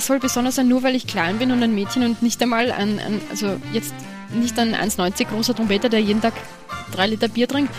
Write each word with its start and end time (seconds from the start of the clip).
was 0.00 0.06
soll 0.06 0.18
besonders 0.18 0.54
sein, 0.54 0.66
nur 0.66 0.82
weil 0.82 0.94
ich 0.94 1.06
klein 1.06 1.38
bin 1.38 1.52
und 1.52 1.62
ein 1.62 1.74
Mädchen 1.74 2.02
und 2.02 2.22
nicht 2.22 2.40
einmal 2.42 2.72
ein, 2.72 2.98
ein 2.98 3.20
also 3.28 3.60
jetzt 3.70 3.92
nicht 4.32 4.58
ein 4.58 4.74
1,90 4.74 5.26
großer 5.26 5.54
Trompeter, 5.54 5.90
der 5.90 6.00
jeden 6.00 6.22
Tag 6.22 6.32
drei 6.90 7.06
Liter 7.06 7.28
Bier 7.28 7.46
trinkt. 7.46 7.70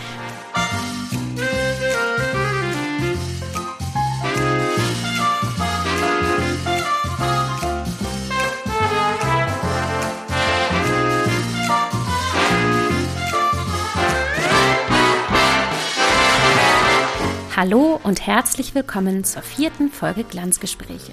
Hallo 17.56 17.98
und 18.04 18.24
herzlich 18.24 18.76
willkommen 18.76 19.24
zur 19.24 19.42
vierten 19.42 19.90
Folge 19.90 20.22
Glanzgespräche. 20.22 21.12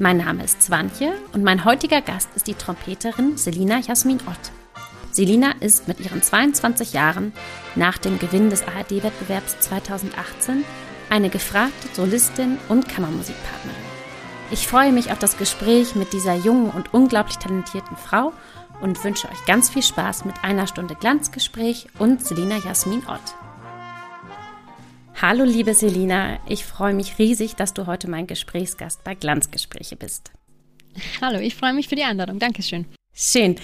Mein 0.00 0.18
Name 0.18 0.44
ist 0.44 0.62
Swantje 0.62 1.12
und 1.32 1.42
mein 1.42 1.64
heutiger 1.64 2.00
Gast 2.00 2.28
ist 2.36 2.46
die 2.46 2.54
Trompeterin 2.54 3.36
Selina 3.36 3.80
Jasmin 3.80 4.20
Ott. 4.28 4.52
Selina 5.10 5.52
ist 5.58 5.88
mit 5.88 5.98
ihren 5.98 6.22
22 6.22 6.92
Jahren 6.92 7.32
nach 7.74 7.98
dem 7.98 8.20
Gewinn 8.20 8.48
des 8.48 8.62
ARD-Wettbewerbs 8.62 9.58
2018 9.58 10.62
eine 11.10 11.30
gefragte 11.30 11.88
Solistin 11.94 12.58
und 12.68 12.88
Kammermusikpartnerin. 12.88 13.76
Ich 14.52 14.68
freue 14.68 14.92
mich 14.92 15.10
auf 15.10 15.18
das 15.18 15.36
Gespräch 15.36 15.96
mit 15.96 16.12
dieser 16.12 16.36
jungen 16.36 16.70
und 16.70 16.94
unglaublich 16.94 17.38
talentierten 17.38 17.96
Frau 17.96 18.32
und 18.80 19.02
wünsche 19.02 19.28
euch 19.28 19.44
ganz 19.46 19.68
viel 19.68 19.82
Spaß 19.82 20.24
mit 20.26 20.36
einer 20.44 20.68
Stunde 20.68 20.94
Glanzgespräch 20.94 21.88
und 21.98 22.24
Selina 22.24 22.58
Jasmin 22.58 23.02
Ott. 23.08 23.34
Hallo 25.20 25.42
liebe 25.42 25.74
Selina, 25.74 26.38
ich 26.46 26.64
freue 26.64 26.94
mich 26.94 27.18
riesig, 27.18 27.56
dass 27.56 27.74
du 27.74 27.88
heute 27.88 28.08
mein 28.08 28.28
Gesprächsgast 28.28 29.02
bei 29.02 29.16
Glanzgespräche 29.16 29.96
bist. 29.96 30.30
Hallo, 31.20 31.40
ich 31.40 31.56
freue 31.56 31.72
mich 31.72 31.88
für 31.88 31.96
die 31.96 32.04
Einladung. 32.04 32.38
Dankeschön. 32.38 32.86
Schön. 33.12 33.56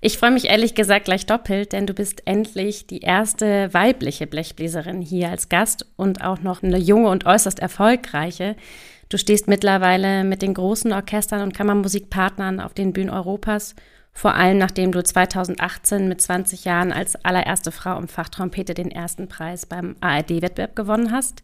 Ich 0.00 0.18
freue 0.18 0.32
mich 0.32 0.46
ehrlich 0.46 0.74
gesagt 0.74 1.04
gleich 1.04 1.24
doppelt, 1.24 1.72
denn 1.72 1.86
du 1.86 1.94
bist 1.94 2.22
endlich 2.24 2.88
die 2.88 3.02
erste 3.02 3.72
weibliche 3.72 4.26
Blechbläserin 4.26 5.00
hier 5.00 5.30
als 5.30 5.48
Gast 5.48 5.86
und 5.94 6.24
auch 6.24 6.40
noch 6.40 6.64
eine 6.64 6.78
junge 6.78 7.08
und 7.08 7.24
äußerst 7.24 7.60
erfolgreiche. 7.60 8.56
Du 9.08 9.16
stehst 9.16 9.46
mittlerweile 9.46 10.24
mit 10.24 10.42
den 10.42 10.54
großen 10.54 10.92
Orchestern 10.92 11.42
und 11.42 11.54
Kammermusikpartnern 11.54 12.58
auf 12.58 12.74
den 12.74 12.92
Bühnen 12.92 13.10
Europas 13.10 13.76
vor 14.16 14.34
allem 14.34 14.56
nachdem 14.56 14.92
du 14.92 15.04
2018 15.04 16.08
mit 16.08 16.22
20 16.22 16.64
Jahren 16.64 16.90
als 16.90 17.16
allererste 17.16 17.70
Frau 17.70 17.98
im 17.98 18.08
Fach 18.08 18.30
Trompete 18.30 18.72
den 18.72 18.90
ersten 18.90 19.28
Preis 19.28 19.66
beim 19.66 19.94
ARD-Wettbewerb 20.00 20.74
gewonnen 20.74 21.12
hast. 21.12 21.42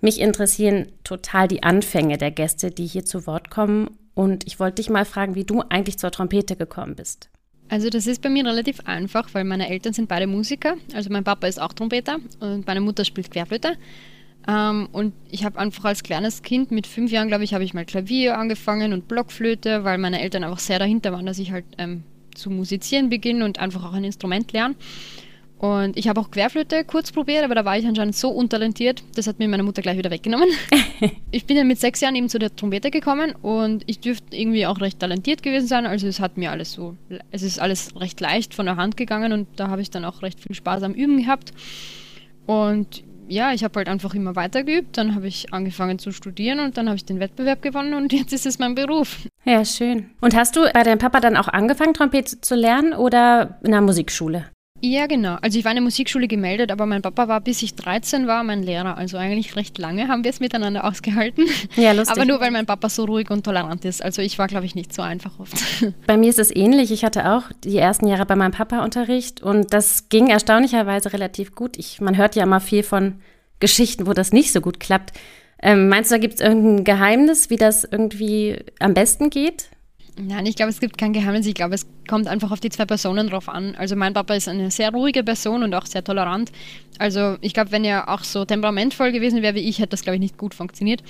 Mich 0.00 0.20
interessieren 0.20 0.90
total 1.04 1.46
die 1.46 1.62
Anfänge 1.62 2.18
der 2.18 2.32
Gäste, 2.32 2.72
die 2.72 2.86
hier 2.86 3.04
zu 3.04 3.28
Wort 3.28 3.50
kommen. 3.50 3.96
Und 4.14 4.48
ich 4.48 4.58
wollte 4.58 4.82
dich 4.82 4.90
mal 4.90 5.04
fragen, 5.04 5.36
wie 5.36 5.44
du 5.44 5.62
eigentlich 5.68 5.96
zur 6.00 6.10
Trompete 6.10 6.56
gekommen 6.56 6.96
bist. 6.96 7.30
Also 7.68 7.88
das 7.88 8.08
ist 8.08 8.20
bei 8.20 8.28
mir 8.28 8.44
relativ 8.44 8.80
einfach, 8.80 9.32
weil 9.32 9.44
meine 9.44 9.68
Eltern 9.68 9.92
sind 9.92 10.08
beide 10.08 10.26
Musiker. 10.26 10.74
Also 10.94 11.10
mein 11.10 11.22
Papa 11.22 11.46
ist 11.46 11.62
auch 11.62 11.72
Trompeter 11.72 12.18
und 12.40 12.66
meine 12.66 12.80
Mutter 12.80 13.04
spielt 13.04 13.30
Querflöte. 13.30 13.76
Ähm, 14.46 14.88
und 14.92 15.12
ich 15.30 15.44
habe 15.44 15.58
einfach 15.58 15.84
als 15.84 16.02
kleines 16.02 16.42
Kind 16.42 16.70
mit 16.70 16.86
fünf 16.86 17.10
Jahren, 17.10 17.28
glaube 17.28 17.44
ich, 17.44 17.54
habe 17.54 17.64
ich 17.64 17.74
mal 17.74 17.84
Klavier 17.84 18.38
angefangen 18.38 18.92
und 18.92 19.08
Blockflöte, 19.08 19.84
weil 19.84 19.98
meine 19.98 20.20
Eltern 20.20 20.44
einfach 20.44 20.58
sehr 20.58 20.78
dahinter 20.78 21.12
waren, 21.12 21.26
dass 21.26 21.38
ich 21.38 21.52
halt 21.52 21.64
ähm, 21.76 22.04
zu 22.34 22.50
musizieren 22.50 23.10
beginne 23.10 23.44
und 23.44 23.58
einfach 23.58 23.84
auch 23.84 23.92
ein 23.92 24.04
Instrument 24.04 24.52
lerne. 24.52 24.74
Und 25.58 25.96
ich 25.96 26.06
habe 26.06 26.20
auch 26.20 26.30
Querflöte 26.30 26.84
kurz 26.84 27.10
probiert, 27.10 27.42
aber 27.42 27.56
da 27.56 27.64
war 27.64 27.76
ich 27.76 27.84
anscheinend 27.84 28.14
so 28.14 28.28
untalentiert, 28.28 29.02
das 29.16 29.26
hat 29.26 29.40
mir 29.40 29.48
meine 29.48 29.64
Mutter 29.64 29.82
gleich 29.82 29.98
wieder 29.98 30.10
weggenommen. 30.10 30.48
ich 31.32 31.46
bin 31.46 31.56
dann 31.56 31.66
mit 31.66 31.80
sechs 31.80 32.00
Jahren 32.00 32.14
eben 32.14 32.28
zu 32.28 32.38
der 32.38 32.54
Trompete 32.54 32.92
gekommen 32.92 33.32
und 33.42 33.82
ich 33.86 33.98
dürfte 33.98 34.36
irgendwie 34.36 34.66
auch 34.66 34.80
recht 34.80 35.00
talentiert 35.00 35.42
gewesen 35.42 35.66
sein. 35.66 35.84
Also 35.84 36.06
es 36.06 36.20
hat 36.20 36.36
mir 36.36 36.52
alles 36.52 36.72
so, 36.72 36.96
es 37.32 37.42
ist 37.42 37.58
alles 37.58 37.96
recht 37.96 38.20
leicht 38.20 38.54
von 38.54 38.66
der 38.66 38.76
Hand 38.76 38.96
gegangen 38.96 39.32
und 39.32 39.48
da 39.56 39.68
habe 39.68 39.82
ich 39.82 39.90
dann 39.90 40.04
auch 40.04 40.22
recht 40.22 40.38
viel 40.38 40.54
Spaß 40.54 40.84
am 40.84 40.94
Üben 40.94 41.18
gehabt. 41.18 41.52
Und 42.46 43.02
ja, 43.28 43.52
ich 43.52 43.64
habe 43.64 43.78
halt 43.78 43.88
einfach 43.88 44.14
immer 44.14 44.36
weiter 44.36 44.64
geübt. 44.64 44.96
Dann 44.96 45.14
habe 45.14 45.26
ich 45.26 45.52
angefangen 45.52 45.98
zu 45.98 46.12
studieren 46.12 46.60
und 46.60 46.76
dann 46.76 46.88
habe 46.88 46.96
ich 46.96 47.04
den 47.04 47.20
Wettbewerb 47.20 47.62
gewonnen 47.62 47.94
und 47.94 48.12
jetzt 48.12 48.32
ist 48.32 48.46
es 48.46 48.58
mein 48.58 48.74
Beruf. 48.74 49.18
Ja, 49.44 49.64
schön. 49.64 50.10
Und 50.20 50.34
hast 50.36 50.56
du 50.56 50.62
bei 50.72 50.82
deinem 50.82 50.98
Papa 50.98 51.20
dann 51.20 51.36
auch 51.36 51.48
angefangen, 51.48 51.94
Trompete 51.94 52.40
zu 52.40 52.54
lernen 52.54 52.92
oder 52.92 53.58
in 53.62 53.70
der 53.70 53.80
Musikschule? 53.80 54.46
Ja, 54.80 55.06
genau. 55.06 55.36
Also 55.42 55.58
ich 55.58 55.64
war 55.64 55.72
in 55.72 55.76
der 55.76 55.82
Musikschule 55.82 56.28
gemeldet, 56.28 56.70
aber 56.70 56.86
mein 56.86 57.02
Papa 57.02 57.26
war, 57.26 57.40
bis 57.40 57.62
ich 57.62 57.74
13 57.74 58.26
war, 58.26 58.44
mein 58.44 58.62
Lehrer. 58.62 58.96
Also 58.96 59.16
eigentlich 59.16 59.56
recht 59.56 59.76
lange 59.78 60.08
haben 60.08 60.22
wir 60.22 60.30
es 60.30 60.40
miteinander 60.40 60.84
ausgehalten. 60.84 61.46
Ja, 61.76 61.92
lustig. 61.92 62.16
Aber 62.16 62.24
nur, 62.24 62.40
weil 62.40 62.50
mein 62.50 62.66
Papa 62.66 62.88
so 62.88 63.04
ruhig 63.04 63.30
und 63.30 63.44
tolerant 63.44 63.84
ist. 63.84 64.02
Also 64.02 64.22
ich 64.22 64.38
war, 64.38 64.46
glaube 64.46 64.66
ich, 64.66 64.74
nicht 64.74 64.92
so 64.92 65.02
einfach 65.02 65.38
oft. 65.38 65.56
Bei 66.06 66.16
mir 66.16 66.30
ist 66.30 66.38
es 66.38 66.54
ähnlich. 66.54 66.90
Ich 66.90 67.04
hatte 67.04 67.30
auch 67.30 67.44
die 67.64 67.76
ersten 67.76 68.06
Jahre 68.06 68.26
bei 68.26 68.36
meinem 68.36 68.52
Papa 68.52 68.84
Unterricht 68.84 69.42
und 69.42 69.72
das 69.72 70.08
ging 70.08 70.28
erstaunlicherweise 70.28 71.12
relativ 71.12 71.54
gut. 71.54 71.76
Ich, 71.76 72.00
man 72.00 72.16
hört 72.16 72.36
ja 72.36 72.44
immer 72.44 72.60
viel 72.60 72.82
von 72.82 73.20
Geschichten, 73.60 74.06
wo 74.06 74.12
das 74.12 74.32
nicht 74.32 74.52
so 74.52 74.60
gut 74.60 74.80
klappt. 74.80 75.12
Ähm, 75.60 75.88
meinst 75.88 76.10
du, 76.10 76.14
da 76.14 76.20
gibt 76.20 76.34
es 76.34 76.40
irgendein 76.40 76.84
Geheimnis, 76.84 77.50
wie 77.50 77.56
das 77.56 77.84
irgendwie 77.84 78.58
am 78.78 78.94
besten 78.94 79.30
geht? 79.30 79.70
Nein, 80.20 80.46
ich 80.46 80.56
glaube, 80.56 80.70
es 80.70 80.80
gibt 80.80 80.98
kein 80.98 81.12
Geheimnis. 81.12 81.46
Ich 81.46 81.54
glaube, 81.54 81.76
es 81.76 81.86
kommt 82.08 82.26
einfach 82.26 82.50
auf 82.50 82.58
die 82.58 82.70
zwei 82.70 82.86
Personen 82.86 83.28
drauf 83.28 83.48
an. 83.48 83.76
Also 83.76 83.94
mein 83.94 84.14
Papa 84.14 84.34
ist 84.34 84.48
eine 84.48 84.70
sehr 84.70 84.90
ruhige 84.90 85.22
Person 85.22 85.62
und 85.62 85.72
auch 85.74 85.86
sehr 85.86 86.02
tolerant. 86.02 86.50
Also 86.98 87.36
ich 87.40 87.54
glaube, 87.54 87.70
wenn 87.70 87.84
er 87.84 88.08
auch 88.08 88.24
so 88.24 88.44
temperamentvoll 88.44 89.12
gewesen 89.12 89.42
wäre 89.42 89.54
wie 89.54 89.68
ich, 89.68 89.78
hätte 89.78 89.90
das, 89.90 90.02
glaube 90.02 90.16
ich, 90.16 90.20
nicht 90.20 90.36
gut 90.36 90.54
funktioniert. 90.54 91.04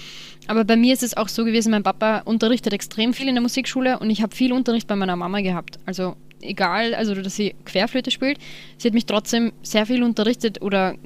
Aber 0.46 0.64
bei 0.64 0.76
mir 0.76 0.92
ist 0.92 1.02
es 1.02 1.16
auch 1.16 1.28
so 1.28 1.44
gewesen, 1.44 1.70
mein 1.70 1.82
Papa 1.82 2.20
unterrichtet 2.26 2.74
extrem 2.74 3.14
viel 3.14 3.28
in 3.28 3.34
der 3.34 3.42
Musikschule 3.42 3.98
und 3.98 4.10
ich 4.10 4.20
habe 4.20 4.36
viel 4.36 4.52
Unterricht 4.52 4.86
bei 4.86 4.96
meiner 4.96 5.16
Mama 5.16 5.40
gehabt. 5.40 5.78
Also 5.86 6.16
egal, 6.42 6.94
also 6.94 7.14
dass 7.14 7.34
sie 7.34 7.54
Querflöte 7.64 8.10
spielt, 8.10 8.38
sie 8.76 8.88
hat 8.88 8.94
mich 8.94 9.06
trotzdem 9.06 9.52
sehr 9.62 9.86
viel 9.86 10.02
unterrichtet 10.02 10.60
oder 10.60 10.96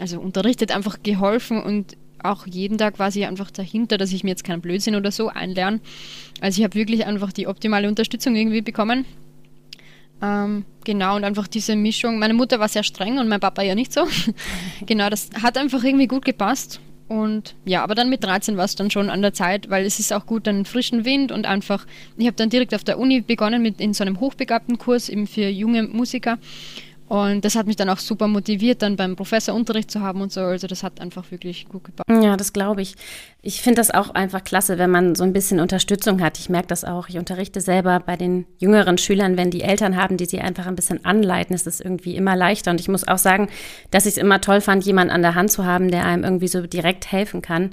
also 0.00 0.18
unterrichtet 0.18 0.74
einfach 0.74 1.02
geholfen 1.02 1.62
und 1.62 1.96
auch 2.24 2.46
jeden 2.46 2.78
Tag 2.78 2.98
war 2.98 3.10
sie 3.10 3.26
einfach 3.26 3.50
dahinter, 3.50 3.98
dass 3.98 4.12
ich 4.12 4.24
mir 4.24 4.30
jetzt 4.30 4.44
keinen 4.44 4.60
Blödsinn 4.60 4.94
oder 4.94 5.10
so 5.10 5.28
einlerne. 5.28 5.80
Also 6.40 6.58
ich 6.58 6.64
habe 6.64 6.74
wirklich 6.74 7.06
einfach 7.06 7.32
die 7.32 7.46
optimale 7.46 7.88
Unterstützung 7.88 8.34
irgendwie 8.36 8.62
bekommen. 8.62 9.04
Ähm, 10.22 10.64
genau, 10.84 11.16
und 11.16 11.24
einfach 11.24 11.48
diese 11.48 11.76
Mischung. 11.76 12.18
Meine 12.18 12.34
Mutter 12.34 12.60
war 12.60 12.68
sehr 12.68 12.82
streng 12.82 13.18
und 13.18 13.28
mein 13.28 13.40
Papa 13.40 13.62
ja 13.62 13.74
nicht 13.74 13.92
so. 13.92 14.06
genau, 14.86 15.08
das 15.08 15.30
hat 15.42 15.56
einfach 15.56 15.82
irgendwie 15.82 16.06
gut 16.06 16.24
gepasst. 16.24 16.80
Und 17.08 17.56
ja, 17.64 17.82
aber 17.82 17.96
dann 17.96 18.08
mit 18.08 18.22
13 18.22 18.56
war 18.56 18.66
es 18.66 18.76
dann 18.76 18.88
schon 18.88 19.10
an 19.10 19.20
der 19.20 19.32
Zeit, 19.32 19.68
weil 19.68 19.84
es 19.84 19.98
ist 19.98 20.12
auch 20.12 20.26
gut, 20.26 20.46
einen 20.46 20.64
frischen 20.64 21.04
Wind 21.04 21.32
und 21.32 21.44
einfach, 21.44 21.84
ich 22.16 22.26
habe 22.26 22.36
dann 22.36 22.50
direkt 22.50 22.72
auf 22.72 22.84
der 22.84 23.00
Uni 23.00 23.20
begonnen 23.20 23.62
mit 23.62 23.80
in 23.80 23.94
so 23.94 24.04
einem 24.04 24.20
hochbegabten 24.20 24.78
Kurs 24.78 25.08
eben 25.08 25.26
für 25.26 25.48
junge 25.48 25.82
Musiker. 25.82 26.38
Und 27.10 27.44
das 27.44 27.56
hat 27.56 27.66
mich 27.66 27.74
dann 27.74 27.88
auch 27.90 27.98
super 27.98 28.28
motiviert, 28.28 28.82
dann 28.82 28.94
beim 28.94 29.16
Professor 29.16 29.52
Unterricht 29.52 29.90
zu 29.90 30.00
haben 30.00 30.20
und 30.20 30.30
so. 30.30 30.42
Also 30.42 30.68
das 30.68 30.84
hat 30.84 31.00
einfach 31.00 31.28
wirklich 31.32 31.68
gut 31.68 31.82
gepasst. 31.82 32.08
Ja, 32.08 32.36
das 32.36 32.52
glaube 32.52 32.82
ich. 32.82 32.94
Ich 33.42 33.62
finde 33.62 33.80
das 33.80 33.90
auch 33.90 34.10
einfach 34.10 34.44
klasse, 34.44 34.78
wenn 34.78 34.92
man 34.92 35.16
so 35.16 35.24
ein 35.24 35.32
bisschen 35.32 35.58
Unterstützung 35.58 36.22
hat. 36.22 36.38
Ich 36.38 36.48
merke 36.48 36.68
das 36.68 36.84
auch. 36.84 37.08
Ich 37.08 37.18
unterrichte 37.18 37.60
selber 37.60 37.98
bei 37.98 38.16
den 38.16 38.46
jüngeren 38.58 38.96
Schülern, 38.96 39.36
wenn 39.36 39.50
die 39.50 39.62
Eltern 39.62 39.96
haben, 39.96 40.18
die 40.18 40.26
sie 40.26 40.40
einfach 40.40 40.68
ein 40.68 40.76
bisschen 40.76 41.04
anleiten, 41.04 41.52
ist 41.52 41.66
es 41.66 41.80
irgendwie 41.80 42.14
immer 42.14 42.36
leichter. 42.36 42.70
Und 42.70 42.78
ich 42.78 42.86
muss 42.86 43.08
auch 43.08 43.18
sagen, 43.18 43.48
dass 43.90 44.06
ich 44.06 44.12
es 44.12 44.18
immer 44.18 44.40
toll 44.40 44.60
fand, 44.60 44.86
jemanden 44.86 45.12
an 45.12 45.22
der 45.22 45.34
Hand 45.34 45.50
zu 45.50 45.64
haben, 45.64 45.90
der 45.90 46.04
einem 46.04 46.22
irgendwie 46.22 46.46
so 46.46 46.64
direkt 46.64 47.10
helfen 47.10 47.42
kann. 47.42 47.70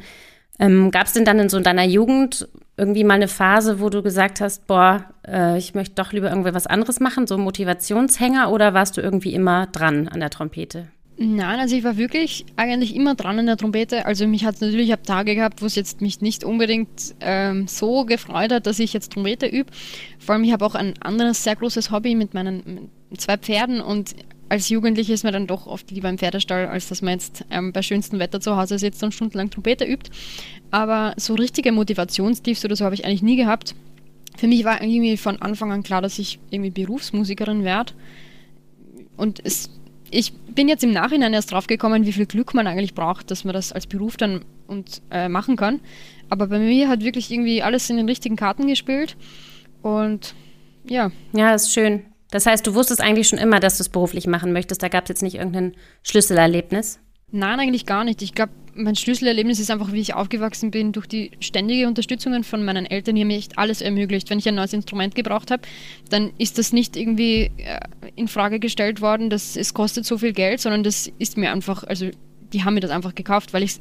Ähm, 0.60 0.92
Gab 0.92 1.08
es 1.08 1.14
denn 1.14 1.26
dann 1.26 1.40
in 1.40 1.50
so 1.50 1.60
deiner 1.60 1.86
Jugend 1.86 2.48
irgendwie 2.78 3.04
mal 3.04 3.16
eine 3.16 3.28
Phase, 3.28 3.80
wo 3.80 3.90
du 3.90 4.04
gesagt 4.04 4.40
hast, 4.40 4.68
boah, 4.68 5.06
äh, 5.28 5.58
ich 5.58 5.74
möchte 5.74 5.96
doch 5.96 6.14
lieber 6.14 6.30
irgendwie 6.30 6.54
was 6.54 6.68
anderes 6.68 7.00
machen, 7.00 7.28
so 7.28 7.38
Motivationshänger, 7.38 8.52
oder 8.52 8.74
warst 8.74 8.98
du 8.98 9.02
irgendwie 9.02 9.34
immer 9.34 9.68
dran 9.68 10.08
an 10.08 10.20
der 10.20 10.30
Trompete? 10.30 10.88
Nein, 11.20 11.60
also 11.60 11.76
ich 11.76 11.84
war 11.84 11.98
wirklich 11.98 12.46
eigentlich 12.58 12.96
immer 12.96 13.16
dran 13.16 13.40
an 13.40 13.48
der 13.48 13.58
Trompete. 13.58 14.06
Also 14.06 14.28
mich 14.28 14.46
hat 14.46 14.56
es 14.56 14.62
natürlich, 14.62 14.88
ich 14.88 14.92
habe 14.92 15.02
Tage 15.02 15.34
gehabt, 15.34 15.64
wo 15.64 15.66
es 15.66 15.74
jetzt 15.74 16.00
mich 16.00 16.22
nicht 16.22 16.44
unbedingt 16.44 17.16
ähm, 17.22 17.68
so 17.68 18.06
gefreut 18.06 18.52
hat, 18.52 18.68
dass 18.68 18.78
ich 18.78 18.94
jetzt 18.94 19.14
Trompete 19.14 19.48
übe. 19.48 19.72
Vor 20.20 20.36
allem, 20.36 20.44
ich 20.44 20.52
habe 20.52 20.64
auch 20.64 20.76
ein 20.76 20.94
anderes 21.02 21.44
sehr 21.44 21.56
großes 21.56 21.90
Hobby 21.90 22.14
mit 22.14 22.36
meinen 22.36 22.92
zwei 23.18 23.38
Pferden 23.38 23.82
und 23.82 24.14
als 24.50 24.70
Jugendliche 24.70 25.14
ist 25.14 25.24
man 25.24 25.34
dann 25.34 25.48
doch 25.48 25.68
oft 25.68 25.92
lieber 25.92 26.10
im 26.10 26.18
Pferdestall, 26.18 26.68
als 26.68 26.88
dass 26.90 27.02
man 27.02 27.14
jetzt 27.14 27.46
ähm, 27.52 27.74
bei 27.74 27.82
schönstem 27.82 28.20
Wetter 28.20 28.40
zu 28.40 28.56
Hause 28.56 28.80
sitzt 28.80 29.04
und 29.04 29.14
stundenlang 29.14 29.50
Trompete 29.50 29.86
übt. 29.86 30.10
Aber 30.72 31.14
so 31.18 31.34
richtige 31.36 31.72
Motivationstiefs 31.72 32.64
oder 32.64 32.76
so 32.76 32.86
habe 32.86 32.96
ich 32.96 33.06
eigentlich 33.06 33.24
nie 33.24 33.36
gehabt. 33.36 33.76
Für 34.38 34.48
mich 34.48 34.64
war 34.64 34.82
irgendwie 34.82 35.18
von 35.18 35.42
Anfang 35.42 35.72
an 35.72 35.84
klar, 35.84 36.02
dass 36.02 36.20
ich 36.20 36.40
irgendwie 36.50 36.70
Berufsmusikerin 36.70 37.64
werde. 37.64 37.94
Und 39.18 39.42
es, 39.44 39.70
ich 40.12 40.34
bin 40.34 40.68
jetzt 40.68 40.84
im 40.84 40.92
Nachhinein 40.92 41.34
erst 41.34 41.52
drauf 41.52 41.68
gekommen, 41.68 42.06
wie 42.06 42.14
viel 42.14 42.28
Glück 42.28 42.54
man 42.54 42.68
eigentlich 42.68 42.94
braucht, 42.94 43.32
dass 43.32 43.44
man 43.44 43.54
das 43.54 43.74
als 43.74 43.88
Beruf 43.88 44.16
dann 44.16 44.46
und, 44.68 45.02
äh, 45.12 45.28
machen 45.28 45.56
kann. 45.56 45.80
Aber 46.30 46.48
bei 46.48 46.60
mir 46.60 46.88
hat 46.88 47.04
wirklich 47.04 47.32
irgendwie 47.32 47.64
alles 47.64 47.90
in 47.90 47.98
den 47.98 48.08
richtigen 48.08 48.36
Karten 48.36 48.68
gespielt. 48.68 49.18
Und 49.82 50.36
ja. 50.88 51.12
Ja, 51.34 51.56
ist 51.56 51.74
schön. 51.74 52.06
Das 52.32 52.46
heißt, 52.46 52.66
du 52.68 52.76
wusstest 52.76 53.02
eigentlich 53.02 53.28
schon 53.28 53.40
immer, 53.40 53.60
dass 53.60 53.78
du 53.78 53.84
es 53.84 53.90
beruflich 53.90 54.28
machen 54.28 54.54
möchtest. 54.54 54.84
Da 54.84 54.90
gab 54.90 55.06
es 55.06 55.10
jetzt 55.10 55.24
nicht 55.24 55.36
irgendein 55.36 55.76
Schlüsselerlebnis. 56.04 57.00
Nein, 57.32 57.60
eigentlich 57.60 57.86
gar 57.86 58.04
nicht. 58.04 58.22
Ich 58.22 58.34
glaube, 58.34 58.54
mein 58.74 58.96
Schlüsselerlebnis 58.96 59.60
ist 59.60 59.72
einfach, 59.72 59.92
wie 59.92 60.00
ich 60.00 60.14
aufgewachsen 60.14 60.72
bin, 60.72 60.92
durch 60.92 61.08
die 61.08 61.32
ständige 61.40 61.88
Unterstützung 61.88 62.44
von 62.44 62.64
meinen 62.64 62.86
Eltern, 62.86 63.16
die 63.16 63.26
mir 63.26 63.38
echt 63.38 63.58
alles 63.58 63.82
ermöglicht. 63.82 64.30
Wenn 64.30 64.40
ich 64.40 64.48
ein 64.48 64.56
neues 64.56 64.74
Instrument 64.74 65.16
gebraucht 65.16 65.52
habe, 65.52 65.64
dann 66.10 66.32
ist 66.38 66.58
das 66.58 66.72
nicht 66.72 66.96
irgendwie 66.96 67.52
äh, 67.58 67.80
in 68.16 68.28
Frage 68.28 68.60
gestellt 68.60 69.02
worden, 69.02 69.30
dass 69.30 69.58
es 69.58 69.74
kostet 69.74 70.06
so 70.06 70.18
viel 70.18 70.32
Geld, 70.32 70.62
sondern 70.62 70.84
das 70.84 71.12
ist 71.20 71.38
mir 71.38 71.52
einfach, 71.52 71.84
also 71.84 72.10
die 72.54 72.64
haben 72.64 72.76
mir 72.76 72.80
das 72.80 72.92
einfach 72.92 73.16
gekauft, 73.16 73.54
weil 73.54 73.64
ich 73.64 73.80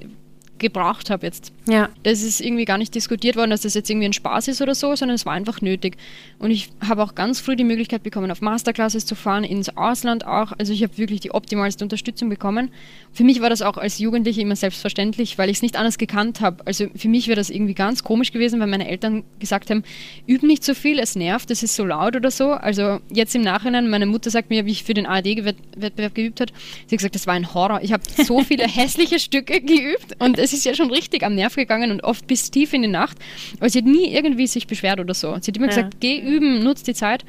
es 0.56 0.58
gebraucht 0.58 1.10
habe 1.10 1.26
jetzt. 1.26 1.52
Ja. 1.68 1.88
Das 2.02 2.22
ist 2.22 2.40
irgendwie 2.40 2.64
gar 2.64 2.78
nicht 2.78 2.94
diskutiert 2.94 3.36
worden, 3.36 3.50
dass 3.50 3.62
das 3.62 3.74
jetzt 3.74 3.90
irgendwie 3.90 4.06
ein 4.06 4.12
Spaß 4.12 4.48
ist 4.48 4.62
oder 4.62 4.74
so, 4.74 4.94
sondern 4.94 5.16
es 5.16 5.26
war 5.26 5.32
einfach 5.32 5.60
nötig. 5.60 5.96
Und 6.38 6.50
ich 6.50 6.70
habe 6.86 7.02
auch 7.02 7.14
ganz 7.14 7.40
früh 7.40 7.56
die 7.56 7.64
Möglichkeit 7.64 8.02
bekommen, 8.02 8.30
auf 8.30 8.40
Masterclasses 8.40 9.06
zu 9.06 9.14
fahren, 9.14 9.44
ins 9.44 9.76
Ausland 9.76 10.26
auch. 10.26 10.52
Also 10.58 10.72
ich 10.72 10.82
habe 10.82 10.96
wirklich 10.98 11.20
die 11.20 11.32
optimalste 11.32 11.84
Unterstützung 11.84 12.28
bekommen. 12.28 12.70
Für 13.12 13.24
mich 13.24 13.40
war 13.40 13.50
das 13.50 13.62
auch 13.62 13.76
als 13.76 13.98
Jugendliche 13.98 14.40
immer 14.42 14.56
selbstverständlich, 14.56 15.38
weil 15.38 15.50
ich 15.50 15.56
es 15.56 15.62
nicht 15.62 15.76
anders 15.76 15.98
gekannt 15.98 16.40
habe. 16.40 16.66
Also 16.66 16.86
für 16.94 17.08
mich 17.08 17.28
wäre 17.28 17.36
das 17.36 17.50
irgendwie 17.50 17.74
ganz 17.74 18.04
komisch 18.04 18.32
gewesen, 18.32 18.60
wenn 18.60 18.70
meine 18.70 18.88
Eltern 18.88 19.24
gesagt 19.38 19.70
haben, 19.70 19.82
üb 20.28 20.42
nicht 20.42 20.62
so 20.62 20.74
viel, 20.74 20.98
es 20.98 21.16
nervt, 21.16 21.50
es 21.50 21.62
ist 21.62 21.74
so 21.74 21.84
laut 21.84 22.16
oder 22.16 22.30
so. 22.30 22.50
Also 22.50 23.00
jetzt 23.10 23.34
im 23.34 23.42
Nachhinein, 23.42 23.88
meine 23.88 24.06
Mutter 24.06 24.30
sagt 24.30 24.50
mir, 24.50 24.66
wie 24.66 24.72
ich 24.72 24.84
für 24.84 24.94
den 24.94 25.06
ARD-Wettbewerb 25.06 26.14
geübt 26.14 26.40
habe, 26.40 26.52
sie 26.86 26.94
hat 26.94 26.98
gesagt, 26.98 27.14
das 27.14 27.26
war 27.26 27.34
ein 27.34 27.54
Horror. 27.54 27.80
Ich 27.82 27.92
habe 27.92 28.02
so 28.24 28.42
viele 28.42 28.64
hässliche 28.68 29.18
Stücke 29.18 29.60
geübt 29.60 30.16
und 30.18 30.38
es 30.46 30.52
ist 30.52 30.64
ja 30.64 30.74
schon 30.74 30.90
richtig 30.90 31.22
am 31.24 31.34
Nerv 31.34 31.56
gegangen 31.56 31.90
und 31.90 32.04
oft 32.04 32.26
bis 32.26 32.50
tief 32.50 32.72
in 32.72 32.82
die 32.82 32.88
Nacht. 32.88 33.18
Aber 33.58 33.68
sie 33.68 33.78
hat 33.78 33.84
nie 33.84 34.14
irgendwie 34.14 34.46
sich 34.46 34.66
beschwert 34.66 35.00
oder 35.00 35.14
so. 35.14 35.36
Sie 35.40 35.50
hat 35.50 35.56
immer 35.56 35.66
ja. 35.66 35.74
gesagt, 35.74 36.00
geh 36.00 36.18
üben, 36.18 36.62
nutz 36.62 36.82
die 36.82 36.94
Zeit. 36.94 37.24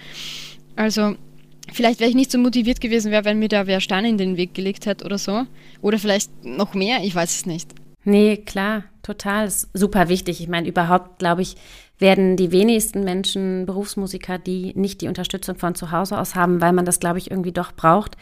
Also 0.75 1.15
vielleicht 1.73 1.99
wäre 1.99 2.09
ich 2.09 2.15
nicht 2.15 2.31
so 2.31 2.37
motiviert 2.37 2.79
gewesen, 2.79 3.11
wäre, 3.11 3.25
wenn 3.25 3.39
mir 3.39 3.49
da 3.49 3.67
wer 3.67 3.81
Steine 3.81 4.07
in 4.07 4.17
den 4.17 4.37
Weg 4.37 4.53
gelegt 4.53 4.85
hätte 4.85 5.03
oder 5.03 5.17
so. 5.17 5.45
Oder 5.81 5.99
vielleicht 5.99 6.45
noch 6.45 6.73
mehr, 6.73 7.03
ich 7.03 7.15
weiß 7.15 7.35
es 7.35 7.45
nicht. 7.45 7.71
Nee, 8.03 8.37
klar, 8.37 8.83
total. 9.03 9.47
Ist 9.47 9.69
super 9.73 10.07
wichtig. 10.07 10.39
Ich 10.39 10.47
meine, 10.47 10.67
überhaupt, 10.67 11.19
glaube 11.19 11.41
ich, 11.41 11.55
werden 11.99 12.37
die 12.37 12.51
wenigsten 12.51 13.03
Menschen 13.03 13.65
Berufsmusiker, 13.65 14.37
die 14.37 14.73
nicht 14.75 15.01
die 15.01 15.07
Unterstützung 15.07 15.57
von 15.57 15.75
zu 15.75 15.91
Hause 15.91 16.19
aus 16.19 16.35
haben, 16.35 16.61
weil 16.61 16.73
man 16.73 16.85
das, 16.85 16.99
glaube 16.99 17.17
ich, 17.17 17.31
irgendwie 17.31 17.51
doch 17.51 17.73
braucht. 17.73 18.15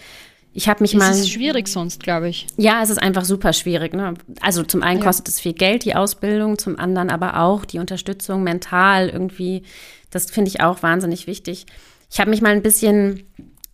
Ich 0.57 0.69
habe 0.69 0.81
mich 0.83 0.93
es 0.93 0.99
mal. 0.99 1.11
Es 1.11 1.19
ist 1.19 1.31
schwierig 1.31 1.67
sonst, 1.67 2.01
glaube 2.01 2.29
ich. 2.29 2.47
Ja, 2.55 2.81
es 2.81 2.89
ist 2.89 2.97
einfach 2.97 3.25
super 3.25 3.51
schwierig. 3.51 3.93
Ne? 3.93 4.13
Also 4.39 4.63
zum 4.63 4.83
einen 4.83 4.99
ja. 4.99 5.05
kostet 5.05 5.27
es 5.27 5.41
viel 5.41 5.51
Geld, 5.51 5.83
die 5.83 5.95
Ausbildung, 5.95 6.57
zum 6.57 6.79
anderen 6.79 7.09
aber 7.09 7.41
auch 7.41 7.65
die 7.65 7.77
Unterstützung 7.77 8.41
mental 8.41 9.09
irgendwie. 9.09 9.63
Das 10.11 10.31
finde 10.31 10.47
ich 10.47 10.61
auch 10.61 10.81
wahnsinnig 10.81 11.27
wichtig. 11.27 11.65
Ich 12.09 12.21
habe 12.21 12.29
mich 12.29 12.41
mal 12.41 12.53
ein 12.53 12.61
bisschen 12.61 13.23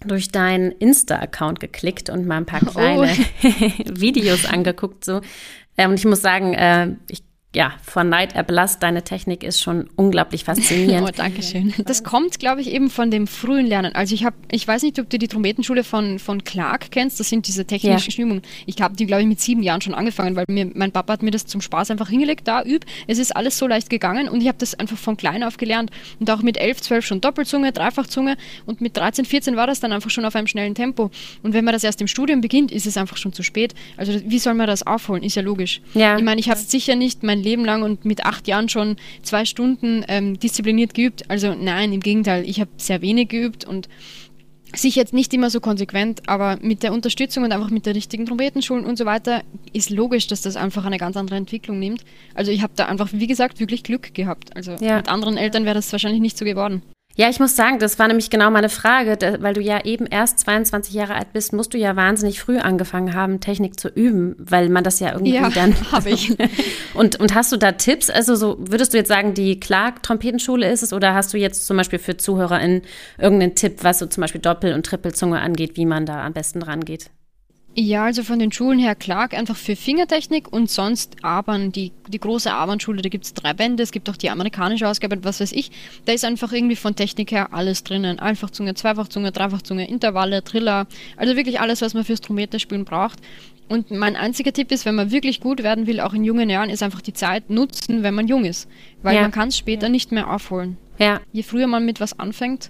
durch 0.03 0.29
deinen 0.29 0.71
Insta-Account 0.71 1.59
geklickt 1.59 2.09
und 2.09 2.25
mal 2.25 2.37
ein 2.37 2.47
paar 2.47 2.61
oh. 2.65 2.71
kleine 2.71 3.11
oh. 3.11 3.45
Videos 4.01 4.45
angeguckt. 4.45 5.05
So. 5.05 5.21
Ähm, 5.77 5.91
und 5.91 5.99
ich 5.99 6.05
muss 6.05 6.23
sagen, 6.23 6.55
äh, 6.55 6.95
ich 7.09 7.21
ja, 7.53 7.73
von 7.83 8.07
Neid 8.07 8.33
erblasst, 8.33 8.81
deine 8.81 9.03
Technik 9.03 9.43
ist 9.43 9.61
schon 9.61 9.89
unglaublich 9.97 10.45
faszinierend. 10.45 11.07
oh, 11.09 11.11
danke 11.13 11.43
schön. 11.43 11.73
Das 11.85 12.01
kommt, 12.01 12.39
glaube 12.39 12.61
ich, 12.61 12.71
eben 12.71 12.89
von 12.89 13.11
dem 13.11 13.27
frühen 13.27 13.65
Lernen. 13.65 13.93
Also 13.93 14.15
ich 14.15 14.23
habe, 14.23 14.37
ich 14.51 14.65
weiß 14.65 14.83
nicht, 14.83 14.97
ob 14.99 15.09
du 15.09 15.19
die 15.19 15.27
Trompetenschule 15.27 15.83
von, 15.83 16.17
von 16.19 16.45
Clark 16.45 16.91
kennst, 16.91 17.19
das 17.19 17.27
sind 17.27 17.47
diese 17.47 17.65
technischen 17.65 18.11
ja. 18.11 18.25
Übungen. 18.25 18.41
Ich 18.65 18.81
habe 18.81 18.95
die, 18.95 19.05
glaube 19.05 19.23
ich, 19.23 19.27
mit 19.27 19.41
sieben 19.41 19.63
Jahren 19.63 19.81
schon 19.81 19.93
angefangen, 19.93 20.37
weil 20.37 20.45
mir, 20.47 20.71
mein 20.73 20.93
Papa 20.93 21.11
hat 21.11 21.23
mir 21.23 21.31
das 21.31 21.45
zum 21.45 21.59
Spaß 21.59 21.91
einfach 21.91 22.07
hingelegt, 22.07 22.47
da 22.47 22.63
üb. 22.63 22.85
Es 23.07 23.17
ist 23.17 23.35
alles 23.35 23.57
so 23.57 23.67
leicht 23.67 23.89
gegangen 23.89 24.29
und 24.29 24.39
ich 24.39 24.47
habe 24.47 24.57
das 24.57 24.73
einfach 24.75 24.97
von 24.97 25.17
klein 25.17 25.43
auf 25.43 25.57
gelernt. 25.57 25.91
Und 26.21 26.31
auch 26.31 26.41
mit 26.43 26.55
elf, 26.55 26.79
zwölf 26.79 27.05
schon 27.05 27.19
Doppelzunge, 27.19 27.73
Dreifachzunge 27.73 28.37
und 28.65 28.79
mit 28.79 28.95
13, 28.95 29.25
14 29.25 29.57
war 29.57 29.67
das 29.67 29.81
dann 29.81 29.91
einfach 29.91 30.09
schon 30.09 30.23
auf 30.23 30.37
einem 30.37 30.47
schnellen 30.47 30.73
Tempo. 30.73 31.11
Und 31.43 31.53
wenn 31.53 31.65
man 31.65 31.73
das 31.73 31.83
erst 31.83 31.99
im 31.99 32.07
Studium 32.07 32.39
beginnt, 32.39 32.71
ist 32.71 32.87
es 32.87 32.95
einfach 32.95 33.17
schon 33.17 33.33
zu 33.33 33.43
spät. 33.43 33.75
Also 33.97 34.13
wie 34.23 34.39
soll 34.39 34.53
man 34.53 34.67
das 34.67 34.87
aufholen? 34.87 35.21
Ist 35.21 35.35
ja 35.35 35.41
logisch. 35.41 35.81
Ja. 35.95 36.17
Ich 36.17 36.23
meine, 36.23 36.39
ich 36.39 36.49
habe 36.49 36.57
sicher 36.57 36.95
nicht 36.95 37.23
mein 37.23 37.40
Leben 37.41 37.65
lang 37.65 37.83
und 37.83 38.05
mit 38.05 38.25
acht 38.25 38.47
Jahren 38.47 38.69
schon 38.69 38.95
zwei 39.23 39.45
Stunden 39.45 40.03
ähm, 40.07 40.39
diszipliniert 40.39 40.93
geübt. 40.93 41.29
Also 41.29 41.53
nein, 41.53 41.93
im 41.93 41.99
Gegenteil, 41.99 42.47
ich 42.47 42.59
habe 42.59 42.71
sehr 42.77 43.01
wenig 43.01 43.29
geübt 43.29 43.65
und 43.65 43.89
sicher 44.73 45.01
jetzt 45.01 45.13
nicht 45.13 45.33
immer 45.33 45.49
so 45.49 45.59
konsequent, 45.59 46.27
aber 46.27 46.57
mit 46.61 46.83
der 46.83 46.93
Unterstützung 46.93 47.43
und 47.43 47.51
einfach 47.51 47.69
mit 47.69 47.85
der 47.85 47.95
richtigen 47.95 48.25
Trompetenschulen 48.25 48.85
und 48.85 48.97
so 48.97 49.05
weiter 49.05 49.43
ist 49.73 49.89
logisch, 49.89 50.27
dass 50.27 50.41
das 50.41 50.55
einfach 50.55 50.85
eine 50.85 50.97
ganz 50.97 51.17
andere 51.17 51.35
Entwicklung 51.35 51.79
nimmt. 51.79 52.03
Also 52.33 52.51
ich 52.51 52.61
habe 52.61 52.73
da 52.75 52.85
einfach, 52.85 53.09
wie 53.11 53.27
gesagt, 53.27 53.59
wirklich 53.59 53.83
Glück 53.83 54.13
gehabt. 54.13 54.55
Also 54.55 54.75
ja. 54.79 54.97
mit 54.97 55.09
anderen 55.09 55.37
Eltern 55.37 55.65
wäre 55.65 55.75
das 55.75 55.91
wahrscheinlich 55.91 56.21
nicht 56.21 56.37
so 56.37 56.45
geworden. 56.45 56.81
Ja, 57.15 57.29
ich 57.29 57.39
muss 57.39 57.55
sagen, 57.55 57.79
das 57.79 57.99
war 57.99 58.07
nämlich 58.07 58.29
genau 58.29 58.49
meine 58.51 58.69
Frage, 58.69 59.17
weil 59.41 59.53
du 59.53 59.61
ja 59.61 59.83
eben 59.83 60.05
erst 60.05 60.39
22 60.39 60.93
Jahre 60.93 61.15
alt 61.15 61.33
bist, 61.33 61.51
musst 61.51 61.73
du 61.73 61.77
ja 61.77 61.95
wahnsinnig 61.95 62.39
früh 62.39 62.57
angefangen 62.57 63.13
haben, 63.13 63.39
Technik 63.41 63.79
zu 63.79 63.89
üben, 63.89 64.35
weil 64.39 64.69
man 64.69 64.83
das 64.83 64.99
ja 64.99 65.11
irgendwie 65.11 65.33
ja, 65.33 65.49
dann. 65.49 65.75
habe 65.91 66.09
ich. 66.09 66.35
und, 66.93 67.19
und 67.19 67.35
hast 67.35 67.51
du 67.51 67.57
da 67.57 67.73
Tipps? 67.73 68.09
Also 68.09 68.35
so 68.35 68.57
würdest 68.59 68.93
du 68.93 68.97
jetzt 68.97 69.09
sagen, 69.09 69.33
die 69.33 69.59
Clark-Trompetenschule 69.59 70.69
ist 70.69 70.83
es 70.83 70.93
oder 70.93 71.13
hast 71.13 71.33
du 71.33 71.37
jetzt 71.37 71.65
zum 71.65 71.77
Beispiel 71.77 71.99
für 71.99 72.17
ZuhörerInnen 72.17 72.81
irgendeinen 73.17 73.55
Tipp, 73.55 73.79
was 73.81 73.99
so 73.99 74.05
zum 74.05 74.21
Beispiel 74.21 74.41
Doppel- 74.41 74.73
und 74.73 74.85
Trippelzunge 74.85 75.39
angeht, 75.41 75.75
wie 75.75 75.85
man 75.85 76.05
da 76.05 76.25
am 76.25 76.33
besten 76.33 76.61
rangeht? 76.61 77.09
Ja, 77.73 78.03
also 78.03 78.23
von 78.23 78.37
den 78.37 78.51
Schulen 78.51 78.79
her 78.79 78.95
Clark 78.95 79.33
einfach 79.33 79.55
für 79.55 79.77
Fingertechnik 79.77 80.51
und 80.51 80.69
sonst 80.69 81.15
Abern, 81.23 81.71
die, 81.71 81.93
die 82.09 82.19
große 82.19 82.51
Abern-Schule, 82.51 83.01
da 83.01 83.07
gibt 83.07 83.23
es 83.23 83.33
drei 83.33 83.53
Bände, 83.53 83.81
es 83.81 83.91
gibt 83.91 84.09
auch 84.09 84.17
die 84.17 84.29
amerikanische 84.29 84.87
Ausgabe, 84.87 85.23
was 85.23 85.39
weiß 85.39 85.53
ich. 85.53 85.71
Da 86.03 86.11
ist 86.11 86.25
einfach 86.25 86.51
irgendwie 86.51 86.75
von 86.75 86.95
Technik 86.97 87.31
her 87.31 87.53
alles 87.53 87.85
drinnen. 87.85 88.19
Einfachzunge, 88.19 88.73
Zweifachzunge, 88.73 89.31
Dreifachzunge, 89.31 89.87
Intervalle, 89.87 90.43
Triller, 90.43 90.85
also 91.15 91.37
wirklich 91.37 91.61
alles, 91.61 91.81
was 91.81 91.93
man 91.93 92.03
fürs 92.03 92.19
Trompeterspielen 92.19 92.83
braucht. 92.83 93.19
Und 93.69 93.89
mein 93.89 94.17
einziger 94.17 94.51
Tipp 94.51 94.69
ist, 94.73 94.85
wenn 94.85 94.95
man 94.95 95.11
wirklich 95.11 95.39
gut 95.39 95.63
werden 95.63 95.87
will, 95.87 96.01
auch 96.01 96.13
in 96.13 96.25
jungen 96.25 96.49
Jahren, 96.49 96.69
ist 96.69 96.83
einfach 96.83 96.99
die 96.99 97.13
Zeit 97.13 97.49
nutzen, 97.49 98.03
wenn 98.03 98.13
man 98.13 98.27
jung 98.27 98.43
ist. 98.43 98.67
Weil 99.01 99.15
ja. 99.15 99.21
man 99.21 99.31
kann 99.31 99.47
es 99.47 99.57
später 99.57 99.87
ja. 99.87 99.89
nicht 99.89 100.11
mehr 100.11 100.29
aufholen. 100.29 100.75
Ja. 100.97 101.21
Je 101.31 101.41
früher 101.41 101.67
man 101.67 101.85
mit 101.85 102.01
was 102.01 102.19
anfängt, 102.19 102.69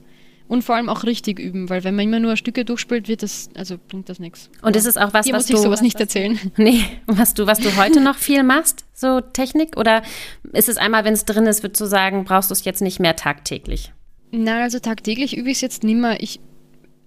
und 0.51 0.65
vor 0.65 0.75
allem 0.75 0.89
auch 0.89 1.06
richtig 1.06 1.39
üben, 1.39 1.69
weil 1.69 1.86
wenn 1.86 1.95
man 1.95 2.03
immer 2.03 2.19
nur 2.19 2.36
Stücke 2.36 2.65
durchspielt, 2.65 3.07
wird 3.07 3.24
das, 3.24 3.50
also 3.56 3.77
bringt 3.88 4.09
das 4.09 4.19
nichts. 4.19 4.50
Und 4.62 4.75
ist 4.75 4.86
es 4.86 4.98
auch 4.98 5.13
was, 5.13 5.25
Hier 5.25 5.33
was 5.33 5.44
muss 5.44 5.50
ich 5.50 5.56
du 5.56 5.62
sowas 5.62 5.81
nicht 5.81 5.98
erzählen? 5.98 6.38
Nee, 6.57 6.83
was 7.07 7.33
du, 7.33 7.48
was 7.48 7.59
du 7.59 7.77
heute 7.77 8.01
noch 8.01 8.18
viel 8.18 8.44
machst, 8.44 8.83
so 8.94 9.21
Technik? 9.21 9.77
Oder 9.77 10.03
ist 10.51 10.68
es 10.68 10.75
einmal, 10.75 11.06
wenn 11.06 11.13
es 11.13 11.24
drin 11.24 11.45
ist, 11.45 11.63
würdest 11.63 11.80
du 11.80 11.86
sagen, 11.86 12.25
brauchst 12.25 12.50
du 12.50 12.53
es 12.53 12.65
jetzt 12.65 12.81
nicht 12.81 13.00
mehr 13.00 13.15
tagtäglich? 13.15 13.94
Nein, 14.31 14.62
also 14.63 14.80
tagtäglich 14.80 15.38
übe 15.38 15.50
ich 15.50 15.56
es 15.56 15.62
jetzt 15.62 15.86
nicht 15.86 15.95
mehr. 15.95 16.22
Ich, 16.22 16.41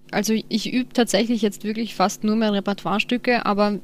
also 0.09 0.33
ich 0.33 0.73
übe 0.73 0.91
tatsächlich 0.91 1.43
jetzt 1.43 1.63
wirklich 1.63 1.93
fast 1.93 2.23
nur 2.23 2.35
mehr 2.35 2.51
Repertoirestücke, 2.51 3.45
aber 3.45 3.77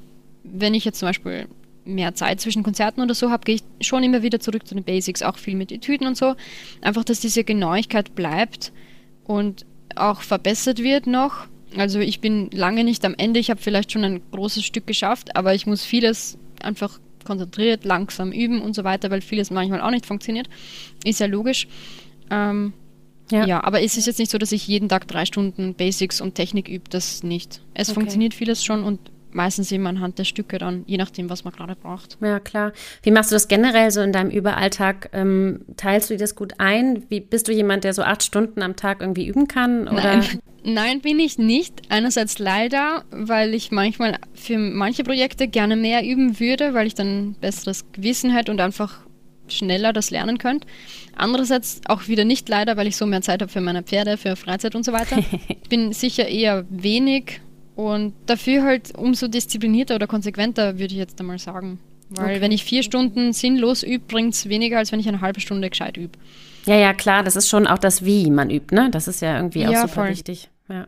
wenn 0.44 0.74
ich 0.74 0.86
jetzt 0.86 0.98
zum 0.98 1.10
Beispiel 1.10 1.48
mehr 1.86 2.16
Zeit 2.16 2.42
zwischen 2.42 2.64
Konzerten 2.64 3.00
oder 3.00 3.14
so 3.14 3.30
habe, 3.30 3.44
gehe 3.46 3.60
ich 3.78 3.88
schon 3.88 4.02
immer 4.02 4.24
wieder 4.24 4.40
zurück 4.40 4.66
zu 4.66 4.74
den 4.74 4.84
Basics, 4.84 5.22
auch 5.22 5.38
viel 5.38 5.56
mit 5.56 5.72
Etüden 5.72 6.08
und 6.08 6.18
so. 6.18 6.34
Einfach, 6.82 7.04
dass 7.04 7.20
diese 7.20 7.44
Genauigkeit 7.44 8.16
bleibt 8.16 8.72
und 9.24 9.66
auch 9.96 10.22
verbessert 10.22 10.80
wird 10.80 11.08
noch. 11.08 11.48
Also 11.78 12.00
ich 12.00 12.20
bin 12.20 12.50
lange 12.52 12.84
nicht 12.84 13.06
am 13.06 13.16
Ende, 13.18 13.40
ich 13.40 13.50
habe 13.50 13.62
vielleicht 13.62 13.92
schon 13.92 14.04
ein 14.04 14.22
großes 14.32 14.64
Stück 14.64 14.88
geschafft, 14.88 15.36
aber 15.36 15.54
ich 15.54 15.66
muss 15.66 15.84
vieles 15.84 16.38
einfach 16.62 17.00
konzentriert, 17.24 17.86
langsam 17.86 18.32
üben 18.32 18.62
und 18.62 18.76
so 18.76 18.84
weiter, 18.84 19.10
weil 19.12 19.22
vieles 19.22 19.52
manchmal 19.52 19.82
auch 19.82 19.92
nicht 19.92 20.06
funktioniert. 20.06 20.50
Ist 21.06 21.20
ja 21.20 21.28
logisch. 21.28 21.68
Ähm, 22.30 22.74
ja. 23.32 23.46
ja. 23.46 23.64
aber 23.64 23.82
es 23.82 23.96
ist 23.98 24.08
jetzt 24.08 24.20
nicht 24.20 24.32
so, 24.32 24.38
dass 24.38 24.52
ich 24.52 24.68
jeden 24.68 24.90
Tag 24.90 25.08
drei 25.08 25.26
Stunden 25.26 25.74
Basics 25.74 26.20
und 26.20 26.36
Technik 26.36 26.68
übe, 26.68 26.90
das 26.90 27.24
nicht. 27.24 27.62
Es 27.74 27.90
okay. 27.90 27.96
funktioniert 27.96 28.34
vieles 28.34 28.64
schon 28.64 28.84
und 28.84 29.00
meistens 29.34 29.72
eben 29.72 29.86
anhand 29.88 30.20
der 30.20 30.24
Stücke 30.24 30.58
dann, 30.58 30.84
je 30.88 30.98
nachdem, 30.98 31.30
was 31.30 31.44
man 31.44 31.54
gerade 31.54 31.76
braucht. 31.76 32.18
Ja, 32.22 32.40
klar. 32.40 32.74
Wie 33.04 33.12
machst 33.12 33.32
du 33.32 33.36
das 33.36 33.48
generell 33.48 33.92
so 33.92 34.02
in 34.02 34.12
deinem 34.12 34.30
Überalltag? 34.30 35.10
Ähm, 35.14 35.62
teilst 35.78 36.10
du 36.10 36.16
dir 36.16 36.20
das 36.20 36.36
gut 36.36 36.54
ein? 36.58 37.04
Wie, 37.10 37.20
bist 37.20 37.48
du 37.48 37.52
jemand, 37.52 37.84
der 37.84 37.94
so 37.94 38.04
acht 38.04 38.24
Stunden 38.24 38.62
am 38.62 38.76
Tag 38.76 39.02
irgendwie 39.02 39.28
üben 39.28 39.48
kann? 39.48 39.88
Oder? 39.88 40.18
Nein. 40.18 40.24
Nein, 40.64 41.02
bin 41.02 41.20
ich 41.20 41.40
nicht. 41.40 41.82
Einerseits 41.90 42.38
leider, 42.38 43.04
weil 43.10 43.56
ich 43.56 43.72
manchmal 43.72 44.20
für 44.36 44.60
manche 44.60 45.04
Projekte 45.04 45.48
gerne 45.48 45.76
mehr 45.76 46.06
üben 46.06 46.40
würde, 46.40 46.76
weil 46.76 46.86
ich 46.86 46.94
dann 46.94 47.36
besseres 47.42 47.92
Gewissen 47.94 48.30
hätte 48.30 48.52
und 48.52 48.62
einfach 48.62 49.00
schneller 49.48 49.92
das 49.92 50.12
lernen 50.12 50.38
könnte. 50.38 50.68
Andererseits 51.16 51.82
auch 51.86 52.08
wieder 52.08 52.26
nicht 52.26 52.48
leider, 52.48 52.78
weil 52.78 52.88
ich 52.88 52.96
so 52.96 53.06
mehr 53.06 53.22
Zeit 53.22 53.42
habe 53.42 53.52
für 53.52 53.62
meine 53.62 53.84
Pferde, 53.84 54.18
für 54.18 54.36
Freizeit 54.36 54.76
und 54.76 54.86
so 54.86 54.94
weiter. 54.94 55.18
bin 55.70 55.94
sicher 55.94 56.28
eher 56.28 56.66
wenig 56.70 57.42
und 57.82 58.14
dafür 58.28 58.64
halt 58.64 58.96
umso 58.96 59.28
disziplinierter 59.28 59.96
oder 59.96 60.06
konsequenter, 60.06 60.78
würde 60.78 60.94
ich 60.94 61.00
jetzt 61.00 61.20
einmal 61.20 61.40
sagen. 61.40 61.80
Weil 62.10 62.32
okay. 62.32 62.42
wenn 62.42 62.52
ich 62.52 62.64
vier 62.64 62.84
Stunden 62.84 63.34
sinnlos 63.34 63.84
übe, 63.84 64.04
bringt 64.06 64.34
es 64.34 64.50
weniger, 64.50 64.78
als 64.78 64.92
wenn 64.92 65.00
ich 65.00 65.08
eine 65.08 65.22
halbe 65.22 65.40
Stunde 65.40 65.70
gescheit 65.70 65.98
übe. 65.98 66.20
Ja, 66.66 66.76
ja, 66.76 66.94
klar, 66.94 67.24
das 67.24 67.36
ist 67.36 67.50
schon 67.50 67.66
auch 67.66 67.80
das 67.80 68.06
Wie 68.06 68.30
man 68.30 68.50
übt, 68.52 68.76
ne? 68.76 68.90
Das 68.92 69.08
ist 69.08 69.22
ja 69.22 69.38
irgendwie 69.38 69.66
auch 69.66 69.72
ja, 69.72 69.82
super 69.82 69.94
voll. 69.94 70.10
wichtig. 70.10 70.50
Ja. 70.70 70.88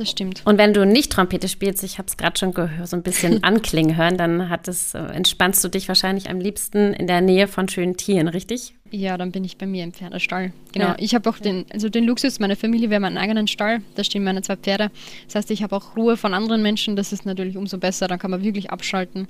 Das 0.00 0.10
stimmt. 0.10 0.42
Und 0.44 0.58
wenn 0.58 0.72
du 0.72 0.86
nicht 0.86 1.12
Trompete 1.12 1.48
spielst, 1.48 1.82
ich 1.82 1.98
habe 1.98 2.08
es 2.08 2.16
gerade 2.16 2.38
schon 2.38 2.52
so 2.84 2.96
ein 2.96 3.02
bisschen 3.02 3.42
anklingen 3.44 3.96
hören, 3.96 4.16
dann 4.16 4.48
hat 4.48 4.68
es, 4.68 4.94
äh, 4.94 4.98
entspannst 4.98 5.62
du 5.64 5.68
dich 5.68 5.88
wahrscheinlich 5.88 6.30
am 6.30 6.40
liebsten 6.40 6.92
in 6.94 7.06
der 7.06 7.20
Nähe 7.20 7.48
von 7.48 7.68
schönen 7.68 7.96
Tieren, 7.96 8.28
richtig? 8.28 8.74
Ja, 8.90 9.18
dann 9.18 9.32
bin 9.32 9.44
ich 9.44 9.58
bei 9.58 9.66
mir 9.66 9.84
im 9.84 9.92
Pferdestall. 9.92 10.52
Genau. 10.72 10.86
Ja. 10.86 10.96
Ich 10.98 11.14
habe 11.14 11.28
auch 11.28 11.38
den, 11.38 11.66
also 11.72 11.88
den 11.88 12.04
Luxus, 12.04 12.40
meine 12.40 12.56
Familie, 12.56 12.88
wir 12.88 12.96
haben 12.96 13.04
einen 13.04 13.18
eigenen 13.18 13.46
Stall, 13.46 13.82
da 13.96 14.04
stehen 14.04 14.24
meine 14.24 14.42
zwei 14.42 14.56
Pferde. 14.56 14.90
Das 15.26 15.34
heißt, 15.34 15.50
ich 15.50 15.62
habe 15.62 15.76
auch 15.76 15.96
Ruhe 15.96 16.16
von 16.16 16.32
anderen 16.32 16.62
Menschen, 16.62 16.96
das 16.96 17.12
ist 17.12 17.26
natürlich 17.26 17.56
umso 17.56 17.78
besser, 17.78 18.08
dann 18.08 18.18
kann 18.18 18.30
man 18.30 18.42
wirklich 18.42 18.70
abschalten. 18.70 19.28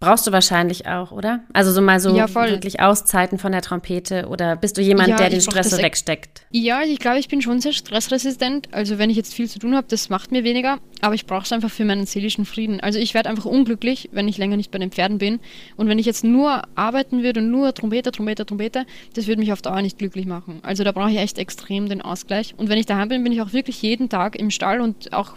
Brauchst 0.00 0.28
du 0.28 0.30
wahrscheinlich 0.30 0.86
auch, 0.86 1.10
oder? 1.10 1.40
Also 1.52 1.72
so 1.72 1.82
mal 1.82 1.98
so 1.98 2.14
ja, 2.14 2.32
wirklich 2.32 2.78
Auszeiten 2.78 3.36
von 3.36 3.50
der 3.50 3.62
Trompete 3.62 4.28
oder 4.28 4.54
bist 4.54 4.76
du 4.76 4.80
jemand, 4.80 5.08
ja, 5.08 5.16
der 5.16 5.28
den 5.28 5.40
Stress 5.40 5.70
so 5.70 5.78
wegsteckt? 5.78 6.42
Ja, 6.52 6.82
ich 6.82 7.00
glaube, 7.00 7.18
ich 7.18 7.26
bin 7.26 7.42
schon 7.42 7.60
sehr 7.60 7.72
stressresistent. 7.72 8.68
Also 8.72 8.98
wenn 8.98 9.10
ich 9.10 9.16
jetzt 9.16 9.34
viel 9.34 9.48
zu 9.48 9.58
tun 9.58 9.74
habe, 9.74 9.88
das 9.90 10.08
macht 10.08 10.30
mir 10.30 10.44
weniger, 10.44 10.78
aber 11.00 11.16
ich 11.16 11.26
brauche 11.26 11.42
es 11.42 11.50
einfach 11.50 11.70
für 11.70 11.84
meinen 11.84 12.06
seelischen 12.06 12.44
Frieden. 12.44 12.78
Also 12.78 13.00
ich 13.00 13.12
werde 13.12 13.28
einfach 13.28 13.46
unglücklich, 13.46 14.08
wenn 14.12 14.28
ich 14.28 14.38
länger 14.38 14.56
nicht 14.56 14.70
bei 14.70 14.78
den 14.78 14.92
Pferden 14.92 15.18
bin. 15.18 15.40
Und 15.76 15.88
wenn 15.88 15.98
ich 15.98 16.06
jetzt 16.06 16.22
nur 16.22 16.62
arbeiten 16.76 17.24
würde 17.24 17.40
und 17.40 17.50
nur 17.50 17.74
Trompete, 17.74 18.12
Trompete, 18.12 18.46
Trompete, 18.46 18.86
das 19.14 19.26
würde 19.26 19.40
mich 19.40 19.52
auf 19.52 19.62
Dauer 19.62 19.82
nicht 19.82 19.98
glücklich 19.98 20.26
machen. 20.26 20.60
Also 20.62 20.84
da 20.84 20.92
brauche 20.92 21.10
ich 21.10 21.18
echt 21.18 21.38
extrem 21.38 21.88
den 21.88 22.02
Ausgleich. 22.02 22.54
Und 22.56 22.68
wenn 22.68 22.78
ich 22.78 22.86
daheim 22.86 23.08
bin, 23.08 23.24
bin 23.24 23.32
ich 23.32 23.42
auch 23.42 23.52
wirklich 23.52 23.82
jeden 23.82 24.08
Tag 24.08 24.36
im 24.36 24.50
Stall 24.50 24.80
und 24.80 25.12
auch 25.12 25.32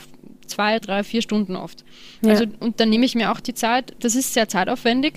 zwei, 0.48 0.80
drei, 0.80 1.04
vier 1.04 1.22
Stunden 1.22 1.56
oft. 1.56 1.84
Ja. 2.22 2.32
Also, 2.32 2.46
und 2.60 2.80
dann 2.80 2.90
nehme 2.90 3.06
ich 3.06 3.16
mir 3.16 3.32
auch 3.32 3.40
die 3.40 3.54
Zeit, 3.54 3.96
das 4.00 4.16
ist 4.16 4.34
sehr 4.34 4.48
zeitaufwendig, 4.48 5.16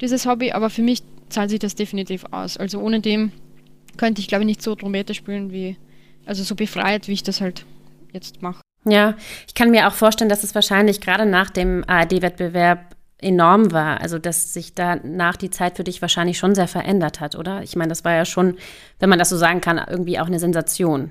dieses 0.00 0.26
Hobby, 0.26 0.52
aber 0.52 0.70
für 0.70 0.82
mich 0.82 1.02
zahlt 1.28 1.50
sich 1.50 1.58
das 1.58 1.74
definitiv 1.74 2.24
aus. 2.30 2.56
Also 2.56 2.80
ohne 2.80 3.00
dem 3.00 3.32
könnte 3.96 4.20
ich, 4.20 4.28
glaube 4.28 4.42
ich, 4.42 4.46
nicht 4.46 4.62
so 4.62 4.74
Trompete 4.74 5.14
spielen, 5.14 5.52
wie, 5.52 5.76
also 6.26 6.42
so 6.42 6.54
befreit, 6.54 7.08
wie 7.08 7.12
ich 7.12 7.22
das 7.22 7.40
halt 7.40 7.64
jetzt 8.12 8.42
mache. 8.42 8.60
Ja, 8.84 9.14
ich 9.46 9.54
kann 9.54 9.70
mir 9.70 9.86
auch 9.88 9.92
vorstellen, 9.92 10.30
dass 10.30 10.42
es 10.42 10.54
wahrscheinlich 10.54 11.00
gerade 11.00 11.26
nach 11.26 11.50
dem 11.50 11.84
ARD-Wettbewerb 11.86 12.96
enorm 13.18 13.72
war. 13.72 14.00
Also, 14.00 14.18
dass 14.18 14.54
sich 14.54 14.74
danach 14.74 15.36
die 15.36 15.50
Zeit 15.50 15.76
für 15.76 15.84
dich 15.84 16.00
wahrscheinlich 16.00 16.38
schon 16.38 16.54
sehr 16.54 16.68
verändert 16.68 17.20
hat, 17.20 17.36
oder? 17.36 17.62
Ich 17.62 17.76
meine, 17.76 17.88
das 17.88 18.04
war 18.04 18.14
ja 18.14 18.24
schon, 18.24 18.56
wenn 18.98 19.10
man 19.10 19.18
das 19.18 19.28
so 19.28 19.36
sagen 19.36 19.60
kann, 19.60 19.80
irgendwie 19.86 20.18
auch 20.18 20.26
eine 20.26 20.38
Sensation. 20.38 21.10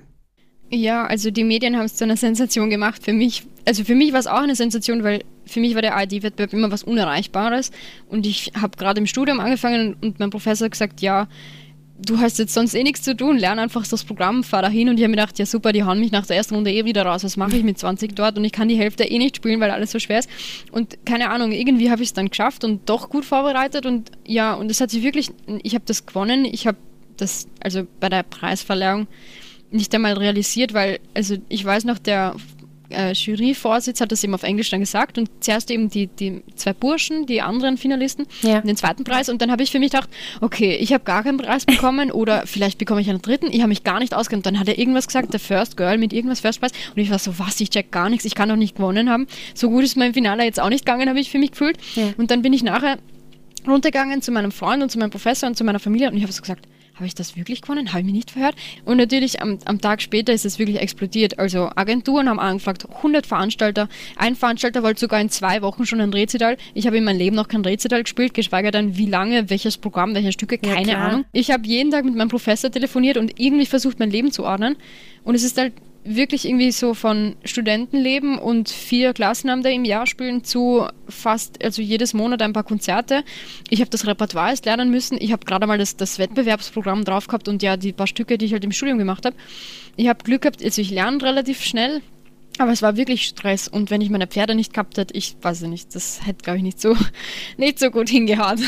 Ja, 0.72 1.06
also 1.06 1.32
die 1.32 1.44
Medien 1.44 1.76
haben 1.76 1.86
es 1.86 1.96
zu 1.96 2.04
einer 2.04 2.18
Sensation 2.18 2.70
gemacht. 2.70 3.04
Für 3.04 3.14
mich, 3.14 3.44
also 3.66 3.84
für 3.84 3.96
mich 3.96 4.14
war 4.14 4.20
es 4.20 4.28
auch 4.28 4.42
eine 4.42 4.56
Sensation, 4.56 5.04
weil 5.04 5.24
für 5.46 5.60
mich 5.60 5.74
war 5.74 5.82
der 5.82 5.96
ARD-Wettbewerb 5.96 6.54
immer 6.54 6.72
was 6.72 6.84
Unerreichbares. 6.84 7.72
Und 8.08 8.28
ich 8.28 8.52
habe 8.60 8.78
gerade 8.78 9.00
im 9.00 9.08
Studium 9.08 9.40
angefangen 9.40 9.96
und 10.02 10.20
mein 10.20 10.30
Professor 10.30 10.66
hat 10.66 10.72
gesagt, 10.72 11.02
ja, 11.02 11.28
du 12.06 12.20
hast 12.20 12.40
jetzt 12.40 12.54
sonst 12.54 12.74
eh 12.76 12.84
nichts 12.84 13.02
zu 13.02 13.16
tun, 13.16 13.38
lern 13.38 13.60
einfach 13.60 13.86
das 13.86 14.04
Programm, 14.04 14.44
fahr 14.44 14.62
da 14.62 14.70
hin. 14.70 14.90
Und 14.90 14.98
ich 14.98 15.04
habe 15.04 15.10
mir 15.10 15.18
gedacht, 15.18 15.40
ja 15.40 15.46
super, 15.46 15.74
die 15.74 15.84
hauen 15.84 16.00
mich 16.00 16.12
nach 16.12 16.26
der 16.26 16.38
ersten 16.38 16.56
Runde 16.56 16.72
eh 16.72 16.86
wieder 16.86 17.04
raus. 17.04 17.24
Was 17.24 17.36
mache 17.36 17.58
ich 17.58 17.64
mit 17.64 17.78
20 17.78 18.16
dort? 18.16 18.38
Und 18.38 18.46
ich 18.46 18.52
kann 18.52 18.68
die 18.68 18.78
Hälfte 18.78 19.04
eh 19.04 19.18
nicht 19.18 19.38
spielen, 19.38 19.60
weil 19.60 19.72
alles 19.72 19.92
so 19.92 20.00
schwer 20.00 20.20
ist. 20.20 20.30
Und 20.72 20.98
keine 21.06 21.30
Ahnung, 21.30 21.52
irgendwie 21.52 21.90
habe 21.92 22.02
ich 22.02 22.10
es 22.10 22.14
dann 22.14 22.30
geschafft 22.30 22.64
und 22.64 22.88
doch 22.88 23.10
gut 23.10 23.26
vorbereitet. 23.26 23.86
Und 23.86 24.12
ja, 24.26 24.54
und 24.54 24.70
es 24.70 24.80
hat 24.82 24.92
sich 24.92 25.04
wirklich, 25.04 25.32
ich 25.64 25.74
habe 25.74 25.86
das 25.88 26.06
gewonnen. 26.06 26.46
Ich 26.46 26.68
habe 26.68 26.78
das, 27.18 27.48
also 27.60 27.86
bei 28.00 28.08
der 28.08 28.24
Preisverleihung, 28.24 29.08
nicht 29.72 29.94
einmal 29.94 30.14
realisiert, 30.14 30.74
weil, 30.74 31.00
also 31.14 31.36
ich 31.48 31.64
weiß 31.64 31.86
noch, 31.86 32.00
der 32.00 32.36
äh, 32.90 33.14
Juryvorsitz 33.14 34.02
hat 34.02 34.12
das 34.12 34.24
eben 34.24 34.34
auf 34.34 34.44
Englisch 34.44 34.70
dann 34.70 34.80
gesagt 34.80 35.18
und 35.18 35.30
zuerst 35.40 35.72
eben 35.72 35.90
die, 35.90 36.08
die 36.08 36.42
zwei 36.56 36.74
Burschen, 36.74 37.26
die 37.26 37.42
anderen 37.42 37.78
Finalisten, 37.78 38.26
ja. 38.42 38.62
den 38.62 38.76
zweiten 38.76 39.04
Preis 39.04 39.30
und 39.30 39.42
dann 39.42 39.52
habe 39.52 39.64
ich 39.64 39.72
für 39.72 39.80
mich 39.80 39.92
gedacht, 39.92 40.10
okay, 40.42 40.76
ich 40.76 40.94
habe 40.94 41.04
gar 41.04 41.24
keinen 41.24 41.38
Preis 41.38 41.66
bekommen 41.66 42.12
oder 42.12 42.48
vielleicht 42.48 42.78
bekomme 42.78 43.02
ich 43.02 43.10
einen 43.10 43.22
dritten, 43.22 43.48
ich 43.48 43.60
habe 43.60 43.70
mich 43.70 43.84
gar 43.84 44.00
nicht 44.00 44.14
ausgekannt. 44.14 44.46
Dann 44.46 44.60
hat 44.60 44.68
er 44.68 44.78
irgendwas 44.78 45.08
gesagt, 45.08 45.34
der 45.34 45.40
First 45.40 45.78
Girl 45.78 45.98
mit 45.98 46.14
irgendwas 46.14 46.40
First 46.40 46.60
Preis 46.60 46.72
und 46.96 47.02
ich 47.02 47.12
war 47.12 47.20
so, 47.20 47.38
was, 47.40 47.60
ich 47.60 47.70
check 47.70 47.92
gar 47.92 48.10
nichts, 48.10 48.26
ich 48.26 48.36
kann 48.36 48.50
doch 48.50 48.56
nicht 48.56 48.76
gewonnen 48.76 49.10
haben. 49.10 49.28
So 49.54 49.70
gut 49.70 49.84
ist 49.84 49.98
mein 49.98 50.14
Finale 50.14 50.44
jetzt 50.44 50.60
auch 50.60 50.70
nicht 50.70 50.86
gegangen, 50.86 51.10
habe 51.10 51.20
ich 51.20 51.30
für 51.30 51.40
mich 51.40 51.52
gefühlt. 51.52 51.78
Ja. 51.96 52.14
Und 52.18 52.32
dann 52.32 52.42
bin 52.42 52.54
ich 52.54 52.64
nachher 52.64 52.98
runtergegangen 53.68 54.22
zu 54.22 54.32
meinem 54.32 54.52
Freund 54.52 54.82
und 54.82 54.90
zu 54.90 54.98
meinem 54.98 55.12
Professor 55.12 55.48
und 55.48 55.56
zu 55.56 55.64
meiner 55.64 55.80
Familie 55.80 56.10
und 56.10 56.18
ich 56.18 56.24
habe 56.24 56.32
so 56.32 56.42
gesagt, 56.42 56.66
habe 57.00 57.08
ich 57.08 57.16
das 57.16 57.38
wirklich 57.38 57.62
gewonnen? 57.62 57.90
Habe 57.90 58.00
ich 58.00 58.06
mich 58.06 58.14
nicht 58.14 58.32
verhört? 58.32 58.56
Und 58.84 58.98
natürlich 58.98 59.42
am, 59.42 59.58
am 59.66 59.80
Tag 59.80 60.02
später 60.02 60.34
ist 60.34 60.46
es 60.46 60.60
wirklich 60.60 60.80
explodiert. 60.80 61.40
Also 61.40 61.70
Agenturen 61.76 62.28
haben 62.28 62.40
angefragt, 62.40 62.88
100 62.90 63.26
Veranstalter. 63.26 63.88
Ein 64.18 64.36
Veranstalter 64.36 64.84
wollte 64.84 65.00
sogar 65.00 65.22
in 65.22 65.30
zwei 65.30 65.62
Wochen 65.62 65.86
schon 65.86 66.02
ein 66.02 66.12
Rezital. 66.12 66.58
Ich 66.74 66.88
habe 66.88 66.98
in 66.98 67.06
meinem 67.06 67.18
Leben 67.18 67.36
noch 67.38 67.48
kein 67.48 67.62
Rezital 67.62 68.04
gespielt, 68.04 68.34
geschweige 68.34 68.72
denn 68.72 68.98
wie 68.98 69.06
lange, 69.06 69.50
welches 69.50 69.78
Programm, 69.78 70.14
welche 70.14 70.34
Stücke, 70.34 70.58
keine 70.58 70.92
ja, 70.92 70.98
Ahnung. 70.98 71.26
Ich 71.32 71.52
habe 71.52 71.66
jeden 71.66 71.92
Tag 71.92 72.04
mit 72.04 72.16
meinem 72.16 72.30
Professor 72.30 72.70
telefoniert 72.70 73.16
und 73.16 73.40
irgendwie 73.40 73.66
versucht, 73.66 74.00
mein 74.00 74.12
Leben 74.12 74.32
zu 74.32 74.44
ordnen. 74.44 74.76
Und 75.24 75.36
es 75.36 75.44
ist 75.44 75.58
halt 75.58 75.74
wirklich 76.16 76.46
irgendwie 76.46 76.72
so 76.72 76.94
von 76.94 77.36
Studentenleben 77.46 78.40
und 78.40 78.70
vier 78.70 79.14
Klassenabende 79.14 79.72
im 79.72 79.86
Jahr 79.86 80.08
spielen 80.08 80.44
zu 80.44 80.88
fast, 81.08 81.64
also 81.64 81.82
jedes 81.82 82.14
Monat 82.14 82.42
ein 82.42 82.54
paar 82.54 82.64
Konzerte. 82.64 83.24
Ich 83.70 83.80
habe 83.82 83.90
das 83.92 84.08
Repertoire 84.08 84.50
erst 84.50 84.66
lernen 84.66 84.90
müssen. 84.90 85.18
Ich 85.22 85.32
habe 85.32 85.46
gerade 85.46 85.68
mal 85.68 85.78
das, 85.78 85.98
das 85.98 86.18
Wettbewerbsprogramm 86.18 87.06
drauf 87.06 87.28
gehabt 87.28 87.48
und 87.48 87.62
ja, 87.62 87.78
die 87.78 87.94
paar 87.94 88.08
Stücke, 88.08 88.38
die 88.38 88.46
ich 88.46 88.54
halt 88.54 88.64
im 88.64 88.72
Studium 88.72 88.98
gemacht 88.98 89.26
habe. 89.26 89.36
Ich 89.96 90.08
habe 90.08 90.24
Glück 90.24 90.42
gehabt, 90.42 90.64
also 90.64 90.82
ich 90.82 90.90
lerne 90.90 91.22
relativ 91.22 91.64
schnell, 91.64 92.02
aber 92.58 92.72
es 92.72 92.82
war 92.82 92.98
wirklich 92.98 93.26
Stress 93.26 93.68
und 93.68 93.92
wenn 93.92 94.02
ich 94.02 94.10
meine 94.10 94.28
Pferde 94.28 94.56
nicht 94.56 94.74
gehabt 94.74 94.98
hätte, 94.98 95.16
ich 95.16 95.36
weiß 95.42 95.62
nicht, 95.62 95.94
das 95.94 96.26
hätte, 96.26 96.44
glaube 96.44 96.58
ich, 96.58 96.64
nicht 96.64 96.82
so, 96.82 96.96
nicht 97.58 97.80
so 97.80 97.92
gut 97.92 98.10
hingehauen 98.10 98.60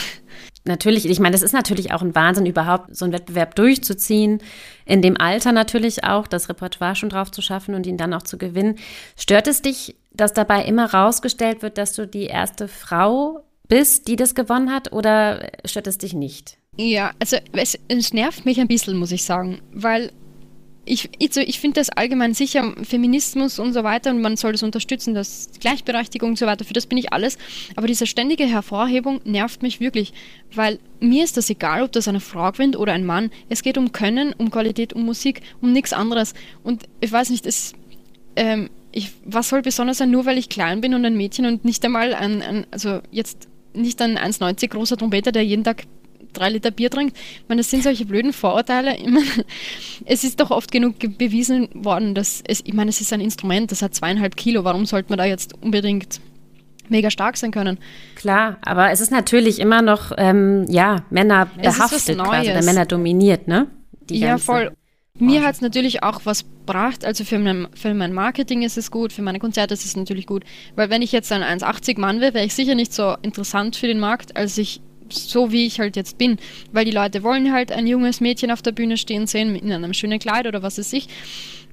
natürlich, 0.65 1.07
ich 1.07 1.19
meine, 1.19 1.33
das 1.33 1.41
ist 1.41 1.53
natürlich 1.53 1.91
auch 1.91 2.01
ein 2.01 2.15
Wahnsinn, 2.15 2.45
überhaupt 2.45 2.95
so 2.95 3.05
einen 3.05 3.13
Wettbewerb 3.13 3.55
durchzuziehen. 3.55 4.41
In 4.85 5.01
dem 5.01 5.19
Alter 5.19 5.51
natürlich 5.51 6.03
auch, 6.03 6.27
das 6.27 6.49
Repertoire 6.49 6.95
schon 6.95 7.09
drauf 7.09 7.31
zu 7.31 7.41
schaffen 7.41 7.75
und 7.75 7.87
ihn 7.87 7.97
dann 7.97 8.13
auch 8.13 8.23
zu 8.23 8.37
gewinnen. 8.37 8.77
Stört 9.17 9.47
es 9.47 9.61
dich, 9.61 9.95
dass 10.13 10.33
dabei 10.33 10.65
immer 10.65 10.93
rausgestellt 10.93 11.61
wird, 11.61 11.77
dass 11.77 11.93
du 11.93 12.05
die 12.05 12.25
erste 12.25 12.67
Frau 12.67 13.43
bist, 13.67 14.07
die 14.07 14.17
das 14.17 14.35
gewonnen 14.35 14.71
hat, 14.71 14.91
oder 14.91 15.49
stört 15.65 15.87
es 15.87 15.97
dich 15.97 16.13
nicht? 16.13 16.57
Ja, 16.77 17.11
also 17.19 17.37
es, 17.53 17.77
es 17.87 18.13
nervt 18.13 18.45
mich 18.45 18.59
ein 18.59 18.67
bisschen, 18.67 18.97
muss 18.97 19.11
ich 19.11 19.23
sagen, 19.23 19.61
weil 19.71 20.11
ich, 20.83 21.09
ich, 21.19 21.37
ich 21.37 21.59
finde 21.59 21.79
das 21.79 21.89
allgemein 21.89 22.33
sicher, 22.33 22.73
Feminismus 22.83 23.59
und 23.59 23.73
so 23.73 23.83
weiter, 23.83 24.09
und 24.09 24.21
man 24.21 24.35
soll 24.35 24.51
das 24.51 24.63
unterstützen, 24.63 25.13
das 25.13 25.49
Gleichberechtigung 25.59 26.31
und 26.31 26.39
so 26.39 26.47
weiter, 26.47 26.65
für 26.65 26.73
das 26.73 26.87
bin 26.87 26.97
ich 26.97 27.13
alles. 27.13 27.37
Aber 27.75 27.87
diese 27.87 28.07
ständige 28.07 28.45
Hervorhebung 28.45 29.21
nervt 29.23 29.61
mich 29.61 29.79
wirklich, 29.79 30.13
weil 30.53 30.79
mir 30.99 31.23
ist 31.23 31.37
das 31.37 31.49
egal, 31.49 31.83
ob 31.83 31.91
das 31.91 32.07
eine 32.07 32.19
Frau 32.19 32.51
gewinnt 32.51 32.75
oder 32.75 32.93
ein 32.93 33.05
Mann. 33.05 33.29
Es 33.47 33.61
geht 33.61 33.77
um 33.77 33.91
Können, 33.91 34.33
um 34.37 34.49
Qualität, 34.49 34.93
um 34.93 35.05
Musik, 35.05 35.41
um 35.61 35.71
nichts 35.71 35.93
anderes. 35.93 36.33
Und 36.63 36.85
ich 36.99 37.11
weiß 37.11 37.29
nicht, 37.29 37.45
es, 37.45 37.73
ähm, 38.35 38.69
ich, 38.91 39.11
was 39.23 39.49
soll 39.49 39.61
besonders 39.61 39.99
sein, 39.99 40.09
nur 40.09 40.25
weil 40.25 40.37
ich 40.37 40.49
klein 40.49 40.81
bin 40.81 40.95
und 40.95 41.05
ein 41.05 41.15
Mädchen 41.15 41.45
und 41.45 41.63
nicht 41.63 41.85
einmal 41.85 42.13
ein, 42.15 42.41
ein 42.41 42.67
also 42.71 43.01
jetzt 43.11 43.47
nicht 43.73 44.01
ein 44.01 44.17
1,90 44.17 44.69
großer 44.69 44.97
Trompeter, 44.97 45.31
der 45.31 45.45
jeden 45.45 45.63
Tag 45.63 45.83
drei 46.33 46.49
Liter 46.49 46.71
Bier 46.71 46.89
trinkt. 46.89 47.17
Ich 47.17 47.49
meine, 47.49 47.61
das 47.61 47.69
sind 47.69 47.83
solche 47.83 48.05
blöden 48.05 48.33
Vorurteile. 48.33 48.95
Ich 48.97 49.07
meine, 49.07 49.25
es 50.05 50.23
ist 50.23 50.39
doch 50.39 50.51
oft 50.51 50.71
genug 50.71 50.95
bewiesen 51.17 51.69
worden, 51.73 52.15
dass 52.15 52.43
es, 52.47 52.61
ich 52.65 52.73
meine, 52.73 52.89
es 52.89 53.01
ist 53.01 53.13
ein 53.13 53.21
Instrument, 53.21 53.71
das 53.71 53.81
hat 53.81 53.95
zweieinhalb 53.95 54.35
Kilo. 54.35 54.63
Warum 54.63 54.85
sollte 54.85 55.09
man 55.09 55.17
da 55.17 55.25
jetzt 55.25 55.53
unbedingt 55.61 56.19
mega 56.89 57.09
stark 57.09 57.37
sein 57.37 57.51
können? 57.51 57.79
Klar, 58.15 58.57
aber 58.61 58.91
es 58.91 58.99
ist 58.99 59.11
natürlich 59.11 59.59
immer 59.59 59.81
noch, 59.81 60.11
ähm, 60.17 60.65
ja, 60.67 60.97
Männer 61.09 61.47
behaftet 61.61 62.17
quasi, 62.17 62.51
oder 62.51 62.63
Männer 62.63 62.85
dominiert, 62.85 63.47
ne? 63.47 63.67
Die 64.09 64.19
ja, 64.19 64.37
voll. 64.37 64.71
Mir 65.19 65.43
hat 65.43 65.55
es 65.55 65.61
natürlich 65.61 66.03
auch 66.03 66.21
was 66.23 66.43
gebracht, 66.43 67.05
also 67.05 67.23
für 67.25 67.37
mein, 67.37 67.67
für 67.73 67.93
mein 67.93 68.13
Marketing 68.13 68.63
ist 68.63 68.77
es 68.77 68.91
gut, 68.91 69.11
für 69.13 69.21
meine 69.21 69.39
Konzerte 69.39 69.73
ist 69.73 69.85
es 69.85 69.95
natürlich 69.95 70.25
gut, 70.25 70.43
weil 70.75 70.89
wenn 70.89 71.01
ich 71.01 71.11
jetzt 71.11 71.31
ein 71.31 71.43
1,80 71.43 71.99
Mann 71.99 72.21
wäre, 72.21 72.33
wäre 72.33 72.45
ich 72.45 72.55
sicher 72.55 72.75
nicht 72.75 72.93
so 72.93 73.15
interessant 73.21 73.75
für 73.75 73.87
den 73.87 73.99
Markt, 73.99 74.37
als 74.37 74.57
ich 74.57 74.81
so 75.13 75.51
wie 75.51 75.65
ich 75.65 75.79
halt 75.79 75.95
jetzt 75.95 76.17
bin. 76.17 76.37
Weil 76.71 76.85
die 76.85 76.91
Leute 76.91 77.23
wollen 77.23 77.51
halt 77.51 77.71
ein 77.71 77.87
junges 77.87 78.21
Mädchen 78.21 78.51
auf 78.51 78.61
der 78.61 78.71
Bühne 78.71 78.97
stehen 78.97 79.27
sehen 79.27 79.55
in 79.55 79.71
einem 79.71 79.93
schönen 79.93 80.19
Kleid 80.19 80.47
oder 80.47 80.63
was 80.63 80.77
weiß 80.77 80.93
ich. 80.93 81.07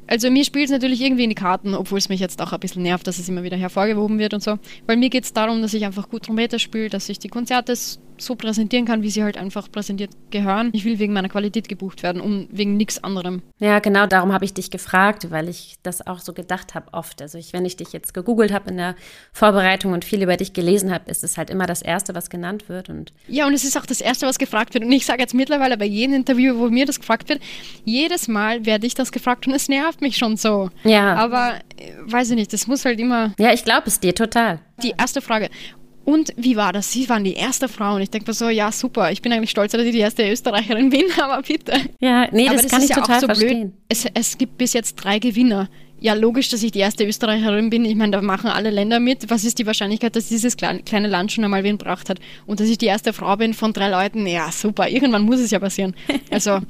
Also 0.06 0.30
mir 0.30 0.44
spielt 0.44 0.66
es 0.66 0.70
natürlich 0.70 1.02
irgendwie 1.02 1.24
in 1.24 1.30
die 1.30 1.34
Karten, 1.34 1.74
obwohl 1.74 1.98
es 1.98 2.08
mich 2.08 2.18
jetzt 2.18 2.40
auch 2.40 2.52
ein 2.52 2.60
bisschen 2.60 2.82
nervt, 2.82 3.06
dass 3.06 3.18
es 3.18 3.28
immer 3.28 3.42
wieder 3.42 3.58
hervorgehoben 3.58 4.18
wird 4.18 4.32
und 4.32 4.42
so. 4.42 4.58
Weil 4.86 4.96
mir 4.96 5.10
geht 5.10 5.24
es 5.24 5.34
darum, 5.34 5.60
dass 5.60 5.74
ich 5.74 5.84
einfach 5.84 6.08
gut 6.08 6.24
Trompete 6.24 6.58
spiele, 6.58 6.88
dass 6.88 7.10
ich 7.10 7.18
die 7.18 7.28
Konzerte 7.28 7.76
so 8.22 8.34
präsentieren 8.34 8.84
kann, 8.84 9.02
wie 9.02 9.10
sie 9.10 9.22
halt 9.22 9.36
einfach 9.36 9.70
präsentiert 9.70 10.10
gehören. 10.30 10.70
Ich 10.72 10.84
will 10.84 10.98
wegen 10.98 11.12
meiner 11.12 11.28
Qualität 11.28 11.68
gebucht 11.68 12.02
werden 12.02 12.20
und 12.20 12.48
wegen 12.50 12.76
nichts 12.76 13.02
anderem. 13.02 13.42
Ja, 13.58 13.78
genau, 13.78 14.06
darum 14.06 14.32
habe 14.32 14.44
ich 14.44 14.54
dich 14.54 14.70
gefragt, 14.70 15.30
weil 15.30 15.48
ich 15.48 15.76
das 15.82 16.06
auch 16.06 16.20
so 16.20 16.32
gedacht 16.32 16.74
habe 16.74 16.92
oft. 16.92 17.22
Also 17.22 17.38
ich, 17.38 17.52
wenn 17.52 17.64
ich 17.64 17.76
dich 17.76 17.92
jetzt 17.92 18.14
gegoogelt 18.14 18.52
habe 18.52 18.70
in 18.70 18.76
der 18.76 18.94
Vorbereitung 19.32 19.92
und 19.92 20.04
viel 20.04 20.22
über 20.22 20.36
dich 20.36 20.52
gelesen 20.52 20.92
habe, 20.92 21.10
ist 21.10 21.24
es 21.24 21.38
halt 21.38 21.50
immer 21.50 21.66
das 21.66 21.82
Erste, 21.82 22.14
was 22.14 22.30
genannt 22.30 22.68
wird. 22.68 22.88
Und 22.88 23.12
ja, 23.26 23.46
und 23.46 23.54
es 23.54 23.64
ist 23.64 23.76
auch 23.76 23.86
das 23.86 24.00
Erste, 24.00 24.26
was 24.26 24.38
gefragt 24.38 24.74
wird. 24.74 24.84
Und 24.84 24.92
ich 24.92 25.06
sage 25.06 25.20
jetzt 25.20 25.34
mittlerweile 25.34 25.76
bei 25.76 25.86
jedem 25.86 26.14
Interview, 26.14 26.58
wo 26.58 26.68
mir 26.68 26.86
das 26.86 26.98
gefragt 26.98 27.28
wird, 27.28 27.40
jedes 27.84 28.28
Mal 28.28 28.66
werde 28.66 28.86
ich 28.86 28.94
das 28.94 29.12
gefragt 29.12 29.46
und 29.46 29.54
es 29.54 29.68
nervt 29.68 30.00
mich 30.00 30.16
schon 30.16 30.36
so. 30.36 30.70
Ja. 30.84 31.14
Aber 31.14 31.54
äh, 31.76 31.92
weiß 32.00 32.30
ich 32.30 32.36
nicht, 32.36 32.52
das 32.52 32.66
muss 32.66 32.84
halt 32.84 33.00
immer. 33.00 33.32
Ja, 33.38 33.52
ich 33.52 33.64
glaube 33.64 33.84
es 33.86 34.00
dir 34.00 34.14
total. 34.14 34.60
Die 34.82 34.94
erste 34.96 35.20
Frage. 35.20 35.50
Und 36.08 36.32
wie 36.38 36.56
war 36.56 36.72
das? 36.72 36.90
Sie 36.90 37.06
waren 37.10 37.22
die 37.22 37.34
erste 37.34 37.68
Frau 37.68 37.96
und 37.96 38.00
ich 38.00 38.08
denke 38.08 38.30
mir 38.30 38.32
so, 38.32 38.48
ja 38.48 38.72
super, 38.72 39.12
ich 39.12 39.20
bin 39.20 39.30
eigentlich 39.30 39.50
stolz, 39.50 39.72
dass 39.72 39.82
ich 39.82 39.92
die 39.92 39.98
erste 39.98 40.26
Österreicherin 40.26 40.88
bin, 40.90 41.04
aber 41.20 41.42
bitte. 41.42 41.74
Ja, 42.00 42.26
nee, 42.32 42.46
das, 42.46 42.62
das 42.62 42.70
kann 42.70 42.82
ich 42.82 42.88
ja 42.88 42.94
total 42.94 43.20
so 43.20 43.26
verstehen. 43.26 43.74
Es, 43.90 44.06
es, 44.14 44.38
gibt 44.38 44.56
bis 44.56 44.72
jetzt 44.72 44.94
drei 44.94 45.18
Gewinner. 45.18 45.68
ja, 46.00 46.14
logisch, 46.14 46.48
dass 46.48 46.62
ich 46.62 46.72
die 46.72 46.78
erste 46.78 47.04
Österreicherin 47.04 47.68
bin. 47.68 47.84
Ich 47.84 47.94
meine, 47.94 48.12
da 48.12 48.22
machen 48.22 48.48
alle 48.48 48.70
Länder 48.70 49.00
mit. 49.00 49.28
Was 49.28 49.44
ist 49.44 49.58
die 49.58 49.66
Wahrscheinlichkeit, 49.66 50.16
dass 50.16 50.28
dieses 50.28 50.56
kleine 50.56 51.08
Land 51.08 51.32
schon 51.32 51.44
einmal 51.44 51.62
wen 51.62 51.76
gebracht 51.76 52.08
hat? 52.08 52.20
Und 52.46 52.60
dass 52.60 52.68
ich 52.70 52.78
die 52.78 52.86
erste 52.86 53.12
Frau 53.12 53.36
bin 53.36 53.52
von 53.52 53.74
drei 53.74 53.90
Leuten, 53.90 54.26
ja, 54.26 54.50
super. 54.50 54.88
Irgendwann 54.88 55.24
muss 55.24 55.40
es 55.40 55.50
ja 55.50 55.58
passieren. 55.58 55.94
Also, 56.30 56.60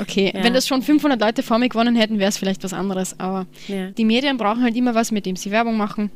okay. 0.00 0.32
ja. 0.34 0.44
Wenn 0.44 0.52
das 0.52 0.68
schon 0.68 0.82
500 0.82 1.18
Leute 1.18 1.42
vor 1.42 1.58
mir 1.58 1.70
gewonnen 1.70 1.96
hätten, 1.96 2.18
wäre 2.18 2.28
es 2.28 2.36
vielleicht 2.36 2.62
was 2.62 2.74
anderes. 2.74 3.18
Aber 3.18 3.46
ja. 3.68 3.90
die 3.90 4.04
Medien 4.04 4.36
brauchen 4.36 4.62
halt 4.62 4.76
immer 4.76 4.94
was, 4.94 5.12
mit 5.12 5.24
dem 5.24 5.36
sie 5.36 5.50
Werbung 5.50 5.78
machen 5.78 6.10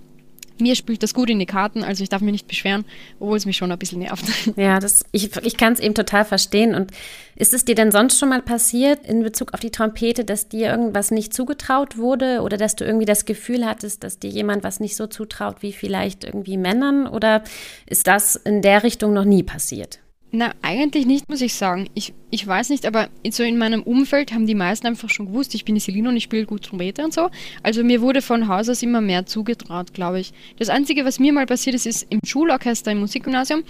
mir 0.60 0.74
spielt 0.74 1.02
das 1.02 1.14
gut 1.14 1.30
in 1.30 1.38
die 1.38 1.46
Karten, 1.46 1.84
also 1.84 2.02
ich 2.02 2.08
darf 2.08 2.22
mich 2.22 2.32
nicht 2.32 2.48
beschweren, 2.48 2.84
obwohl 3.20 3.36
es 3.36 3.46
mich 3.46 3.56
schon 3.56 3.72
ein 3.72 3.78
bisschen 3.78 4.00
nervt. 4.00 4.24
Ja, 4.56 4.80
das, 4.80 5.04
ich, 5.12 5.36
ich 5.42 5.56
kann 5.56 5.74
es 5.74 5.80
eben 5.80 5.94
total 5.94 6.24
verstehen. 6.24 6.74
Und 6.74 6.92
ist 7.34 7.52
es 7.52 7.64
dir 7.64 7.74
denn 7.74 7.90
sonst 7.90 8.18
schon 8.18 8.30
mal 8.30 8.40
passiert 8.40 9.06
in 9.06 9.22
Bezug 9.22 9.52
auf 9.52 9.60
die 9.60 9.70
Trompete, 9.70 10.24
dass 10.24 10.48
dir 10.48 10.70
irgendwas 10.70 11.10
nicht 11.10 11.34
zugetraut 11.34 11.98
wurde 11.98 12.40
oder 12.40 12.56
dass 12.56 12.76
du 12.76 12.84
irgendwie 12.84 13.04
das 13.04 13.24
Gefühl 13.24 13.66
hattest, 13.66 14.02
dass 14.04 14.18
dir 14.18 14.30
jemand 14.30 14.64
was 14.64 14.80
nicht 14.80 14.96
so 14.96 15.06
zutraut 15.06 15.62
wie 15.62 15.72
vielleicht 15.72 16.24
irgendwie 16.24 16.56
Männern? 16.56 17.06
Oder 17.06 17.42
ist 17.86 18.06
das 18.06 18.36
in 18.36 18.62
der 18.62 18.82
Richtung 18.82 19.12
noch 19.12 19.24
nie 19.24 19.42
passiert? 19.42 20.00
Na, 20.36 20.52
eigentlich 20.60 21.06
nicht, 21.06 21.30
muss 21.30 21.40
ich 21.40 21.54
sagen. 21.54 21.88
Ich, 21.94 22.12
ich 22.30 22.46
weiß 22.46 22.68
nicht, 22.68 22.84
aber 22.84 23.08
so 23.30 23.42
in 23.42 23.56
meinem 23.56 23.82
Umfeld 23.82 24.34
haben 24.34 24.46
die 24.46 24.54
meisten 24.54 24.86
einfach 24.86 25.08
schon 25.08 25.28
gewusst, 25.28 25.54
ich 25.54 25.64
bin 25.64 25.76
die 25.76 25.80
Selina 25.80 26.10
und 26.10 26.16
ich 26.18 26.24
spiele 26.24 26.44
gut 26.44 26.66
Trompete 26.66 27.02
und 27.02 27.14
so. 27.14 27.30
Also 27.62 27.82
mir 27.82 28.02
wurde 28.02 28.20
von 28.20 28.46
Haus 28.46 28.68
aus 28.68 28.82
immer 28.82 29.00
mehr 29.00 29.24
zugetraut, 29.24 29.94
glaube 29.94 30.20
ich. 30.20 30.34
Das 30.58 30.68
Einzige, 30.68 31.06
was 31.06 31.18
mir 31.18 31.32
mal 31.32 31.46
passiert 31.46 31.74
ist, 31.74 31.86
ist 31.86 32.06
im 32.10 32.20
Schulorchester 32.22 32.92
im 32.92 33.00
Musikgymnasium, 33.00 33.62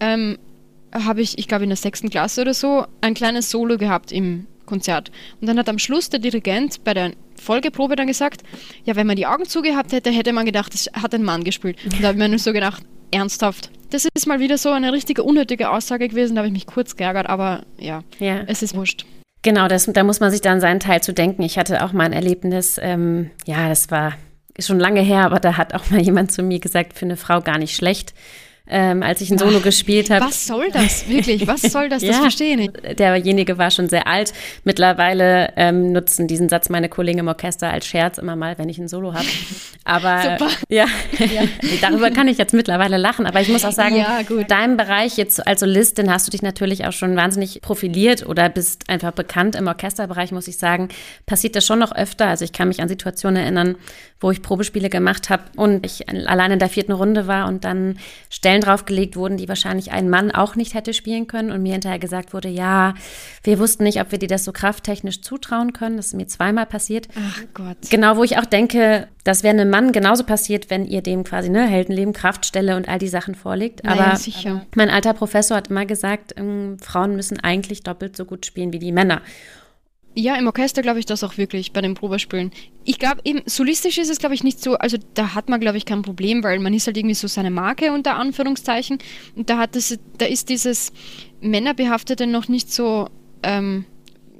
ähm, 0.00 0.38
habe 0.92 1.22
ich, 1.22 1.38
ich 1.38 1.46
glaube 1.46 1.62
in 1.62 1.70
der 1.70 1.76
sechsten 1.76 2.10
Klasse 2.10 2.40
oder 2.40 2.54
so, 2.54 2.84
ein 3.00 3.14
kleines 3.14 3.48
Solo 3.52 3.78
gehabt 3.78 4.10
im 4.10 4.48
Konzert. 4.66 5.12
Und 5.40 5.46
dann 5.46 5.56
hat 5.56 5.68
am 5.68 5.78
Schluss 5.78 6.10
der 6.10 6.18
Dirigent 6.18 6.82
bei 6.82 6.94
der 6.94 7.12
Folgeprobe 7.40 7.94
dann 7.94 8.08
gesagt, 8.08 8.42
ja, 8.84 8.96
wenn 8.96 9.06
man 9.06 9.14
die 9.14 9.26
Augen 9.26 9.44
zugehabt 9.44 9.92
hätte, 9.92 10.10
hätte 10.10 10.32
man 10.32 10.46
gedacht, 10.46 10.74
es 10.74 10.90
hat 11.00 11.14
ein 11.14 11.22
Mann 11.22 11.44
gespielt. 11.44 11.76
Und 11.84 12.02
da 12.02 12.08
habe 12.08 12.18
ich 12.18 12.22
mir 12.24 12.28
nur 12.28 12.40
so 12.40 12.52
gedacht, 12.52 12.82
ernsthaft. 13.12 13.70
Das 13.90 14.06
ist 14.14 14.26
mal 14.26 14.40
wieder 14.40 14.58
so 14.58 14.70
eine 14.70 14.92
richtige 14.92 15.22
unnötige 15.22 15.70
Aussage 15.70 16.08
gewesen, 16.08 16.34
da 16.34 16.40
habe 16.40 16.48
ich 16.48 16.52
mich 16.52 16.66
kurz 16.66 16.96
geärgert, 16.96 17.28
aber 17.28 17.62
ja, 17.78 18.02
ja. 18.18 18.40
es 18.46 18.62
ist 18.62 18.74
wurscht. 18.74 19.04
Genau, 19.42 19.68
das, 19.68 19.86
da 19.86 20.04
muss 20.04 20.20
man 20.20 20.30
sich 20.30 20.40
dann 20.40 20.60
seinen 20.60 20.80
Teil 20.80 21.02
zu 21.02 21.12
denken. 21.12 21.42
Ich 21.42 21.58
hatte 21.58 21.84
auch 21.84 21.92
mal 21.92 22.04
ein 22.04 22.12
Erlebnis, 22.12 22.78
ähm, 22.80 23.30
ja, 23.44 23.68
das 23.68 23.90
war 23.90 24.14
schon 24.58 24.78
lange 24.78 25.00
her, 25.00 25.24
aber 25.24 25.40
da 25.40 25.56
hat 25.56 25.74
auch 25.74 25.90
mal 25.90 26.00
jemand 26.00 26.32
zu 26.32 26.42
mir 26.42 26.60
gesagt, 26.60 26.98
für 26.98 27.04
eine 27.04 27.16
Frau 27.16 27.40
gar 27.40 27.58
nicht 27.58 27.74
schlecht 27.74 28.14
ähm, 28.68 29.02
als 29.02 29.20
ich 29.20 29.30
ein 29.30 29.38
Solo 29.38 29.58
Ach, 29.58 29.64
gespielt 29.64 30.10
habe. 30.10 30.26
Was 30.26 30.46
soll 30.46 30.70
das 30.70 31.08
wirklich? 31.08 31.46
Was 31.46 31.62
soll 31.62 31.88
das? 31.88 32.02
Das 32.02 32.16
ja, 32.16 32.20
verstehe 32.22 32.52
ich 32.52 32.56
nicht. 32.56 32.98
Derjenige 32.98 33.58
war 33.58 33.70
schon 33.70 33.88
sehr 33.88 34.06
alt. 34.06 34.32
Mittlerweile 34.64 35.52
ähm, 35.56 35.92
nutzen 35.92 36.28
diesen 36.28 36.48
Satz 36.48 36.68
meine 36.68 36.88
Kollegen 36.88 37.18
im 37.18 37.28
Orchester 37.28 37.70
als 37.70 37.86
Scherz 37.86 38.18
immer 38.18 38.36
mal, 38.36 38.58
wenn 38.58 38.68
ich 38.68 38.78
ein 38.78 38.88
Solo 38.88 39.14
habe. 39.14 39.26
Aber 39.84 40.22
Super. 40.38 40.50
ja, 40.68 40.86
ja. 41.18 41.42
darüber 41.80 42.10
kann 42.10 42.28
ich 42.28 42.38
jetzt 42.38 42.54
mittlerweile 42.54 42.98
lachen. 42.98 43.26
Aber 43.26 43.40
ich 43.40 43.48
muss 43.48 43.64
auch 43.64 43.72
sagen, 43.72 43.96
ja, 43.96 44.22
gut. 44.22 44.50
deinem 44.50 44.76
Bereich 44.76 45.16
jetzt 45.16 45.44
als 45.46 45.60
Solistin 45.60 46.10
hast 46.10 46.28
du 46.28 46.30
dich 46.30 46.42
natürlich 46.42 46.86
auch 46.86 46.92
schon 46.92 47.16
wahnsinnig 47.16 47.60
profiliert 47.62 48.24
oder 48.26 48.48
bist 48.48 48.88
einfach 48.88 49.12
bekannt 49.12 49.56
im 49.56 49.66
Orchesterbereich, 49.66 50.30
muss 50.30 50.46
ich 50.46 50.58
sagen. 50.58 50.88
Passiert 51.26 51.56
das 51.56 51.66
schon 51.66 51.80
noch 51.80 51.92
öfter. 51.92 52.28
Also 52.28 52.44
ich 52.44 52.52
kann 52.52 52.68
mich 52.68 52.80
an 52.80 52.88
Situationen 52.88 53.42
erinnern, 53.42 53.76
wo 54.20 54.30
ich 54.30 54.40
Probespiele 54.40 54.88
gemacht 54.88 55.30
habe 55.30 55.42
und 55.56 55.84
ich 55.84 56.08
allein 56.08 56.52
in 56.52 56.58
der 56.60 56.68
vierten 56.68 56.92
Runde 56.92 57.26
war 57.26 57.48
und 57.48 57.64
dann 57.64 57.98
Stellen 58.30 58.51
draufgelegt 58.60 59.16
wurden, 59.16 59.36
die 59.36 59.48
wahrscheinlich 59.48 59.92
ein 59.92 60.10
Mann 60.10 60.30
auch 60.30 60.56
nicht 60.56 60.74
hätte 60.74 60.94
spielen 60.94 61.26
können 61.26 61.50
und 61.50 61.62
mir 61.62 61.72
hinterher 61.72 61.98
gesagt 61.98 62.34
wurde, 62.34 62.48
ja, 62.48 62.94
wir 63.42 63.58
wussten 63.58 63.84
nicht, 63.84 64.00
ob 64.00 64.12
wir 64.12 64.18
dir 64.18 64.28
das 64.28 64.44
so 64.44 64.52
krafttechnisch 64.52 65.22
zutrauen 65.22 65.72
können. 65.72 65.96
Das 65.96 66.08
ist 66.08 66.14
mir 66.14 66.26
zweimal 66.26 66.66
passiert. 66.66 67.08
Ach 67.16 67.40
Gott. 67.54 67.76
Genau, 67.90 68.16
wo 68.16 68.24
ich 68.24 68.38
auch 68.38 68.44
denke, 68.44 69.08
das 69.24 69.42
wäre 69.42 69.54
einem 69.54 69.70
Mann 69.70 69.92
genauso 69.92 70.24
passiert, 70.24 70.70
wenn 70.70 70.84
ihr 70.84 71.02
dem 71.02 71.24
quasi 71.24 71.48
ne, 71.48 71.66
Heldenleben, 71.66 72.12
Kraftstelle 72.12 72.76
und 72.76 72.88
all 72.88 72.98
die 72.98 73.08
Sachen 73.08 73.34
vorlegt. 73.34 73.84
Aber 73.84 73.96
naja, 73.96 74.16
sicher. 74.16 74.66
mein 74.74 74.90
alter 74.90 75.14
Professor 75.14 75.56
hat 75.56 75.68
immer 75.68 75.86
gesagt, 75.86 76.34
ähm, 76.36 76.76
Frauen 76.80 77.16
müssen 77.16 77.40
eigentlich 77.40 77.82
doppelt 77.82 78.16
so 78.16 78.24
gut 78.24 78.46
spielen 78.46 78.72
wie 78.72 78.78
die 78.78 78.92
Männer. 78.92 79.22
Ja, 80.14 80.36
im 80.36 80.46
Orchester 80.46 80.82
glaube 80.82 80.98
ich 80.98 81.06
das 81.06 81.24
auch 81.24 81.38
wirklich 81.38 81.72
bei 81.72 81.80
den 81.80 81.94
Probespielen. 81.94 82.50
Ich 82.84 82.98
glaube 82.98 83.22
eben, 83.24 83.40
solistisch 83.46 83.96
ist 83.96 84.10
es 84.10 84.18
glaube 84.18 84.34
ich 84.34 84.44
nicht 84.44 84.62
so, 84.62 84.74
also 84.74 84.98
da 85.14 85.34
hat 85.34 85.48
man 85.48 85.58
glaube 85.60 85.78
ich 85.78 85.86
kein 85.86 86.02
Problem, 86.02 86.44
weil 86.44 86.58
man 86.58 86.74
ist 86.74 86.86
halt 86.86 86.98
irgendwie 86.98 87.14
so 87.14 87.28
seine 87.28 87.50
Marke 87.50 87.92
unter 87.92 88.16
Anführungszeichen 88.16 88.98
und 89.36 89.48
da 89.48 89.56
hat 89.58 89.74
es, 89.74 89.98
da 90.18 90.26
ist 90.26 90.50
dieses 90.50 90.92
Männerbehaftete 91.40 92.26
noch 92.26 92.48
nicht 92.48 92.72
so, 92.72 93.08
ähm, 93.42 93.86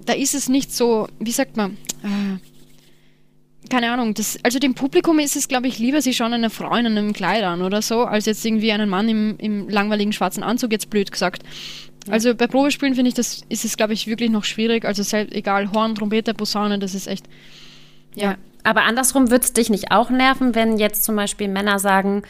da 0.04 0.12
ist 0.12 0.34
es 0.34 0.48
nicht 0.48 0.74
so, 0.74 1.08
wie 1.18 1.30
sagt 1.30 1.56
man, 1.56 1.78
äh, 2.02 2.38
keine 3.70 3.90
Ahnung, 3.90 4.12
das, 4.12 4.38
also 4.42 4.58
dem 4.58 4.74
Publikum 4.74 5.18
ist 5.18 5.36
es, 5.36 5.48
glaube 5.48 5.68
ich, 5.68 5.78
lieber, 5.78 6.02
sie 6.02 6.12
schauen 6.12 6.34
eine 6.34 6.50
Frau 6.50 6.74
in 6.74 6.84
einem 6.84 7.12
Kleid 7.14 7.42
an 7.44 7.62
oder 7.62 7.80
so, 7.80 8.04
als 8.04 8.26
jetzt 8.26 8.44
irgendwie 8.44 8.72
einen 8.72 8.90
Mann 8.90 9.08
im, 9.08 9.36
im 9.38 9.68
langweiligen 9.68 10.12
schwarzen 10.12 10.42
Anzug, 10.42 10.72
jetzt 10.72 10.90
blöd 10.90 11.10
gesagt. 11.10 11.42
Also 12.10 12.34
bei 12.34 12.46
Probespielen 12.46 12.94
finde 12.94 13.08
ich, 13.08 13.14
das 13.14 13.42
ist 13.48 13.64
es, 13.64 13.76
glaube 13.76 13.92
ich, 13.92 14.06
wirklich 14.06 14.30
noch 14.30 14.44
schwierig. 14.44 14.84
Also 14.84 15.02
selbst, 15.02 15.34
egal, 15.34 15.70
Horn, 15.72 15.94
Trompete, 15.94 16.34
Posaune, 16.34 16.78
das 16.78 16.94
ist 16.94 17.06
echt. 17.06 17.26
Ja. 18.14 18.32
ja. 18.32 18.38
Aber 18.64 18.82
andersrum 18.82 19.30
würde 19.30 19.44
es 19.44 19.52
dich 19.52 19.70
nicht 19.70 19.90
auch 19.90 20.10
nerven, 20.10 20.54
wenn 20.54 20.78
jetzt 20.78 21.04
zum 21.04 21.16
Beispiel 21.16 21.48
Männer 21.48 21.78
sagen, 21.78 22.22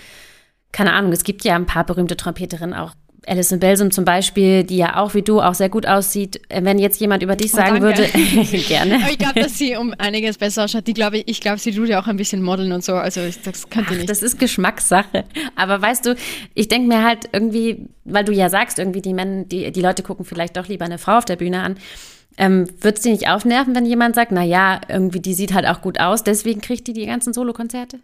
keine 0.72 0.94
Ahnung, 0.94 1.12
es 1.12 1.24
gibt 1.24 1.44
ja 1.44 1.54
ein 1.54 1.66
paar 1.66 1.84
berühmte 1.84 2.16
Trompeterinnen 2.16 2.74
auch, 2.74 2.94
Alison 3.26 3.60
Belsum 3.60 3.90
zum 3.90 4.04
Beispiel, 4.04 4.64
die 4.64 4.78
ja 4.78 4.96
auch 4.96 5.14
wie 5.14 5.22
du 5.22 5.40
auch 5.40 5.54
sehr 5.54 5.68
gut 5.68 5.86
aussieht, 5.86 6.40
wenn 6.48 6.78
jetzt 6.78 7.00
jemand 7.00 7.22
über 7.22 7.36
dich 7.36 7.52
oh, 7.54 7.56
sagen 7.56 7.80
würde, 7.80 8.04
gerne. 8.68 8.96
Aber 8.96 9.10
ich 9.10 9.18
glaube, 9.18 9.40
dass 9.40 9.58
sie 9.58 9.76
um 9.76 9.94
einiges 9.98 10.38
besser 10.38 10.64
ausschaut. 10.64 10.86
Die 10.86 10.94
glaube 10.94 11.18
ich, 11.18 11.28
ich 11.28 11.40
glaube, 11.40 11.58
sie 11.58 11.72
tut 11.72 11.88
ja 11.88 12.02
auch 12.02 12.08
ein 12.08 12.16
bisschen 12.16 12.42
modeln 12.42 12.72
und 12.72 12.84
so. 12.84 12.94
Also 12.94 13.20
das 13.44 13.70
könnte 13.70 13.90
Ach, 13.92 13.96
nicht. 13.96 14.08
Das 14.08 14.22
ist 14.22 14.38
Geschmackssache. 14.38 15.24
Aber 15.54 15.80
weißt 15.80 16.06
du, 16.06 16.16
ich 16.54 16.68
denke 16.68 16.88
mir 16.88 17.04
halt 17.04 17.28
irgendwie, 17.32 17.86
weil 18.04 18.24
du 18.24 18.32
ja 18.32 18.48
sagst, 18.48 18.78
irgendwie 18.78 19.02
die 19.02 19.14
Männer, 19.14 19.44
die, 19.44 19.70
die 19.70 19.80
Leute 19.80 20.02
gucken 20.02 20.24
vielleicht 20.24 20.56
doch 20.56 20.68
lieber 20.68 20.84
eine 20.84 20.98
Frau 20.98 21.18
auf 21.18 21.24
der 21.24 21.36
Bühne 21.36 21.62
an. 21.62 21.76
Ähm, 22.38 22.66
Wird 22.80 22.96
es 22.96 23.02
dir 23.02 23.12
nicht 23.12 23.28
aufnerven, 23.28 23.74
wenn 23.74 23.86
jemand 23.86 24.14
sagt, 24.14 24.32
na 24.32 24.42
ja, 24.42 24.80
irgendwie 24.88 25.20
die 25.20 25.34
sieht 25.34 25.52
halt 25.52 25.66
auch 25.66 25.82
gut 25.82 26.00
aus, 26.00 26.24
deswegen 26.24 26.60
kriegt 26.60 26.86
die 26.86 26.94
die 26.94 27.06
ganzen 27.06 27.32
Solokonzerte? 27.34 28.00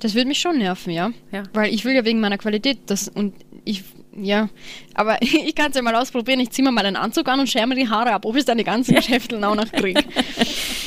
Das 0.00 0.14
würde 0.14 0.28
mich 0.28 0.40
schon 0.40 0.58
nerven, 0.58 0.92
ja. 0.92 1.10
ja. 1.30 1.44
Weil 1.52 1.72
ich 1.72 1.84
will 1.84 1.94
ja 1.94 2.04
wegen 2.04 2.20
meiner 2.20 2.38
Qualität 2.38 2.78
das 2.86 3.08
und 3.08 3.34
ich 3.64 3.84
ja, 4.16 4.48
aber 4.94 5.18
ich 5.22 5.54
kann 5.54 5.70
es 5.70 5.76
ja 5.76 5.82
mal 5.82 5.94
ausprobieren. 5.94 6.40
Ich 6.40 6.50
ziehe 6.50 6.64
mir 6.64 6.72
mal 6.72 6.84
einen 6.84 6.96
Anzug 6.96 7.28
an 7.28 7.40
und 7.40 7.48
schere 7.48 7.66
mir 7.66 7.74
die 7.74 7.88
Haare 7.88 8.12
ab, 8.12 8.24
ob 8.24 8.36
ich 8.36 8.44
dann 8.44 8.58
die 8.58 8.64
ganzen 8.64 8.94
Geschäfte 8.94 9.36
auch 9.46 9.54
noch 9.54 9.70
kriege. 9.70 10.02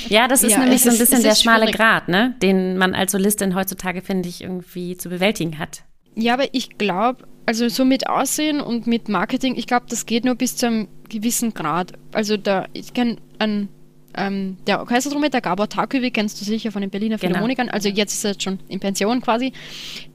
ja, 0.09 0.27
das 0.27 0.43
ist 0.43 0.51
ja, 0.51 0.59
nämlich 0.59 0.81
so 0.81 0.89
ein 0.89 0.97
bisschen 0.97 1.23
der 1.23 1.35
schmale 1.35 1.63
schwierig. 1.63 1.77
Grad, 1.77 2.09
ne? 2.09 2.35
den 2.41 2.77
man 2.77 2.95
als 2.95 3.11
Solistin 3.11 3.55
heutzutage, 3.55 4.01
finde 4.01 4.29
ich, 4.29 4.41
irgendwie 4.41 4.97
zu 4.97 5.09
bewältigen 5.09 5.59
hat. 5.59 5.83
Ja, 6.15 6.33
aber 6.33 6.53
ich 6.53 6.77
glaube, 6.77 7.25
also 7.45 7.67
so 7.69 7.85
mit 7.85 8.07
Aussehen 8.07 8.61
und 8.61 8.87
mit 8.87 9.09
Marketing, 9.09 9.55
ich 9.55 9.67
glaube, 9.67 9.85
das 9.89 10.05
geht 10.05 10.25
nur 10.25 10.35
bis 10.35 10.55
zu 10.55 10.67
einem 10.67 10.87
gewissen 11.09 11.53
Grad. 11.53 11.93
Also 12.11 12.37
da, 12.37 12.67
ich 12.73 12.93
kenne 12.93 13.17
einen 13.39 13.69
ähm, 14.15 14.57
der 14.67 14.79
Orchestertrompeter 14.79 15.41
Gabor 15.41 15.69
Taküwi, 15.69 16.11
kennst 16.11 16.39
du 16.39 16.45
sicher 16.45 16.71
von 16.71 16.81
den 16.81 16.89
Berliner 16.89 17.17
genau. 17.17 17.29
Philharmonikern, 17.29 17.69
also 17.69 17.89
jetzt 17.89 18.13
ist 18.13 18.23
er 18.23 18.31
jetzt 18.31 18.43
schon 18.43 18.59
in 18.67 18.79
Pension 18.79 19.21
quasi, 19.21 19.53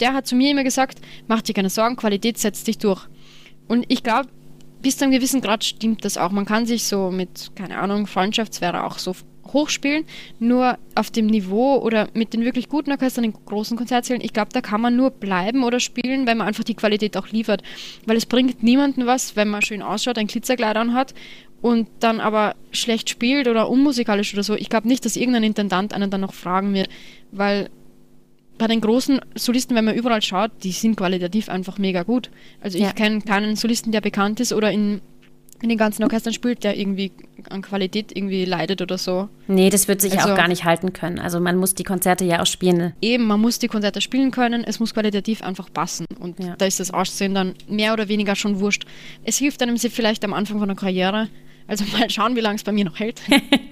der 0.01 0.15
hat 0.15 0.27
zu 0.27 0.37
mir 0.37 0.51
immer 0.51 0.65
gesagt, 0.65 1.01
mach 1.27 1.43
dir 1.43 1.55
keine 1.55 1.71
Sorgen, 1.71 1.97
Qualität 1.97 2.39
setzt 2.39 2.67
dich 2.67 2.79
durch. 2.79 3.07
Und 3.67 3.85
ich 3.89 4.03
glaube, 4.03 4.29
bis 4.83 4.97
zu 4.97 5.05
einem 5.05 5.13
gewissen 5.13 5.41
Grad 5.41 5.65
stimmt 5.65 6.05
das 6.05 6.17
auch. 6.17 6.31
Man 6.31 6.45
kann 6.45 6.67
sich 6.67 6.85
so 6.85 7.11
mit, 7.11 7.51
keine 7.55 7.79
Ahnung, 7.79 8.07
Freundschaftssphäre 8.07 8.85
auch 8.85 8.99
so 8.99 9.15
hochspielen, 9.53 10.05
nur 10.39 10.79
auf 10.95 11.11
dem 11.11 11.27
Niveau 11.27 11.77
oder 11.77 12.09
mit 12.15 12.35
den 12.35 12.45
wirklich 12.45 12.69
guten 12.69 12.91
Orchestern 12.91 13.25
in 13.25 13.33
großen 13.33 13.77
Konzertsälen, 13.77 14.23
ich 14.23 14.33
glaube, 14.33 14.51
da 14.53 14.61
kann 14.61 14.81
man 14.81 14.97
nur 14.97 15.11
bleiben 15.11 15.65
oder 15.65 15.81
spielen, 15.81 16.27
weil 16.27 16.35
man 16.35 16.47
einfach 16.47 16.65
die 16.65 16.75
Qualität 16.75 17.17
auch 17.17 17.29
liefert. 17.29 17.63
Weil 18.07 18.17
es 18.17 18.27
bringt 18.27 18.63
niemandem 18.63 19.07
was, 19.07 19.37
wenn 19.37 19.49
man 19.49 19.63
schön 19.63 19.83
ausschaut, 19.83 20.19
ein 20.19 20.27
Glitzerkleid 20.27 20.77
anhat 20.77 21.15
und 21.61 21.89
dann 22.01 22.21
aber 22.21 22.55
schlecht 22.71 23.11
spielt 23.11 23.49
oder 23.49 23.69
unmusikalisch 23.69 24.33
oder 24.35 24.43
so. 24.43 24.55
Ich 24.55 24.69
glaube 24.69 24.89
nicht, 24.89 25.05
dass 25.05 25.17
irgendein 25.17 25.43
Intendant 25.43 25.93
einen 25.93 26.11
dann 26.11 26.21
noch 26.21 26.35
fragen 26.35 26.75
wird, 26.75 26.89
weil 27.33 27.69
bei 28.59 28.67
den 28.67 28.81
großen 28.81 29.21
Solisten, 29.35 29.77
wenn 29.77 29.85
man 29.85 29.95
überall 29.95 30.21
schaut, 30.21 30.51
die 30.63 30.73
sind 30.73 30.97
qualitativ 30.97 31.49
einfach 31.49 31.79
mega 31.79 32.03
gut. 32.03 32.31
Also 32.61 32.79
ja. 32.79 32.89
ich 32.89 32.95
kenne 32.95 33.21
keinen 33.23 33.57
Solisten, 33.57 33.93
der 33.93 34.01
bekannt 34.01 34.41
ist 34.41 34.53
oder 34.53 34.71
in, 34.73 35.01
in 35.63 35.69
den 35.69 35.79
ganzen 35.79 36.03
Orchestern 36.03 36.33
spielt, 36.33 36.65
der 36.65 36.77
irgendwie 36.77 37.13
an 37.51 37.63
Qualität 37.63 38.17
irgendwie 38.17 38.45
leidet 38.45 38.83
oder 38.83 38.99
so. 38.99 39.29
Nee, 39.47 39.71
das 39.71 39.87
wird 39.89 40.01
sich 40.01 40.19
also, 40.19 40.31
auch 40.31 40.37
gar 40.37 40.49
nicht 40.49 40.65
halten 40.65 40.93
können. 40.93 41.21
Also 41.21 41.41
man 41.41 41.57
muss 41.57 41.75
die 41.75 41.85
Konzerte 41.85 42.25
ja 42.25 42.43
auch 42.43 42.47
spielen. 42.47 42.93
Eben, 43.01 43.25
man 43.27 43.41
muss 43.41 43.61
die 43.61 43.69
Konzerte 43.69 44.01
spielen 44.01 44.33
können, 44.33 44.65
es 44.65 44.81
muss 44.81 44.93
qualitativ 44.93 45.43
einfach 45.43 45.73
passen. 45.73 46.05
Und 46.19 46.41
ja. 46.41 46.57
da 46.57 46.67
ist 46.67 46.81
das 46.81 46.93
Aussehen 46.93 47.35
dann 47.35 47.55
mehr 47.69 47.93
oder 47.93 48.09
weniger 48.09 48.35
schon 48.35 48.59
wurscht. 48.59 48.87
Es 49.25 49.39
hilft 49.39 49.63
einem 49.63 49.79
vielleicht 49.79 50.25
am 50.25 50.35
Anfang 50.35 50.59
von 50.59 50.69
der 50.69 50.77
Karriere, 50.77 51.29
also 51.69 51.85
mal 51.93 52.09
schauen, 52.09 52.35
wie 52.35 52.41
lange 52.41 52.57
es 52.57 52.65
bei 52.65 52.73
mir 52.73 52.87
noch 52.87 52.99
hält. 52.99 53.21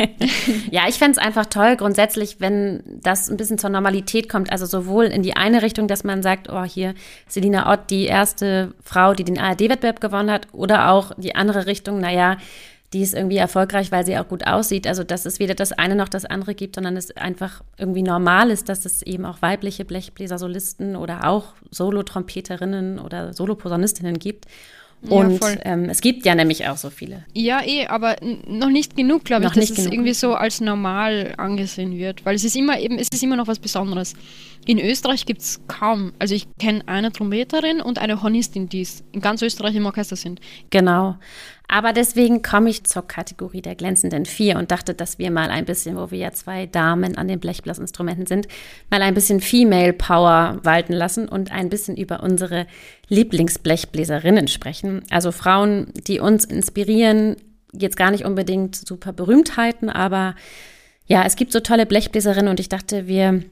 ja, 0.71 0.83
ich 0.87 0.97
fände 0.97 1.13
es 1.13 1.19
einfach 1.19 1.47
toll, 1.47 1.77
grundsätzlich, 1.77 2.41
wenn 2.41 2.83
das 3.03 3.31
ein 3.31 3.39
bisschen 3.39 3.59
zur 3.59 3.71
Normalität 3.71 4.29
kommt. 4.29 4.53
Also 4.53 4.67
sowohl 4.67 5.07
in 5.07 5.23
die 5.23 5.35
eine 5.35 5.63
Richtung, 5.63 5.89
dass 5.89 6.05
man 6.05 6.23
sagt, 6.23 6.51
oh, 6.51 6.63
hier 6.65 6.95
Selina 7.27 7.73
Ott, 7.73 7.91
die 7.91 8.05
erste 8.05 8.75
Frau, 8.85 9.15
die 9.15 9.25
den 9.25 9.39
ARD-Wettbewerb 9.39 10.01
gewonnen 10.01 10.31
hat, 10.31 10.49
oder 10.53 10.91
auch 10.91 11.13
die 11.17 11.35
andere 11.35 11.67
Richtung, 11.67 11.99
naja, 11.99 12.37
die 12.93 13.01
ist 13.03 13.15
irgendwie 13.15 13.39
erfolgreich, 13.39 13.91
weil 13.91 14.05
sie 14.05 14.17
auch 14.19 14.29
gut 14.29 14.47
aussieht. 14.47 14.87
Also, 14.87 15.03
dass 15.03 15.25
es 15.25 15.39
weder 15.39 15.55
das 15.55 15.73
eine 15.73 15.97
noch 15.97 16.09
das 16.09 16.25
andere 16.25 16.55
gibt, 16.55 16.77
sondern 16.77 16.97
es 16.97 17.17
einfach 17.17 17.63
irgendwie 17.79 18.03
normal 18.03 18.51
ist, 18.51 18.69
dass 18.69 18.85
es 18.85 19.03
eben 19.03 19.25
auch 19.25 19.43
weibliche 19.43 19.85
Blechbläser-Solisten 19.85 20.97
oder 20.97 21.27
auch 21.27 21.55
Solotrompeterinnen 21.71 22.99
oder 22.99 23.33
Soloposaunistinnen 23.33 24.19
gibt. 24.19 24.47
Und 25.03 25.41
ja, 25.41 25.57
ähm, 25.65 25.89
es 25.89 26.01
gibt 26.01 26.27
ja 26.27 26.35
nämlich 26.35 26.67
auch 26.67 26.77
so 26.77 26.91
viele. 26.91 27.25
Ja, 27.33 27.63
eh, 27.65 27.87
aber 27.87 28.17
noch 28.47 28.71
nicht 28.71 28.97
genug, 28.97 29.25
glaube 29.25 29.47
ich, 29.47 29.53
dass 29.53 29.71
es 29.71 29.87
irgendwie 29.87 30.15
so 30.15 30.35
als 30.35 30.61
normal 30.61 31.35
angesehen 31.37 31.97
wird. 31.97 32.25
Weil 32.25 32.35
es 32.35 32.45
ist 32.45 32.57
immer 32.57 32.79
eben, 32.81 32.99
es 32.99 33.09
ist 33.13 33.23
immer 33.23 33.37
noch 33.37 33.47
was 33.47 33.59
Besonderes. 33.59 34.15
In 34.65 34.81
Österreich 34.81 35.27
gibt 35.27 35.43
es 35.43 35.61
kaum, 35.69 36.13
also 36.19 36.35
ich 36.35 36.49
kenne 36.59 36.83
eine 36.87 37.13
Trompeterin 37.13 37.81
und 37.81 38.01
eine 38.01 38.21
Hornistin, 38.23 38.69
die 38.69 38.85
in 39.13 39.21
ganz 39.21 39.41
Österreich 39.43 39.77
im 39.77 39.87
Orchester 39.87 40.17
sind. 40.17 40.41
Genau. 40.71 41.17
Aber 41.69 41.93
deswegen 41.93 42.43
komme 42.43 42.71
ich 42.71 42.85
zur 42.85 43.07
Kategorie 43.07 43.61
der 43.61 43.75
glänzenden 43.75 44.25
Vier 44.25 44.57
und 44.57 44.71
dachte, 44.71 44.95
dass 44.95 45.19
wir 45.19 45.31
mal 45.31 45.51
ein 45.51 45.65
bisschen, 45.65 45.97
wo 45.97 46.11
wir 46.11 46.19
ja 46.19 46.33
zwei 46.33 46.67
Damen 46.67 47.17
an 47.17 47.29
den 47.29 47.41
Blechblasinstrumenten 47.41 48.27
sind, 48.27 48.47
mal 48.91 49.03
ein 49.03 49.15
bisschen 49.15 49.41
Female 49.41 49.93
Power 49.93 50.61
walten 50.63 50.93
lassen 50.93 51.29
und 51.29 51.51
ein 51.51 51.69
bisschen 51.69 51.97
über 51.97 52.23
unsere 52.23 52.67
Lieblingsblechbläserinnen 53.09 54.49
sprechen. 54.49 55.03
Also 55.11 55.33
Frauen, 55.33 55.93
die 56.07 56.21
uns 56.21 56.45
inspirieren, 56.45 57.37
jetzt 57.73 57.97
gar 57.97 58.11
nicht 58.11 58.25
unbedingt 58.25 58.77
super 58.77 59.13
Berühmtheiten, 59.13 59.91
aber 59.91 60.35
ja, 61.07 61.25
es 61.25 61.37
gibt 61.37 61.53
so 61.53 61.61
tolle 61.61 61.87
Blechbläserinnen 61.87 62.49
und 62.49 62.61
ich 62.61 62.69
dachte, 62.69 63.07
wir 63.07 63.43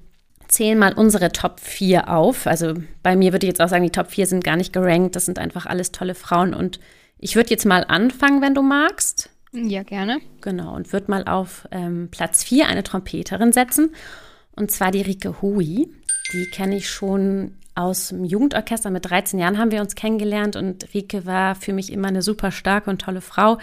zählen 0.48 0.78
mal 0.78 0.92
unsere 0.92 1.32
Top 1.32 1.60
4 1.60 2.08
auf. 2.08 2.46
Also 2.46 2.74
bei 3.02 3.16
mir 3.16 3.32
würde 3.32 3.46
ich 3.46 3.52
jetzt 3.52 3.60
auch 3.60 3.68
sagen, 3.68 3.84
die 3.84 3.90
Top 3.90 4.10
4 4.10 4.26
sind 4.26 4.44
gar 4.44 4.56
nicht 4.56 4.72
gerankt. 4.72 5.16
Das 5.16 5.26
sind 5.26 5.38
einfach 5.38 5.66
alles 5.66 5.92
tolle 5.92 6.14
Frauen 6.14 6.54
und 6.54 6.80
ich 7.24 7.36
würde 7.36 7.48
jetzt 7.48 7.64
mal 7.64 7.84
anfangen, 7.88 8.42
wenn 8.42 8.54
du 8.54 8.60
magst. 8.60 9.30
Ja, 9.50 9.82
gerne. 9.82 10.20
Genau, 10.42 10.76
und 10.76 10.92
würde 10.92 11.10
mal 11.10 11.24
auf 11.24 11.66
ähm, 11.70 12.08
Platz 12.10 12.44
4 12.44 12.68
eine 12.68 12.82
Trompeterin 12.82 13.50
setzen. 13.50 13.94
Und 14.54 14.70
zwar 14.70 14.90
die 14.90 15.00
Rike 15.00 15.40
Hui. 15.40 15.88
Die 16.34 16.50
kenne 16.52 16.76
ich 16.76 16.90
schon 16.90 17.54
aus 17.74 18.08
dem 18.08 18.26
Jugendorchester. 18.26 18.90
Mit 18.90 19.08
13 19.08 19.38
Jahren 19.38 19.56
haben 19.56 19.70
wir 19.70 19.80
uns 19.80 19.94
kennengelernt 19.94 20.54
und 20.54 20.92
Rike 20.92 21.24
war 21.24 21.54
für 21.54 21.72
mich 21.72 21.90
immer 21.90 22.08
eine 22.08 22.20
super 22.20 22.50
starke 22.50 22.90
und 22.90 23.00
tolle 23.00 23.22
Frau, 23.22 23.56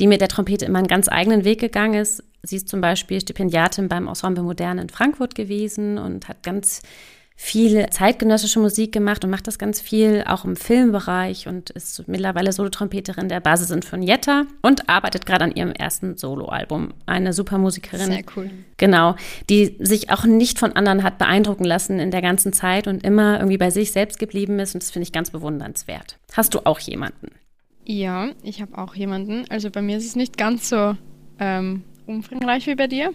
die 0.00 0.06
mit 0.06 0.20
der 0.20 0.28
Trompete 0.28 0.66
immer 0.66 0.80
einen 0.80 0.86
ganz 0.86 1.08
eigenen 1.08 1.44
Weg 1.44 1.60
gegangen 1.60 1.94
ist. 1.94 2.22
Sie 2.42 2.56
ist 2.56 2.68
zum 2.68 2.82
Beispiel 2.82 3.22
Stipendiatin 3.22 3.88
beim 3.88 4.06
Ensemble 4.06 4.44
Moderne 4.44 4.82
in 4.82 4.90
Frankfurt 4.90 5.34
gewesen 5.34 5.96
und 5.96 6.28
hat 6.28 6.42
ganz 6.42 6.82
viel 7.40 7.88
zeitgenössische 7.90 8.58
Musik 8.58 8.90
gemacht 8.90 9.24
und 9.24 9.30
macht 9.30 9.46
das 9.46 9.60
ganz 9.60 9.80
viel, 9.80 10.24
auch 10.26 10.44
im 10.44 10.56
Filmbereich 10.56 11.46
und 11.46 11.70
ist 11.70 12.08
mittlerweile 12.08 12.52
Solotrompeterin 12.52 13.28
der 13.28 13.38
Basissinfonietta 13.38 14.44
und 14.60 14.88
arbeitet 14.88 15.24
gerade 15.24 15.44
an 15.44 15.52
ihrem 15.52 15.70
ersten 15.70 16.16
Soloalbum. 16.16 16.92
Eine 17.06 17.32
super 17.32 17.56
Musikerin. 17.56 18.10
Sehr 18.10 18.24
cool. 18.36 18.50
Genau, 18.76 19.14
die 19.48 19.76
sich 19.78 20.10
auch 20.10 20.24
nicht 20.24 20.58
von 20.58 20.72
anderen 20.72 21.04
hat 21.04 21.18
beeindrucken 21.18 21.64
lassen 21.64 22.00
in 22.00 22.10
der 22.10 22.22
ganzen 22.22 22.52
Zeit 22.52 22.88
und 22.88 23.04
immer 23.04 23.36
irgendwie 23.38 23.56
bei 23.56 23.70
sich 23.70 23.92
selbst 23.92 24.18
geblieben 24.18 24.58
ist 24.58 24.74
und 24.74 24.82
das 24.82 24.90
finde 24.90 25.04
ich 25.04 25.12
ganz 25.12 25.30
bewundernswert. 25.30 26.18
Hast 26.32 26.54
du 26.54 26.66
auch 26.66 26.80
jemanden? 26.80 27.28
Ja, 27.84 28.30
ich 28.42 28.60
habe 28.60 28.76
auch 28.76 28.96
jemanden. 28.96 29.44
Also 29.48 29.70
bei 29.70 29.80
mir 29.80 29.98
ist 29.98 30.06
es 30.06 30.16
nicht 30.16 30.36
ganz 30.36 30.68
so 30.68 30.96
ähm, 31.38 31.84
umfangreich 32.04 32.66
wie 32.66 32.74
bei 32.74 32.88
dir. 32.88 33.12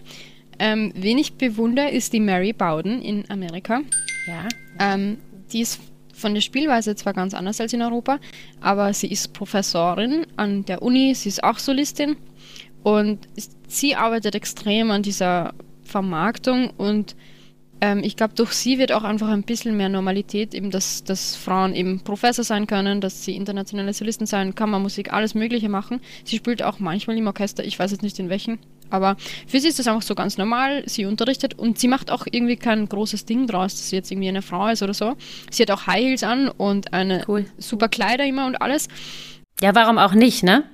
Ähm, 0.58 0.92
wen 0.94 1.18
ich 1.18 1.34
bewundere, 1.34 1.90
ist 1.90 2.12
die 2.12 2.20
Mary 2.20 2.52
Bowden 2.52 3.02
in 3.02 3.28
Amerika. 3.30 3.80
Ja. 4.26 4.48
Ähm, 4.78 5.18
die 5.52 5.60
ist 5.60 5.80
von 6.14 6.34
der 6.34 6.40
Spielweise 6.40 6.94
zwar 6.94 7.12
ganz 7.12 7.34
anders 7.34 7.60
als 7.60 7.72
in 7.72 7.82
Europa, 7.82 8.18
aber 8.60 8.92
sie 8.92 9.08
ist 9.08 9.32
Professorin 9.32 10.26
an 10.36 10.64
der 10.64 10.82
Uni, 10.82 11.14
sie 11.14 11.28
ist 11.28 11.42
auch 11.42 11.58
Solistin 11.58 12.16
und 12.82 13.18
sie 13.66 13.94
arbeitet 13.96 14.34
extrem 14.34 14.90
an 14.90 15.02
dieser 15.02 15.54
Vermarktung 15.82 16.70
und 16.70 17.16
ähm, 17.80 18.00
ich 18.02 18.16
glaube, 18.16 18.34
durch 18.34 18.52
sie 18.52 18.78
wird 18.78 18.92
auch 18.92 19.04
einfach 19.04 19.28
ein 19.28 19.42
bisschen 19.42 19.76
mehr 19.76 19.88
Normalität, 19.88 20.54
eben, 20.54 20.70
dass, 20.70 21.04
dass 21.04 21.36
Frauen 21.36 21.74
eben 21.74 22.00
Professor 22.00 22.44
sein 22.44 22.66
können, 22.66 23.00
dass 23.00 23.24
sie 23.24 23.36
internationale 23.36 23.92
Solisten 23.92 24.26
sein, 24.26 24.54
Kammermusik, 24.54 25.12
alles 25.12 25.34
Mögliche 25.34 25.68
machen. 25.68 26.00
Sie 26.24 26.36
spielt 26.36 26.62
auch 26.62 26.78
manchmal 26.78 27.18
im 27.18 27.26
Orchester, 27.26 27.64
ich 27.64 27.78
weiß 27.78 27.90
jetzt 27.90 28.02
nicht 28.02 28.18
in 28.18 28.28
welchen, 28.28 28.58
aber 28.90 29.16
für 29.46 29.60
sie 29.60 29.68
ist 29.68 29.78
das 29.78 29.86
einfach 29.86 30.02
so 30.02 30.14
ganz 30.14 30.38
normal. 30.38 30.82
Sie 30.86 31.04
unterrichtet 31.04 31.58
und 31.58 31.78
sie 31.78 31.88
macht 31.88 32.10
auch 32.10 32.26
irgendwie 32.30 32.56
kein 32.56 32.88
großes 32.88 33.24
Ding 33.24 33.46
draus, 33.46 33.72
dass 33.72 33.90
sie 33.90 33.96
jetzt 33.96 34.10
irgendwie 34.10 34.28
eine 34.28 34.42
Frau 34.42 34.68
ist 34.68 34.82
oder 34.82 34.94
so. 34.94 35.16
Sie 35.50 35.62
hat 35.62 35.70
auch 35.70 35.86
High 35.86 36.04
Heels 36.04 36.22
an 36.22 36.48
und 36.48 36.92
eine 36.92 37.24
cool. 37.28 37.46
super 37.58 37.88
Kleider 37.88 38.24
immer 38.24 38.46
und 38.46 38.56
alles. 38.56 38.88
Ja, 39.60 39.74
warum 39.74 39.98
auch 39.98 40.14
nicht, 40.14 40.42
ne? 40.42 40.64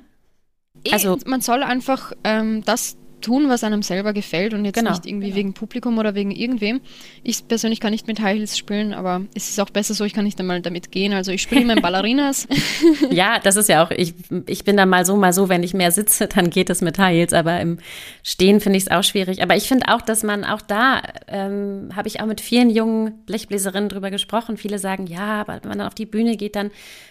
Eh, 0.85 0.93
also 0.93 1.19
man 1.27 1.41
soll 1.41 1.63
einfach 1.63 2.13
ähm, 2.25 2.63
das 2.65 2.97
tun, 3.21 3.49
was 3.49 3.65
einem 3.65 3.83
selber 3.83 4.13
gefällt 4.13 4.55
und 4.55 4.65
jetzt 4.65 4.77
genau, 4.77 4.91
nicht 4.91 5.07
irgendwie 5.07 5.29
genau. 5.29 5.37
wegen 5.39 5.55
Publikum 5.55 5.99
oder 5.99 6.15
wegen 6.15 6.31
irgendwem. 6.31 6.81
Ich 7.23 7.47
persönlich 7.47 7.81
kann 7.81 7.93
nicht 7.93 8.07
mit 8.07 8.21
High 8.21 8.39
Heels 8.39 8.59
spielen, 8.59 8.93
aber 8.93 9.23
es 9.35 9.51
ist 9.51 9.61
auch 9.61 9.71
besser 9.71 9.95
so, 9.95 10.05
ich 10.05 10.15
kann 10.15 10.25
nicht 10.25 10.41
einmal 10.41 10.61
damit 10.61 10.91
gehen. 10.91 11.13
Also 11.13 11.33
ich 11.33 11.43
spiele 11.43 11.63
immer 11.63 11.77
in 11.77 11.83
Ballerinas. 11.83 12.49
ja, 13.11 13.39
das 13.39 13.57
ist 13.57 13.69
ja 13.69 13.85
auch, 13.85 13.91
ich, 13.91 14.15
ich 14.47 14.65
bin 14.65 14.77
da 14.77 14.87
mal 14.87 15.05
so, 15.05 15.17
mal 15.17 15.33
so, 15.33 15.49
wenn 15.49 15.63
ich 15.63 15.75
mehr 15.75 15.93
sitze, 15.93 16.27
dann 16.27 16.51
geht 16.51 16.71
es 16.71 16.81
mit 16.81 16.99
High 16.99 17.17
Heels, 17.17 17.33
aber 17.33 17.61
im 17.61 17.79
Stehen 18.23 18.61
finde 18.61 18.79
ich 18.79 18.85
es 18.85 18.91
auch 18.91 19.05
schwierig. 19.05 19.43
Aber 19.43 19.57
ich 19.57 19.69
finde 19.69 19.89
auch, 19.89 20.03
dass 20.03 20.23
man 20.23 20.45
auch 20.45 20.61
da, 20.61 21.03
ähm, 21.29 21.91
habe 21.95 22.09
ich 22.09 22.21
auch 22.21 22.27
mit 22.27 22.41
vielen 22.41 22.71
jungen 22.71 23.25
Blechbläserinnen 23.27 23.89
drüber 23.89 24.11
gesprochen. 24.11 24.57
Viele 24.57 24.79
sagen, 24.79 25.07
ja, 25.07 25.41
aber 25.41 25.61
wenn 25.63 25.69
man 25.69 25.79
dann 25.79 25.87
auf 25.87 25.95
die 25.95 26.07
Bühne 26.07 26.37
geht, 26.37 26.57
dann 26.57 26.71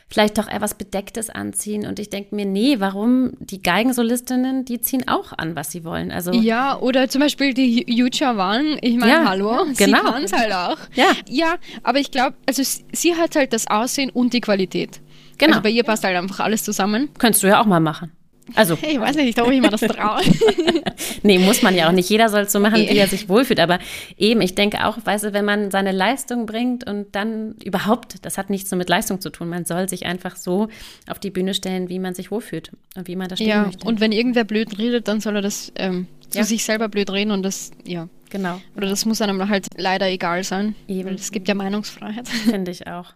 vielleicht 0.10 0.38
doch 0.38 0.50
eher 0.50 0.62
was 0.62 0.74
Bedecktes 0.74 1.30
anziehen. 1.30 1.86
Und 1.86 2.00
ich 2.00 2.10
denke 2.10 2.36
mir, 2.36 2.46
nee, 2.46 2.80
warum? 2.80 3.34
Die 3.40 3.62
Geigensolistinnen, 3.62 4.66
die 4.66 4.82
ziehen 4.82 5.08
auch 5.08 5.34
an, 5.38 5.56
was 5.56 5.72
sie 5.72 5.84
wollen. 5.84 6.12
Also 6.12 6.32
ja, 6.32 6.78
oder 6.80 7.10
zum 7.10 7.22
Beispiel 7.22 7.54
die 7.54 7.86
Yucha 7.88 8.36
Wang. 8.36 8.78
Ich 8.82 8.98
meine, 8.98 9.12
ja, 9.12 9.26
hallo, 9.30 9.66
genau. 9.78 9.98
sie 9.98 10.12
kann 10.12 10.24
es 10.24 10.34
halt 10.34 10.52
auch. 10.52 10.78
Ja, 10.96 11.12
ja 11.28 11.56
aber 11.84 12.00
ich 12.00 12.12
glaube, 12.12 12.36
also 12.48 12.64
sie 12.92 13.16
hat 13.16 13.36
halt 13.36 13.54
das 13.54 13.68
Aussehen 13.68 14.10
und 14.10 14.34
die 14.34 14.42
Qualität. 14.42 15.00
Genau. 15.38 15.54
Also 15.54 15.64
bei 15.64 15.70
ihr 15.70 15.84
passt 15.84 16.04
halt 16.04 16.18
einfach 16.18 16.40
alles 16.42 16.64
zusammen. 16.64 17.10
Könntest 17.18 17.44
du 17.44 17.48
ja 17.48 17.62
auch 17.62 17.66
mal 17.66 17.80
machen. 17.80 18.12
Also. 18.56 18.78
Ich 18.82 19.00
weiß 19.00 19.16
nicht, 19.16 19.40
ob 19.42 19.52
ich 19.52 19.62
mir 19.62 19.70
das 19.70 19.82
traue. 19.82 20.22
nee, 21.24 21.40
muss 21.40 21.62
man 21.62 21.76
ja 21.76 21.88
auch 21.88 21.92
nicht. 21.92 22.10
Jeder 22.10 22.30
soll 22.30 22.42
es 22.42 22.52
so 22.52 22.60
machen, 22.60 22.78
wie 22.78 22.98
er 22.98 23.08
sich 23.08 23.30
wohlfühlt. 23.30 23.60
Aber 23.60 23.80
eben, 24.18 24.42
ich 24.42 24.56
denke 24.56 24.86
auch, 24.86 24.98
weißt 25.04 25.26
du, 25.26 25.34
wenn 25.34 25.46
man 25.46 25.72
seine 25.72 25.92
Leistung 25.92 26.46
bringt 26.46 26.88
und 26.88 27.16
dann 27.16 27.56
überhaupt, 27.64 28.26
das 28.26 28.38
hat 28.38 28.50
nichts 28.50 28.70
so 28.70 28.76
mit 28.76 28.90
Leistung 28.90 29.22
zu 29.22 29.30
tun. 29.30 29.50
Man 29.50 29.66
soll 29.66 29.90
sich 29.90 30.06
einfach 30.06 30.36
so 30.36 30.68
auf 31.08 31.20
die 31.20 31.32
Bühne 31.32 31.54
stellen, 31.54 31.90
wie 31.90 32.00
man 32.00 32.14
sich 32.14 32.32
wohlfühlt 32.32 32.72
und 32.96 33.08
wie 33.08 33.16
man 33.16 33.28
da 33.28 33.36
stehen 33.36 33.50
ja, 33.50 33.66
möchte. 33.66 33.88
Und 33.88 34.00
wenn 34.00 34.12
irgendwer 34.12 34.44
blöd 34.44 34.78
redet, 34.78 35.08
dann 35.08 35.22
soll 35.22 35.36
er 35.38 35.42
das 35.42 35.72
ähm, 35.76 36.08
zu 36.30 36.40
ja. 36.40 36.44
sich 36.44 36.64
selber 36.64 36.90
blöd 36.90 37.12
reden 37.12 37.32
und 37.32 37.44
das, 37.44 37.72
ja. 37.86 38.08
Genau. 38.30 38.62
Oder 38.78 38.88
das 38.88 39.06
muss 39.06 39.22
einem 39.22 39.50
halt 39.50 39.68
leider 39.76 40.08
egal 40.08 40.44
sein. 40.44 40.76
Eben. 40.88 41.10
Weil 41.10 41.16
es 41.16 41.32
gibt 41.32 41.48
ja 41.48 41.56
Meinungsfreiheit. 41.56 42.28
Finde 42.28 42.72
ich 42.72 42.86
auch. 42.88 43.14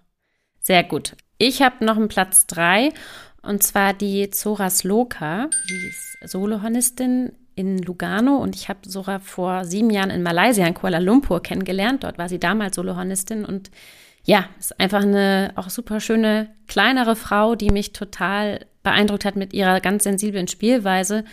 Sehr 0.59 0.83
gut. 0.83 1.15
Ich 1.37 1.61
habe 1.61 1.85
noch 1.85 1.97
einen 1.97 2.07
Platz 2.07 2.47
drei 2.47 2.89
und 3.43 3.61
zwar 3.61 3.93
die 3.93 4.29
Zora 4.29 4.69
Sloka, 4.69 5.49
die 5.69 5.87
ist 5.87 6.31
Solohornistin 6.31 7.33
in 7.55 7.77
Lugano 7.77 8.37
und 8.37 8.55
ich 8.55 8.69
habe 8.69 8.81
Zora 8.87 9.19
vor 9.19 9.65
sieben 9.65 9.89
Jahren 9.89 10.09
in 10.09 10.23
Malaysia, 10.23 10.65
in 10.65 10.73
Kuala 10.73 10.99
Lumpur 10.99 11.43
kennengelernt. 11.43 12.03
Dort 12.03 12.17
war 12.17 12.29
sie 12.29 12.39
damals 12.39 12.75
Solohornistin 12.75 13.45
und 13.45 13.69
ja, 14.25 14.45
ist 14.57 14.79
einfach 14.79 15.01
eine 15.01 15.51
auch 15.55 15.69
super 15.69 15.99
schöne, 15.99 16.49
kleinere 16.67 17.15
Frau, 17.15 17.55
die 17.55 17.69
mich 17.69 17.91
total 17.91 18.65
beeindruckt 18.81 19.25
hat 19.25 19.35
mit 19.35 19.53
ihrer 19.53 19.81
ganz 19.81 20.03
sensiblen 20.03 20.47
Spielweise 20.47 21.25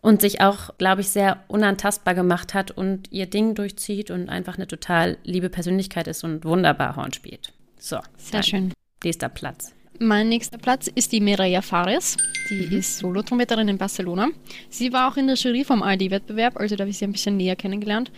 und 0.00 0.20
sich 0.20 0.40
auch, 0.40 0.76
glaube 0.78 1.00
ich, 1.00 1.08
sehr 1.08 1.42
unantastbar 1.48 2.14
gemacht 2.14 2.54
hat 2.54 2.70
und 2.70 3.10
ihr 3.10 3.26
Ding 3.26 3.56
durchzieht 3.56 4.12
und 4.12 4.28
einfach 4.28 4.56
eine 4.56 4.68
total 4.68 5.18
liebe 5.24 5.50
Persönlichkeit 5.50 6.06
ist 6.06 6.22
und 6.22 6.44
wunderbar 6.44 6.94
Horn 6.94 7.12
spielt. 7.12 7.52
So, 7.78 7.98
sehr 8.16 8.44
schön. 8.44 8.72
Nächster 9.02 9.28
Platz. 9.28 9.75
Mein 9.98 10.28
nächster 10.28 10.58
Platz 10.58 10.88
ist 10.94 11.12
die 11.12 11.20
Mireia 11.20 11.62
Fares. 11.62 12.16
Die 12.50 12.66
mhm. 12.66 12.78
ist 12.78 12.98
Solotrompeterin 12.98 13.68
in 13.68 13.78
Barcelona. 13.78 14.28
Sie 14.68 14.92
war 14.92 15.10
auch 15.10 15.16
in 15.16 15.26
der 15.26 15.36
Jury 15.36 15.64
vom 15.64 15.82
ID-Wettbewerb, 15.84 16.56
also 16.56 16.76
da 16.76 16.82
habe 16.82 16.90
ich 16.90 16.98
sie 16.98 17.04
ein 17.04 17.12
bisschen 17.12 17.36
näher 17.36 17.56
kennengelernt. 17.56 18.10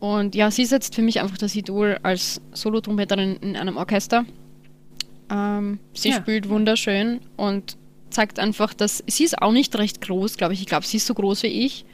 Und 0.00 0.34
ja, 0.34 0.50
sie 0.50 0.64
setzt 0.64 0.94
für 0.94 1.02
mich 1.02 1.20
einfach 1.20 1.38
das 1.38 1.54
Idol 1.54 1.98
als 2.02 2.40
Solotrompeterin 2.52 3.36
in 3.36 3.56
einem 3.56 3.76
Orchester. 3.76 4.24
Ähm, 5.30 5.78
sie 5.94 6.10
ja. 6.10 6.16
spielt 6.16 6.48
wunderschön 6.48 7.20
und 7.36 7.76
zeigt 8.10 8.38
einfach, 8.38 8.74
dass 8.74 9.02
sie 9.06 9.24
ist 9.24 9.40
auch 9.40 9.52
nicht 9.52 9.76
recht 9.76 10.00
groß, 10.00 10.36
glaube 10.36 10.54
ich. 10.54 10.60
Ich 10.60 10.66
glaube, 10.66 10.86
sie 10.86 10.98
ist 10.98 11.06
so 11.06 11.14
groß 11.14 11.44
wie 11.44 11.64
ich 11.64 11.84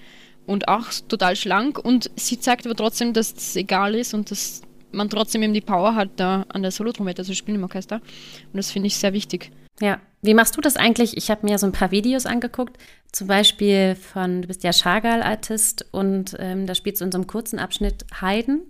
und 0.47 0.69
auch 0.69 0.87
total 1.09 1.37
schlank. 1.37 1.79
Und 1.79 2.11
sie 2.17 2.41
zeigt 2.41 2.67
aber 2.67 2.75
trotzdem, 2.75 3.13
dass 3.13 3.33
es 3.33 3.57
egal 3.57 3.95
ist 3.95 4.15
und 4.15 4.31
dass 4.31 4.63
man 4.93 5.11
trotzdem 5.11 5.43
eben 5.43 5.55
die 5.55 5.61
Power 5.61 5.95
hat, 5.95 6.11
da 6.17 6.45
an 6.49 6.63
der 6.63 6.71
Solotrompete 6.71 7.25
zu 7.25 7.35
spielen 7.35 7.57
im 7.57 7.65
Orchester. 7.65 7.97
Und 7.97 8.57
das 8.57 8.71
finde 8.71 8.89
ich 8.89 8.97
sehr 8.97 9.13
wichtig. 9.13 9.51
Ja. 9.81 10.01
Wie 10.23 10.35
machst 10.35 10.57
du 10.57 10.61
das 10.61 10.77
eigentlich? 10.77 11.17
Ich 11.17 11.31
habe 11.31 11.47
mir 11.47 11.59
so 11.59 11.67
ein 11.67 11.73
paar 11.73 11.91
Videos 11.91 12.27
angeguckt, 12.27 12.77
zum 13.11 13.27
Beispiel 13.27 13.95
von, 13.95 14.43
du 14.43 14.49
bist 14.49 14.63
ja 14.63 14.73
Chagall-Artist 14.73 15.87
und 15.93 16.37
ähm, 16.39 16.67
da 16.67 16.75
spielst 16.75 17.01
du 17.01 17.07
in 17.07 17.13
so 17.13 17.17
einem 17.17 17.27
kurzen 17.27 17.59
Abschnitt 17.59 18.05
Haydn. 18.21 18.61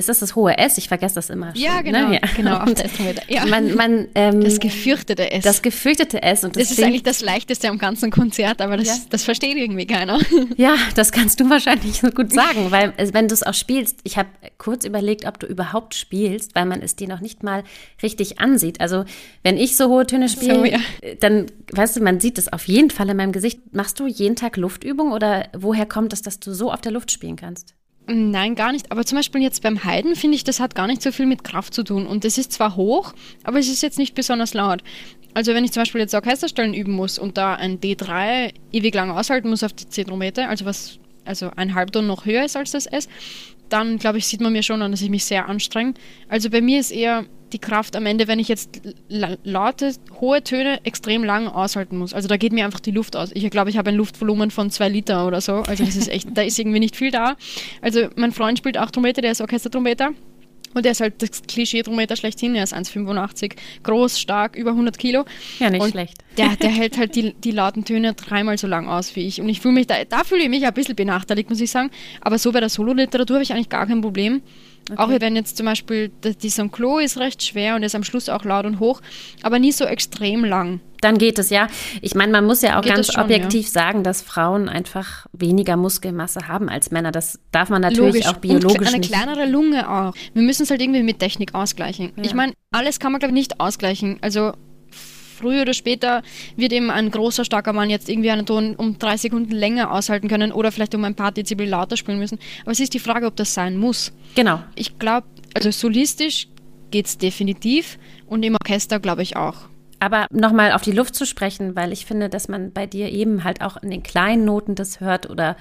Ist 0.00 0.08
das 0.08 0.18
das 0.18 0.34
hohe 0.34 0.58
S? 0.58 0.78
Ich 0.78 0.88
vergesse 0.88 1.14
das 1.14 1.30
immer. 1.30 1.52
Ja, 1.54 1.76
schon, 1.76 1.84
genau. 1.84 2.08
Ne? 2.08 2.14
Ja. 2.14 2.20
Genau, 2.36 2.56
auf 2.56 2.74
der 2.74 2.92
Trompete. 2.92 3.22
Ja. 3.28 3.46
Man, 3.46 3.74
man, 3.74 4.08
ähm, 4.14 4.40
das 4.42 4.58
gefürchtete 4.58 5.30
S. 5.30 5.44
Das 5.44 5.62
gefürchtete 5.62 6.22
S. 6.22 6.42
Und 6.42 6.56
das, 6.56 6.68
das 6.68 6.78
ist 6.78 6.84
eigentlich 6.84 7.02
das 7.02 7.20
Leichteste 7.20 7.68
am 7.68 7.78
ganzen 7.78 8.10
Konzert, 8.10 8.60
aber 8.60 8.76
das, 8.76 8.88
ja. 8.88 8.94
das 9.10 9.24
versteht 9.24 9.56
irgendwie 9.56 9.86
keiner. 9.86 10.18
Ja, 10.56 10.74
das 10.94 11.12
kannst 11.12 11.38
du 11.40 11.48
wahrscheinlich 11.48 12.00
so 12.00 12.08
gut 12.10 12.32
sagen, 12.32 12.70
weil 12.70 12.92
wenn 13.12 13.28
du 13.28 13.34
es 13.34 13.42
auch 13.42 13.54
spielst, 13.54 14.00
ich 14.04 14.16
habe 14.16 14.28
kurz 14.58 14.84
überlegt, 14.84 15.26
ob 15.26 15.38
du 15.38 15.46
überhaupt 15.46 15.94
spielst, 15.94 16.54
weil 16.54 16.66
man 16.66 16.82
es 16.82 16.96
dir 16.96 17.08
noch 17.08 17.20
nicht 17.20 17.42
mal 17.42 17.62
richtig 18.02 18.40
ansieht. 18.40 18.80
Also 18.80 19.04
wenn 19.42 19.56
ich 19.56 19.76
so 19.76 19.88
hohe 19.88 20.06
Töne 20.06 20.28
spiele, 20.28 20.54
so, 20.56 20.64
ja. 20.64 20.78
dann, 21.20 21.46
weißt 21.72 21.96
du, 21.96 22.02
man 22.02 22.20
sieht 22.20 22.38
es 22.38 22.52
auf 22.52 22.66
jeden 22.68 22.90
Fall 22.90 23.08
in 23.10 23.16
meinem 23.16 23.32
Gesicht. 23.32 23.60
Machst 23.72 24.00
du 24.00 24.06
jeden 24.06 24.36
Tag 24.36 24.56
Luftübung 24.56 25.12
oder 25.12 25.48
woher 25.56 25.86
kommt 25.86 26.12
es, 26.12 26.22
dass 26.22 26.40
du 26.40 26.52
so 26.52 26.72
auf 26.72 26.80
der 26.80 26.92
Luft 26.92 27.12
spielen 27.12 27.36
kannst? 27.36 27.74
Nein, 28.12 28.56
gar 28.56 28.72
nicht. 28.72 28.90
Aber 28.90 29.04
zum 29.04 29.16
Beispiel 29.16 29.40
jetzt 29.40 29.62
beim 29.62 29.84
Heiden 29.84 30.16
finde 30.16 30.34
ich, 30.34 30.42
das 30.42 30.58
hat 30.58 30.74
gar 30.74 30.88
nicht 30.88 31.00
so 31.00 31.12
viel 31.12 31.26
mit 31.26 31.44
Kraft 31.44 31.72
zu 31.72 31.84
tun. 31.84 32.06
Und 32.06 32.24
das 32.24 32.38
ist 32.38 32.52
zwar 32.52 32.74
hoch, 32.74 33.14
aber 33.44 33.58
es 33.58 33.68
ist 33.68 33.82
jetzt 33.82 33.98
nicht 33.98 34.14
besonders 34.14 34.52
laut. 34.52 34.82
Also 35.32 35.54
wenn 35.54 35.64
ich 35.64 35.70
zum 35.70 35.82
Beispiel 35.82 36.00
jetzt 36.00 36.14
Orchesterstellen 36.14 36.74
üben 36.74 36.92
muss 36.92 37.18
und 37.18 37.38
da 37.38 37.54
ein 37.54 37.78
D3 37.78 38.52
ewig 38.72 38.94
lang 38.94 39.12
aushalten 39.12 39.48
muss 39.48 39.62
auf 39.62 39.72
die 39.72 39.88
C-Trompete, 39.88 40.48
also 40.48 40.64
was 40.64 40.98
also 41.24 41.50
ein 41.54 41.74
Halbton 41.74 42.08
noch 42.08 42.24
höher 42.24 42.44
ist 42.44 42.56
als 42.56 42.72
das 42.72 42.86
S, 42.86 43.08
dann 43.72 43.98
glaube 43.98 44.18
ich, 44.18 44.26
sieht 44.26 44.40
man 44.40 44.52
mir 44.52 44.62
schon 44.62 44.82
an, 44.82 44.90
dass 44.90 45.02
ich 45.02 45.10
mich 45.10 45.24
sehr 45.24 45.48
anstrenge. 45.48 45.94
Also 46.28 46.50
bei 46.50 46.60
mir 46.60 46.80
ist 46.80 46.90
eher 46.90 47.24
die 47.52 47.58
Kraft 47.58 47.96
am 47.96 48.06
Ende, 48.06 48.28
wenn 48.28 48.38
ich 48.38 48.48
jetzt 48.48 48.80
laute, 49.08 49.92
hohe 50.20 50.42
Töne 50.42 50.84
extrem 50.84 51.24
lang 51.24 51.48
aushalten 51.48 51.98
muss. 51.98 52.14
Also 52.14 52.28
da 52.28 52.36
geht 52.36 52.52
mir 52.52 52.64
einfach 52.64 52.80
die 52.80 52.92
Luft 52.92 53.16
aus. 53.16 53.30
Ich 53.34 53.48
glaube, 53.50 53.70
ich 53.70 53.78
habe 53.78 53.90
ein 53.90 53.96
Luftvolumen 53.96 54.50
von 54.50 54.70
zwei 54.70 54.88
Liter 54.88 55.26
oder 55.26 55.40
so. 55.40 55.54
Also 55.54 55.84
das 55.84 55.96
ist 55.96 56.08
echt, 56.08 56.28
da 56.34 56.42
ist 56.42 56.58
irgendwie 56.58 56.80
nicht 56.80 56.96
viel 56.96 57.10
da. 57.10 57.36
Also 57.82 58.08
mein 58.16 58.32
Freund 58.32 58.58
spielt 58.58 58.78
auch 58.78 58.90
Trompete, 58.90 59.20
der 59.20 59.32
ist 59.32 59.40
Orchestertrompeter. 59.40 60.10
Und 60.72 60.86
er 60.86 60.92
ist 60.92 61.00
halt 61.00 61.20
das 61.20 61.42
Klischee-Trometer 61.42 62.16
schlechthin. 62.16 62.54
Er 62.54 62.64
ist 62.64 62.74
1,85 62.74 63.54
groß, 63.82 64.20
stark, 64.20 64.56
über 64.56 64.70
100 64.70 64.98
Kilo. 64.98 65.24
Ja, 65.58 65.70
nicht 65.70 65.82
und 65.82 65.90
schlecht. 65.90 66.18
Der, 66.36 66.56
der 66.56 66.70
hält 66.70 66.96
halt 66.96 67.16
die, 67.16 67.34
die 67.34 67.50
lauten 67.50 67.84
Töne 67.84 68.14
dreimal 68.14 68.56
so 68.56 68.66
lang 68.66 68.88
aus 68.88 69.16
wie 69.16 69.26
ich. 69.26 69.40
Und 69.40 69.48
ich 69.48 69.60
fühle 69.60 69.74
mich 69.74 69.86
da, 69.88 70.04
da 70.04 70.22
fühle 70.22 70.42
ich 70.42 70.48
mich 70.48 70.64
ein 70.64 70.74
bisschen 70.74 70.96
benachteiligt, 70.96 71.50
muss 71.50 71.60
ich 71.60 71.70
sagen. 71.70 71.90
Aber 72.20 72.38
so 72.38 72.52
bei 72.52 72.60
der 72.60 72.68
Sololiteratur 72.68 73.36
habe 73.36 73.42
ich 73.42 73.52
eigentlich 73.52 73.68
gar 73.68 73.86
kein 73.86 74.00
Problem. 74.00 74.42
Okay. 74.92 75.02
Auch 75.02 75.20
wenn 75.20 75.36
jetzt 75.36 75.56
zum 75.56 75.66
Beispiel 75.66 76.10
die 76.24 76.50
St. 76.50 76.72
Klo 76.72 76.98
ist 76.98 77.18
recht 77.18 77.42
schwer 77.42 77.76
und 77.76 77.82
ist 77.82 77.94
am 77.94 78.04
Schluss 78.04 78.28
auch 78.28 78.44
laut 78.44 78.66
und 78.66 78.80
hoch, 78.80 79.00
aber 79.42 79.58
nie 79.58 79.72
so 79.72 79.84
extrem 79.84 80.44
lang. 80.44 80.80
Dann 81.00 81.16
geht 81.16 81.38
es 81.38 81.50
ja. 81.50 81.68
Ich 82.02 82.14
meine, 82.14 82.32
man 82.32 82.44
muss 82.44 82.62
ja 82.62 82.78
auch 82.78 82.82
geht 82.82 82.94
ganz 82.94 83.12
schon, 83.12 83.24
objektiv 83.24 83.66
ja. 83.66 83.70
sagen, 83.70 84.04
dass 84.04 84.20
Frauen 84.20 84.68
einfach 84.68 85.26
weniger 85.32 85.76
Muskelmasse 85.76 86.46
haben 86.48 86.68
als 86.68 86.90
Männer. 86.90 87.10
Das 87.10 87.38
darf 87.52 87.70
man 87.70 87.80
natürlich 87.80 88.24
Logisch. 88.24 88.26
auch 88.26 88.36
biologisch 88.36 88.78
und 88.80 88.88
eine 88.88 88.98
nicht. 88.98 89.12
kleinere 89.12 89.46
Lunge 89.46 89.90
auch. 89.90 90.14
Wir 90.34 90.42
müssen 90.42 90.64
es 90.64 90.70
halt 90.70 90.82
irgendwie 90.82 91.02
mit 91.02 91.18
Technik 91.18 91.54
ausgleichen. 91.54 92.12
Ja. 92.16 92.22
Ich 92.22 92.34
meine, 92.34 92.52
alles 92.70 93.00
kann 93.00 93.12
man 93.12 93.18
glaube 93.18 93.32
ich 93.32 93.40
nicht 93.40 93.60
ausgleichen. 93.60 94.18
Also 94.20 94.52
früher 95.40 95.62
oder 95.62 95.74
später 95.74 96.22
wird 96.56 96.72
eben 96.72 96.90
ein 96.90 97.10
großer, 97.10 97.44
starker 97.44 97.72
Mann 97.72 97.90
jetzt 97.90 98.08
irgendwie 98.08 98.30
einen 98.30 98.46
Ton 98.46 98.74
um 98.76 98.98
drei 98.98 99.16
Sekunden 99.16 99.52
länger 99.52 99.92
aushalten 99.92 100.28
können 100.28 100.52
oder 100.52 100.72
vielleicht 100.72 100.94
um 100.94 101.04
ein 101.04 101.14
paar 101.14 101.32
Dezibel 101.32 101.66
lauter 101.66 101.96
spielen 101.96 102.18
müssen. 102.18 102.38
Aber 102.62 102.72
es 102.72 102.80
ist 102.80 102.94
die 102.94 102.98
Frage, 102.98 103.26
ob 103.26 103.36
das 103.36 103.54
sein 103.54 103.76
muss. 103.76 104.12
Genau. 104.34 104.60
Ich 104.74 104.98
glaube, 104.98 105.26
also 105.54 105.70
solistisch 105.70 106.48
geht 106.90 107.06
es 107.06 107.18
definitiv 107.18 107.98
und 108.26 108.42
im 108.42 108.56
Orchester 108.60 109.00
glaube 109.00 109.22
ich 109.22 109.36
auch. 109.36 109.68
Aber 110.00 110.26
nochmal 110.30 110.72
auf 110.72 110.82
die 110.82 110.92
Luft 110.92 111.14
zu 111.14 111.26
sprechen, 111.26 111.76
weil 111.76 111.92
ich 111.92 112.06
finde, 112.06 112.28
dass 112.28 112.48
man 112.48 112.72
bei 112.72 112.86
dir 112.86 113.10
eben 113.10 113.44
halt 113.44 113.60
auch 113.60 113.76
in 113.76 113.90
den 113.90 114.02
kleinen 114.02 114.44
Noten 114.44 114.74
das 114.74 115.00
hört 115.00 115.28
oder 115.28 115.56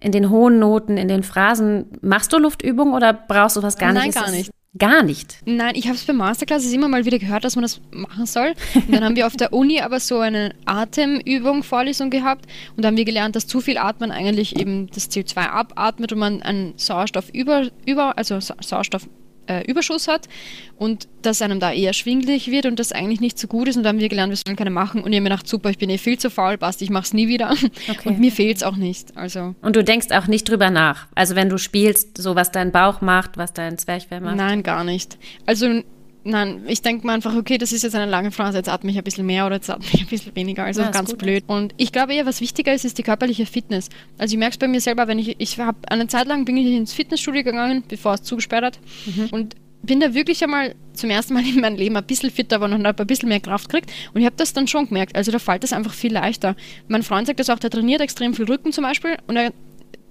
in 0.00 0.12
den 0.12 0.30
hohen 0.30 0.58
Noten, 0.58 0.96
in 0.96 1.08
den 1.08 1.22
Phrasen. 1.22 1.86
Machst 2.02 2.32
du 2.32 2.38
Luftübungen 2.38 2.94
oder 2.94 3.12
brauchst 3.12 3.56
du 3.56 3.62
was 3.62 3.78
gar 3.78 3.92
Nein, 3.92 4.06
nicht? 4.06 4.16
Nein, 4.16 4.24
gar 4.24 4.30
nicht. 4.32 4.50
Gar 4.78 5.02
nicht. 5.02 5.38
Nein, 5.46 5.74
ich 5.74 5.86
habe 5.86 5.96
es 5.96 6.04
bei 6.04 6.12
Masterclasses 6.12 6.72
immer 6.72 6.86
mal 6.86 7.04
wieder 7.04 7.18
gehört, 7.18 7.42
dass 7.42 7.56
man 7.56 7.62
das 7.62 7.80
machen 7.90 8.24
soll. 8.24 8.54
Und 8.74 8.92
dann 8.92 9.02
haben 9.02 9.16
wir 9.16 9.26
auf 9.26 9.36
der 9.36 9.52
Uni 9.52 9.80
aber 9.80 9.98
so 9.98 10.20
eine 10.20 10.54
Atemübung, 10.64 11.64
Vorlesung 11.64 12.10
gehabt 12.10 12.46
und 12.76 12.84
da 12.84 12.88
haben 12.88 12.96
wir 12.96 13.04
gelernt, 13.04 13.34
dass 13.34 13.48
zu 13.48 13.60
viel 13.60 13.78
Atmen 13.78 14.12
eigentlich 14.12 14.56
eben 14.60 14.86
das 14.88 15.10
CO2 15.10 15.38
abatmet 15.38 16.12
und 16.12 16.20
man 16.20 16.42
einen 16.42 16.74
Sauerstoff 16.76 17.30
über, 17.30 17.68
über 17.84 18.16
also 18.16 18.38
Sauerstoff 18.38 19.08
äh, 19.50 19.62
Überschuss 19.66 20.06
hat 20.06 20.28
und 20.76 21.08
dass 21.22 21.42
einem 21.42 21.60
da 21.60 21.72
eher 21.72 21.92
schwindlig 21.92 22.50
wird 22.50 22.66
und 22.66 22.78
das 22.78 22.92
eigentlich 22.92 23.20
nicht 23.20 23.38
so 23.38 23.48
gut 23.48 23.68
ist. 23.68 23.76
Und 23.76 23.82
da 23.82 23.88
haben 23.88 23.98
wir 23.98 24.08
gelernt, 24.08 24.30
wir 24.30 24.36
sollen 24.36 24.56
keine 24.56 24.70
machen. 24.70 25.02
Und 25.02 25.12
ich 25.12 25.16
habe 25.16 25.24
mir 25.24 25.30
gedacht, 25.30 25.48
super, 25.48 25.70
ich 25.70 25.78
bin 25.78 25.90
eh 25.90 25.98
viel 25.98 26.18
zu 26.18 26.30
faul, 26.30 26.56
passt, 26.56 26.80
ich 26.82 26.90
mache 26.90 27.04
es 27.04 27.12
nie 27.12 27.28
wieder. 27.28 27.50
Okay. 27.90 28.08
Und 28.08 28.20
mir 28.20 28.30
fehlt 28.30 28.58
es 28.58 28.62
auch 28.62 28.76
nicht. 28.76 29.16
Also. 29.16 29.54
Und 29.62 29.74
du 29.74 29.82
denkst 29.82 30.10
auch 30.12 30.26
nicht 30.26 30.48
drüber 30.48 30.70
nach. 30.70 31.08
Also 31.14 31.34
wenn 31.34 31.48
du 31.48 31.58
spielst, 31.58 32.18
so 32.18 32.36
was 32.36 32.52
dein 32.52 32.72
Bauch 32.72 33.00
macht, 33.00 33.36
was 33.36 33.52
dein 33.52 33.78
Zwerchfell 33.78 34.20
macht. 34.20 34.36
Nein, 34.36 34.62
gar 34.62 34.84
nicht. 34.84 35.18
Also 35.46 35.82
Nein, 36.22 36.62
ich 36.66 36.82
denke 36.82 37.06
mir 37.06 37.14
einfach, 37.14 37.34
okay, 37.34 37.56
das 37.56 37.72
ist 37.72 37.82
jetzt 37.82 37.94
eine 37.94 38.10
lange 38.10 38.30
Phrase, 38.30 38.58
jetzt 38.58 38.68
atme 38.68 38.90
ich 38.90 38.98
ein 38.98 39.04
bisschen 39.04 39.24
mehr 39.24 39.46
oder 39.46 39.56
jetzt 39.56 39.70
atme 39.70 39.86
ich 39.92 40.02
ein 40.02 40.06
bisschen 40.06 40.36
weniger, 40.36 40.64
also 40.64 40.82
ja, 40.82 40.90
ganz 40.90 41.14
blöd. 41.14 41.44
Und 41.46 41.72
ich 41.78 41.92
glaube 41.92 42.14
eher, 42.14 42.26
was 42.26 42.40
wichtiger 42.40 42.74
ist, 42.74 42.84
ist 42.84 42.98
die 42.98 43.02
körperliche 43.02 43.46
Fitness. 43.46 43.88
Also 44.18 44.34
ich 44.34 44.38
merke 44.38 44.52
es 44.52 44.58
bei 44.58 44.68
mir 44.68 44.80
selber, 44.80 45.08
wenn 45.08 45.18
ich, 45.18 45.36
ich 45.38 45.58
habe 45.58 45.78
eine 45.88 46.08
Zeit 46.08 46.26
lang 46.26 46.44
bin 46.44 46.56
ich 46.58 46.66
ins 46.66 46.92
Fitnessstudio 46.92 47.42
gegangen, 47.42 47.84
bevor 47.88 48.14
es 48.14 48.22
zugesperrt 48.22 48.64
hat 48.64 48.78
mhm. 49.06 49.28
und 49.30 49.56
bin 49.82 50.00
da 50.00 50.12
wirklich 50.12 50.42
einmal 50.44 50.74
zum 50.92 51.08
ersten 51.08 51.34
Mal 51.34 51.46
in 51.46 51.60
meinem 51.60 51.76
Leben 51.76 51.96
ein 51.96 52.04
bisschen 52.04 52.30
fitter 52.30 52.60
und 52.60 52.86
habe 52.86 53.02
ein 53.02 53.06
bisschen 53.06 53.28
mehr 53.28 53.40
Kraft 53.40 53.70
gekriegt. 53.70 53.90
Und 54.12 54.20
ich 54.20 54.26
habe 54.26 54.36
das 54.36 54.52
dann 54.52 54.66
schon 54.66 54.88
gemerkt. 54.88 55.16
Also 55.16 55.32
da 55.32 55.38
fällt 55.38 55.64
es 55.64 55.72
einfach 55.72 55.94
viel 55.94 56.12
leichter. 56.12 56.54
Mein 56.88 57.02
Freund 57.02 57.26
sagt 57.26 57.40
das 57.40 57.48
auch, 57.48 57.58
der 57.58 57.70
trainiert 57.70 58.02
extrem 58.02 58.34
viel 58.34 58.44
Rücken 58.44 58.72
zum 58.72 58.84
Beispiel 58.84 59.16
und 59.26 59.36
er 59.36 59.52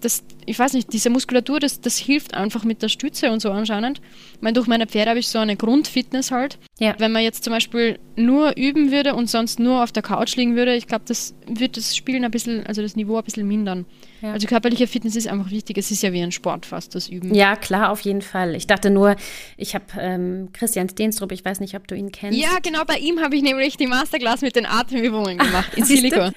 das, 0.01 0.23
ich 0.45 0.57
weiß 0.57 0.73
nicht, 0.73 0.91
diese 0.93 1.09
Muskulatur, 1.09 1.59
das, 1.59 1.81
das 1.81 1.97
hilft 1.97 2.33
einfach 2.33 2.63
mit 2.63 2.81
der 2.81 2.89
Stütze 2.89 3.31
und 3.31 3.41
so 3.41 3.51
anscheinend. 3.51 4.01
Ich 4.33 4.41
meine, 4.41 4.53
durch 4.53 4.67
meine 4.67 4.87
Pferde 4.87 5.09
habe 5.09 5.19
ich 5.19 5.27
so 5.27 5.39
eine 5.39 5.55
Grundfitness 5.55 6.31
halt. 6.31 6.57
Ja. 6.79 6.95
Wenn 6.97 7.11
man 7.11 7.23
jetzt 7.23 7.43
zum 7.43 7.53
Beispiel 7.53 7.99
nur 8.15 8.55
üben 8.57 8.91
würde 8.91 9.15
und 9.15 9.29
sonst 9.29 9.59
nur 9.59 9.83
auf 9.83 9.91
der 9.91 10.03
Couch 10.03 10.35
liegen 10.35 10.55
würde, 10.55 10.75
ich 10.75 10.87
glaube, 10.87 11.05
das 11.07 11.33
wird 11.47 11.77
das 11.77 11.95
Spielen 11.95 12.23
ein 12.23 12.31
bisschen, 12.31 12.65
also 12.65 12.81
das 12.81 12.95
Niveau 12.95 13.17
ein 13.17 13.23
bisschen 13.23 13.47
mindern. 13.47 13.85
Ja. 14.21 14.33
Also 14.33 14.47
körperliche 14.47 14.87
Fitness 14.87 15.15
ist 15.15 15.27
einfach 15.27 15.49
wichtig. 15.49 15.77
Es 15.77 15.91
ist 15.91 16.03
ja 16.03 16.11
wie 16.11 16.21
ein 16.21 16.31
Sport 16.31 16.65
fast, 16.65 16.93
das 16.95 17.07
Üben. 17.07 17.33
Ja, 17.33 17.55
klar, 17.55 17.91
auf 17.91 18.01
jeden 18.01 18.21
Fall. 18.21 18.55
Ich 18.55 18.67
dachte 18.67 18.89
nur, 18.89 19.15
ich 19.55 19.75
habe 19.75 19.85
ähm, 19.97 20.49
Christian 20.51 20.89
Steenstrup, 20.89 21.31
ich 21.31 21.43
weiß 21.45 21.59
nicht, 21.61 21.75
ob 21.75 21.87
du 21.87 21.95
ihn 21.95 22.11
kennst. 22.11 22.37
Ja, 22.37 22.59
genau, 22.61 22.83
bei 22.85 22.97
ihm 22.97 23.21
habe 23.21 23.35
ich 23.35 23.41
nämlich 23.41 23.77
die 23.77 23.87
Masterclass 23.87 24.41
mit 24.41 24.55
den 24.55 24.65
Atemübungen 24.65 25.37
gemacht 25.37 25.73
in 25.75 25.83
Silicon. 25.85 26.33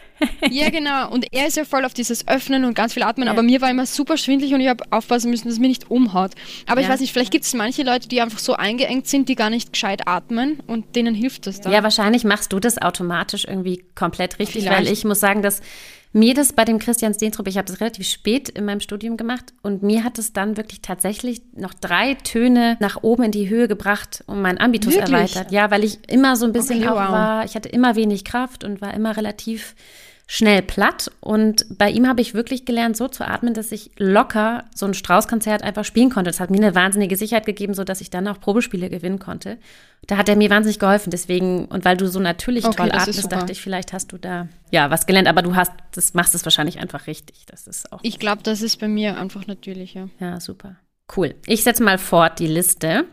ja, 0.51 0.71
genau. 0.71 1.11
Und 1.11 1.27
er 1.33 1.49
ist 1.49 1.57
ja 1.57 1.65
voll 1.65 1.85
auf 1.85 1.95
dieses 1.95 2.29
Öffnen 2.29 2.65
und 2.65 2.75
ganz 2.75 2.95
viel 2.95 3.03
Atmen, 3.03 3.27
ja. 3.27 3.33
aber 3.33 3.43
mir 3.53 3.61
war 3.61 3.71
immer 3.71 3.85
super 3.85 4.17
schwindlig 4.17 4.55
und 4.55 4.63
ich 4.63 4.69
habe 4.69 4.83
aufpassen 4.91 5.31
müssen, 5.31 5.45
dass 5.45 5.55
es 5.55 5.61
mir 5.61 5.69
nicht 5.69 5.91
umhaut. 5.91 6.33
Aber 6.67 6.81
ja. 6.81 6.87
ich 6.87 6.93
weiß 6.93 7.01
nicht, 7.01 7.13
vielleicht 7.13 7.31
gibt 7.31 7.45
es 7.45 7.53
manche 7.53 7.83
Leute, 7.83 8.09
die 8.09 8.23
einfach 8.23 8.39
so 8.39 8.55
eingeengt 8.55 9.07
sind, 9.07 9.29
die 9.29 9.35
gar 9.35 9.51
nicht 9.51 9.75
gescheit 9.75 10.09
atmen 10.09 10.61
und 10.67 10.97
denen 10.97 11.15
hilft 11.15 11.47
das 11.47 11.61
dann. 11.61 11.71
Ja, 11.71 11.83
wahrscheinlich 11.83 12.25
machst 12.25 12.55
du 12.55 12.61
das 12.61 12.81
automatisch 12.81 13.45
irgendwie 13.45 13.85
komplett 13.95 14.39
richtig, 14.39 14.65
vielleicht. 14.65 14.87
weil 14.87 14.89
ich 14.91 15.05
muss 15.05 15.21
sagen, 15.21 15.43
dass 15.43 15.61
mir 16.15 16.33
das 16.33 16.55
bei 16.55 16.65
dem 16.65 16.79
Christian 16.79 17.13
Steentrup, 17.13 17.47
ich 17.47 17.59
habe 17.59 17.67
das 17.67 17.81
relativ 17.81 18.09
spät 18.09 18.49
in 18.49 18.65
meinem 18.65 18.81
Studium 18.81 19.19
gemacht 19.19 19.53
und 19.63 19.83
mir 19.83 20.03
hat 20.03 20.19
es 20.19 20.33
dann 20.33 20.57
wirklich 20.57 20.81
tatsächlich 20.81 21.43
noch 21.55 21.75
drei 21.75 22.15
Töne 22.15 22.79
nach 22.81 23.03
oben 23.03 23.25
in 23.25 23.33
die 23.33 23.51
Höhe 23.51 23.69
gebracht 23.69 24.25
und 24.27 24.41
mein 24.41 24.59
Ambitus 24.59 24.95
wirklich? 24.95 25.13
erweitert. 25.13 25.53
Ja, 25.53 25.71
weil 25.71 25.85
ich 25.85 25.99
immer 26.11 26.37
so 26.37 26.47
ein 26.47 26.53
bisschen 26.53 26.81
okay, 26.81 26.89
auch 26.89 26.97
wow. 26.97 27.13
war, 27.13 27.45
ich 27.45 27.55
hatte 27.55 27.69
immer 27.69 27.97
wenig 27.97 28.25
Kraft 28.25 28.65
und 28.65 28.81
war 28.81 28.95
immer 28.95 29.15
relativ 29.17 29.75
schnell 30.33 30.63
platt. 30.63 31.11
Und 31.21 31.67
bei 31.77 31.91
ihm 31.91 32.09
habe 32.09 32.23
ich 32.23 32.33
wirklich 32.33 32.65
gelernt, 32.65 32.97
so 32.97 33.07
zu 33.07 33.23
atmen, 33.23 33.53
dass 33.53 33.71
ich 33.71 33.91
locker 33.99 34.65
so 34.75 34.87
ein 34.87 34.95
Straußkonzert 34.95 35.63
einfach 35.63 35.85
spielen 35.85 36.09
konnte. 36.09 36.31
Das 36.31 36.41
hat 36.41 36.49
mir 36.49 36.57
eine 36.57 36.75
wahnsinnige 36.75 37.19
Sicherheit 37.19 37.45
gegeben, 37.45 37.75
sodass 37.75 38.01
ich 38.01 38.09
dann 38.09 38.27
auch 38.27 38.41
Probespiele 38.41 38.89
gewinnen 38.89 39.19
konnte. 39.19 39.59
Da 40.07 40.17
hat 40.17 40.31
er 40.31 40.37
mir 40.37 40.49
wahnsinnig 40.49 40.79
geholfen. 40.79 41.11
Deswegen, 41.11 41.67
und 41.67 41.85
weil 41.85 41.99
du 41.99 42.09
so 42.09 42.19
natürlich 42.19 42.65
okay, 42.65 42.77
toll 42.77 42.93
atmest, 42.93 43.31
dachte 43.31 43.53
ich, 43.53 43.61
vielleicht 43.61 43.93
hast 43.93 44.13
du 44.13 44.17
da 44.17 44.49
ja 44.71 44.91
was 44.91 45.05
gelernt. 45.05 45.29
Aber 45.29 45.43
du 45.43 45.55
hast, 45.55 45.73
das 45.95 46.15
machst 46.15 46.35
es 46.35 46.47
wahrscheinlich 46.47 46.81
einfach 46.81 47.07
richtig. 47.07 47.45
Das 47.45 47.67
ist 47.67 47.93
auch. 47.93 48.01
Ich 48.03 48.19
glaube, 48.19 48.43
das 48.43 48.63
ist 48.63 48.81
bei 48.81 48.89
mir 48.89 49.19
einfach 49.19 49.47
natürlicher. 49.47 50.09
Ja, 50.19 50.41
super. 50.41 50.77
Cool. 51.15 51.35
Ich 51.45 51.63
setze 51.63 51.83
mal 51.83 51.99
fort 51.99 52.39
die 52.39 52.47
Liste. 52.47 53.05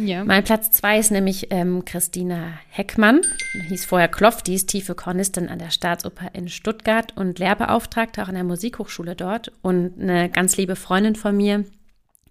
Ja. 0.00 0.24
Mein 0.24 0.44
Platz 0.44 0.70
zwei 0.70 0.98
ist 0.98 1.10
nämlich 1.10 1.48
ähm, 1.50 1.84
Christina 1.84 2.54
Heckmann, 2.70 3.20
hieß 3.68 3.84
vorher 3.84 4.08
Kloff, 4.08 4.42
die 4.42 4.54
ist 4.54 4.68
tiefe 4.68 4.94
Kornistin 4.94 5.48
an 5.48 5.58
der 5.58 5.70
Staatsoper 5.70 6.30
in 6.32 6.48
Stuttgart 6.48 7.16
und 7.16 7.38
Lehrbeauftragte 7.38 8.22
auch 8.22 8.28
an 8.28 8.34
der 8.34 8.44
Musikhochschule 8.44 9.14
dort 9.14 9.52
und 9.62 10.00
eine 10.00 10.30
ganz 10.30 10.56
liebe 10.56 10.76
Freundin 10.76 11.16
von 11.16 11.36
mir. 11.36 11.64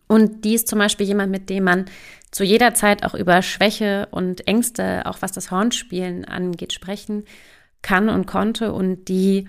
Und 0.08 0.44
die 0.44 0.56
ist 0.56 0.68
zum 0.68 0.80
Beispiel 0.80 1.06
jemand, 1.06 1.32
mit 1.32 1.50
dem 1.52 1.64
man 1.64 1.86
zu 2.32 2.44
jeder 2.44 2.74
Zeit 2.74 3.04
auch 3.04 3.14
über 3.14 3.44
Schwäche 3.44 4.08
und 4.10 4.48
Ängste, 4.48 5.06
auch 5.06 5.22
was 5.22 5.32
das 5.32 5.52
Hornspielen 5.52 6.26
angeht, 6.26 6.74
sprechen 6.74 7.26
kann 7.84 8.10
und 8.10 8.26
konnte 8.26 8.74
und 8.74 9.06
die 9.06 9.48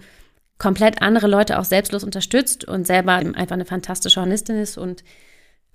komplett 0.58 1.00
andere 1.00 1.26
Leute 1.26 1.58
auch 1.58 1.64
selbstlos 1.64 2.04
unterstützt 2.04 2.66
und 2.66 2.86
selber 2.86 3.14
einfach 3.14 3.54
eine 3.54 3.64
fantastische 3.64 4.20
Hornistin 4.20 4.56
ist 4.56 4.76
und 4.76 5.02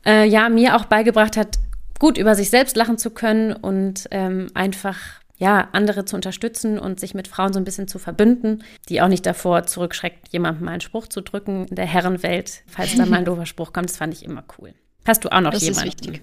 äh, 0.05 0.27
ja, 0.27 0.47
mir 0.49 0.75
auch 0.75 0.85
beigebracht 0.85 1.37
hat, 1.37 1.57
gut 1.99 2.17
über 2.17 2.35
sich 2.35 2.49
selbst 2.49 2.75
lachen 2.75 2.97
zu 2.97 3.09
können 3.09 3.53
und 3.53 4.07
ähm, 4.11 4.47
einfach 4.53 4.97
ja, 5.37 5.67
andere 5.73 6.05
zu 6.05 6.15
unterstützen 6.15 6.79
und 6.79 6.99
sich 6.99 7.13
mit 7.13 7.27
Frauen 7.27 7.51
so 7.51 7.59
ein 7.59 7.65
bisschen 7.65 7.87
zu 7.87 7.99
verbünden, 7.99 8.63
die 8.87 9.01
auch 9.01 9.09
nicht 9.09 9.25
davor 9.25 9.63
zurückschreckt, 9.63 10.29
jemandem 10.29 10.65
mal 10.65 10.71
einen 10.71 10.81
Spruch 10.81 11.07
zu 11.07 11.21
drücken 11.21 11.65
in 11.67 11.75
der 11.75 11.85
Herrenwelt, 11.85 12.63
falls 12.67 12.95
da 12.95 13.05
mal 13.05 13.17
ein 13.17 13.25
doofer 13.25 13.45
Spruch 13.45 13.73
kommt. 13.73 13.89
Das 13.89 13.97
fand 13.97 14.13
ich 14.13 14.23
immer 14.23 14.43
cool. 14.57 14.73
Hast 15.05 15.25
du 15.25 15.29
auch 15.29 15.41
noch 15.41 15.51
das 15.51 15.63
jemanden? 15.63 15.89
ist 15.89 16.05
wichtig. 16.05 16.21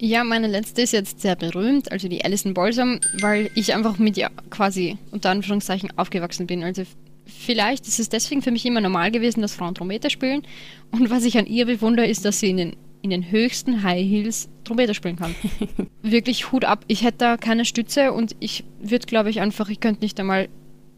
Ja, 0.00 0.24
meine 0.24 0.48
letzte 0.48 0.82
ist 0.82 0.92
jetzt 0.92 1.20
sehr 1.20 1.36
berühmt, 1.36 1.92
also 1.92 2.08
die 2.08 2.24
Alison 2.24 2.52
Balsam, 2.52 3.00
weil 3.20 3.50
ich 3.54 3.74
einfach 3.74 3.98
mit 3.98 4.16
ihr 4.16 4.30
quasi 4.50 4.98
unter 5.12 5.30
Anführungszeichen 5.30 5.96
aufgewachsen 5.96 6.46
bin. 6.46 6.64
Also 6.64 6.82
vielleicht 7.26 7.86
ist 7.86 8.00
es 8.00 8.08
deswegen 8.08 8.42
für 8.42 8.50
mich 8.50 8.66
immer 8.66 8.80
normal 8.80 9.12
gewesen, 9.12 9.40
dass 9.40 9.54
Frauen 9.54 9.74
Trompete 9.74 10.10
spielen. 10.10 10.42
Und 10.90 11.10
was 11.10 11.24
ich 11.24 11.38
an 11.38 11.46
ihr 11.46 11.66
bewundere, 11.66 12.06
ist, 12.06 12.24
dass 12.24 12.40
sie 12.40 12.50
in 12.50 12.56
den, 12.56 12.76
in 13.04 13.10
den 13.10 13.30
höchsten 13.30 13.82
High 13.82 14.02
Heels 14.02 14.48
Trompete 14.64 14.94
spielen 14.94 15.16
kann. 15.16 15.34
Wirklich 16.02 16.50
Hut 16.52 16.64
ab. 16.64 16.86
Ich 16.88 17.04
hätte 17.04 17.18
da 17.18 17.36
keine 17.36 17.66
Stütze 17.66 18.12
und 18.12 18.34
ich 18.40 18.64
würde, 18.80 19.06
glaube 19.06 19.28
ich, 19.28 19.42
einfach, 19.42 19.68
ich 19.68 19.78
könnte 19.78 20.02
nicht 20.02 20.18
einmal 20.18 20.48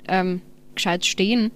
ähm, 0.06 0.40
gescheit 0.76 1.04
stehen. 1.04 1.50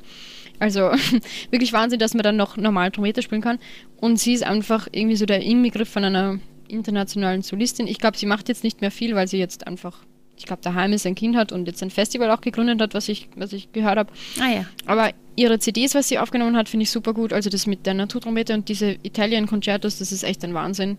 Also 0.58 0.90
wirklich 1.50 1.72
Wahnsinn, 1.72 2.00
dass 2.00 2.14
man 2.14 2.24
dann 2.24 2.36
noch 2.36 2.56
normal 2.56 2.90
Trompete 2.90 3.22
spielen 3.22 3.42
kann. 3.42 3.60
Und 3.96 4.18
sie 4.18 4.32
ist 4.32 4.42
einfach 4.42 4.88
irgendwie 4.90 5.14
so 5.14 5.24
der 5.24 5.40
Inbegriff 5.40 5.88
von 5.88 6.02
einer 6.02 6.40
internationalen 6.66 7.42
Solistin. 7.42 7.86
Ich 7.86 7.98
glaube, 7.98 8.18
sie 8.18 8.26
macht 8.26 8.48
jetzt 8.48 8.64
nicht 8.64 8.80
mehr 8.80 8.90
viel, 8.90 9.14
weil 9.14 9.28
sie 9.28 9.38
jetzt 9.38 9.68
einfach, 9.68 10.02
ich 10.40 10.46
glaube, 10.46 10.62
daheim 10.62 10.92
ist, 10.92 11.06
ein 11.06 11.14
Kind 11.14 11.36
hat 11.36 11.52
und 11.52 11.66
jetzt 11.66 11.82
ein 11.82 11.90
Festival 11.90 12.30
auch 12.30 12.40
gegründet 12.40 12.80
hat, 12.80 12.94
was 12.94 13.08
ich, 13.08 13.28
was 13.36 13.52
ich 13.52 13.72
gehört 13.72 13.98
habe. 13.98 14.12
Ah 14.40 14.50
ja. 14.50 14.64
Aber 14.86 15.10
ihre 15.36 15.58
CDs, 15.58 15.94
was 15.94 16.08
sie 16.08 16.18
aufgenommen 16.18 16.56
hat, 16.56 16.68
finde 16.68 16.84
ich 16.84 16.90
super 16.90 17.12
gut. 17.12 17.32
Also 17.32 17.50
das 17.50 17.66
mit 17.66 17.84
der 17.84 17.94
Naturtrompete 17.94 18.54
und 18.54 18.68
diese 18.68 18.96
Italian 19.02 19.46
Concertos, 19.46 19.98
das 19.98 20.12
ist 20.12 20.22
echt 20.22 20.42
ein 20.44 20.54
Wahnsinn. 20.54 20.98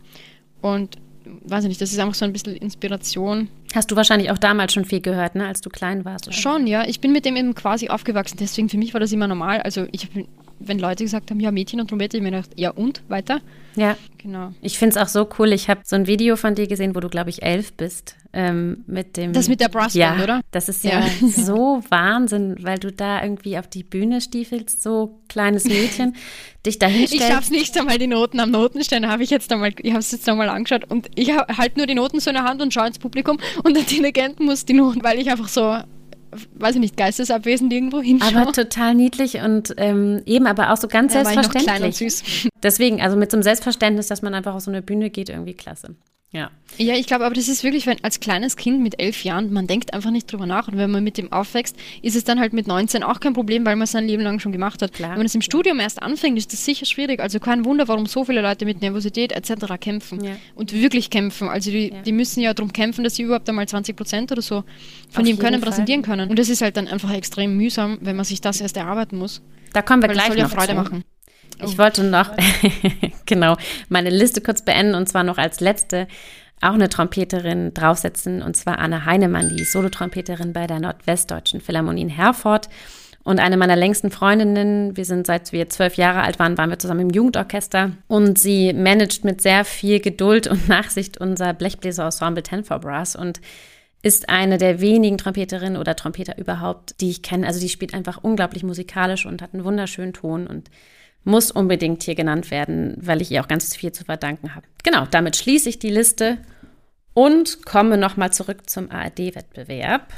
Und 0.61 0.97
weiß 1.25 1.63
ich 1.63 1.69
nicht, 1.69 1.81
das 1.81 1.91
ist 1.91 1.99
einfach 1.99 2.13
so 2.13 2.23
ein 2.25 2.33
bisschen 2.33 2.55
Inspiration. 2.55 3.49
Hast 3.73 3.89
du 3.89 3.95
wahrscheinlich 3.95 4.29
auch 4.29 4.37
damals 4.37 4.73
schon 4.73 4.85
viel 4.85 5.01
gehört, 5.01 5.35
ne, 5.35 5.47
als 5.47 5.61
du 5.61 5.69
klein 5.69 6.05
warst? 6.05 6.27
Oder? 6.27 6.35
Schon, 6.35 6.67
ja. 6.67 6.85
Ich 6.87 7.01
bin 7.01 7.11
mit 7.11 7.25
dem 7.25 7.35
eben 7.35 7.55
quasi 7.55 7.89
aufgewachsen. 7.89 8.37
Deswegen 8.39 8.69
für 8.69 8.77
mich 8.77 8.93
war 8.93 8.99
das 8.99 9.11
immer 9.11 9.27
normal. 9.27 9.61
Also 9.61 9.87
ich 9.91 10.05
habe 10.05 10.25
wenn 10.67 10.79
Leute 10.79 11.03
gesagt 11.03 11.31
haben, 11.31 11.39
ja, 11.39 11.51
Mädchen 11.51 11.79
und 11.79 11.87
Trompete, 11.87 12.17
ich 12.17 12.23
mir 12.23 12.31
gedacht, 12.31 12.51
ja 12.55 12.71
und, 12.71 13.01
weiter? 13.09 13.41
Ja. 13.75 13.95
Genau. 14.17 14.53
Ich 14.61 14.77
finde 14.77 14.97
es 14.97 15.01
auch 15.01 15.07
so 15.07 15.27
cool. 15.39 15.51
Ich 15.51 15.67
habe 15.67 15.81
so 15.83 15.95
ein 15.95 16.05
Video 16.05 16.35
von 16.35 16.53
dir 16.53 16.67
gesehen, 16.67 16.93
wo 16.93 16.99
du, 16.99 17.09
glaube 17.09 17.31
ich, 17.31 17.41
elf 17.41 17.73
bist. 17.73 18.15
Ähm, 18.33 18.83
mit 18.87 19.17
dem. 19.17 19.33
Das 19.33 19.49
mit 19.49 19.59
der 19.59 19.67
Brassband, 19.67 19.95
ja, 19.95 20.23
oder? 20.23 20.41
Das 20.51 20.69
ist 20.69 20.85
ja, 20.85 21.01
ja, 21.01 21.27
so 21.27 21.83
Wahnsinn, 21.89 22.55
weil 22.61 22.79
du 22.79 22.91
da 22.91 23.21
irgendwie 23.21 23.57
auf 23.57 23.67
die 23.67 23.83
Bühne 23.83 24.21
stiefelst, 24.21 24.81
so 24.81 25.19
kleines 25.27 25.65
Mädchen, 25.65 26.15
dich 26.65 26.79
da 26.79 26.87
hinstellst. 26.87 27.25
Ich 27.25 27.33
schaff's 27.33 27.49
nicht 27.49 27.77
einmal 27.77 27.97
die 27.97 28.07
Noten 28.07 28.39
am 28.39 28.51
Notenständer, 28.51 29.09
habe 29.09 29.23
ich 29.23 29.31
jetzt 29.31 29.51
einmal, 29.51 29.73
ich 29.77 29.91
habe 29.91 29.99
es 29.99 30.11
jetzt 30.11 30.29
einmal 30.29 30.47
angeschaut 30.47 30.89
und 30.89 31.09
ich 31.15 31.29
halte 31.35 31.77
nur 31.77 31.87
die 31.87 31.95
Noten 31.95 32.21
so 32.21 32.29
in 32.29 32.35
der 32.35 32.45
Hand 32.45 32.61
und 32.61 32.73
schaue 32.73 32.87
ins 32.87 32.99
Publikum 32.99 33.37
und 33.63 33.75
der 33.75 33.83
Dirigent 33.83 34.39
muss 34.39 34.63
die 34.63 34.73
Noten, 34.73 35.03
weil 35.03 35.19
ich 35.19 35.29
einfach 35.29 35.49
so 35.49 35.79
weiß 36.55 36.75
ich 36.75 36.81
nicht, 36.81 36.97
geistesabwesend 36.97 37.71
irgendwo 37.73 38.01
hinschauen. 38.01 38.37
Aber 38.37 38.51
total 38.51 38.95
niedlich 38.95 39.35
und 39.35 39.73
ähm, 39.77 40.21
eben 40.25 40.47
aber 40.47 40.71
auch 40.71 40.77
so 40.77 40.87
ganz 40.87 41.13
ja, 41.13 41.23
selbstverständlich. 41.23 41.67
War 41.67 41.75
ich 41.75 41.81
noch 41.81 41.99
klein 41.99 42.09
und 42.09 42.41
süß. 42.41 42.49
Deswegen, 42.63 43.01
also 43.01 43.17
mit 43.17 43.31
so 43.31 43.37
einem 43.37 43.43
Selbstverständnis, 43.43 44.07
dass 44.07 44.21
man 44.21 44.33
einfach 44.33 44.55
auf 44.55 44.61
so 44.61 44.71
eine 44.71 44.81
Bühne 44.81 45.09
geht, 45.09 45.29
irgendwie 45.29 45.53
klasse. 45.53 45.95
Ja. 46.33 46.49
Ja, 46.77 46.95
ich 46.95 47.05
glaube, 47.07 47.25
aber 47.25 47.35
das 47.35 47.49
ist 47.49 47.63
wirklich, 47.65 47.85
wenn 47.85 48.01
als 48.03 48.21
kleines 48.21 48.55
Kind 48.55 48.81
mit 48.81 49.01
elf 49.01 49.25
Jahren, 49.25 49.51
man 49.51 49.67
denkt 49.67 49.93
einfach 49.93 50.11
nicht 50.11 50.31
drüber 50.31 50.45
nach. 50.45 50.69
Und 50.69 50.77
wenn 50.77 50.89
man 50.89 51.03
mit 51.03 51.17
dem 51.17 51.29
aufwächst, 51.33 51.75
ist 52.01 52.15
es 52.15 52.23
dann 52.23 52.39
halt 52.39 52.53
mit 52.53 52.67
19 52.67 53.03
auch 53.03 53.19
kein 53.19 53.33
Problem, 53.33 53.65
weil 53.65 53.75
man 53.75 53.83
es 53.83 53.91
sein 53.91 54.07
Leben 54.07 54.23
lang 54.23 54.39
schon 54.39 54.53
gemacht 54.53 54.81
hat. 54.81 54.93
Klar. 54.93 55.11
Wenn 55.11 55.17
man 55.17 55.25
es 55.25 55.35
im 55.35 55.41
Studium 55.41 55.81
erst 55.81 56.01
anfängt, 56.01 56.37
ist 56.37 56.53
das 56.53 56.63
sicher 56.63 56.85
schwierig. 56.85 57.19
Also 57.19 57.41
kein 57.41 57.65
Wunder, 57.65 57.89
warum 57.89 58.05
so 58.05 58.23
viele 58.23 58.41
Leute 58.41 58.63
mit 58.65 58.81
Nervosität 58.81 59.33
etc. 59.33 59.77
kämpfen. 59.81 60.23
Ja. 60.23 60.37
Und 60.55 60.71
wirklich 60.71 61.09
kämpfen. 61.09 61.49
Also 61.49 61.69
die, 61.69 61.89
ja. 61.89 62.01
die 62.01 62.13
müssen 62.13 62.39
ja 62.39 62.53
darum 62.53 62.71
kämpfen, 62.71 63.03
dass 63.03 63.15
sie 63.15 63.23
überhaupt 63.23 63.49
einmal 63.49 63.67
20 63.67 63.97
Prozent 63.97 64.31
oder 64.31 64.41
so 64.41 64.63
von 65.09 65.25
dem 65.25 65.37
können, 65.37 65.59
Fall. 65.59 65.69
präsentieren 65.69 66.01
können. 66.01 66.29
Und 66.29 66.39
das 66.39 66.47
ist 66.47 66.61
halt 66.61 66.77
dann 66.77 66.87
einfach 66.87 67.11
extrem 67.13 67.57
mühsam, 67.57 67.97
wenn 67.99 68.15
man 68.15 68.23
sich 68.23 68.39
das 68.39 68.61
erst 68.61 68.77
erarbeiten 68.77 69.17
muss. 69.17 69.41
Da 69.73 69.81
kommen 69.81 70.01
wir 70.01 70.07
weil 70.07 70.15
gleich 70.15 70.27
das 70.27 70.35
soll 70.35 70.43
ja 70.43 70.49
Freude 70.49 70.69
zu. 70.69 70.75
machen. 70.75 71.03
Ich 71.63 71.75
oh. 71.75 71.77
wollte 71.77 72.03
noch, 72.03 72.31
genau, 73.25 73.57
meine 73.89 74.09
Liste 74.09 74.41
kurz 74.41 74.61
beenden 74.61 74.95
und 74.95 75.07
zwar 75.07 75.23
noch 75.23 75.37
als 75.37 75.59
letzte 75.59 76.07
auch 76.61 76.73
eine 76.73 76.89
Trompeterin 76.89 77.73
draufsetzen, 77.73 78.41
und 78.41 78.55
zwar 78.55 78.79
Anne 78.79 79.05
Heinemann, 79.05 79.49
die 79.49 79.63
Solotrompeterin 79.63 80.53
bei 80.53 80.67
der 80.67 80.79
Nordwestdeutschen 80.79 81.59
Philharmonie 81.59 82.03
in 82.03 82.09
Herford. 82.09 82.69
Und 83.23 83.39
eine 83.39 83.57
meiner 83.57 83.75
längsten 83.75 84.09
Freundinnen, 84.09 84.97
wir 84.97 85.05
sind 85.05 85.27
seit 85.27 85.51
wir 85.51 85.69
zwölf 85.69 85.95
Jahre 85.95 86.21
alt 86.21 86.39
waren, 86.39 86.57
waren 86.57 86.71
wir 86.71 86.79
zusammen 86.79 87.01
im 87.01 87.09
Jugendorchester. 87.09 87.91
Und 88.07 88.39
sie 88.39 88.73
managt 88.73 89.23
mit 89.25 89.41
sehr 89.41 89.63
viel 89.63 89.99
Geduld 89.99 90.47
und 90.47 90.67
Nachsicht 90.67 91.19
unser 91.19 91.53
Blechbläser-Ensemble 91.53 92.43
Ten 92.43 92.63
for 92.63 92.79
Brass 92.79 93.15
und 93.15 93.39
ist 94.03 94.29
eine 94.29 94.57
der 94.57 94.81
wenigen 94.81 95.19
Trompeterinnen 95.19 95.77
oder 95.79 95.95
Trompeter 95.95 96.37
überhaupt, 96.39 96.99
die 96.99 97.11
ich 97.11 97.21
kenne. 97.21 97.45
Also 97.45 97.59
die 97.59 97.69
spielt 97.69 97.93
einfach 97.93 98.23
unglaublich 98.23 98.63
musikalisch 98.63 99.27
und 99.27 99.43
hat 99.43 99.53
einen 99.53 99.65
wunderschönen 99.65 100.13
Ton 100.13 100.47
und 100.47 100.71
muss 101.23 101.51
unbedingt 101.51 102.03
hier 102.03 102.15
genannt 102.15 102.51
werden, 102.51 102.95
weil 102.99 103.21
ich 103.21 103.31
ihr 103.31 103.41
auch 103.41 103.47
ganz 103.47 103.75
viel 103.75 103.91
zu 103.91 104.03
verdanken 104.03 104.55
habe. 104.55 104.65
Genau, 104.83 105.05
damit 105.09 105.35
schließe 105.35 105.69
ich 105.69 105.79
die 105.79 105.89
Liste 105.89 106.39
und 107.13 107.65
komme 107.65 107.97
nochmal 107.97 108.33
zurück 108.33 108.69
zum 108.69 108.89
ARD-Wettbewerb. 108.89 110.13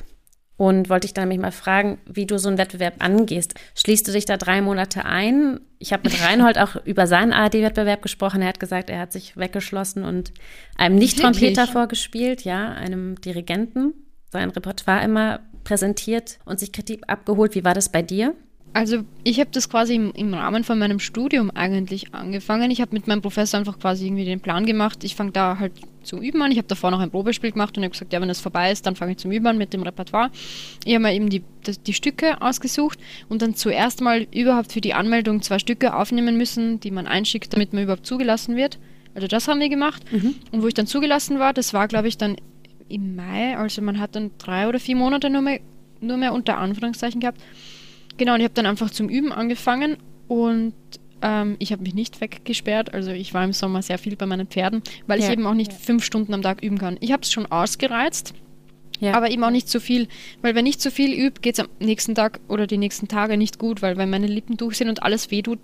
Und 0.55 0.87
wollte 0.87 1.07
ich 1.07 1.13
dann 1.15 1.27
nämlich 1.27 1.41
mal 1.41 1.51
fragen, 1.51 1.97
wie 2.05 2.27
du 2.27 2.37
so 2.37 2.47
einen 2.47 2.59
Wettbewerb 2.59 3.03
angehst. 3.03 3.55
Schließt 3.75 4.07
du 4.07 4.11
dich 4.11 4.25
da 4.25 4.37
drei 4.37 4.61
Monate 4.61 5.03
ein? 5.03 5.59
Ich 5.79 5.91
habe 5.91 6.07
mit 6.07 6.21
Reinhold 6.23 6.59
auch 6.59 6.75
über 6.85 7.07
seinen 7.07 7.33
ARD-Wettbewerb 7.33 8.03
gesprochen. 8.03 8.41
Er 8.43 8.49
hat 8.49 8.59
gesagt, 8.59 8.91
er 8.91 8.99
hat 8.99 9.11
sich 9.11 9.35
weggeschlossen 9.35 10.03
und 10.03 10.31
einem 10.77 10.95
Nicht-Trompeter 10.95 11.67
vorgespielt, 11.67 12.43
ja, 12.43 12.71
einem 12.71 13.19
Dirigenten, 13.19 13.93
sein 14.31 14.51
Repertoire 14.51 15.03
immer 15.03 15.39
präsentiert 15.63 16.37
und 16.45 16.59
sich 16.59 16.71
Kritik 16.71 17.01
abgeholt. 17.07 17.55
Wie 17.55 17.65
war 17.65 17.73
das 17.73 17.89
bei 17.89 18.03
dir? 18.03 18.35
Also 18.73 19.03
ich 19.23 19.39
habe 19.39 19.51
das 19.51 19.69
quasi 19.69 19.93
im, 19.93 20.11
im, 20.13 20.33
Rahmen 20.33 20.63
von 20.63 20.79
meinem 20.79 20.99
Studium 20.99 21.51
eigentlich 21.51 22.13
angefangen. 22.13 22.71
Ich 22.71 22.81
habe 22.81 22.93
mit 22.93 23.07
meinem 23.07 23.21
Professor 23.21 23.59
einfach 23.59 23.77
quasi 23.77 24.07
irgendwie 24.07 24.25
den 24.25 24.39
Plan 24.39 24.65
gemacht. 24.65 25.03
Ich 25.03 25.15
fange 25.15 25.31
da 25.31 25.59
halt 25.59 25.73
zu 26.01 26.19
üben 26.19 26.41
an. 26.41 26.51
Ich 26.51 26.57
habe 26.57 26.67
davor 26.67 26.89
noch 26.89 26.99
ein 26.99 27.11
Probespiel 27.11 27.51
gemacht 27.51 27.77
und 27.77 27.83
habe 27.83 27.91
gesagt, 27.91 28.13
ja, 28.13 28.19
wenn 28.19 28.27
das 28.27 28.41
vorbei 28.41 28.71
ist, 28.71 28.87
dann 28.87 28.95
fange 28.95 29.11
ich 29.11 29.19
zum 29.19 29.31
Üben 29.31 29.45
an 29.45 29.59
mit 29.59 29.73
dem 29.73 29.83
Repertoire. 29.83 30.31
Ich 30.85 30.93
habe 30.95 31.03
mir 31.03 31.13
eben 31.13 31.29
die, 31.29 31.43
die, 31.67 31.77
die, 31.77 31.93
Stücke 31.93 32.41
ausgesucht 32.41 32.97
und 33.29 33.43
dann 33.43 33.55
zuerst 33.55 34.01
mal 34.01 34.25
überhaupt 34.33 34.73
für 34.73 34.81
die 34.81 34.95
Anmeldung 34.95 35.43
zwei 35.43 35.59
Stücke 35.59 35.95
aufnehmen 35.95 36.35
müssen, 36.35 36.79
die 36.79 36.91
man 36.91 37.05
einschickt, 37.05 37.53
damit 37.53 37.73
man 37.73 37.83
überhaupt 37.83 38.07
zugelassen 38.07 38.55
wird. 38.55 38.79
Also 39.13 39.27
das 39.27 39.47
haben 39.47 39.59
wir 39.59 39.69
gemacht. 39.69 40.03
Mhm. 40.11 40.35
Und 40.51 40.63
wo 40.63 40.67
ich 40.67 40.73
dann 40.73 40.87
zugelassen 40.87 41.37
war, 41.37 41.53
das 41.53 41.73
war, 41.75 41.87
glaube 41.87 42.07
ich, 42.07 42.17
dann 42.17 42.37
im 42.89 43.15
Mai. 43.15 43.55
Also 43.55 43.83
man 43.83 43.99
hat 43.99 44.15
dann 44.15 44.31
drei 44.39 44.67
oder 44.67 44.79
vier 44.79 44.95
Monate 44.95 45.29
nur 45.29 45.41
mehr, 45.41 45.59
nur 46.01 46.17
mehr 46.17 46.33
unter 46.33 46.57
Anführungszeichen 46.57 47.21
gehabt. 47.21 47.39
Genau, 48.17 48.33
und 48.35 48.39
ich 48.39 48.45
habe 48.45 48.53
dann 48.53 48.65
einfach 48.65 48.91
zum 48.91 49.09
Üben 49.09 49.31
angefangen 49.31 49.97
und 50.27 50.73
ähm, 51.23 51.55
ich 51.59 51.71
habe 51.71 51.81
mich 51.81 51.95
nicht 51.95 52.21
weggesperrt. 52.21 52.93
Also 52.93 53.11
ich 53.11 53.33
war 53.33 53.43
im 53.43 53.53
Sommer 53.53 53.81
sehr 53.81 53.97
viel 53.97 54.15
bei 54.15 54.25
meinen 54.25 54.47
Pferden, 54.47 54.83
weil 55.07 55.19
ja. 55.19 55.25
ich 55.25 55.31
eben 55.31 55.47
auch 55.47 55.53
nicht 55.53 55.73
fünf 55.73 56.03
Stunden 56.03 56.33
am 56.33 56.41
Tag 56.41 56.61
üben 56.61 56.77
kann. 56.77 56.97
Ich 56.99 57.11
habe 57.11 57.23
es 57.23 57.31
schon 57.31 57.45
ausgereizt, 57.47 58.33
ja. 58.99 59.13
aber 59.13 59.31
eben 59.31 59.43
auch 59.43 59.49
nicht 59.49 59.69
zu 59.69 59.79
viel. 59.79 60.07
Weil 60.41 60.53
wenn 60.53 60.65
ich 60.65 60.79
zu 60.79 60.91
viel 60.91 61.13
übe, 61.13 61.39
geht 61.41 61.55
es 61.55 61.59
am 61.59 61.69
nächsten 61.79 62.13
Tag 62.13 62.39
oder 62.49 62.67
die 62.67 62.77
nächsten 62.77 63.07
Tage 63.07 63.37
nicht 63.37 63.57
gut, 63.57 63.81
weil 63.81 63.97
wenn 63.97 64.09
meine 64.09 64.27
Lippen 64.27 64.57
durch 64.57 64.77
sind 64.77 64.89
und 64.89 65.01
alles 65.01 65.31
wehtut, 65.31 65.59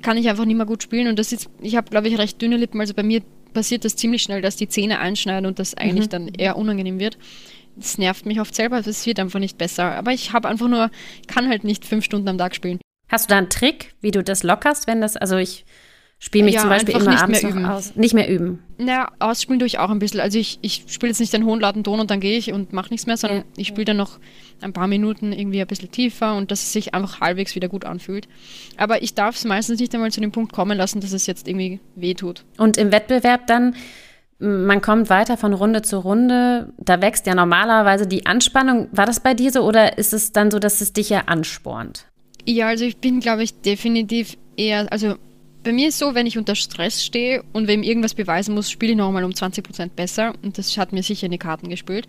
kann 0.00 0.16
ich 0.16 0.28
einfach 0.28 0.44
nicht 0.44 0.56
mehr 0.56 0.66
gut 0.66 0.82
spielen. 0.82 1.08
Und 1.08 1.18
das 1.18 1.32
ist, 1.32 1.50
ich 1.60 1.76
habe, 1.76 1.90
glaube 1.90 2.08
ich, 2.08 2.16
recht 2.16 2.40
dünne 2.40 2.56
Lippen. 2.56 2.80
Also 2.80 2.94
bei 2.94 3.02
mir 3.02 3.20
passiert 3.52 3.84
das 3.84 3.96
ziemlich 3.96 4.22
schnell, 4.22 4.42
dass 4.42 4.56
die 4.56 4.68
Zähne 4.68 5.00
einschneiden 5.00 5.46
und 5.46 5.58
das 5.58 5.74
eigentlich 5.74 6.06
mhm. 6.06 6.10
dann 6.10 6.28
eher 6.28 6.56
unangenehm 6.56 7.00
wird 7.00 7.18
das 7.76 7.98
nervt 7.98 8.26
mich 8.26 8.40
oft 8.40 8.54
selber, 8.54 8.78
es 8.78 9.06
wird 9.06 9.20
einfach 9.20 9.40
nicht 9.40 9.58
besser. 9.58 9.96
Aber 9.96 10.12
ich 10.12 10.32
habe 10.32 10.48
einfach 10.48 10.68
nur, 10.68 10.90
kann 11.26 11.48
halt 11.48 11.64
nicht 11.64 11.84
fünf 11.84 12.04
Stunden 12.04 12.28
am 12.28 12.38
Tag 12.38 12.54
spielen. 12.54 12.80
Hast 13.08 13.28
du 13.28 13.32
da 13.32 13.38
einen 13.38 13.50
Trick, 13.50 13.94
wie 14.00 14.10
du 14.10 14.22
das 14.22 14.42
lockerst, 14.42 14.86
wenn 14.86 15.00
das, 15.00 15.16
also 15.16 15.36
ich 15.36 15.64
spiele 16.20 16.44
mich 16.44 16.54
ja, 16.54 16.60
zum 16.60 16.70
Beispiel 16.70 16.94
immer 16.94 17.10
nicht 17.10 17.22
abends 17.22 17.42
mehr 17.42 17.50
üben. 17.50 17.64
aus. 17.64 17.96
Nicht 17.96 18.14
mehr 18.14 18.28
üben. 18.28 18.62
Naja, 18.78 19.10
ausspielen 19.18 19.58
tue 19.58 19.66
ich 19.66 19.78
auch 19.78 19.90
ein 19.90 19.98
bisschen. 19.98 20.20
Also 20.20 20.38
ich, 20.38 20.58
ich 20.60 20.84
spiele 20.86 21.10
jetzt 21.10 21.18
nicht 21.18 21.32
den 21.32 21.44
hohen 21.44 21.60
lauten 21.60 21.82
Ton 21.82 21.98
und 21.98 22.10
dann 22.10 22.20
gehe 22.20 22.38
ich 22.38 22.52
und 22.52 22.72
mache 22.72 22.90
nichts 22.90 23.06
mehr, 23.06 23.16
sondern 23.16 23.38
ja. 23.38 23.44
ich 23.56 23.68
spiele 23.68 23.86
dann 23.86 23.96
noch 23.96 24.20
ein 24.60 24.72
paar 24.72 24.86
Minuten 24.86 25.32
irgendwie 25.32 25.60
ein 25.60 25.66
bisschen 25.66 25.90
tiefer 25.90 26.36
und 26.36 26.50
dass 26.50 26.62
es 26.62 26.72
sich 26.72 26.94
einfach 26.94 27.20
halbwegs 27.20 27.54
wieder 27.54 27.68
gut 27.68 27.86
anfühlt. 27.86 28.28
Aber 28.76 29.02
ich 29.02 29.14
darf 29.14 29.36
es 29.36 29.44
meistens 29.44 29.80
nicht 29.80 29.94
einmal 29.94 30.12
zu 30.12 30.20
dem 30.20 30.30
Punkt 30.30 30.52
kommen 30.52 30.76
lassen, 30.76 31.00
dass 31.00 31.12
es 31.12 31.26
jetzt 31.26 31.48
irgendwie 31.48 31.80
wehtut. 31.96 32.44
Und 32.58 32.76
im 32.76 32.92
Wettbewerb 32.92 33.46
dann 33.46 33.74
man 34.40 34.80
kommt 34.80 35.10
weiter 35.10 35.36
von 35.36 35.52
Runde 35.52 35.82
zu 35.82 35.98
Runde. 35.98 36.72
Da 36.78 37.00
wächst 37.00 37.26
ja 37.26 37.34
normalerweise 37.34 38.06
die 38.06 38.26
Anspannung. 38.26 38.88
War 38.90 39.06
das 39.06 39.20
bei 39.20 39.34
dir 39.34 39.52
so 39.52 39.62
oder 39.62 39.98
ist 39.98 40.12
es 40.12 40.32
dann 40.32 40.50
so, 40.50 40.58
dass 40.58 40.80
es 40.80 40.92
dich 40.92 41.10
ja 41.10 41.24
anspornt? 41.26 42.06
Ja, 42.46 42.68
also 42.68 42.84
ich 42.84 42.96
bin, 42.96 43.20
glaube 43.20 43.42
ich, 43.42 43.60
definitiv 43.60 44.38
eher, 44.56 44.90
also 44.90 45.16
bei 45.62 45.72
mir 45.72 45.88
ist 45.88 45.98
so, 45.98 46.14
wenn 46.14 46.26
ich 46.26 46.38
unter 46.38 46.54
Stress 46.54 47.04
stehe 47.04 47.44
und 47.52 47.68
wem 47.68 47.82
irgendwas 47.82 48.14
beweisen 48.14 48.54
muss, 48.54 48.70
spiele 48.70 48.92
ich 48.92 48.98
nochmal 48.98 49.24
um 49.24 49.32
20% 49.32 49.90
besser 49.94 50.32
und 50.42 50.56
das 50.56 50.76
hat 50.78 50.92
mir 50.92 51.02
sicher 51.02 51.26
in 51.26 51.32
die 51.32 51.38
Karten 51.38 51.68
gespielt. 51.68 52.08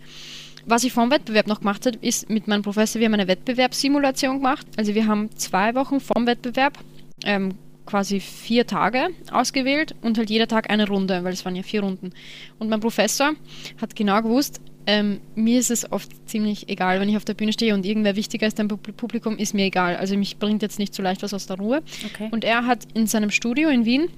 Was 0.64 0.84
ich 0.84 0.92
vor 0.92 1.04
dem 1.04 1.10
Wettbewerb 1.10 1.48
noch 1.48 1.58
gemacht 1.58 1.84
habe, 1.84 1.98
ist 2.00 2.30
mit 2.30 2.48
meinem 2.48 2.62
Professor, 2.62 3.00
wir 3.00 3.06
haben 3.06 3.14
eine 3.14 3.28
Wettbewerbssimulation 3.28 4.36
gemacht. 4.36 4.66
Also 4.76 4.94
wir 4.94 5.06
haben 5.06 5.28
zwei 5.36 5.74
Wochen 5.74 6.00
vorm 6.00 6.26
Wettbewerb 6.26 6.78
ähm, 7.24 7.56
quasi 7.86 8.20
vier 8.20 8.66
Tage 8.66 9.08
ausgewählt 9.30 9.94
und 10.02 10.18
halt 10.18 10.30
jeder 10.30 10.48
Tag 10.48 10.70
eine 10.70 10.88
Runde, 10.88 11.24
weil 11.24 11.32
es 11.32 11.44
waren 11.44 11.56
ja 11.56 11.62
vier 11.62 11.82
Runden. 11.82 12.10
Und 12.58 12.68
mein 12.68 12.80
Professor 12.80 13.32
hat 13.80 13.96
genau 13.96 14.22
gewusst, 14.22 14.60
ähm, 14.86 15.20
mir 15.34 15.60
ist 15.60 15.70
es 15.70 15.90
oft 15.92 16.10
ziemlich 16.28 16.68
egal, 16.68 17.00
wenn 17.00 17.08
ich 17.08 17.16
auf 17.16 17.24
der 17.24 17.34
Bühne 17.34 17.52
stehe 17.52 17.74
und 17.74 17.86
irgendwer 17.86 18.16
wichtiger 18.16 18.46
ist, 18.46 18.58
dein 18.58 18.68
Publikum 18.68 19.38
ist 19.38 19.54
mir 19.54 19.66
egal. 19.66 19.96
Also 19.96 20.16
mich 20.16 20.38
bringt 20.38 20.62
jetzt 20.62 20.78
nicht 20.78 20.94
so 20.94 21.02
leicht 21.02 21.22
was 21.22 21.34
aus 21.34 21.46
der 21.46 21.58
Ruhe. 21.58 21.82
Okay. 22.12 22.28
Und 22.32 22.44
er 22.44 22.66
hat 22.66 22.86
in 22.94 23.06
seinem 23.06 23.30
Studio 23.30 23.68
in 23.68 23.84
Wien 23.84 24.08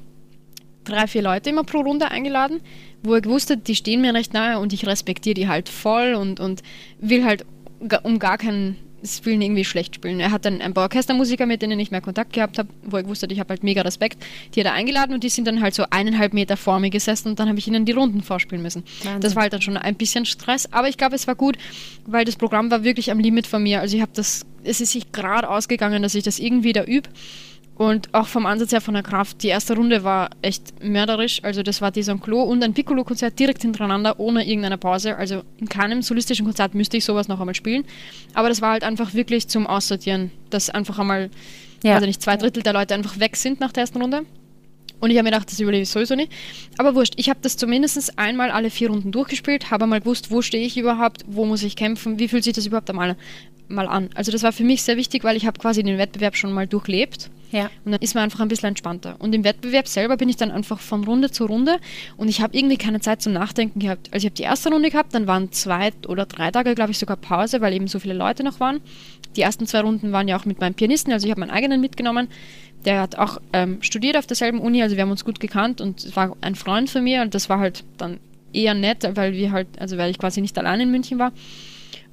drei, 0.84 1.06
vier 1.06 1.22
Leute 1.22 1.50
immer 1.50 1.64
pro 1.64 1.80
Runde 1.80 2.10
eingeladen, 2.10 2.60
wo 3.02 3.14
er 3.14 3.20
gewusst 3.20 3.50
hat, 3.50 3.68
die 3.68 3.74
stehen 3.74 4.00
mir 4.00 4.14
recht 4.14 4.32
nahe 4.32 4.58
und 4.58 4.72
ich 4.72 4.86
respektiere 4.86 5.34
die 5.34 5.48
halt 5.48 5.68
voll 5.68 6.14
und, 6.14 6.40
und 6.40 6.62
will 6.98 7.24
halt 7.24 7.44
um 8.02 8.18
gar 8.18 8.38
keinen 8.38 8.76
Spielen 9.06 9.42
irgendwie 9.42 9.64
schlecht 9.64 9.94
spielen. 9.96 10.20
Er 10.20 10.30
hat 10.30 10.44
dann 10.44 10.60
ein 10.60 10.72
paar 10.72 10.84
Orchestermusiker, 10.84 11.46
mit 11.46 11.62
denen 11.62 11.78
ich 11.78 11.90
mehr 11.90 12.00
Kontakt 12.00 12.32
gehabt 12.32 12.58
habe, 12.58 12.68
wo 12.82 12.96
ich 12.96 13.06
wusste, 13.06 13.26
ich 13.30 13.40
habe 13.40 13.50
halt 13.50 13.62
mega 13.62 13.82
Respekt. 13.82 14.24
Die 14.54 14.60
hat 14.60 14.66
er 14.66 14.72
eingeladen 14.72 15.14
und 15.14 15.24
die 15.24 15.28
sind 15.28 15.46
dann 15.46 15.60
halt 15.60 15.74
so 15.74 15.84
eineinhalb 15.90 16.32
Meter 16.32 16.56
vor 16.56 16.80
mir 16.80 16.90
gesessen 16.90 17.28
und 17.28 17.38
dann 17.38 17.48
habe 17.48 17.58
ich 17.58 17.68
ihnen 17.68 17.84
die 17.84 17.92
Runden 17.92 18.22
vorspielen 18.22 18.62
müssen. 18.62 18.84
Wahnsinn. 19.02 19.20
Das 19.20 19.36
war 19.36 19.42
halt 19.42 19.52
dann 19.52 19.62
schon 19.62 19.76
ein 19.76 19.94
bisschen 19.96 20.24
Stress, 20.24 20.68
aber 20.72 20.88
ich 20.88 20.96
glaube, 20.96 21.14
es 21.14 21.26
war 21.26 21.34
gut, 21.34 21.56
weil 22.06 22.24
das 22.24 22.36
Programm 22.36 22.70
war 22.70 22.84
wirklich 22.84 23.10
am 23.10 23.20
Limit 23.20 23.46
von 23.46 23.62
mir. 23.62 23.80
Also 23.80 23.96
ich 23.96 24.02
habe 24.02 24.12
das, 24.14 24.46
es 24.62 24.80
ist 24.80 24.92
sich 24.92 25.12
gerade 25.12 25.48
ausgegangen, 25.48 26.02
dass 26.02 26.14
ich 26.14 26.24
das 26.24 26.38
irgendwie 26.38 26.72
da 26.72 26.84
übe. 26.84 27.08
Und 27.76 28.14
auch 28.14 28.28
vom 28.28 28.46
Ansatz 28.46 28.70
her 28.70 28.80
von 28.80 28.94
der 28.94 29.02
Kraft, 29.02 29.42
die 29.42 29.48
erste 29.48 29.74
Runde 29.74 30.04
war 30.04 30.30
echt 30.42 30.82
mörderisch. 30.82 31.42
Also 31.42 31.64
das 31.64 31.80
war 31.80 31.90
Desan 31.90 32.20
Klo 32.20 32.42
und 32.42 32.62
ein 32.62 32.72
Piccolo-Konzert 32.72 33.38
direkt 33.38 33.62
hintereinander, 33.62 34.20
ohne 34.20 34.46
irgendeine 34.46 34.78
Pause. 34.78 35.16
Also 35.16 35.42
in 35.58 35.68
keinem 35.68 36.00
solistischen 36.00 36.46
Konzert 36.46 36.74
müsste 36.74 36.96
ich 36.96 37.04
sowas 37.04 37.26
noch 37.26 37.40
einmal 37.40 37.56
spielen. 37.56 37.84
Aber 38.32 38.48
das 38.48 38.62
war 38.62 38.72
halt 38.72 38.84
einfach 38.84 39.14
wirklich 39.14 39.48
zum 39.48 39.66
Aussortieren, 39.66 40.30
dass 40.50 40.70
einfach 40.70 41.00
einmal, 41.00 41.30
ja. 41.82 41.94
also 41.94 42.06
nicht 42.06 42.22
zwei 42.22 42.36
Drittel 42.36 42.62
der 42.62 42.74
Leute 42.74 42.94
einfach 42.94 43.18
weg 43.18 43.34
sind 43.34 43.58
nach 43.58 43.72
der 43.72 43.82
ersten 43.82 44.00
Runde. 44.00 44.24
Und 45.00 45.10
ich 45.10 45.18
habe 45.18 45.24
mir 45.24 45.32
gedacht, 45.32 45.50
das 45.50 45.58
überlebe 45.58 45.82
ich 45.82 45.90
sowieso 45.90 46.14
nicht. 46.14 46.32
Aber 46.78 46.94
wurscht, 46.94 47.14
ich 47.16 47.28
habe 47.28 47.40
das 47.42 47.56
zumindest 47.56 48.18
einmal 48.18 48.50
alle 48.50 48.70
vier 48.70 48.88
Runden 48.88 49.10
durchgespielt, 49.10 49.70
habe 49.72 49.86
mal 49.86 50.00
gewusst, 50.00 50.30
wo 50.30 50.42
stehe 50.42 50.64
ich 50.64 50.78
überhaupt, 50.78 51.24
wo 51.26 51.44
muss 51.44 51.62
ich 51.64 51.74
kämpfen, 51.74 52.20
wie 52.20 52.28
fühlt 52.28 52.44
sich 52.44 52.54
das 52.54 52.66
überhaupt 52.66 52.88
einmal 52.88 53.16
mal 53.68 53.88
an. 53.88 54.10
Also 54.14 54.32
das 54.32 54.42
war 54.42 54.52
für 54.52 54.64
mich 54.64 54.82
sehr 54.82 54.96
wichtig, 54.96 55.24
weil 55.24 55.36
ich 55.36 55.46
habe 55.46 55.58
quasi 55.58 55.82
den 55.82 55.98
Wettbewerb 55.98 56.36
schon 56.36 56.52
mal 56.52 56.66
durchlebt 56.66 57.30
ja. 57.54 57.70
Und 57.84 57.92
dann 57.92 58.00
ist 58.00 58.16
man 58.16 58.24
einfach 58.24 58.40
ein 58.40 58.48
bisschen 58.48 58.70
entspannter. 58.70 59.14
Und 59.20 59.32
im 59.32 59.44
Wettbewerb 59.44 59.86
selber 59.86 60.16
bin 60.16 60.28
ich 60.28 60.36
dann 60.36 60.50
einfach 60.50 60.80
von 60.80 61.04
Runde 61.04 61.30
zu 61.30 61.46
Runde 61.46 61.78
und 62.16 62.26
ich 62.26 62.40
habe 62.40 62.56
irgendwie 62.56 62.76
keine 62.76 62.98
Zeit 62.98 63.22
zum 63.22 63.32
Nachdenken 63.32 63.78
gehabt. 63.78 64.08
Also 64.12 64.26
ich 64.26 64.30
habe 64.30 64.34
die 64.34 64.42
erste 64.42 64.70
Runde 64.70 64.90
gehabt, 64.90 65.14
dann 65.14 65.28
waren 65.28 65.52
zwei 65.52 65.92
oder 66.08 66.26
drei 66.26 66.50
Tage, 66.50 66.74
glaube 66.74 66.90
ich, 66.90 66.98
sogar 66.98 67.16
Pause, 67.16 67.60
weil 67.60 67.72
eben 67.72 67.86
so 67.86 68.00
viele 68.00 68.14
Leute 68.14 68.42
noch 68.42 68.58
waren. 68.58 68.80
Die 69.36 69.42
ersten 69.42 69.68
zwei 69.68 69.82
Runden 69.82 70.10
waren 70.10 70.26
ja 70.26 70.36
auch 70.36 70.46
mit 70.46 70.58
meinem 70.58 70.74
Pianisten, 70.74 71.12
also 71.12 71.26
ich 71.26 71.30
habe 71.30 71.38
meinen 71.40 71.52
eigenen 71.52 71.80
mitgenommen. 71.80 72.26
Der 72.84 73.00
hat 73.00 73.16
auch 73.18 73.40
ähm, 73.52 73.78
studiert 73.82 74.16
auf 74.16 74.26
derselben 74.26 74.58
Uni, 74.58 74.82
also 74.82 74.96
wir 74.96 75.02
haben 75.02 75.12
uns 75.12 75.24
gut 75.24 75.38
gekannt 75.38 75.80
und 75.80 76.02
es 76.04 76.16
war 76.16 76.36
ein 76.40 76.56
Freund 76.56 76.90
von 76.90 77.04
mir 77.04 77.22
und 77.22 77.36
das 77.36 77.48
war 77.48 77.60
halt 77.60 77.84
dann 77.98 78.18
eher 78.52 78.74
nett, 78.74 79.08
weil 79.14 79.32
wir 79.32 79.52
halt, 79.52 79.68
also 79.78 79.96
weil 79.96 80.10
ich 80.10 80.18
quasi 80.18 80.40
nicht 80.40 80.58
allein 80.58 80.80
in 80.80 80.90
München 80.90 81.20
war. 81.20 81.30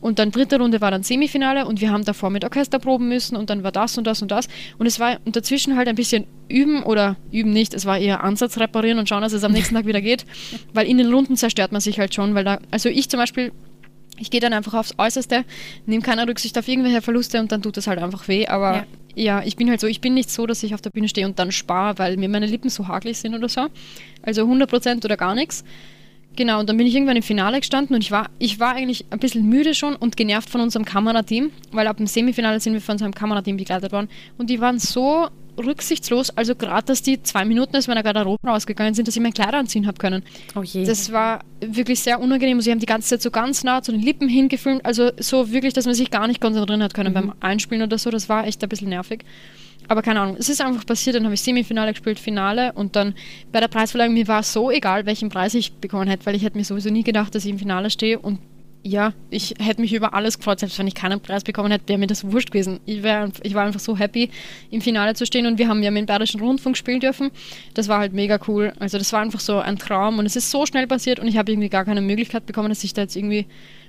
Und 0.02 0.18
dann 0.18 0.32
dritte 0.32 0.60
Runde 0.60 0.82
war 0.82 0.92
dann 0.92 1.04
Semifinale 1.04 1.66
und 1.66 1.80
wir 1.80 1.92
haben 1.92 2.04
davor 2.04 2.32
mit 2.32 2.44
Orchester 2.44 2.80
proben 2.80 3.08
müssen 3.08 3.36
und 3.36 3.50
dann 3.50 3.64
war 3.64 3.72
das 3.72 3.98
und 3.98 4.06
das 4.06 4.22
und 4.22 4.32
das. 4.32 4.48
Und 4.80 4.88
es 4.88 5.00
war 5.00 5.20
dazwischen 5.26 5.78
halt 5.78 5.88
ein 5.88 5.96
bisschen 5.96 6.26
üben 6.50 6.84
oder 6.84 7.16
üben 7.32 7.52
nicht, 7.52 7.74
es 7.74 7.86
war 7.86 8.00
eher 8.00 8.24
Ansatz 8.24 8.58
reparieren 8.58 8.98
und 9.00 9.08
schauen, 9.08 9.22
dass 9.22 9.32
es 9.32 9.44
am 9.44 9.52
nächsten 9.52 9.76
Tag 9.76 9.86
wieder 9.86 10.02
geht. 10.02 10.26
Weil 10.74 10.88
in 10.88 10.98
den 10.98 11.14
Runden 11.14 11.38
zerstört 11.38 11.72
man 11.72 11.82
sich 11.82 12.00
halt 12.00 12.14
schon, 12.14 12.34
weil 12.36 12.44
da, 12.44 12.60
also 12.72 12.90
ich 12.90 13.10
zum 13.10 13.20
Beispiel, 13.20 13.52
ich 14.18 14.32
gehe 14.32 14.40
dann 14.40 14.54
einfach 14.54 14.74
aufs 14.74 14.96
Äußerste, 14.98 15.46
nehme 15.86 16.02
keine 16.02 16.28
Rücksicht 16.28 16.58
auf 16.58 16.68
irgendwelche 16.68 17.02
Verluste 17.02 17.40
und 17.40 17.52
dann 17.52 17.62
tut 17.62 17.78
das 17.78 17.88
halt 17.88 18.00
einfach 18.00 18.28
weh. 18.28 18.48
Aber 18.48 18.86
ja. 19.16 19.40
ja, 19.40 19.44
ich 19.44 19.56
bin 19.56 19.70
halt 19.70 19.80
so, 19.80 19.88
ich 19.88 20.02
bin 20.02 20.14
nicht 20.14 20.30
so, 20.30 20.46
dass 20.46 20.64
ich 20.64 20.74
auf 20.74 20.82
der 20.82 20.90
Bühne 20.90 21.08
stehe 21.08 21.26
und 21.28 21.40
dann 21.40 21.52
spare, 21.52 21.98
weil 22.00 22.18
mir 22.18 22.30
meine 22.30 22.46
Lippen 22.46 22.70
so 22.70 22.88
hagelig 22.88 23.18
sind 23.18 23.36
oder 23.36 23.50
so. 23.50 23.68
Also 24.22 24.44
100% 24.44 25.06
oder 25.06 25.18
gar 25.18 25.36
nichts. 25.36 25.64
Genau, 26.36 26.60
und 26.60 26.70
dann 26.70 26.78
bin 26.78 26.88
ich 26.88 26.96
irgendwann 26.96 27.18
im 27.18 27.24
Finale 27.24 27.60
gestanden 27.60 27.96
und 27.96 28.02
ich 28.02 28.12
war, 28.12 28.30
ich 28.40 28.60
war 28.60 28.76
eigentlich 28.76 29.06
ein 29.10 29.20
bisschen 29.20 29.48
müde 29.48 29.74
schon 29.74 29.96
und 29.96 30.16
genervt 30.16 30.50
von 30.50 30.62
unserem 30.62 30.86
Kamerateam, 30.86 31.52
weil 31.72 31.88
ab 31.88 31.98
dem 31.98 32.08
Semifinale 32.08 32.60
sind 32.60 32.74
wir 32.74 32.82
von 32.82 32.94
unserem 32.94 33.14
Kamerateam 33.14 33.58
begleitet 33.58 33.92
worden 33.92 34.08
und 34.38 34.50
die 34.50 34.62
waren 34.62 34.80
so 34.80 35.28
rücksichtslos, 35.58 36.30
also 36.32 36.56
gerade, 36.56 36.86
dass 36.88 37.02
die 37.02 37.22
zwei 37.22 37.44
Minuten 37.44 37.76
aus 37.76 37.88
meiner 37.88 38.04
Garderobe 38.04 38.48
rausgegangen 38.48 38.94
sind, 38.94 39.08
dass 39.08 39.16
ich 39.16 39.22
mein 39.22 39.34
Kleider 39.34 39.58
anziehen 39.58 39.86
habe 39.86 39.98
können. 39.98 40.24
Oh 40.56 40.64
je. 40.64 40.86
Das 40.86 41.12
war 41.12 41.42
wirklich 41.60 42.00
sehr 42.00 42.20
unangenehm 42.22 42.58
und 42.58 42.64
sie 42.64 42.72
haben 42.72 42.80
die 42.80 42.86
ganze 42.86 43.10
Zeit 43.10 43.22
so 43.22 43.30
ganz 43.30 43.64
nah 43.64 43.82
zu 43.82 43.92
den 43.92 44.02
Lippen 44.02 44.30
hingefilmt, 44.30 44.86
also 44.86 45.12
so 45.20 45.52
wirklich, 45.52 45.74
dass 45.74 45.86
man 45.86 45.94
sich 45.94 46.12
gar 46.12 46.28
nicht 46.28 46.40
konzentrieren 46.40 46.82
hat 46.82 46.94
können 46.94 47.10
mhm. 47.10 47.14
beim 47.14 47.34
Einspielen 47.42 47.84
oder 47.84 47.98
so, 47.98 48.10
das 48.10 48.30
war 48.30 48.48
echt 48.48 48.64
ein 48.64 48.70
bisschen 48.70 48.90
nervig. 48.90 49.26
Aber 49.92 50.02
keine 50.02 50.22
Ahnung, 50.22 50.38
es 50.40 50.48
ist 50.48 50.62
einfach 50.62 50.86
passiert, 50.86 51.18
dann 51.18 51.26
habe 51.26 51.34
ich 51.34 51.42
Semifinale 51.42 51.92
gespielt, 51.92 52.18
Finale 52.18 52.72
und 52.72 52.96
dann 52.96 53.14
bei 53.52 53.60
der 53.60 53.68
Preisverleihung, 53.68 54.14
mir 54.14 54.26
war 54.26 54.42
so 54.42 54.72
egal, 54.72 55.06
welchen 55.06 55.28
Preis 55.28 55.54
ich 55.54 55.74
bekommen 55.74 56.08
hätte, 56.08 56.26
weil 56.26 56.34
ich 56.34 56.44
hätte 56.44 56.58
mir 56.58 56.64
sowieso 56.64 56.90
nie 56.90 57.04
gedacht, 57.04 57.36
dass 57.36 57.44
ich 57.44 57.52
im 57.52 57.60
Finale 57.60 57.90
stehe 57.90 58.18
und 58.18 58.40
ja, 58.84 59.12
ich 59.30 59.56
hätte 59.60 59.82
mich 59.82 59.94
über 59.94 60.14
alles 60.14 60.38
gefreut, 60.38 60.62
selbst 60.62 60.80
wenn 60.80 60.88
ich 60.88 60.96
keinen 60.96 61.20
Preis 61.20 61.44
bekommen 61.44 61.74
hätte, 61.74 61.90
wäre 61.90 62.00
mir 62.00 62.08
das 62.08 62.24
wurscht 62.24 62.52
gewesen. 62.52 62.80
Ich, 62.86 63.04
wär, 63.04 63.34
ich 63.44 63.54
war 63.54 63.66
einfach 63.66 63.82
so 63.82 63.98
happy, 63.98 64.30
im 64.70 64.80
Finale 64.80 65.14
zu 65.14 65.26
stehen 65.26 65.46
und 65.46 65.58
wir 65.60 65.68
haben 65.68 65.84
ja 65.84 65.92
mit 65.92 66.04
dem 66.04 66.06
Bayerischen 66.06 66.40
Rundfunk 66.40 66.78
spielen 66.78 67.02
dürfen. 67.02 67.30
Das 67.74 67.90
war 67.90 68.00
halt 68.00 68.14
mega 68.14 68.40
cool. 68.48 68.72
Also 68.80 68.98
das 68.98 69.12
war 69.12 69.20
einfach 69.20 69.42
so 69.42 69.60
ein 69.60 69.78
Traum 69.78 70.20
und 70.20 70.26
es 70.26 70.38
ist 70.38 70.52
so 70.52 70.66
schnell 70.66 70.88
passiert 70.88 71.20
und 71.20 71.28
ich 71.28 71.36
habe 71.36 71.52
irgendwie 71.52 71.68
gar 71.68 71.84
keine 71.84 72.00
Möglichkeit 72.00 72.46
bekommen, 72.46 72.70
dass 72.70 72.82
ich 72.86 72.94
da 72.94 73.02
jetzt 73.02 73.18
irgendwie 73.18 73.46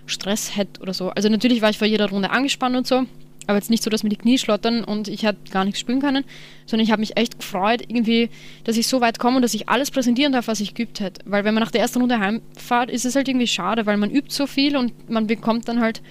Stress 0.06 0.56
hätte 0.56 0.80
oder 0.80 0.94
so. 0.94 1.10
Also 1.10 1.28
natürlich 1.28 1.62
war 1.62 1.70
ich 1.70 1.78
vor 1.78 1.86
jeder 1.86 2.10
Runde 2.10 2.30
angespannt 2.30 2.76
und 2.76 2.88
so, 2.88 3.06
aber 3.46 3.56
jetzt 3.56 3.70
nicht 3.70 3.82
so, 3.82 3.90
dass 3.90 4.02
mir 4.02 4.08
die 4.08 4.16
Knie 4.16 4.38
schlottern 4.38 4.84
und 4.84 5.08
ich 5.08 5.24
hätte 5.24 5.50
gar 5.50 5.64
nichts 5.64 5.80
spielen 5.80 6.00
können, 6.00 6.24
sondern 6.66 6.84
ich 6.84 6.92
habe 6.92 7.00
mich 7.00 7.16
echt 7.16 7.38
gefreut, 7.38 7.82
irgendwie, 7.82 8.30
dass 8.64 8.76
ich 8.76 8.86
so 8.86 9.00
weit 9.00 9.18
komme 9.18 9.36
und 9.36 9.42
dass 9.42 9.54
ich 9.54 9.68
alles 9.68 9.90
präsentieren 9.90 10.32
darf, 10.32 10.48
was 10.48 10.60
ich 10.60 10.74
geübt 10.74 11.00
hätte. 11.00 11.22
Weil 11.24 11.44
wenn 11.44 11.54
man 11.54 11.62
nach 11.62 11.70
der 11.70 11.80
ersten 11.80 12.00
Runde 12.00 12.18
heimfahrt, 12.18 12.90
ist 12.90 13.04
es 13.04 13.16
halt 13.16 13.28
irgendwie 13.28 13.46
schade, 13.46 13.86
weil 13.86 13.96
man 13.96 14.10
übt 14.10 14.30
so 14.30 14.46
viel 14.46 14.76
und 14.76 15.10
man 15.10 15.26
bekommt 15.26 15.68
dann 15.68 15.80
halt, 15.80 16.02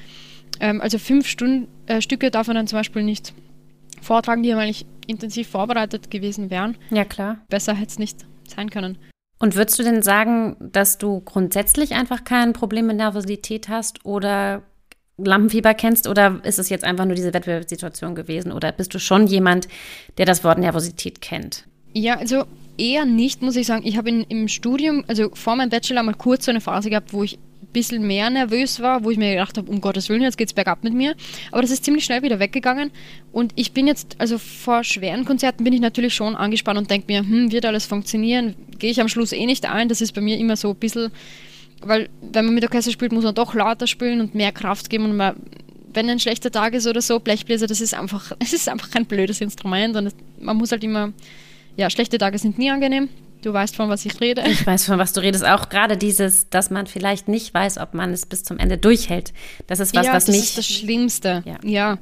ähm, 0.60 0.82
also 0.82 0.98
fünf 0.98 1.28
Stunden, 1.28 1.68
äh, 1.86 2.02
Stücke 2.02 2.32
darf 2.32 2.48
man 2.48 2.56
dann 2.56 2.68
zum 2.68 2.80
Beispiel 2.80 3.04
nicht 3.04 3.34
vortragen, 4.02 4.44
die 4.44 4.54
eigentlich 4.54 4.86
intensiv 5.08 5.48
vorbereitet 5.48 6.12
gewesen 6.12 6.50
wären. 6.50 6.78
Ja, 6.90 7.06
klar. 7.06 7.38
Besser 7.50 7.74
hätte 7.74 7.92
es 7.92 8.00
nicht 8.00 8.26
sein 8.48 8.70
können. 8.70 8.98
Und 9.40 9.56
würdest 9.56 9.80
du 9.80 9.84
denn 9.84 10.04
sagen, 10.04 10.56
dass 10.60 11.00
du 11.00 11.22
grundsätzlich 11.22 11.94
einfach 11.94 12.24
kein 12.24 12.54
Problem 12.54 12.88
mit 12.88 12.98
Nervosität 12.98 13.70
hast 13.70 14.06
oder 14.06 14.62
Lampenfieber 15.18 15.74
kennst 15.74 16.08
oder 16.08 16.40
ist 16.44 16.60
es 16.60 16.70
jetzt 16.70 16.84
einfach 16.84 17.06
nur 17.06 17.16
diese 17.16 17.34
Wettbewerbssituation 17.34 18.16
gewesen 18.16 18.52
oder 18.52 18.72
bist 18.72 18.94
du 18.94 19.00
schon 19.00 19.28
jemand, 19.28 19.68
der 20.18 20.26
das 20.26 20.44
Wort 20.44 20.58
Nervosität 20.58 21.22
kennt? 21.22 21.66
Ja, 21.94 22.18
also 22.18 22.46
eher 22.78 23.06
nicht, 23.06 23.42
muss 23.42 23.56
ich 23.56 23.68
sagen. 23.68 23.86
Ich 23.86 23.98
habe 23.98 24.10
im 24.10 24.48
Studium, 24.48 25.04
also 25.08 25.30
vor 25.34 25.56
meinem 25.56 25.70
Bachelor 25.70 26.04
mal 26.04 26.16
kurz 26.16 26.46
so 26.46 26.52
eine 26.52 26.62
Phase 26.62 26.90
gehabt, 26.90 27.14
wo 27.14 27.24
ich 27.24 27.38
ein 27.38 27.68
bisschen 27.74 28.06
mehr 28.06 28.30
nervös 28.30 28.80
war, 28.80 29.04
wo 29.04 29.12
ich 29.12 29.18
mir 29.18 29.32
gedacht 29.32 29.58
habe, 29.58 29.70
um 29.70 29.82
Gottes 29.82 30.10
Willen, 30.10 30.22
jetzt 30.22 30.38
geht's 30.38 30.54
bergab 30.54 30.84
mit 30.84 30.94
mir. 30.94 31.16
Aber 31.52 31.62
das 31.62 31.72
ist 31.72 31.86
ziemlich 31.86 32.06
schnell 32.06 32.24
wieder 32.24 32.40
weggegangen. 32.40 32.92
Und 33.32 33.54
ich 33.56 33.74
bin 33.74 33.88
jetzt, 33.88 34.16
also 34.18 34.38
vor 34.38 34.84
schweren 34.84 35.26
Konzerten 35.26 35.64
bin 35.64 35.74
ich 35.74 35.82
natürlich 35.82 36.14
schon 36.14 36.36
angespannt 36.36 36.80
und 36.80 36.90
denke 36.90 37.08
mir, 37.08 37.20
hm, 37.20 37.52
wird 37.52 37.66
alles 37.66 37.86
funktionieren? 37.86 38.56
Gehe 38.80 38.92
ich 38.92 39.02
am 39.02 39.10
Schluss 39.10 39.32
eh 39.32 39.46
nicht 39.46 39.66
ein? 39.66 39.90
Das 39.90 40.02
ist 40.02 40.14
bei 40.14 40.22
mir 40.22 40.38
immer 40.38 40.56
so 40.56 40.72
ein 40.72 40.76
bisschen 40.78 41.12
weil 41.82 42.10
wenn 42.22 42.46
man 42.46 42.54
mit 42.54 42.64
Orchester 42.64 42.92
spielt, 42.92 43.12
muss 43.12 43.24
man 43.24 43.36
doch 43.36 43.54
lauter 43.54 43.88
spielen 43.88 44.22
und 44.22 44.36
mehr 44.36 44.52
Kraft 44.52 44.90
geben 44.90 45.06
und 45.06 45.18
man, 45.18 45.36
wenn 45.94 46.10
ein 46.10 46.20
schlechter 46.20 46.52
Tag 46.52 46.74
ist 46.74 46.88
oder 46.88 47.02
so, 47.02 47.20
Blechbläser, 47.20 47.68
das 47.68 47.82
ist 47.82 47.94
einfach, 47.94 48.32
es 48.40 48.54
ist 48.54 48.70
einfach 48.70 48.90
ein 48.96 49.06
blödes 49.06 49.42
Instrument 49.42 49.96
und 49.96 50.14
man 50.40 50.58
muss 50.58 50.72
halt 50.72 50.84
immer, 50.84 51.14
ja, 51.76 51.90
schlechte 51.90 52.18
Tage 52.18 52.38
sind 52.38 52.58
nie 52.58 52.72
angenehm. 52.72 53.10
Du 53.42 53.52
weißt, 53.54 53.76
von 53.76 53.90
was 53.90 54.06
ich 54.06 54.22
rede. 54.22 54.44
Ich 54.48 54.68
weiß, 54.68 54.86
von 54.86 55.00
was 55.00 55.14
du 55.14 55.22
redest. 55.22 55.44
Auch 55.44 55.70
gerade 55.70 55.98
dieses, 55.98 56.48
dass 56.50 56.70
man 56.70 56.86
vielleicht 56.86 57.28
nicht 57.28 57.54
weiß, 57.56 57.80
ob 57.80 57.96
man 57.96 58.14
es 58.14 58.28
bis 58.28 58.44
zum 58.44 58.60
Ende 58.60 58.78
durchhält. 58.78 59.34
Das 59.66 59.80
ist 59.80 59.96
was, 59.96 60.06
ja, 60.06 60.14
was 60.14 60.26
das 60.26 60.36
mich. 60.36 60.42
Das 60.42 60.50
ist 60.50 60.58
das 60.60 60.66
Schlimmste. 60.68 61.44
Ja. 61.46 61.58
ja. 61.64 61.98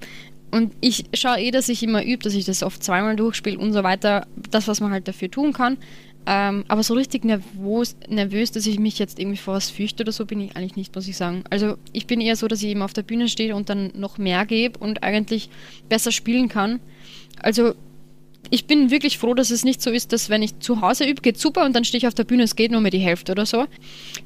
Und 0.51 0.73
ich 0.81 1.05
schaue 1.13 1.39
eh, 1.39 1.51
dass 1.51 1.69
ich 1.69 1.81
immer 1.81 2.03
übe, 2.03 2.23
dass 2.23 2.33
ich 2.33 2.43
das 2.43 2.61
oft 2.61 2.83
zweimal 2.83 3.15
durchspiele 3.15 3.57
und 3.57 3.71
so 3.71 3.83
weiter. 3.83 4.27
Das, 4.51 4.67
was 4.67 4.81
man 4.81 4.91
halt 4.91 5.07
dafür 5.07 5.31
tun 5.31 5.53
kann. 5.53 5.77
Ähm, 6.25 6.65
aber 6.67 6.83
so 6.83 6.93
richtig 6.93 7.25
nervös, 7.25 7.95
nervös, 8.07 8.51
dass 8.51 8.65
ich 8.67 8.79
mich 8.79 8.99
jetzt 8.99 9.19
irgendwie 9.19 9.37
vor 9.37 9.55
was 9.55 9.69
fürchte 9.69 10.03
oder 10.03 10.11
so, 10.11 10.25
bin 10.25 10.41
ich 10.41 10.55
eigentlich 10.55 10.75
nicht, 10.75 10.93
muss 10.93 11.07
ich 11.07 11.17
sagen. 11.17 11.43
Also 11.49 11.77
ich 11.91 12.07
bin 12.07 12.21
eher 12.21 12.35
so, 12.35 12.47
dass 12.47 12.61
ich 12.61 12.69
eben 12.69 12.81
auf 12.81 12.93
der 12.93 13.03
Bühne 13.03 13.27
stehe 13.27 13.55
und 13.55 13.69
dann 13.69 13.91
noch 13.95 14.17
mehr 14.17 14.45
gebe 14.45 14.77
und 14.79 15.01
eigentlich 15.01 15.49
besser 15.87 16.11
spielen 16.11 16.49
kann. 16.49 16.79
Also 17.41 17.73
ich 18.51 18.65
bin 18.65 18.89
wirklich 18.91 19.17
froh, 19.17 19.33
dass 19.33 19.51
es 19.51 19.63
nicht 19.63 19.81
so 19.81 19.89
ist, 19.91 20.13
dass 20.13 20.29
wenn 20.29 20.41
ich 20.41 20.59
zu 20.59 20.81
Hause 20.81 21.05
übe, 21.05 21.21
geht 21.21 21.39
super 21.39 21.65
und 21.65 21.75
dann 21.75 21.83
stehe 21.83 21.99
ich 21.99 22.07
auf 22.07 22.13
der 22.13 22.23
Bühne, 22.23 22.43
es 22.43 22.55
geht 22.55 22.71
nur 22.71 22.81
mehr 22.81 22.91
die 22.91 22.99
Hälfte 22.99 23.31
oder 23.31 23.45
so. 23.45 23.65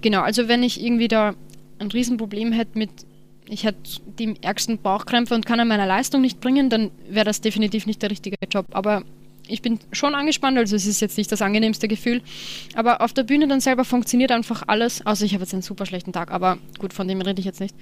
Genau, 0.02 0.22
also 0.22 0.48
wenn 0.48 0.64
ich 0.64 0.84
irgendwie 0.84 1.08
da 1.08 1.36
ein 1.80 1.92
Riesenproblem 1.92 2.52
hätte 2.52 2.78
mit, 2.78 2.90
ich 3.48 3.64
hätte 3.64 4.02
die 4.20 4.36
ärgsten 4.42 4.78
Bauchkrämpfe 4.78 5.36
und 5.36 5.46
kann 5.46 5.60
an 5.60 5.68
meiner 5.68 5.88
Leistung 5.88 6.22
nicht 6.22 6.40
bringen, 6.40 6.70
dann 6.70 6.92
wäre 7.10 7.26
das 7.26 7.42
definitiv 7.42 7.86
nicht 7.86 8.02
der 8.02 8.12
richtige 8.12 8.38
Job. 8.50 8.68
Aber 8.72 9.04
ich 9.48 9.62
bin 9.62 9.80
schon 9.92 10.16
angespannt, 10.16 10.58
also 10.58 10.76
es 10.76 10.86
ist 10.86 11.02
jetzt 11.02 11.18
nicht 11.18 11.32
das 11.32 11.42
angenehmste 11.42 11.88
Gefühl. 11.88 12.22
Aber 12.76 13.02
auf 13.02 13.14
der 13.14 13.24
Bühne 13.24 13.48
dann 13.48 13.60
selber 13.60 13.86
funktioniert 13.86 14.32
einfach 14.32 14.64
alles. 14.68 15.06
Also 15.06 15.26
ich 15.26 15.34
habe 15.34 15.44
jetzt 15.44 15.54
einen 15.54 15.62
super 15.62 15.86
schlechten 15.86 16.14
Tag, 16.14 16.32
aber 16.32 16.58
gut, 16.80 16.94
von 16.94 17.08
dem 17.08 17.22
rede 17.22 17.40
ich 17.40 17.46
jetzt 17.46 17.60
nicht. 17.60 17.76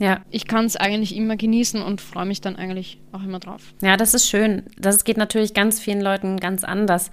Ja. 0.00 0.22
Ich 0.30 0.46
kann 0.46 0.64
es 0.64 0.76
eigentlich 0.76 1.14
immer 1.14 1.36
genießen 1.36 1.80
und 1.80 2.00
freue 2.00 2.26
mich 2.26 2.40
dann 2.40 2.56
eigentlich 2.56 2.98
auch 3.12 3.22
immer 3.22 3.38
drauf. 3.38 3.62
Ja, 3.80 3.96
das 3.96 4.14
ist 4.14 4.28
schön. 4.28 4.64
Das 4.76 5.04
geht 5.04 5.16
natürlich 5.16 5.54
ganz 5.54 5.80
vielen 5.80 6.00
Leuten 6.00 6.40
ganz 6.40 6.64
anders. 6.64 7.10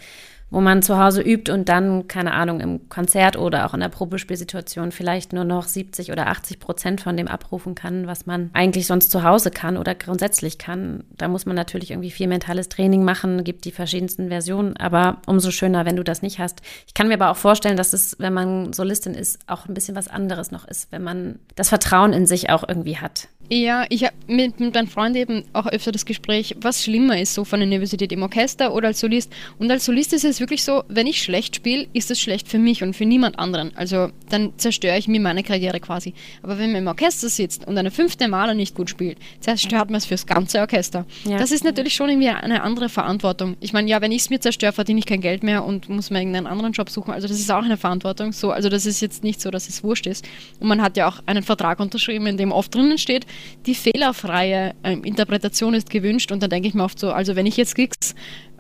Wo 0.52 0.62
man 0.62 0.84
zu 0.84 1.00
Hause 1.00 1.22
übt 1.22 1.52
und 1.52 1.70
dann, 1.70 2.08
keine 2.08 2.34
Ahnung, 2.34 2.60
im 2.60 2.90
Konzert 2.90 3.38
oder 3.38 3.66
auch 3.66 3.74
in 3.74 3.80
der 3.80 3.90
Probespielsituation 3.90 4.92
vielleicht 4.92 5.34
nur 5.34 5.46
noch 5.46 5.68
70 5.68 6.12
oder 6.12 6.28
80 6.28 6.60
Prozent 6.60 7.02
von 7.02 7.18
dem 7.18 7.28
abrufen 7.28 7.74
kann, 7.74 8.06
was 8.06 8.26
man 8.26 8.52
eigentlich 8.54 8.86
sonst 8.86 9.12
zu 9.12 9.24
Hause 9.24 9.50
kann 9.50 9.78
oder 9.78 9.96
grundsätzlich 9.96 10.58
kann. 10.58 11.06
Da 11.18 11.30
muss 11.30 11.46
man 11.46 11.56
natürlich 11.56 11.92
irgendwie 11.92 12.12
viel 12.12 12.28
mentales 12.28 12.68
Training 12.70 13.04
machen, 13.04 13.44
gibt 13.46 13.64
die 13.64 13.72
verschiedensten 13.72 14.28
Versionen, 14.28 14.76
aber 14.78 15.22
umso 15.26 15.52
schöner, 15.52 15.86
wenn 15.86 15.96
du 15.96 16.04
das 16.04 16.22
nicht 16.22 16.40
hast. 16.40 16.62
Ich 16.86 16.94
kann 16.94 17.08
mir 17.08 17.14
aber 17.14 17.30
auch 17.30 17.38
vorstellen, 17.38 17.78
dass 17.78 17.94
es, 17.94 18.18
wenn 18.20 18.34
man 18.34 18.74
Solistin 18.74 19.14
ist, 19.14 19.40
auch 19.48 19.68
ein 19.68 19.74
bisschen 19.74 19.96
was 19.96 20.10
anderes 20.10 20.52
noch 20.52 20.68
ist, 20.68 20.92
wenn 20.92 21.02
man 21.02 21.40
das 21.56 21.70
Vertrauen 21.70 22.12
in 22.12 22.26
sich 22.26 22.50
auch 22.50 22.68
irgendwie 22.68 22.98
hat. 22.98 23.30
Ja, 23.50 23.86
ich 23.90 24.06
habe 24.06 24.14
mit, 24.28 24.62
mit 24.62 24.74
meinen 24.74 24.88
Freunden 24.88 25.18
eben 25.18 25.44
auch 25.52 25.68
öfter 25.68 25.92
das 25.92 26.06
Gespräch, 26.06 26.56
was 26.62 26.84
schlimmer 26.84 27.20
ist, 27.20 27.34
so 27.34 27.44
von 27.44 27.60
der 27.60 27.68
Universität 27.68 28.14
im 28.14 28.24
Orchester 28.24 28.74
oder 28.74 28.88
als 28.88 29.02
Solist. 29.02 29.30
Und 29.60 29.70
als 29.70 29.84
Solist 29.84 30.14
ist 30.14 30.24
es 30.24 30.40
wirklich 30.40 30.64
so, 30.64 30.84
wenn 30.88 31.06
ich 31.06 31.22
schlecht 31.22 31.58
spiele, 31.58 31.86
ist 31.92 32.10
es 32.12 32.22
schlecht 32.22 32.48
für 32.48 32.60
mich 32.60 32.82
und 32.82 32.96
für 32.96 33.06
niemand 33.06 33.38
anderen. 33.38 33.76
Also 33.76 34.10
dann 34.30 34.54
zerstöre 34.56 34.98
ich 34.98 35.10
mir 35.10 35.20
meine 35.20 35.44
Karriere 35.44 35.82
quasi. 35.82 36.14
Aber 36.42 36.60
wenn 36.60 36.72
man 36.72 36.84
im 36.84 36.88
Orchester 36.88 37.28
sitzt 37.28 37.68
und 37.68 37.78
eine 37.78 37.92
fünfte 37.92 38.30
Maler 38.30 38.54
nicht 38.54 38.74
gut 38.74 38.90
spielt, 38.90 39.18
zerstört 39.42 39.90
man 39.90 39.98
es 39.98 40.06
fürs 40.06 40.26
ganze 40.26 40.60
Orchester. 40.62 41.06
Ja. 41.26 41.38
Das 41.38 41.52
ist 41.52 41.66
natürlich 41.66 41.94
schon 41.94 42.10
irgendwie 42.10 42.30
eine 42.30 42.64
andere 42.64 42.88
Verantwortung. 42.88 43.58
Ich 43.60 43.74
meine, 43.74 43.90
ja, 43.90 44.00
wenn 44.00 44.14
ich 44.14 44.22
es 44.22 44.30
mir 44.30 44.40
zerstöre, 44.40 44.72
verdiene 44.72 45.00
ich 45.00 45.06
kein 45.06 45.20
Geld 45.20 45.44
mehr 45.44 45.66
und 45.66 45.90
muss 45.90 46.10
mir 46.10 46.20
irgendeinen 46.20 46.48
anderen 46.48 46.72
Job 46.72 46.90
suchen. 46.90 47.12
Also 47.12 47.28
das 47.28 47.38
ist 47.38 47.52
auch 47.52 47.64
eine 47.64 47.76
Verantwortung. 47.76 48.32
So, 48.32 48.52
also 48.52 48.70
das 48.70 48.86
ist 48.86 49.02
jetzt 49.02 49.26
nicht 49.26 49.42
so, 49.42 49.52
dass 49.52 49.68
es 49.68 49.84
wurscht 49.84 50.08
ist. 50.08 50.26
Und 50.62 50.70
man 50.70 50.82
hat 50.82 50.96
ja 50.96 51.10
auch 51.10 51.20
einen 51.26 51.44
Vertrag 51.44 51.82
unterschrieben, 51.82 52.28
in 52.28 52.38
dem 52.38 52.54
oft 52.54 52.74
drinnen 52.74 52.98
steht, 52.98 53.26
die 53.66 53.76
fehlerfreie 53.76 54.74
ähm, 54.84 55.04
Interpretation 55.04 55.74
ist 55.74 55.90
gewünscht 55.90 56.32
und 56.32 56.42
dann 56.42 56.50
denke 56.50 56.68
ich 56.68 56.74
mir 56.74 56.84
oft 56.84 57.00
so, 57.00 57.12
also 57.12 57.36
wenn 57.36 57.46
ich 57.46 57.58
jetzt 57.58 57.76
krieg's, 57.76 58.16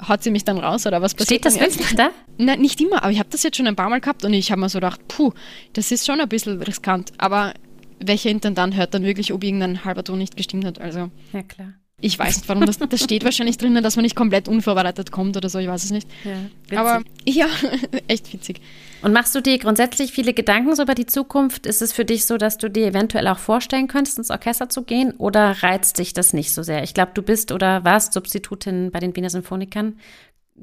haut 0.07 0.23
sie 0.23 0.31
mich 0.31 0.43
dann 0.43 0.57
raus 0.57 0.85
oder 0.85 1.01
was 1.01 1.13
passiert? 1.13 1.41
Steht 1.41 1.45
das 1.45 1.59
wirklich 1.59 1.95
da? 1.95 2.09
Nein, 2.37 2.61
nicht 2.61 2.79
immer, 2.81 3.03
aber 3.03 3.11
ich 3.11 3.19
habe 3.19 3.29
das 3.29 3.43
jetzt 3.43 3.57
schon 3.57 3.67
ein 3.67 3.75
paar 3.75 3.89
Mal 3.89 4.01
gehabt 4.01 4.25
und 4.25 4.33
ich 4.33 4.51
habe 4.51 4.61
mir 4.61 4.69
so 4.69 4.77
gedacht, 4.77 5.07
puh, 5.07 5.31
das 5.73 5.91
ist 5.91 6.05
schon 6.05 6.19
ein 6.19 6.29
bisschen 6.29 6.61
riskant, 6.61 7.11
aber 7.17 7.53
welcher 7.99 8.29
Intendant 8.29 8.75
hört 8.75 8.93
dann 8.93 9.03
wirklich, 9.03 9.31
ob 9.33 9.43
irgendein 9.43 9.85
halber 9.85 10.03
Ton 10.03 10.17
nicht 10.17 10.35
gestimmt 10.35 10.65
hat? 10.65 10.79
Also. 10.79 11.11
Ja, 11.33 11.43
klar. 11.43 11.73
Ich 12.03 12.17
weiß 12.17 12.37
nicht, 12.37 12.49
warum 12.49 12.65
das, 12.65 12.79
das 12.79 13.03
steht 13.03 13.23
wahrscheinlich 13.23 13.57
drinnen, 13.57 13.83
dass 13.83 13.95
man 13.95 14.01
nicht 14.03 14.15
komplett 14.15 14.47
unvorbereitet 14.47 15.11
kommt 15.11 15.37
oder 15.37 15.49
so, 15.49 15.59
ich 15.59 15.67
weiß 15.67 15.83
es 15.83 15.91
nicht. 15.91 16.07
Ja, 16.71 16.79
Aber 16.79 17.03
ja, 17.25 17.47
echt 18.07 18.33
witzig. 18.33 18.59
Und 19.01 19.13
machst 19.13 19.33
du 19.33 19.41
dir 19.41 19.57
grundsätzlich 19.57 20.11
viele 20.11 20.33
Gedanken 20.33 20.75
so 20.75 20.83
über 20.83 20.93
die 20.93 21.07
Zukunft? 21.07 21.65
Ist 21.65 21.81
es 21.81 21.91
für 21.91 22.05
dich 22.05 22.25
so, 22.25 22.37
dass 22.37 22.57
du 22.57 22.69
dir 22.69 22.85
eventuell 22.87 23.27
auch 23.27 23.39
vorstellen 23.39 23.87
könntest, 23.87 24.19
ins 24.19 24.29
Orchester 24.29 24.69
zu 24.69 24.83
gehen 24.83 25.13
oder 25.17 25.63
reizt 25.63 25.97
dich 25.97 26.13
das 26.13 26.33
nicht 26.33 26.53
so 26.53 26.61
sehr? 26.61 26.83
Ich 26.83 26.93
glaube, 26.93 27.11
du 27.15 27.23
bist 27.23 27.51
oder 27.51 27.83
warst 27.83 28.13
Substitutin 28.13 28.91
bei 28.91 28.99
den 28.99 29.15
Wiener 29.15 29.31
Symphonikern. 29.31 29.97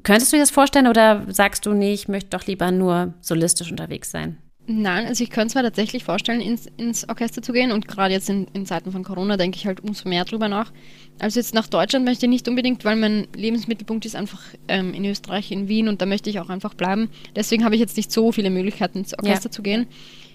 Könntest 0.03 0.31
du 0.31 0.37
dir 0.37 0.43
das 0.43 0.51
vorstellen 0.51 0.87
oder 0.87 1.25
sagst 1.27 1.65
du, 1.65 1.73
nee, 1.73 1.93
ich 1.93 2.07
möchte 2.07 2.29
doch 2.29 2.45
lieber 2.45 2.71
nur 2.71 3.13
solistisch 3.19 3.71
unterwegs 3.71 4.11
sein? 4.11 4.37
Nein, 4.71 5.07
also 5.07 5.23
ich 5.23 5.31
könnte 5.31 5.47
es 5.47 5.55
mir 5.55 5.63
tatsächlich 5.63 6.03
vorstellen, 6.03 6.41
ins, 6.41 6.67
ins 6.77 7.09
Orchester 7.09 7.41
zu 7.41 7.53
gehen 7.53 7.71
und 7.71 7.87
gerade 7.87 8.13
jetzt 8.13 8.29
in, 8.29 8.45
in, 8.53 8.67
Zeiten 8.67 8.91
von 8.91 9.03
Corona 9.03 9.35
denke 9.35 9.57
ich 9.57 9.65
halt 9.65 9.81
umso 9.81 10.07
mehr 10.07 10.25
drüber 10.25 10.47
nach. 10.47 10.71
Also 11.19 11.39
jetzt 11.39 11.53
nach 11.53 11.67
Deutschland 11.67 12.05
möchte 12.05 12.25
ich 12.25 12.29
nicht 12.29 12.47
unbedingt, 12.47 12.85
weil 12.85 12.95
mein 12.95 13.27
Lebensmittelpunkt 13.35 14.05
ist 14.05 14.15
einfach 14.15 14.41
ähm, 14.67 14.93
in 14.93 15.05
Österreich, 15.05 15.51
in 15.51 15.67
Wien 15.67 15.87
und 15.87 16.01
da 16.01 16.05
möchte 16.05 16.29
ich 16.29 16.39
auch 16.39 16.49
einfach 16.49 16.73
bleiben. 16.73 17.09
Deswegen 17.35 17.65
habe 17.65 17.75
ich 17.75 17.81
jetzt 17.81 17.97
nicht 17.97 18.11
so 18.11 18.31
viele 18.31 18.49
Möglichkeiten, 18.49 18.99
ins 18.99 19.13
Orchester 19.13 19.49
ja. 19.49 19.51
zu 19.51 19.61
gehen. 19.61 19.87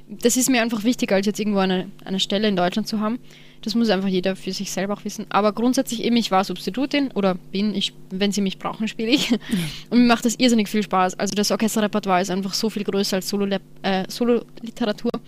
Das 0.07 0.37
ist 0.37 0.51
mir 0.51 0.61
einfach 0.61 0.85
wichtiger, 0.85 1.17
als 1.17 1.27
jetzt 1.27 1.41
irgendwo 1.41 1.61
eine, 1.61 1.91
eine 2.05 2.21
Stelle 2.21 2.47
in 2.47 2.57
Deutschland 2.57 2.87
zu 2.87 3.01
haben. 3.01 3.19
Das 3.63 3.75
muss 3.75 3.89
einfach 3.89 4.09
jeder 4.09 4.37
für 4.37 4.53
sich 4.53 4.71
selber 4.71 4.93
auch 4.93 5.05
wissen. 5.07 5.25
Aber 5.31 5.55
grundsätzlich 5.55 6.05
eben, 6.05 6.17
ich 6.17 6.31
war 6.31 6.45
Substitutin 6.45 7.11
oder 7.13 7.35
bin, 7.35 7.75
ich, 7.75 7.95
wenn 8.11 8.31
sie 8.31 8.43
mich 8.43 8.59
brauchen, 8.59 8.87
spiele 8.87 9.11
ich. 9.11 9.33
Und 9.91 10.01
mir 10.01 10.07
macht 10.07 10.27
das 10.27 10.35
irrsinnig 10.39 10.69
viel 10.69 10.83
Spaß. 10.83 11.19
Also 11.19 11.35
das 11.35 11.51
Orchesterrepertoire 11.51 12.21
ist 12.21 12.31
einfach 12.31 12.53
so 12.53 12.69
viel 12.69 12.85
größer 12.85 13.17
als 13.17 13.33
äh, 13.33 14.05
Solo-Literatur. 14.09 15.11
Äh, 15.15 15.19
Solo 15.19 15.25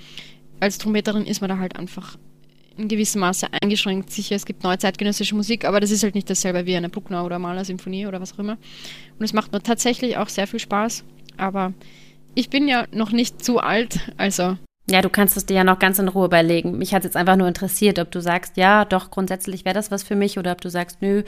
als 0.60 0.78
Trompeterin 0.78 1.26
ist 1.26 1.40
man 1.40 1.50
da 1.50 1.58
halt 1.58 1.76
einfach 1.76 2.16
in 2.78 2.88
gewissem 2.88 3.20
Maße 3.20 3.46
eingeschränkt. 3.60 4.10
Sicher, 4.10 4.36
es 4.36 4.46
gibt 4.46 4.62
neue 4.62 4.78
zeitgenössische 4.78 5.34
Musik, 5.34 5.64
aber 5.64 5.80
das 5.80 5.90
ist 5.90 6.02
halt 6.02 6.14
nicht 6.14 6.28
dasselbe 6.28 6.66
wie 6.66 6.76
eine 6.76 6.88
Bruckner 6.88 7.24
oder 7.24 7.38
Maler-Symphonie 7.38 8.06
oder 8.06 8.20
was 8.20 8.34
auch 8.34 8.38
immer. 8.38 8.58
Und 9.18 9.24
es 9.24 9.32
macht 9.32 9.52
mir 9.52 9.62
tatsächlich 9.62 10.16
auch 10.16 10.28
sehr 10.28 10.46
viel 10.46 10.60
Spaß. 10.60 11.04
Aber 11.36 11.72
ich 12.34 12.50
bin 12.50 12.68
ja 12.68 12.86
noch 12.92 13.12
nicht 13.12 13.44
zu 13.44 13.58
alt, 13.58 14.00
also 14.16 14.56
ja, 14.88 15.02
du 15.02 15.10
kannst 15.10 15.36
es 15.36 15.46
dir 15.46 15.54
ja 15.54 15.64
noch 15.64 15.80
ganz 15.80 15.98
in 15.98 16.06
Ruhe 16.06 16.26
überlegen. 16.26 16.78
Mich 16.78 16.94
hat 16.94 17.02
jetzt 17.02 17.16
einfach 17.16 17.34
nur 17.34 17.48
interessiert, 17.48 17.98
ob 17.98 18.12
du 18.12 18.20
sagst, 18.20 18.56
ja, 18.56 18.84
doch, 18.84 19.10
grundsätzlich 19.10 19.64
wäre 19.64 19.74
das 19.74 19.90
was 19.90 20.04
für 20.04 20.14
mich 20.14 20.38
oder 20.38 20.52
ob 20.52 20.60
du 20.60 20.70
sagst, 20.70 21.02
nö, 21.02 21.24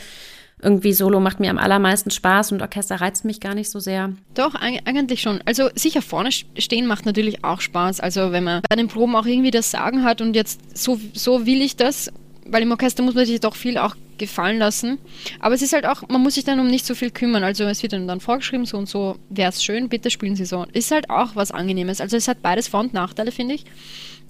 irgendwie 0.61 0.93
Solo 0.93 1.21
macht 1.21 1.41
mir 1.41 1.51
am 1.51 1.59
allermeisten 1.59 2.11
Spaß 2.11 2.53
und 2.53 2.63
Orchester 2.63 3.01
reizt 3.01 3.25
mich 3.25 3.41
gar 3.41 3.55
nicht 3.55 3.71
so 3.71 3.79
sehr. 3.79 4.13
Doch, 4.35 4.55
eigentlich 4.55 5.21
schon. 5.21 5.41
Also 5.45 5.71
sicher 5.75 6.03
vorne 6.03 6.31
stehen 6.33 6.87
macht 6.87 7.07
natürlich 7.07 7.45
auch 7.45 7.61
Spaß. 7.61 8.01
Also 8.01 8.33
wenn 8.33 8.45
man 8.45 8.63
bei 8.69 8.77
den 8.77 8.89
Proben 8.89 9.15
auch 9.15 9.27
irgendwie 9.27 9.51
das 9.51 9.71
Sagen 9.71 10.05
hat 10.05 10.21
und 10.21 10.35
jetzt 10.35 10.77
so, 10.77 11.01
so 11.13 11.47
will 11.47 11.63
ich 11.63 11.77
das, 11.77 12.13
weil 12.45 12.63
im 12.63 12.71
Orchester 12.71 13.03
muss 13.03 13.15
man 13.15 13.27
sich 13.27 13.41
doch 13.41 13.55
viel 13.55 13.79
auch 13.79 13.95
gefallen 14.19 14.59
lassen. 14.59 14.99
Aber 15.39 15.55
es 15.55 15.63
ist 15.63 15.73
halt 15.73 15.87
auch, 15.87 16.03
man 16.09 16.23
muss 16.23 16.35
sich 16.35 16.45
dann 16.45 16.59
um 16.59 16.67
nicht 16.67 16.85
so 16.85 16.95
viel 16.95 17.11
kümmern. 17.11 17.45
Also 17.45 17.65
es 17.65 17.83
wird 17.83 17.93
dann 17.93 18.21
vorgeschrieben, 18.21 18.67
so 18.67 18.77
und 18.77 18.89
so 18.89 19.17
wäre 19.31 19.51
es 19.51 19.63
schön, 19.63 19.89
bitte 19.89 20.11
spielen 20.11 20.35
Sie 20.35 20.45
so. 20.45 20.67
Ist 20.73 20.91
halt 20.91 21.09
auch 21.09 21.37
was 21.37 21.53
Angenehmes. 21.53 22.01
Also 22.01 22.17
es 22.17 22.27
hat 22.27 22.43
beides 22.43 22.67
Vor- 22.67 22.81
und 22.81 22.95
Nachteile, 22.95 23.31
finde 23.31 23.55
ich. 23.55 23.65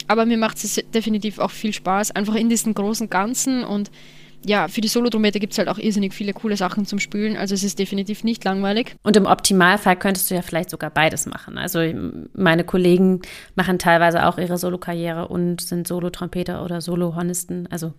Aber 0.06 0.26
mir 0.26 0.36
macht 0.36 0.62
es 0.62 0.82
definitiv 0.94 1.38
auch 1.38 1.50
viel 1.50 1.72
Spaß, 1.72 2.12
einfach 2.12 2.34
in 2.34 2.48
diesem 2.48 2.74
großen 2.74 3.10
Ganzen 3.10 3.64
und 3.64 3.90
ja, 4.44 4.68
für 4.68 4.80
die 4.80 4.88
Solotrompete 4.88 5.40
gibt 5.40 5.52
es 5.52 5.58
halt 5.58 5.68
auch 5.68 5.78
irrsinnig 5.78 6.14
viele 6.14 6.32
coole 6.32 6.56
Sachen 6.56 6.86
zum 6.86 6.98
Spielen. 6.98 7.36
Also 7.36 7.54
es 7.54 7.64
ist 7.64 7.78
definitiv 7.78 8.24
nicht 8.24 8.44
langweilig. 8.44 8.96
Und 9.02 9.16
im 9.16 9.26
Optimalfall 9.26 9.96
könntest 9.96 10.30
du 10.30 10.34
ja 10.34 10.42
vielleicht 10.42 10.70
sogar 10.70 10.90
beides 10.90 11.26
machen. 11.26 11.58
Also 11.58 11.80
meine 12.34 12.64
Kollegen 12.64 13.20
machen 13.54 13.78
teilweise 13.78 14.26
auch 14.26 14.38
ihre 14.38 14.58
Solokarriere 14.58 15.28
und 15.28 15.60
sind 15.60 15.88
Solotrompeter 15.88 16.64
oder 16.64 16.80
Solohornisten. 16.80 17.66
Also 17.70 17.94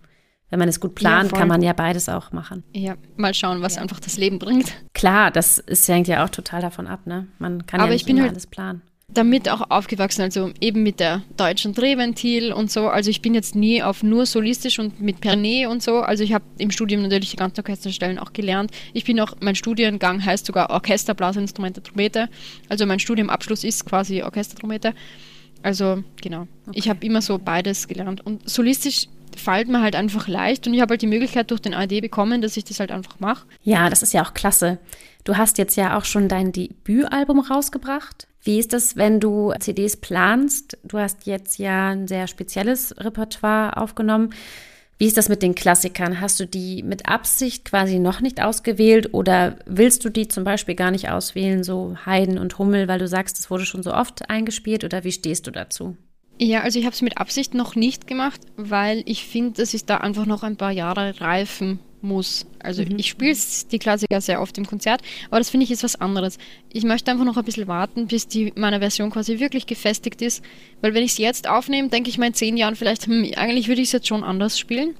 wenn 0.50 0.58
man 0.58 0.68
es 0.68 0.80
gut 0.80 0.94
plant, 0.96 1.30
ja, 1.30 1.38
kann 1.38 1.48
man 1.48 1.62
ja 1.62 1.72
beides 1.72 2.08
auch 2.08 2.32
machen. 2.32 2.64
Ja, 2.74 2.96
mal 3.16 3.34
schauen, 3.34 3.62
was 3.62 3.76
ja. 3.76 3.82
einfach 3.82 4.00
das 4.00 4.16
Leben 4.16 4.38
bringt. 4.38 4.74
Klar, 4.94 5.30
das 5.30 5.58
ist, 5.58 5.88
hängt 5.88 6.08
ja 6.08 6.24
auch 6.24 6.28
total 6.28 6.60
davon 6.60 6.88
ab, 6.88 7.06
ne? 7.06 7.28
Man 7.38 7.66
kann 7.66 7.80
Aber 7.80 7.90
ja 7.90 7.92
nicht 7.94 8.02
ich 8.02 8.06
bin 8.06 8.20
halt 8.20 8.32
alles 8.32 8.48
planen. 8.48 8.82
Damit 9.12 9.48
auch 9.48 9.70
aufgewachsen, 9.70 10.22
also 10.22 10.52
eben 10.60 10.82
mit 10.84 11.00
der 11.00 11.22
deutschen 11.36 11.74
Drehventil 11.74 12.52
und 12.52 12.70
so. 12.70 12.88
Also 12.88 13.10
ich 13.10 13.22
bin 13.22 13.34
jetzt 13.34 13.56
nie 13.56 13.82
auf 13.82 14.02
nur 14.02 14.24
solistisch 14.24 14.78
und 14.78 15.00
mit 15.00 15.20
Pernet 15.20 15.66
und 15.66 15.82
so. 15.82 15.98
Also 15.98 16.22
ich 16.22 16.32
habe 16.32 16.44
im 16.58 16.70
Studium 16.70 17.02
natürlich 17.02 17.30
die 17.30 17.36
ganzen 17.36 17.60
Orchesterstellen 17.60 18.18
auch 18.18 18.32
gelernt. 18.32 18.70
Ich 18.92 19.04
bin 19.04 19.18
auch, 19.18 19.34
mein 19.40 19.56
Studiengang 19.56 20.24
heißt 20.24 20.46
sogar 20.46 20.70
Orchesterblasinstrumente 20.70 21.82
Trompete. 21.82 22.28
Also 22.68 22.86
mein 22.86 23.00
Studiumabschluss 23.00 23.64
ist 23.64 23.84
quasi 23.84 24.22
Orchestertrompete. 24.22 24.94
Also 25.62 26.02
genau. 26.22 26.46
Okay. 26.66 26.78
Ich 26.78 26.88
habe 26.88 27.04
immer 27.04 27.20
so 27.20 27.38
beides 27.38 27.88
gelernt. 27.88 28.24
Und 28.24 28.48
solistisch 28.48 29.08
fällt 29.36 29.68
mir 29.68 29.80
halt 29.80 29.96
einfach 29.96 30.28
leicht 30.28 30.66
und 30.66 30.74
ich 30.74 30.80
habe 30.80 30.92
halt 30.92 31.02
die 31.02 31.06
Möglichkeit 31.06 31.50
durch 31.50 31.60
den 31.60 31.74
ARD 31.74 32.00
bekommen, 32.00 32.42
dass 32.42 32.56
ich 32.56 32.64
das 32.64 32.80
halt 32.80 32.90
einfach 32.90 33.20
mache. 33.20 33.46
Ja, 33.62 33.88
das 33.90 34.02
ist 34.02 34.12
ja 34.12 34.24
auch 34.24 34.34
klasse. 34.34 34.78
Du 35.24 35.36
hast 35.36 35.58
jetzt 35.58 35.76
ja 35.76 35.98
auch 35.98 36.04
schon 36.04 36.28
dein 36.28 36.52
Debütalbum 36.52 37.40
rausgebracht. 37.40 38.26
Wie 38.42 38.58
ist 38.58 38.72
das, 38.72 38.96
wenn 38.96 39.20
du 39.20 39.52
CDs 39.58 39.96
planst? 39.96 40.78
Du 40.82 40.98
hast 40.98 41.26
jetzt 41.26 41.58
ja 41.58 41.90
ein 41.90 42.08
sehr 42.08 42.26
spezielles 42.26 42.94
Repertoire 42.98 43.76
aufgenommen. 43.76 44.30
Wie 44.96 45.06
ist 45.06 45.16
das 45.16 45.28
mit 45.28 45.42
den 45.42 45.54
Klassikern? 45.54 46.20
Hast 46.20 46.40
du 46.40 46.46
die 46.46 46.82
mit 46.82 47.08
Absicht 47.08 47.64
quasi 47.64 47.98
noch 47.98 48.20
nicht 48.20 48.42
ausgewählt 48.42 49.14
oder 49.14 49.56
willst 49.64 50.04
du 50.04 50.10
die 50.10 50.28
zum 50.28 50.44
Beispiel 50.44 50.74
gar 50.74 50.90
nicht 50.90 51.08
auswählen, 51.08 51.64
so 51.64 51.96
Haydn 52.04 52.38
und 52.38 52.58
Hummel, 52.58 52.86
weil 52.86 52.98
du 52.98 53.08
sagst, 53.08 53.38
es 53.38 53.50
wurde 53.50 53.64
schon 53.64 53.82
so 53.82 53.94
oft 53.94 54.28
eingespielt 54.28 54.84
oder 54.84 55.02
wie 55.04 55.12
stehst 55.12 55.46
du 55.46 55.50
dazu? 55.50 55.96
Ja, 56.42 56.62
also 56.62 56.78
ich 56.78 56.86
habe 56.86 56.94
es 56.94 57.02
mit 57.02 57.18
Absicht 57.18 57.52
noch 57.52 57.74
nicht 57.74 58.06
gemacht, 58.06 58.40
weil 58.56 59.02
ich 59.04 59.26
finde, 59.26 59.60
dass 59.60 59.74
ich 59.74 59.84
da 59.84 59.98
einfach 59.98 60.24
noch 60.24 60.42
ein 60.42 60.56
paar 60.56 60.70
Jahre 60.70 61.20
reifen 61.20 61.80
muss. 62.00 62.46
Also 62.60 62.82
mhm. 62.82 62.98
ich 62.98 63.10
spiele 63.10 63.36
die 63.70 63.78
Klassiker 63.78 64.22
sehr 64.22 64.40
oft 64.40 64.56
im 64.56 64.66
Konzert, 64.66 65.02
aber 65.28 65.36
das 65.36 65.50
finde 65.50 65.64
ich 65.64 65.70
ist 65.70 65.84
was 65.84 66.00
anderes. 66.00 66.38
Ich 66.72 66.84
möchte 66.84 67.10
einfach 67.10 67.26
noch 67.26 67.36
ein 67.36 67.44
bisschen 67.44 67.68
warten, 67.68 68.06
bis 68.06 68.26
die 68.26 68.54
meine 68.56 68.78
Version 68.78 69.10
quasi 69.10 69.38
wirklich 69.38 69.66
gefestigt 69.66 70.22
ist, 70.22 70.42
weil 70.80 70.94
wenn 70.94 71.04
ich 71.04 71.12
es 71.12 71.18
jetzt 71.18 71.46
aufnehme, 71.46 71.90
denke 71.90 72.08
ich 72.08 72.16
mal 72.16 72.28
in 72.28 72.34
zehn 72.34 72.56
Jahren 72.56 72.74
vielleicht, 72.74 73.06
hm, 73.06 73.32
eigentlich 73.36 73.68
würde 73.68 73.82
ich 73.82 73.88
es 73.88 73.92
jetzt 73.92 74.08
schon 74.08 74.24
anders 74.24 74.58
spielen. 74.58 74.94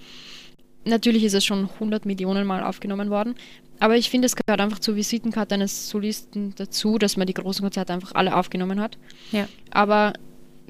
Natürlich 0.84 1.24
ist 1.24 1.34
es 1.34 1.47
schon 1.47 1.70
100 1.70 2.05
Millionen 2.05 2.47
Mal 2.47 2.62
aufgenommen 2.62 3.09
worden, 3.09 3.34
aber 3.78 3.97
ich 3.97 4.11
finde, 4.11 4.26
es 4.26 4.36
gehört 4.36 4.61
einfach 4.61 4.78
zur 4.78 4.95
Visitenkarte 4.95 5.55
eines 5.55 5.88
Solisten 5.88 6.55
dazu, 6.57 6.99
dass 6.99 7.16
man 7.16 7.26
die 7.26 7.32
großen 7.32 7.62
Konzerte 7.62 7.95
einfach 7.95 8.14
alle 8.14 8.36
aufgenommen 8.36 8.78
hat. 8.78 8.99
Ja. 9.32 9.49
Aber 9.70 10.12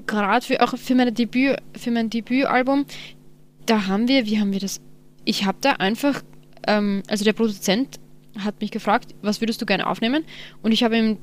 gerade 0.07 0.45
für 0.45 0.61
auch 0.63 0.77
für 0.77 0.95
meine 0.95 1.13
Debüt, 1.13 1.57
für 1.77 1.91
mein 1.91 2.11
Debütalbum, 2.11 2.87
da 3.67 3.87
haben 3.87 4.09
wir, 4.09 4.27
wie 4.27 4.39
haben 4.39 4.53
wir 4.53 4.61
das? 4.61 4.81
Ich 5.25 5.45
habe 5.45 5.59
da 5.61 5.73
einfach, 5.73 6.23
ähm, 6.67 7.03
also 7.09 7.25
der 7.25 7.33
Produzent 7.33 8.01
hat 8.39 8.61
mich 8.61 8.71
gefragt, 8.71 9.15
was 9.23 9.41
würdest 9.41 9.61
du 9.61 9.67
gerne 9.67 9.87
aufnehmen? 9.87 10.25
Und 10.63 10.73
ich 10.73 10.83
habe 10.83 10.97
ihm 10.97 11.19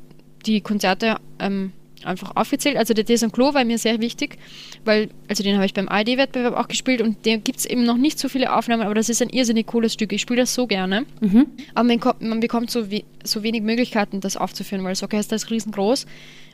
die 0.45 0.61
Konzerte 0.61 1.17
ähm, 1.39 1.71
einfach 2.04 2.36
aufgezählt. 2.36 2.78
Also 2.78 2.93
der 2.93 3.04
Desan 3.04 3.32
Klo 3.32 3.54
war 3.54 3.64
mir 3.66 3.78
sehr 3.78 4.00
wichtig, 4.00 4.38
weil, 4.86 5.10
also 5.28 5.43
den 5.43 5.56
habe 5.56 5.66
ich 5.66 5.74
beim 5.74 5.89
ID-Wettbewerb 5.91 6.56
auch 6.56 6.68
gespielt 6.68 7.02
und 7.02 7.26
der 7.26 7.38
gibt 7.38 7.60
es 7.60 7.66
eben 7.66 7.84
noch 7.84 7.98
nicht 7.98 8.20
so 8.20 8.30
viele 8.30 8.56
Aufnahmen, 8.56 8.84
aber 8.84 8.95
das 8.95 9.10
ist 9.10 9.22
ein 9.22 9.30
irrsinnig 9.30 9.68
cooles 9.68 9.93
Stück. 9.93 10.12
Ich 10.14 10.22
spiele 10.22 10.41
das 10.41 10.54
so 10.54 10.68
gerne. 10.68 11.06
Mhm. 11.22 11.48
Aber 11.74 11.84
man, 11.84 12.00
man, 12.20 12.39
bekommt 12.39 12.72
so, 12.72 12.91
we 12.91 13.04
so 13.24 13.43
wenig 13.43 13.62
Möglichkeiten, 13.62 14.22
das 14.22 14.38
aufzuführen, 14.38 14.84
weil 14.84 14.91
das 14.91 15.04
Orchester 15.04 15.36
ist 15.36 15.50
riesengroß. 15.50 16.06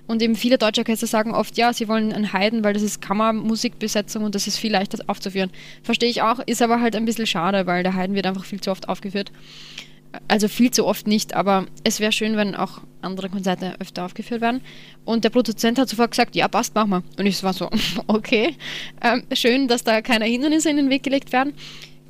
Und 0.06 0.22
eben 0.22 0.36
viele 0.36 0.58
deutsche 0.58 0.82
Orchester 0.82 1.08
sagen 1.08 1.34
oft, 1.34 1.58
ja, 1.58 1.72
sie 1.72 1.88
wollen 1.88 2.12
einen 2.12 2.34
Heiden, 2.34 2.64
weil 2.64 2.74
das 2.74 2.82
ist 2.82 3.02
Kammermusikbesetzung 3.02 4.24
und 4.24 4.36
das 4.36 4.48
ist 4.48 4.58
viel 4.58 4.72
leichter 4.72 5.02
aufzuführen. 5.08 5.50
Verstehe 5.82 6.10
ich 6.10 6.22
auch, 6.22 6.40
ist 6.46 6.62
aber 6.62 6.82
halt 6.82 6.96
ein 6.96 7.06
bisschen 7.06 7.26
schade, 7.26 7.66
weil 7.68 7.84
der 7.84 7.94
Heiden 7.94 8.14
wird 8.14 8.26
einfach 8.26 8.44
viel 8.44 8.60
zu 8.60 8.72
oft 8.72 8.90
aufgeführt. 8.90 9.32
Also 10.28 10.48
viel 10.48 10.72
zu 10.72 10.86
oft 10.86 11.08
nicht, 11.08 11.34
aber 11.34 11.66
es 11.84 12.00
wäre 12.00 12.12
schön, 12.12 12.38
wenn 12.38 12.56
auch 12.56 12.82
andere 13.02 13.30
Konzerte 13.30 13.76
öfter 13.80 14.06
aufgeführt 14.06 14.42
werden. 14.42 14.62
Und 15.06 15.24
der 15.24 15.30
Produzent 15.30 15.80
hat 15.80 15.90
sofort 15.90 16.12
gesagt, 16.12 16.36
ja, 16.36 16.48
passt, 16.48 16.76
machen 16.76 16.90
wir. 16.92 17.04
Und 17.18 17.26
ich 17.26 17.42
war 17.44 17.54
so, 17.54 17.70
okay, 18.08 18.56
ähm, 19.02 19.24
schön, 19.34 19.68
dass 19.68 19.84
da 19.84 20.02
keine 20.02 20.26
Hindernisse 20.26 20.70
in 20.70 20.78
den 20.78 20.90
Weg 20.90 21.04
gelegt 21.04 21.32
werden. 21.32 21.54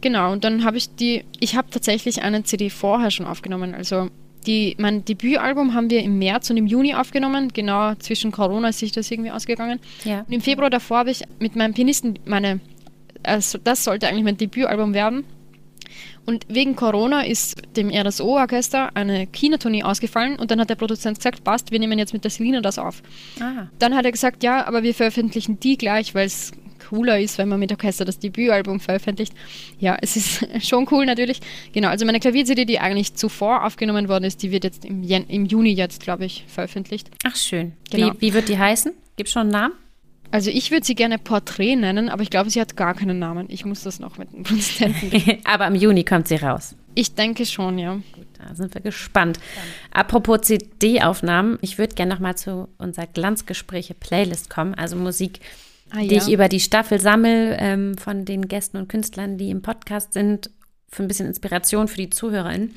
Genau, 0.01 0.33
und 0.33 0.43
dann 0.43 0.65
habe 0.65 0.77
ich 0.77 0.93
die, 0.95 1.23
ich 1.39 1.55
habe 1.55 1.69
tatsächlich 1.69 2.21
eine 2.21 2.43
CD 2.43 2.69
vorher 2.69 3.09
schon 3.09 3.25
aufgenommen. 3.25 3.73
Also 3.73 4.09
die, 4.45 4.75
mein 4.77 5.05
Debütalbum 5.05 5.73
haben 5.73 5.89
wir 5.89 6.03
im 6.03 6.19
März 6.19 6.49
und 6.49 6.57
im 6.57 6.67
Juni 6.67 6.93
aufgenommen. 6.93 7.49
Genau 7.53 7.95
zwischen 7.95 8.31
Corona 8.31 8.69
ist 8.69 8.79
sich 8.79 8.91
das 8.91 9.09
irgendwie 9.09 9.31
ausgegangen. 9.31 9.79
Ja. 10.03 10.25
Und 10.27 10.33
im 10.33 10.41
Februar 10.41 10.69
davor 10.69 10.99
habe 10.99 11.11
ich 11.11 11.23
mit 11.39 11.55
meinem 11.55 11.73
Pianisten 11.73 12.19
meine, 12.25 12.59
also 13.23 13.57
das 13.57 13.85
sollte 13.85 14.07
eigentlich 14.07 14.25
mein 14.25 14.37
Debütalbum 14.37 14.93
werden. 14.93 15.23
Und 16.25 16.45
wegen 16.47 16.75
Corona 16.75 17.25
ist 17.25 17.61
dem 17.75 17.89
RSO-Orchester 17.89 18.95
eine 18.95 19.27
China-Tournee 19.27 19.83
ausgefallen 19.83 20.37
und 20.37 20.51
dann 20.51 20.59
hat 20.59 20.69
der 20.69 20.75
Produzent 20.75 21.17
gesagt, 21.17 21.43
passt, 21.43 21.71
wir 21.71 21.79
nehmen 21.79 21.99
jetzt 21.99 22.13
mit 22.13 22.23
der 22.23 22.31
Selina 22.31 22.61
das 22.61 22.79
auf. 22.79 23.01
Ah. 23.41 23.67
Dann 23.79 23.95
hat 23.95 24.05
er 24.05 24.11
gesagt, 24.11 24.43
ja, 24.43 24.65
aber 24.65 24.83
wir 24.83 24.93
veröffentlichen 24.93 25.59
die 25.59 25.77
gleich, 25.77 26.15
weil 26.15 26.27
es 26.27 26.53
cooler 26.89 27.19
ist, 27.19 27.37
wenn 27.37 27.49
man 27.49 27.59
mit 27.59 27.71
Orchester 27.71 28.05
das 28.05 28.19
Debütalbum 28.19 28.79
veröffentlicht. 28.79 29.33
Ja, 29.79 29.97
es 30.01 30.15
ist 30.15 30.47
schon 30.67 30.87
cool 30.91 31.05
natürlich. 31.05 31.39
Genau, 31.73 31.89
also 31.89 32.05
meine 32.05 32.19
Klavier-CD, 32.19 32.65
die 32.65 32.79
eigentlich 32.79 33.15
zuvor 33.15 33.65
aufgenommen 33.65 34.07
worden 34.07 34.25
ist, 34.25 34.43
die 34.43 34.51
wird 34.51 34.63
jetzt 34.63 34.85
im, 34.85 35.03
Jan 35.03 35.25
im 35.27 35.45
Juni 35.45 35.71
jetzt, 35.71 36.01
glaube 36.03 36.25
ich, 36.25 36.45
veröffentlicht. 36.47 37.09
Ach 37.23 37.35
schön. 37.35 37.73
Genau. 37.89 38.13
Wie, 38.13 38.21
wie 38.21 38.33
wird 38.33 38.49
die 38.49 38.57
heißen? 38.57 38.93
Gibt 39.15 39.27
es 39.27 39.33
schon 39.33 39.43
einen 39.43 39.51
Namen? 39.51 39.73
Also 40.33 40.49
ich 40.49 40.71
würde 40.71 40.83
sie 40.83 40.95
gerne 40.95 41.19
Porträt 41.19 41.75
nennen, 41.75 42.09
aber 42.09 42.23
ich 42.23 42.31
glaube, 42.31 42.49
sie 42.49 42.59
hat 42.59 42.75
gar 42.75 42.95
keinen 42.95 43.19
Namen. 43.19 43.45
Ich 43.49 43.65
muss 43.65 43.83
das 43.83 43.99
noch 43.99 44.17
mit 44.17 44.33
dem 44.33 44.41
Produzenten. 44.41 45.37
aber 45.43 45.67
im 45.67 45.75
Juni 45.75 46.03
kommt 46.03 46.27
sie 46.27 46.37
raus. 46.37 46.75
Ich 46.95 47.13
denke 47.13 47.45
schon, 47.45 47.77
ja. 47.77 48.01
Gut, 48.13 48.25
da 48.39 48.55
sind 48.55 48.73
wir 48.73 48.81
gespannt. 48.81 49.39
Apropos 49.91 50.41
CD-Aufnahmen, 50.41 51.59
ich 51.61 51.77
würde 51.77 51.93
gerne 51.93 52.15
noch 52.15 52.19
mal 52.19 52.35
zu 52.35 52.67
unserer 52.79 53.05
Glanzgespräche-Playlist 53.05 54.49
kommen, 54.49 54.73
also 54.73 54.95
Musik, 54.95 55.39
ah, 55.91 55.99
die 55.99 56.15
ja. 56.15 56.23
ich 56.23 56.33
über 56.33 56.49
die 56.49 56.59
Staffel 56.59 56.99
sammle 56.99 57.55
ähm, 57.59 57.95
von 57.99 58.25
den 58.25 58.47
Gästen 58.47 58.77
und 58.77 58.89
Künstlern, 58.89 59.37
die 59.37 59.51
im 59.51 59.61
Podcast 59.61 60.13
sind, 60.13 60.49
für 60.89 61.03
ein 61.03 61.07
bisschen 61.07 61.27
Inspiration 61.27 61.87
für 61.87 61.97
die 61.97 62.09
ZuhörerInnen. 62.09 62.73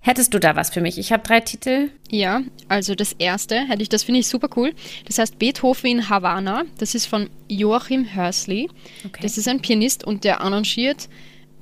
Hättest 0.00 0.32
du 0.32 0.38
da 0.38 0.54
was 0.54 0.70
für 0.70 0.80
mich? 0.80 0.98
Ich 0.98 1.12
habe 1.12 1.24
drei 1.24 1.40
Titel. 1.40 1.90
Ja, 2.10 2.42
also 2.68 2.94
das 2.94 3.12
erste 3.12 3.66
hätte 3.66 3.82
ich, 3.82 3.88
das 3.88 4.04
finde 4.04 4.20
ich 4.20 4.28
super 4.28 4.48
cool. 4.56 4.72
Das 5.06 5.18
heißt 5.18 5.38
Beethoven 5.38 5.90
in 5.90 6.08
Havanna. 6.08 6.64
Das 6.78 6.94
ist 6.94 7.06
von 7.06 7.28
Joachim 7.48 8.14
Hörsley. 8.14 8.68
Okay. 9.04 9.18
Das 9.22 9.36
ist 9.36 9.48
ein 9.48 9.60
Pianist 9.60 10.04
und 10.04 10.22
der 10.22 10.40
arrangiert 10.42 11.08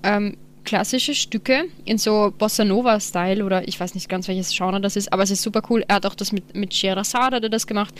ähm, 0.02 0.36
klassische 0.64 1.14
Stücke 1.14 1.64
in 1.84 1.98
so 1.98 2.32
Bossa 2.36 2.64
Nova-Style 2.64 3.44
oder 3.44 3.66
ich 3.66 3.78
weiß 3.78 3.94
nicht 3.94 4.08
ganz, 4.08 4.28
welches 4.28 4.54
Genre 4.54 4.80
das 4.80 4.96
ist, 4.96 5.12
aber 5.12 5.22
es 5.22 5.30
ist 5.30 5.42
super 5.42 5.62
cool. 5.70 5.84
Er 5.88 5.96
hat 5.96 6.06
auch 6.06 6.14
das 6.14 6.32
mit, 6.32 6.54
mit 6.54 6.74
Scheherazade 6.74 7.36
hat 7.36 7.42
er 7.42 7.50
das 7.50 7.66
gemacht. 7.66 7.94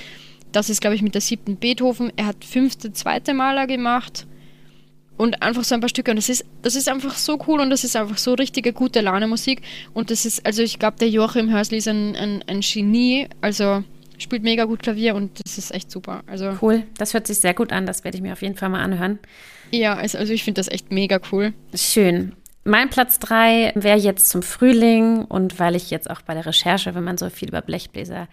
Das 0.52 0.70
ist, 0.70 0.80
glaube 0.80 0.94
ich, 0.96 1.02
mit 1.02 1.14
der 1.14 1.20
siebten 1.20 1.56
Beethoven. 1.56 2.12
Er 2.16 2.26
hat 2.26 2.44
fünfte, 2.44 2.92
zweite 2.92 3.34
Maler 3.34 3.66
gemacht 3.66 4.26
und 5.16 5.42
einfach 5.42 5.64
so 5.64 5.74
ein 5.74 5.80
paar 5.80 5.88
Stücke. 5.88 6.10
Und 6.10 6.16
das 6.16 6.28
ist, 6.28 6.44
das 6.62 6.76
ist 6.76 6.88
einfach 6.88 7.16
so 7.16 7.38
cool 7.46 7.60
und 7.60 7.70
das 7.70 7.84
ist 7.84 7.96
einfach 7.96 8.18
so 8.18 8.34
richtige 8.34 8.72
gute 8.72 9.00
Laune 9.00 9.26
Musik. 9.26 9.62
Und 9.92 10.10
das 10.10 10.24
ist, 10.24 10.44
also 10.44 10.62
ich 10.62 10.78
glaube, 10.78 10.98
der 10.98 11.08
Joachim 11.08 11.50
Hörsli 11.50 11.78
ist 11.78 11.88
ein, 11.88 12.16
ein, 12.16 12.44
ein 12.46 12.60
Genie. 12.60 13.28
Also 13.40 13.84
spielt 14.18 14.42
mega 14.42 14.64
gut 14.64 14.82
Klavier 14.82 15.14
und 15.14 15.40
das 15.44 15.58
ist 15.58 15.72
echt 15.72 15.90
super. 15.90 16.22
Also 16.26 16.56
cool, 16.62 16.84
das 16.98 17.14
hört 17.14 17.26
sich 17.26 17.38
sehr 17.38 17.54
gut 17.54 17.72
an. 17.72 17.86
Das 17.86 18.04
werde 18.04 18.16
ich 18.16 18.22
mir 18.22 18.32
auf 18.32 18.42
jeden 18.42 18.56
Fall 18.56 18.68
mal 18.68 18.82
anhören. 18.82 19.18
Ja, 19.70 19.94
also, 19.94 20.18
also 20.18 20.32
ich 20.32 20.44
finde 20.44 20.60
das 20.60 20.68
echt 20.68 20.92
mega 20.92 21.20
cool. 21.32 21.52
Schön. 21.74 22.32
Mein 22.64 22.88
Platz 22.88 23.18
3 23.18 23.72
wäre 23.74 23.98
jetzt 23.98 24.30
zum 24.30 24.42
Frühling 24.42 25.24
und 25.26 25.58
weil 25.58 25.76
ich 25.76 25.90
jetzt 25.90 26.08
auch 26.08 26.22
bei 26.22 26.32
der 26.32 26.46
Recherche, 26.46 26.94
wenn 26.94 27.04
man 27.04 27.18
so 27.18 27.28
viel 27.28 27.48
über 27.48 27.60
Blechbläser 27.60 28.26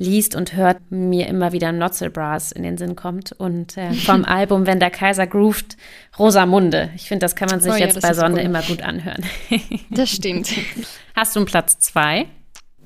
liest 0.00 0.34
und 0.34 0.56
hört, 0.56 0.78
mir 0.90 1.28
immer 1.28 1.52
wieder 1.52 1.72
Notzelbrass 1.72 2.52
in 2.52 2.62
den 2.62 2.78
Sinn 2.78 2.96
kommt. 2.96 3.32
Und 3.32 3.76
äh, 3.76 3.92
vom 3.92 4.24
Album 4.24 4.66
Wenn 4.66 4.80
der 4.80 4.90
Kaiser 4.90 5.26
groovt, 5.26 5.76
Rosamunde. 6.18 6.90
Ich 6.96 7.06
finde, 7.06 7.24
das 7.24 7.36
kann 7.36 7.50
man 7.50 7.60
sich 7.60 7.72
oh, 7.72 7.76
jetzt 7.76 7.96
ja, 7.96 8.08
bei 8.08 8.14
Sonne 8.14 8.42
immer 8.42 8.62
gut 8.62 8.82
anhören. 8.82 9.22
das 9.90 10.10
stimmt. 10.10 10.50
Hast 11.14 11.36
du 11.36 11.40
einen 11.40 11.46
Platz 11.46 11.78
zwei? 11.78 12.26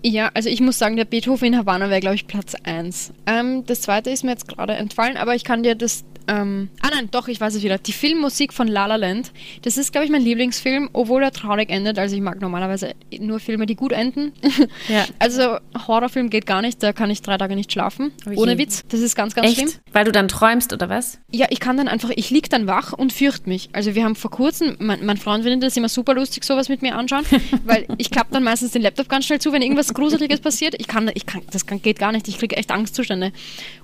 Ja, 0.06 0.30
also 0.34 0.50
ich 0.50 0.60
muss 0.60 0.78
sagen, 0.78 0.96
der 0.96 1.06
Beethoven 1.06 1.48
in 1.48 1.56
Havanna 1.56 1.88
wäre, 1.88 2.00
glaube 2.00 2.14
ich, 2.16 2.26
Platz 2.26 2.54
1. 2.62 3.14
Ähm, 3.26 3.64
das 3.64 3.80
zweite 3.80 4.10
ist 4.10 4.22
mir 4.22 4.32
jetzt 4.32 4.46
gerade 4.46 4.74
entfallen, 4.74 5.16
aber 5.16 5.34
ich 5.34 5.44
kann 5.44 5.62
dir 5.62 5.74
das 5.74 6.04
ähm, 6.26 6.70
ah 6.80 6.88
nein, 6.94 7.08
doch, 7.10 7.28
ich 7.28 7.40
weiß 7.40 7.54
es 7.54 7.62
wieder. 7.62 7.78
Die 7.78 7.92
Filmmusik 7.92 8.52
von 8.52 8.68
La 8.68 8.86
La 8.86 8.96
Land. 8.96 9.32
Das 9.62 9.76
ist, 9.76 9.92
glaube 9.92 10.06
ich, 10.06 10.10
mein 10.10 10.22
Lieblingsfilm, 10.22 10.90
obwohl 10.92 11.22
er 11.22 11.32
traurig 11.32 11.70
endet. 11.70 11.98
Also 11.98 12.16
ich 12.16 12.22
mag 12.22 12.40
normalerweise 12.40 12.94
nur 13.18 13.40
Filme, 13.40 13.66
die 13.66 13.76
gut 13.76 13.92
enden. 13.92 14.32
Ja. 14.88 15.04
Also 15.18 15.58
Horrorfilm 15.86 16.30
geht 16.30 16.46
gar 16.46 16.60
nicht, 16.60 16.82
da 16.82 16.92
kann 16.92 17.10
ich 17.10 17.22
drei 17.22 17.38
Tage 17.38 17.54
nicht 17.54 17.72
schlafen. 17.72 18.12
Okay. 18.26 18.36
Ohne 18.36 18.58
Witz. 18.58 18.82
Das 18.88 19.00
ist 19.00 19.14
ganz, 19.14 19.34
ganz 19.34 19.48
Echt? 19.48 19.56
schlimm. 19.56 19.72
Weil 19.92 20.04
du 20.04 20.12
dann 20.12 20.28
träumst 20.28 20.72
oder 20.72 20.88
was? 20.88 21.18
Ja, 21.30 21.46
ich 21.50 21.60
kann 21.60 21.76
dann 21.76 21.88
einfach, 21.88 22.10
ich 22.14 22.30
lieg 22.30 22.50
dann 22.50 22.66
wach 22.66 22.92
und 22.92 23.12
fürchte 23.12 23.48
mich. 23.48 23.70
Also 23.72 23.94
wir 23.94 24.04
haben 24.04 24.14
vor 24.14 24.30
kurzem, 24.30 24.76
mein, 24.78 25.04
mein 25.04 25.16
Freund 25.16 25.44
findet 25.44 25.62
das 25.62 25.76
immer 25.76 25.88
super 25.88 26.14
lustig, 26.14 26.44
sowas 26.44 26.68
mit 26.68 26.82
mir 26.82 26.96
anschauen, 26.96 27.24
weil 27.64 27.86
ich 27.98 28.10
klappe 28.10 28.32
dann 28.32 28.42
meistens 28.42 28.72
den 28.72 28.82
Laptop 28.82 29.08
ganz 29.08 29.26
schnell 29.26 29.40
zu, 29.40 29.52
wenn 29.52 29.62
irgendwas 29.62 29.93
Gruseliges 29.94 30.40
passiert. 30.40 30.74
Ich 30.78 30.86
kann, 30.86 31.10
ich 31.14 31.26
kann, 31.26 31.42
das 31.50 31.66
kann, 31.66 31.80
geht 31.80 31.98
gar 31.98 32.12
nicht. 32.12 32.28
Ich 32.28 32.38
kriege 32.38 32.56
echt 32.56 32.70
Angstzustände. 32.70 33.32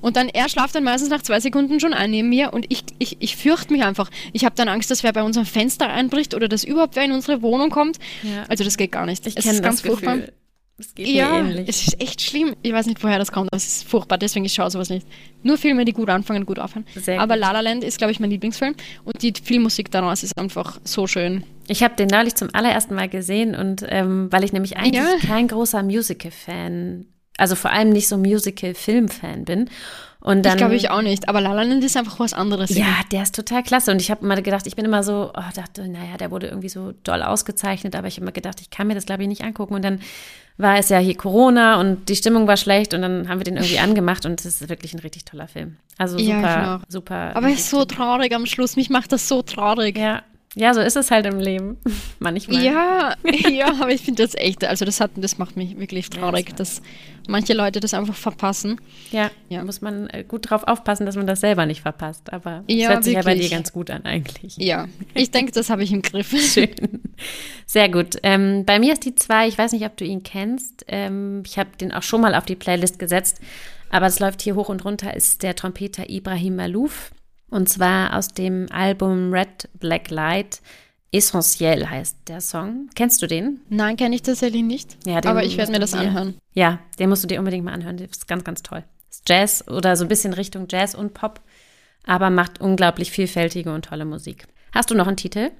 Und 0.01 0.17
dann, 0.17 0.29
er 0.29 0.49
schlaft 0.49 0.75
dann 0.75 0.85
meistens 0.85 1.11
nach 1.11 1.23
zwei 1.23 1.41
Sekunden 1.41 1.81
schon 1.81 1.95
ein 1.95 2.11
neben 2.11 2.29
mir 2.29 2.53
und 2.53 2.67
ich, 2.69 2.85
ich, 2.99 3.17
ich 3.21 3.37
fürchte 3.37 3.73
mich 3.73 3.83
einfach. 3.85 4.11
Ich 4.33 4.45
habe 4.45 4.55
dann 4.57 4.69
Angst, 4.69 4.91
dass 4.91 5.03
wer 5.03 5.13
bei 5.13 5.23
unserem 5.23 5.47
Fenster 5.47 5.89
einbricht 5.89 6.35
oder 6.35 6.49
dass 6.49 6.65
überhaupt 6.65 6.97
wer 6.97 7.05
in 7.05 7.13
unsere 7.13 7.43
Wohnung 7.43 7.71
kommt. 7.71 7.99
Ja. 8.23 8.45
Also 8.49 8.65
das 8.65 8.77
geht 8.77 8.93
gar 8.93 9.07
nicht. 9.07 9.27
Ich 9.27 9.37
kenne 9.37 9.61
ganz 9.61 9.83
Gefühl. 9.83 9.99
furchtbar. 9.99 10.29
Es 10.81 10.95
geht 10.95 11.09
ja, 11.09 11.29
mir 11.29 11.51
ähnlich. 11.51 11.69
es 11.69 11.89
ist 11.89 12.01
echt 12.01 12.23
schlimm. 12.23 12.57
Ich 12.63 12.73
weiß 12.73 12.87
nicht, 12.87 13.03
woher 13.05 13.19
das 13.19 13.31
kommt, 13.31 13.49
aber 13.51 13.57
es 13.57 13.67
ist 13.67 13.89
furchtbar, 13.89 14.19
deswegen 14.19 14.45
ich 14.45 14.55
schaue 14.55 14.71
sowas 14.71 14.89
nicht. 14.89 15.07
Nur 15.43 15.59
Filme, 15.59 15.85
die 15.85 15.93
gut 15.93 16.09
anfangen, 16.09 16.47
gut 16.47 16.59
aufhören. 16.59 16.87
Sehr 16.95 17.21
aber 17.21 17.35
gut. 17.35 17.43
La 17.43 17.53
La 17.53 17.61
Land 17.61 17.85
ist, 17.85 17.99
glaube 17.99 18.13
ich, 18.13 18.21
mein 18.21 18.31
Lieblingsfilm 18.31 18.75
und 19.05 19.23
die 19.23 19.33
Filmmusik 19.43 19.91
daraus 19.91 20.23
ist 20.23 20.39
einfach 20.39 20.81
so 20.85 21.07
schön. 21.07 21.45
Ich 21.69 21.83
habe 21.83 21.95
den 21.97 22.09
neulich 22.09 22.35
zum 22.35 22.49
allerersten 22.53 22.95
Mal 22.95 23.09
gesehen 23.09 23.55
und 23.55 23.85
ähm, 23.89 24.29
weil 24.31 24.43
ich 24.43 24.53
nämlich 24.53 24.77
eigentlich 24.77 25.05
ja. 25.05 25.29
kein 25.29 25.49
großer 25.49 25.83
Musical-Fan, 25.83 27.07
also 27.37 27.55
vor 27.55 27.71
allem 27.71 27.91
nicht 27.91 28.09
so 28.09 28.17
Musical-Film-Fan 28.17 29.45
bin 29.45 29.71
und 30.21 30.45
dann, 30.45 30.53
ich 30.53 30.59
glaube 30.59 30.75
ich 30.75 30.91
auch 30.91 31.03
nicht, 31.03 31.29
aber 31.29 31.41
La 31.41 31.53
La 31.53 31.63
Land 31.63 31.83
ist 31.83 31.97
einfach 31.97 32.21
was 32.21 32.35
anderes. 32.35 32.77
Ja, 32.77 33.01
der 33.11 33.23
ist 33.23 33.35
total 33.35 33.63
klasse 33.63 33.91
und 33.91 34.01
ich 34.01 34.11
habe 34.11 34.25
immer 34.25 34.41
gedacht, 34.41 34.67
ich 34.67 34.77
bin 34.77 34.85
immer 34.85 35.03
so, 35.03 35.31
oh, 35.35 35.43
dachte, 35.55 35.89
naja, 35.89 36.17
der 36.19 36.31
wurde 36.31 36.49
irgendwie 36.49 36.69
so 36.69 36.93
doll 37.05 37.23
ausgezeichnet, 37.23 37.97
aber 37.97 38.09
ich 38.09 38.17
habe 38.17 38.23
immer 38.25 38.33
gedacht, 38.33 38.61
ich 38.61 38.71
kann 38.71 38.87
mir 38.87 38.95
das 38.95 39.07
glaube 39.07 39.23
ich 39.23 39.29
nicht 39.29 39.43
angucken 39.43 39.75
und 39.75 39.83
dann 39.83 40.01
war 40.59 40.77
es 40.77 40.91
ja 40.91 40.99
hier 40.99 41.17
Corona 41.17 41.81
und 41.81 42.09
die 42.09 42.17
Stimmung 42.17 42.47
war 42.47 42.59
schlecht 42.59 42.93
und 42.93 43.01
dann 43.01 43.29
haben 43.29 43.39
wir 43.39 43.45
den 43.45 43.57
irgendwie 43.57 43.79
angemacht 43.79 44.27
und 44.27 44.41
es 44.41 44.61
ist 44.61 44.69
wirklich 44.69 44.93
ein 44.93 44.99
richtig 44.99 45.25
toller 45.25 45.49
Film. 45.49 45.77
Also 45.97 46.19
super, 46.19 46.33
ja, 46.33 46.81
super. 46.89 47.35
Aber 47.35 47.49
er 47.49 47.55
ist 47.55 47.71
so 47.71 47.85
traurig 47.87 48.35
am 48.35 48.45
Schluss, 48.45 48.77
mich 48.77 48.91
macht 48.91 49.13
das 49.13 49.27
so 49.27 49.41
traurig. 49.41 49.97
Ja, 49.97 50.23
ja, 50.57 50.75
so 50.75 50.81
ist 50.81 50.97
es 50.97 51.11
halt 51.11 51.27
im 51.27 51.39
Leben. 51.39 51.77
Manchmal. 52.19 52.63
Ja, 52.63 53.15
ja, 53.49 53.69
aber 53.69 53.91
ich 53.91 54.01
finde 54.01 54.25
das 54.25 54.35
echt, 54.35 54.65
also 54.65 54.85
das 54.85 55.01
hat, 55.01 55.13
das 55.17 55.39
macht 55.39 55.57
mich 55.57 55.79
wirklich 55.79 56.11
traurig, 56.11 56.49
ja, 56.49 56.57
das 56.57 56.71
dass 56.71 56.83
manche 57.29 57.55
Leute 57.55 57.81
das 57.81 57.95
einfach 57.95 58.15
verpassen. 58.15 58.81
Ja, 59.11 59.31
ja, 59.49 59.65
muss 59.65 59.81
man 59.81 60.09
äh, 60.09 60.25
gut 60.27 60.51
drauf 60.51 60.65
aufpassen, 60.65 61.07
dass 61.07 61.17
man 61.17 61.27
das 61.27 61.41
selber 61.41 61.67
nicht 61.67 61.83
verpasst. 61.83 62.33
Aber 62.33 62.65
ja, 62.67 62.89
das 62.89 62.95
hört 62.95 63.05
sich 63.05 63.15
wirklich. 63.15 63.15
ja 63.15 63.23
bei 63.23 63.35
dir 63.35 63.51
ganz 63.51 63.73
gut 63.73 63.91
an 63.91 64.05
eigentlich. 64.05 64.57
Ja, 64.57 64.89
ich 65.15 65.31
denke, 65.33 65.53
das 65.53 65.71
habe 65.71 65.83
ich 65.83 65.93
im 65.93 66.03
Griff. 66.03 66.31
Schön. 66.31 66.71
Sehr 67.67 67.89
gut. 67.89 68.17
Ähm, 68.23 68.65
bei 68.65 68.79
mir 68.79 68.93
ist 68.93 69.05
die 69.05 69.15
zwei, 69.15 69.47
ich 69.47 69.57
weiß 69.57 69.73
nicht, 69.73 69.85
ob 69.85 69.97
du 69.97 70.05
ihn 70.05 70.23
kennst. 70.23 70.85
Ähm, 70.89 71.43
ich 71.47 71.59
habe 71.59 71.71
den 71.81 71.93
auch 71.93 72.03
schon 72.03 72.21
mal 72.21 72.35
auf 72.35 72.47
die 72.47 72.57
Playlist 72.57 72.99
gesetzt, 72.99 73.41
aber 73.91 74.07
es 74.07 74.19
läuft 74.19 74.43
hier 74.43 74.57
hoch 74.57 74.69
und 74.69 74.85
runter, 74.85 75.15
ist 75.15 75.43
der 75.43 75.55
Trompeter 75.55 76.11
Ibrahim 76.11 76.57
Malouf. 76.57 77.13
Und 77.51 77.69
zwar 77.69 78.17
aus 78.17 78.29
dem 78.29 78.67
Album 78.71 79.33
Red 79.33 79.69
Black 79.79 80.11
Light. 80.11 80.61
Essentiel 81.13 81.91
heißt 81.91 82.17
der 82.29 82.41
Song. 82.41 82.89
Kennst 82.95 83.21
du 83.21 83.27
den? 83.27 83.61
Nein, 83.69 83.97
kenne 83.97 84.15
ich 84.15 84.23
tatsächlich 84.23 84.63
nicht. 84.63 84.97
Ja, 85.05 85.17
aber 85.25 85.43
ich 85.43 85.57
werde 85.57 85.73
mir 85.73 85.81
das 85.81 85.93
anhören. 85.93 86.35
Ja, 86.55 86.79
den 86.99 87.09
musst 87.09 87.25
du 87.25 87.29
dir 87.29 87.41
unbedingt 87.41 87.65
mal 87.65 87.73
anhören. 87.73 87.97
Der 87.97 88.09
ist 88.09 88.29
ganz, 88.29 88.45
ganz 88.45 88.63
toll. 88.63 88.85
Ist 89.11 89.29
Jazz 89.29 89.65
oder 89.67 89.97
so 89.97 90.05
ein 90.05 90.09
bisschen 90.09 90.33
Richtung 90.33 90.67
Jazz 90.71 90.95
und 90.95 91.15
Pop, 91.15 91.41
aber 92.07 92.31
macht 92.31 92.61
unglaublich 92.61 93.11
vielfältige 93.11 93.75
und 93.75 93.87
tolle 93.87 94.05
Musik. 94.05 94.47
Hast 94.73 94.91
du 94.91 94.95
noch 94.95 95.09
einen 95.09 95.17
Titel? 95.17 95.51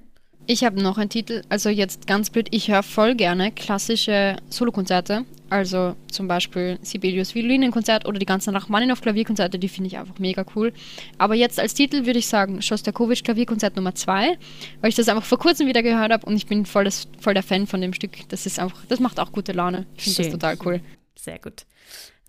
Ich 0.47 0.63
habe 0.63 0.81
noch 0.81 0.97
einen 0.97 1.09
Titel, 1.09 1.43
also 1.49 1.69
jetzt 1.69 2.07
ganz 2.07 2.29
blöd, 2.29 2.47
ich 2.51 2.69
höre 2.69 2.83
voll 2.83 3.15
gerne 3.15 3.51
klassische 3.51 4.37
Solokonzerte 4.49 5.23
Also 5.49 5.95
zum 6.11 6.27
Beispiel 6.27 6.79
Sibelius 6.81 7.35
Violinenkonzert 7.35 8.07
oder 8.07 8.19
die 8.19 8.25
ganzen 8.25 8.55
Rachmaninoff 8.55 9.01
Klavierkonzerte, 9.01 9.59
die 9.59 9.69
finde 9.69 9.87
ich 9.87 9.97
einfach 9.97 10.17
mega 10.17 10.43
cool. 10.55 10.73
Aber 11.17 11.35
jetzt 11.35 11.59
als 11.59 11.73
Titel 11.73 12.05
würde 12.05 12.19
ich 12.19 12.27
sagen 12.27 12.61
Shostakovich 12.61 13.23
Klavierkonzert 13.23 13.75
Nummer 13.75 13.93
2, 13.95 14.37
weil 14.81 14.89
ich 14.89 14.95
das 14.95 15.07
einfach 15.09 15.25
vor 15.25 15.39
kurzem 15.39 15.67
wieder 15.67 15.83
gehört 15.83 16.11
habe 16.11 16.25
und 16.25 16.35
ich 16.35 16.47
bin 16.47 16.65
voll, 16.65 16.85
das, 16.85 17.07
voll 17.19 17.33
der 17.33 17.43
Fan 17.43 17.67
von 17.67 17.79
dem 17.79 17.93
Stück. 17.93 18.27
Das 18.29 18.45
ist 18.45 18.59
einfach, 18.59 18.83
das 18.87 18.99
macht 18.99 19.19
auch 19.19 19.31
gute 19.31 19.51
Laune. 19.51 19.85
Ich 19.95 20.03
finde 20.03 20.23
das 20.23 20.31
total 20.31 20.57
cool. 20.65 20.81
Sehr 21.15 21.39
gut. 21.39 21.65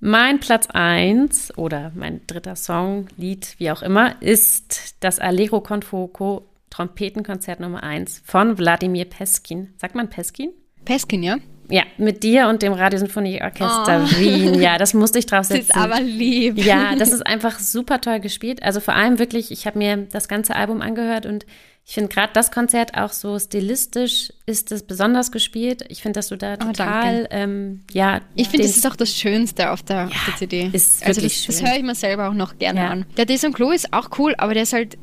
Mein 0.00 0.40
Platz 0.40 0.66
1 0.66 1.56
oder 1.56 1.92
mein 1.94 2.26
dritter 2.26 2.56
Song, 2.56 3.06
Lied, 3.16 3.54
wie 3.58 3.70
auch 3.70 3.82
immer, 3.82 4.20
ist 4.20 4.96
das 5.00 5.20
Allegro 5.20 5.60
con 5.60 5.82
Fuoco 5.82 6.44
Trompetenkonzert 6.72 7.60
Nummer 7.60 7.82
1 7.82 8.22
von 8.24 8.58
Wladimir 8.58 9.04
Peskin. 9.04 9.74
Sagt 9.76 9.94
man 9.94 10.08
Peskin? 10.08 10.52
Peskin, 10.84 11.22
ja? 11.22 11.36
Ja, 11.68 11.84
mit 11.96 12.22
dir 12.22 12.48
und 12.48 12.62
dem 12.62 12.72
Radiosinfonieorchester 12.72 14.04
oh. 14.04 14.18
Wien. 14.18 14.60
Ja, 14.60 14.78
das 14.78 14.94
musste 14.94 15.18
ich 15.18 15.26
draufsetzen. 15.26 15.68
Das 15.68 15.76
ist 15.76 15.82
aber 15.82 16.00
lieb. 16.00 16.58
Ja, 16.58 16.96
das 16.96 17.12
ist 17.12 17.26
einfach 17.26 17.58
super 17.58 18.00
toll 18.00 18.20
gespielt. 18.20 18.62
Also 18.62 18.80
vor 18.80 18.94
allem 18.94 19.18
wirklich, 19.18 19.50
ich 19.50 19.66
habe 19.66 19.78
mir 19.78 19.96
das 20.10 20.28
ganze 20.28 20.56
Album 20.56 20.80
angehört 20.82 21.26
und 21.26 21.46
ich 21.84 21.94
finde 21.94 22.08
gerade 22.08 22.32
das 22.32 22.50
Konzert 22.52 22.96
auch 22.96 23.12
so 23.12 23.38
stilistisch 23.38 24.32
ist 24.46 24.70
es 24.70 24.84
besonders 24.84 25.32
gespielt. 25.32 25.84
Ich 25.88 26.00
finde, 26.00 26.18
dass 26.18 26.28
du 26.28 26.36
da 26.36 26.54
oh, 26.54 26.66
total, 26.66 27.26
ähm, 27.30 27.80
ja. 27.92 28.20
Ich 28.34 28.48
finde, 28.48 28.66
das 28.66 28.76
ist 28.76 28.86
auch 28.86 28.94
das 28.94 29.16
Schönste 29.16 29.70
auf 29.70 29.82
der, 29.82 29.96
ja, 29.96 30.04
auf 30.06 30.24
der 30.26 30.36
CD. 30.36 30.70
Ist 30.72 31.04
also 31.04 31.20
das, 31.20 31.44
das 31.46 31.62
höre 31.62 31.76
ich 31.76 31.82
mir 31.82 31.96
selber 31.96 32.28
auch 32.28 32.34
noch 32.34 32.58
gerne 32.58 32.80
ja. 32.80 32.90
an. 32.90 33.06
Der 33.16 33.26
Deson 33.26 33.52
Klo 33.52 33.72
ist 33.72 33.92
auch 33.92 34.10
cool, 34.18 34.34
aber 34.38 34.54
der 34.54 34.62
ist 34.62 34.72
halt 34.72 34.96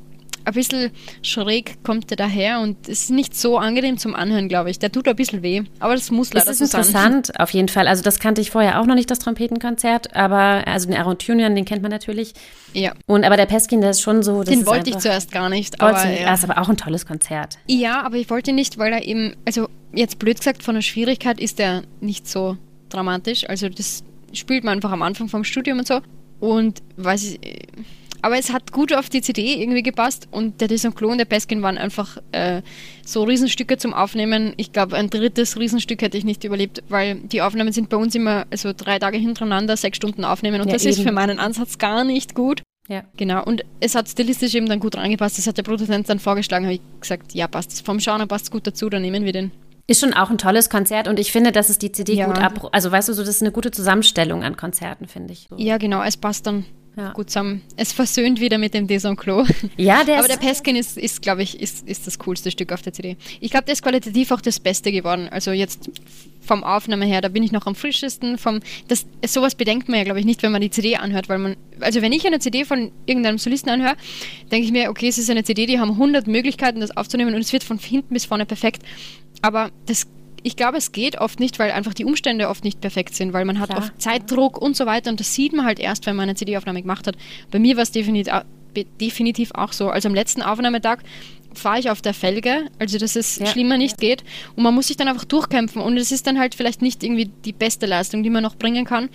ein 0.50 0.54
bisschen 0.56 0.92
schräg 1.22 1.84
kommt 1.84 2.10
der 2.10 2.18
daher 2.18 2.60
und 2.60 2.88
ist 2.88 3.10
nicht 3.10 3.36
so 3.36 3.58
angenehm 3.58 3.98
zum 3.98 4.16
Anhören, 4.16 4.50
glaube 4.50 4.70
ich. 4.70 4.80
Der 4.80 4.92
tut 4.92 5.08
ein 5.08 5.16
bisschen 5.16 5.42
weh, 5.42 5.64
aber 5.80 5.96
das 5.96 6.12
muss 6.12 6.34
leider 6.34 6.46
das 6.48 6.62
ist 6.62 6.72
so 6.72 6.78
interessant, 6.78 7.28
sein. 7.28 7.36
auf 7.38 7.52
jeden 7.52 7.70
Fall. 7.70 7.88
Also 7.88 8.04
das 8.04 8.20
kannte 8.20 8.42
ich 8.42 8.52
vorher 8.52 8.80
auch 8.80 8.86
noch 8.86 8.96
nicht, 8.96 9.10
das 9.10 9.20
Trompetenkonzert, 9.20 10.16
aber 10.16 10.68
also 10.68 10.88
den 10.88 10.98
Aaron 10.98 11.18
Tunian, 11.18 11.56
den 11.56 11.66
kennt 11.66 11.82
man 11.82 11.92
natürlich. 11.92 12.34
Ja. 12.74 12.94
Und 13.06 13.24
aber 13.24 13.38
der 13.38 13.46
Peskin, 13.46 13.82
der 13.82 13.92
ist 13.92 14.02
schon 14.02 14.24
so. 14.24 14.44
den 14.44 14.66
wollte 14.66 14.90
ich 14.90 14.98
zuerst 14.98 15.32
gar 15.32 15.50
nicht. 15.50 15.82
Aber, 15.82 16.06
ja. 16.10 16.30
Das 16.30 16.44
ist 16.44 16.50
aber 16.50 16.62
auch 16.62 16.70
ein 16.70 16.78
tolles 16.78 17.06
Konzert. 17.06 17.58
Ja, 17.68 18.04
aber 18.04 18.18
ich 18.18 18.30
wollte 18.30 18.54
nicht, 18.54 18.78
weil 18.78 18.94
er 18.94 19.04
eben, 19.04 19.36
also 19.46 19.70
jetzt 19.94 20.20
blöd 20.20 20.38
gesagt, 20.38 20.64
von 20.64 20.76
der 20.76 20.82
Schwierigkeit 20.82 21.40
ist 21.40 21.60
er 21.60 21.84
nicht 22.02 22.28
so 22.28 22.58
dramatisch. 22.90 23.48
Also 23.50 23.70
das 23.70 24.04
spielt 24.34 24.64
man 24.64 24.74
einfach 24.74 24.92
am 24.92 25.02
Anfang 25.02 25.30
vom 25.30 25.44
Studium 25.44 25.80
und 25.80 25.88
so. 25.88 26.02
Und 26.40 26.82
weiß 26.98 27.24
ich 27.24 27.40
aber 28.22 28.38
es 28.38 28.52
hat 28.52 28.72
gut 28.72 28.94
auf 28.94 29.10
die 29.10 29.22
CD 29.22 29.62
irgendwie 29.62 29.84
gepasst 29.84 30.28
und 30.32 30.62
der 30.62 30.68
Desanclo 30.68 31.10
und 31.10 31.18
der 31.18 31.26
Peskin 31.26 31.62
waren 31.62 31.78
einfach 31.78 32.18
äh, 32.32 32.62
so 33.06 33.24
Riesenstücke 33.24 33.78
zum 33.78 33.94
Aufnehmen. 33.94 34.54
Ich 34.58 34.72
glaube, 34.72 34.96
ein 34.96 35.10
drittes 35.10 35.58
Riesenstück 35.58 36.02
hätte 36.02 36.18
ich 36.18 36.26
nicht 36.26 36.44
überlebt, 36.44 36.84
weil 36.90 37.16
die 37.16 37.42
Aufnahmen 37.42 37.72
sind 37.72 37.90
bei 37.90 37.98
uns 37.98 38.16
immer 38.16 38.46
also 38.50 38.72
drei 38.76 39.00
Tage 39.00 39.18
hintereinander, 39.18 39.78
sechs 39.78 39.98
Stunden 39.98 40.24
aufnehmen 40.24 40.62
und 40.62 40.68
ja, 40.68 40.74
das 40.74 40.84
eben. 40.84 40.92
ist 40.92 41.02
für 41.02 41.12
meinen 41.12 41.40
Ansatz 41.40 41.78
gar 41.78 42.04
nicht 42.04 42.36
gut. 42.36 42.62
Ja. 42.90 43.04
Genau, 43.18 43.44
und 43.44 43.64
es 43.80 43.94
hat 43.94 44.10
stilistisch 44.10 44.56
eben 44.56 44.68
dann 44.68 44.80
gut 44.80 44.98
reingepasst. 44.98 45.38
Das 45.38 45.46
hat 45.46 45.58
der 45.58 45.64
Produzent 45.64 46.10
dann 46.10 46.20
vorgeschlagen, 46.20 46.66
habe 46.66 46.76
ich 46.76 46.82
gesagt, 47.00 47.36
ja, 47.36 47.48
passt. 47.48 47.86
Vom 47.86 48.00
Genre 48.00 48.26
passt 48.26 48.46
es 48.46 48.52
gut 48.52 48.66
dazu, 48.66 48.90
dann 48.90 49.04
nehmen 49.04 49.26
wir 49.26 49.32
den. 49.32 49.52
Ist 49.86 50.02
schon 50.02 50.14
auch 50.14 50.30
ein 50.30 50.38
tolles 50.38 50.70
Konzert 50.70 51.08
und 51.08 51.20
ich 51.20 51.32
finde, 51.32 51.52
dass 51.52 51.70
es 51.70 51.80
die 51.80 51.92
CD 51.92 52.14
ja. 52.14 52.26
gut 52.26 52.40
ab. 52.40 52.70
Also, 52.72 52.92
weißt 52.92 53.10
du, 53.10 53.14
so, 53.14 53.22
das 53.22 53.30
ist 53.36 53.42
eine 53.42 53.52
gute 53.52 53.72
Zusammenstellung 53.72 54.44
an 54.44 54.58
Konzerten, 54.58 55.08
finde 55.08 55.34
ich. 55.34 55.48
So. 55.50 55.56
Ja, 55.58 55.78
genau, 55.78 56.04
es 56.04 56.18
passt 56.18 56.48
dann 56.48 56.66
ja. 56.96 57.12
gut 57.12 57.30
zusammen. 57.30 57.62
Es 57.76 57.94
versöhnt 57.94 58.40
wieder 58.40 58.58
mit 58.58 58.74
dem 58.74 58.88
Desonclo. 58.88 59.46
Ja, 59.78 60.04
der 60.04 60.20
Aber 60.20 60.28
der 60.28 60.38
Peskin 60.38 60.76
ist, 60.76 60.98
ist 60.98 61.22
glaube 61.22 61.44
ich, 61.44 61.60
ist, 61.60 61.88
ist 61.88 62.06
das 62.06 62.20
coolste 62.20 62.52
Stück 62.52 62.72
auf 62.72 62.82
der 62.82 62.94
CD. 62.94 63.18
Ich 63.40 63.52
glaube, 63.52 63.66
der 63.66 63.74
ist 63.74 63.82
qualitativ 63.82 64.32
auch 64.32 64.42
das 64.42 64.60
Beste 64.60 64.92
geworden. 64.92 65.30
Also 65.30 65.52
jetzt 65.52 65.90
vom 66.42 66.64
Aufnahme 66.64 67.06
her, 67.06 67.22
da 67.22 67.30
bin 67.30 67.44
ich 67.44 67.52
noch 67.52 67.66
am 67.68 67.76
frischesten. 67.76 68.38
Vom, 68.38 68.60
das, 68.88 69.06
sowas 69.26 69.56
bedenkt 69.56 69.88
man 69.88 70.00
ja, 70.00 70.04
glaube 70.04 70.20
ich, 70.20 70.26
nicht, 70.26 70.42
wenn 70.44 70.52
man 70.52 70.62
die 70.62 70.70
CD 70.70 70.98
anhört, 70.98 71.30
weil 71.30 71.40
man, 71.40 71.56
also 71.80 72.02
wenn 72.02 72.12
ich 72.12 72.26
eine 72.26 72.40
CD 72.40 72.66
von 72.66 72.92
irgendeinem 73.06 73.38
Solisten 73.38 73.70
anhöre, 73.70 73.96
denke 74.52 74.66
ich 74.66 74.72
mir, 74.72 74.90
okay, 74.90 75.08
es 75.08 75.18
ist 75.18 75.30
eine 75.30 75.44
CD, 75.44 75.66
die 75.66 75.80
haben 75.80 75.92
100 75.92 76.28
Möglichkeiten, 76.28 76.80
das 76.80 76.96
aufzunehmen 76.96 77.36
und 77.36 77.42
es 77.42 77.54
wird 77.54 77.64
von 77.64 77.78
hinten 77.78 78.14
bis 78.14 78.26
vorne 78.26 78.46
perfekt. 78.46 78.84
Aber 79.42 79.70
das 79.86 80.08
ich 80.44 80.56
glaube, 80.56 80.78
es 80.78 80.92
geht 80.92 81.20
oft 81.20 81.40
nicht, 81.40 81.60
weil 81.60 81.72
einfach 81.72 81.94
die 81.94 82.06
Umstände 82.06 82.50
oft 82.50 82.64
nicht 82.64 82.82
perfekt 82.82 83.16
sind, 83.16 83.34
weil 83.34 83.46
man 83.46 83.60
hat 83.60 83.70
Klar. 83.70 83.80
oft 83.80 84.02
Zeitdruck 84.02 84.58
und 84.58 84.76
so 84.76 84.86
weiter 84.86 85.10
und 85.10 85.20
das 85.20 85.34
sieht 85.34 85.54
man 85.54 85.66
halt 85.66 85.80
erst, 85.80 86.06
wenn 86.06 86.16
man 86.16 86.24
eine 86.24 86.36
CD-Aufnahme 86.36 86.82
gemacht 86.82 87.08
hat. 87.08 87.16
Bei 87.52 87.60
mir 87.60 87.76
war 87.76 87.84
es 87.84 87.92
definitiv, 87.92 88.34
definitiv 89.00 89.52
auch 89.54 89.74
so. 89.74 89.90
Also 89.90 90.10
am 90.10 90.16
letzten 90.16 90.42
Aufnahmetag 90.42 91.00
fahre 91.54 91.80
ich 91.80 91.90
auf 91.90 92.02
der 92.02 92.14
Felge, 92.14 92.68
also 92.78 92.98
dass 92.98 93.16
es 93.16 93.38
ja. 93.38 93.46
schlimmer 93.48 93.78
nicht 93.78 93.98
geht 93.98 94.24
und 94.56 94.64
man 94.64 94.74
muss 94.74 94.88
sich 94.88 94.98
dann 94.98 95.08
einfach 95.08 95.26
durchkämpfen 95.26 95.82
und 95.82 95.98
es 95.98 96.12
ist 96.12 96.28
dann 96.28 96.40
halt 96.40 96.56
vielleicht 96.56 96.82
nicht 96.82 97.04
irgendwie 97.04 97.30
die 97.46 97.54
beste 97.54 97.86
Leistung, 97.86 98.24
die 98.24 98.30
man 98.30 98.44
noch 98.44 98.56
bringen 98.56 98.86
kann. 98.86 99.10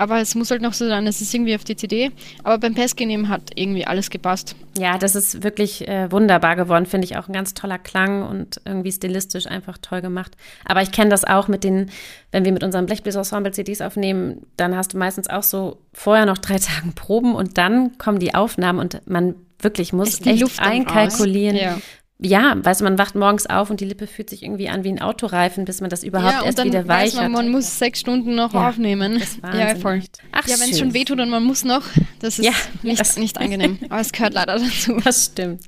Aber 0.00 0.18
es 0.18 0.34
muss 0.34 0.50
halt 0.50 0.62
noch 0.62 0.72
so 0.72 0.88
sein, 0.88 1.06
es 1.06 1.20
ist 1.20 1.34
irgendwie 1.34 1.54
auf 1.54 1.62
die 1.62 1.76
CD. 1.76 2.10
Aber 2.42 2.56
beim 2.56 2.74
Peskin 2.74 3.28
hat 3.28 3.50
irgendwie 3.54 3.86
alles 3.86 4.08
gepasst. 4.08 4.56
Ja, 4.78 4.96
das 4.96 5.14
ist 5.14 5.42
wirklich 5.42 5.86
äh, 5.88 6.10
wunderbar 6.10 6.56
geworden, 6.56 6.86
finde 6.86 7.04
ich 7.04 7.18
auch 7.18 7.28
ein 7.28 7.34
ganz 7.34 7.52
toller 7.52 7.78
Klang 7.78 8.26
und 8.26 8.62
irgendwie 8.64 8.92
stilistisch 8.92 9.46
einfach 9.46 9.76
toll 9.76 10.00
gemacht. 10.00 10.38
Aber 10.64 10.80
ich 10.80 10.90
kenne 10.90 11.10
das 11.10 11.26
auch 11.26 11.48
mit 11.48 11.64
den, 11.64 11.90
wenn 12.32 12.46
wir 12.46 12.52
mit 12.52 12.64
unserem 12.64 12.86
Blechbläser-Ensemble 12.86 13.52
CDs 13.52 13.82
aufnehmen, 13.82 14.46
dann 14.56 14.74
hast 14.74 14.94
du 14.94 14.96
meistens 14.96 15.28
auch 15.28 15.42
so 15.42 15.76
vorher 15.92 16.24
noch 16.24 16.38
drei 16.38 16.56
Tage 16.58 16.92
Proben 16.94 17.34
und 17.34 17.58
dann 17.58 17.98
kommen 17.98 18.20
die 18.20 18.34
Aufnahmen 18.34 18.78
und 18.78 19.06
man 19.06 19.34
wirklich 19.58 19.92
muss 19.92 20.18
echt 20.24 20.40
Luft 20.40 20.60
einkalkulieren, 20.60 21.56
ja 21.58 21.76
ja, 22.22 22.54
weißt 22.62 22.80
du, 22.80 22.84
man 22.84 22.98
wacht 22.98 23.14
morgens 23.14 23.46
auf 23.46 23.70
und 23.70 23.80
die 23.80 23.86
Lippe 23.86 24.06
fühlt 24.06 24.28
sich 24.28 24.42
irgendwie 24.42 24.68
an 24.68 24.84
wie 24.84 24.90
ein 24.90 25.00
Autoreifen, 25.00 25.64
bis 25.64 25.80
man 25.80 25.88
das 25.88 26.02
überhaupt 26.04 26.34
ja, 26.34 26.44
erst 26.44 26.62
wieder 26.62 26.86
weich 26.86 27.14
man. 27.14 27.32
Man 27.32 27.48
muss 27.48 27.78
sechs 27.78 28.00
Stunden 28.00 28.34
noch 28.34 28.52
ja, 28.52 28.68
aufnehmen. 28.68 29.22
ja, 29.54 29.74
voll. 29.74 30.02
Ach, 30.32 30.46
ja, 30.46 30.60
wenn 30.60 30.70
es 30.70 30.78
schon 30.78 30.92
wehtut 30.92 31.18
und 31.18 31.30
man 31.30 31.42
muss 31.42 31.64
noch, 31.64 31.82
das 32.20 32.38
ist 32.38 32.44
ja, 32.44 32.52
nicht, 32.82 33.00
das 33.00 33.16
nicht 33.16 33.38
angenehm. 33.38 33.78
Aber 33.88 34.00
es 34.00 34.12
gehört 34.12 34.34
leider 34.34 34.58
dazu. 34.58 34.98
Das 35.02 35.26
stimmt. 35.26 35.62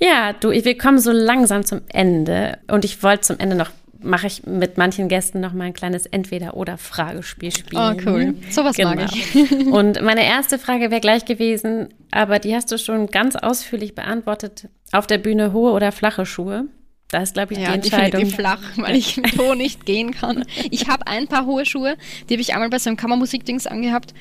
Ja, 0.00 0.32
du, 0.32 0.50
wir 0.50 0.78
kommen 0.78 0.98
so 0.98 1.12
langsam 1.12 1.64
zum 1.64 1.82
Ende 1.88 2.58
und 2.68 2.84
ich 2.84 3.02
wollte 3.02 3.22
zum 3.22 3.38
Ende 3.38 3.56
noch 3.56 3.70
mache 4.00 4.26
ich 4.26 4.46
mit 4.46 4.78
manchen 4.78 5.08
Gästen 5.08 5.40
noch 5.40 5.52
mal 5.52 5.64
ein 5.64 5.72
kleines 5.72 6.06
Entweder-oder-Fragespiel 6.06 7.50
spielen. 7.50 7.82
Oh, 7.82 8.10
cool. 8.10 8.34
Sowas 8.50 8.76
genau. 8.76 8.94
mag 8.94 9.10
ich. 9.14 9.36
Und 9.66 10.02
meine 10.02 10.24
erste 10.24 10.58
Frage 10.58 10.90
wäre 10.90 11.00
gleich 11.00 11.24
gewesen, 11.24 11.88
aber 12.10 12.38
die 12.38 12.54
hast 12.54 12.70
du 12.70 12.78
schon 12.78 13.08
ganz 13.08 13.36
ausführlich 13.36 13.94
beantwortet. 13.94 14.68
Auf 14.92 15.06
der 15.06 15.18
Bühne 15.18 15.52
hohe 15.52 15.72
oder 15.72 15.92
flache 15.92 16.26
Schuhe? 16.26 16.66
Da 17.10 17.22
ist, 17.22 17.34
glaube 17.34 17.54
ich, 17.54 17.60
ja, 17.60 17.68
die 17.68 17.74
Entscheidung. 17.76 18.26
flach, 18.26 18.60
weil 18.76 18.94
ich 18.94 19.16
mit 19.22 19.38
hoch 19.38 19.54
nicht 19.54 19.86
gehen 19.86 20.12
kann. 20.12 20.44
Ich 20.70 20.88
habe 20.88 21.06
ein 21.06 21.26
paar 21.26 21.46
hohe 21.46 21.64
Schuhe, 21.64 21.96
die 22.28 22.34
habe 22.34 22.42
ich 22.42 22.52
einmal 22.52 22.68
bei 22.68 22.78
so 22.78 22.90
einem 22.90 22.98
Kammermusikdings 22.98 23.66
angehabt. 23.66 24.12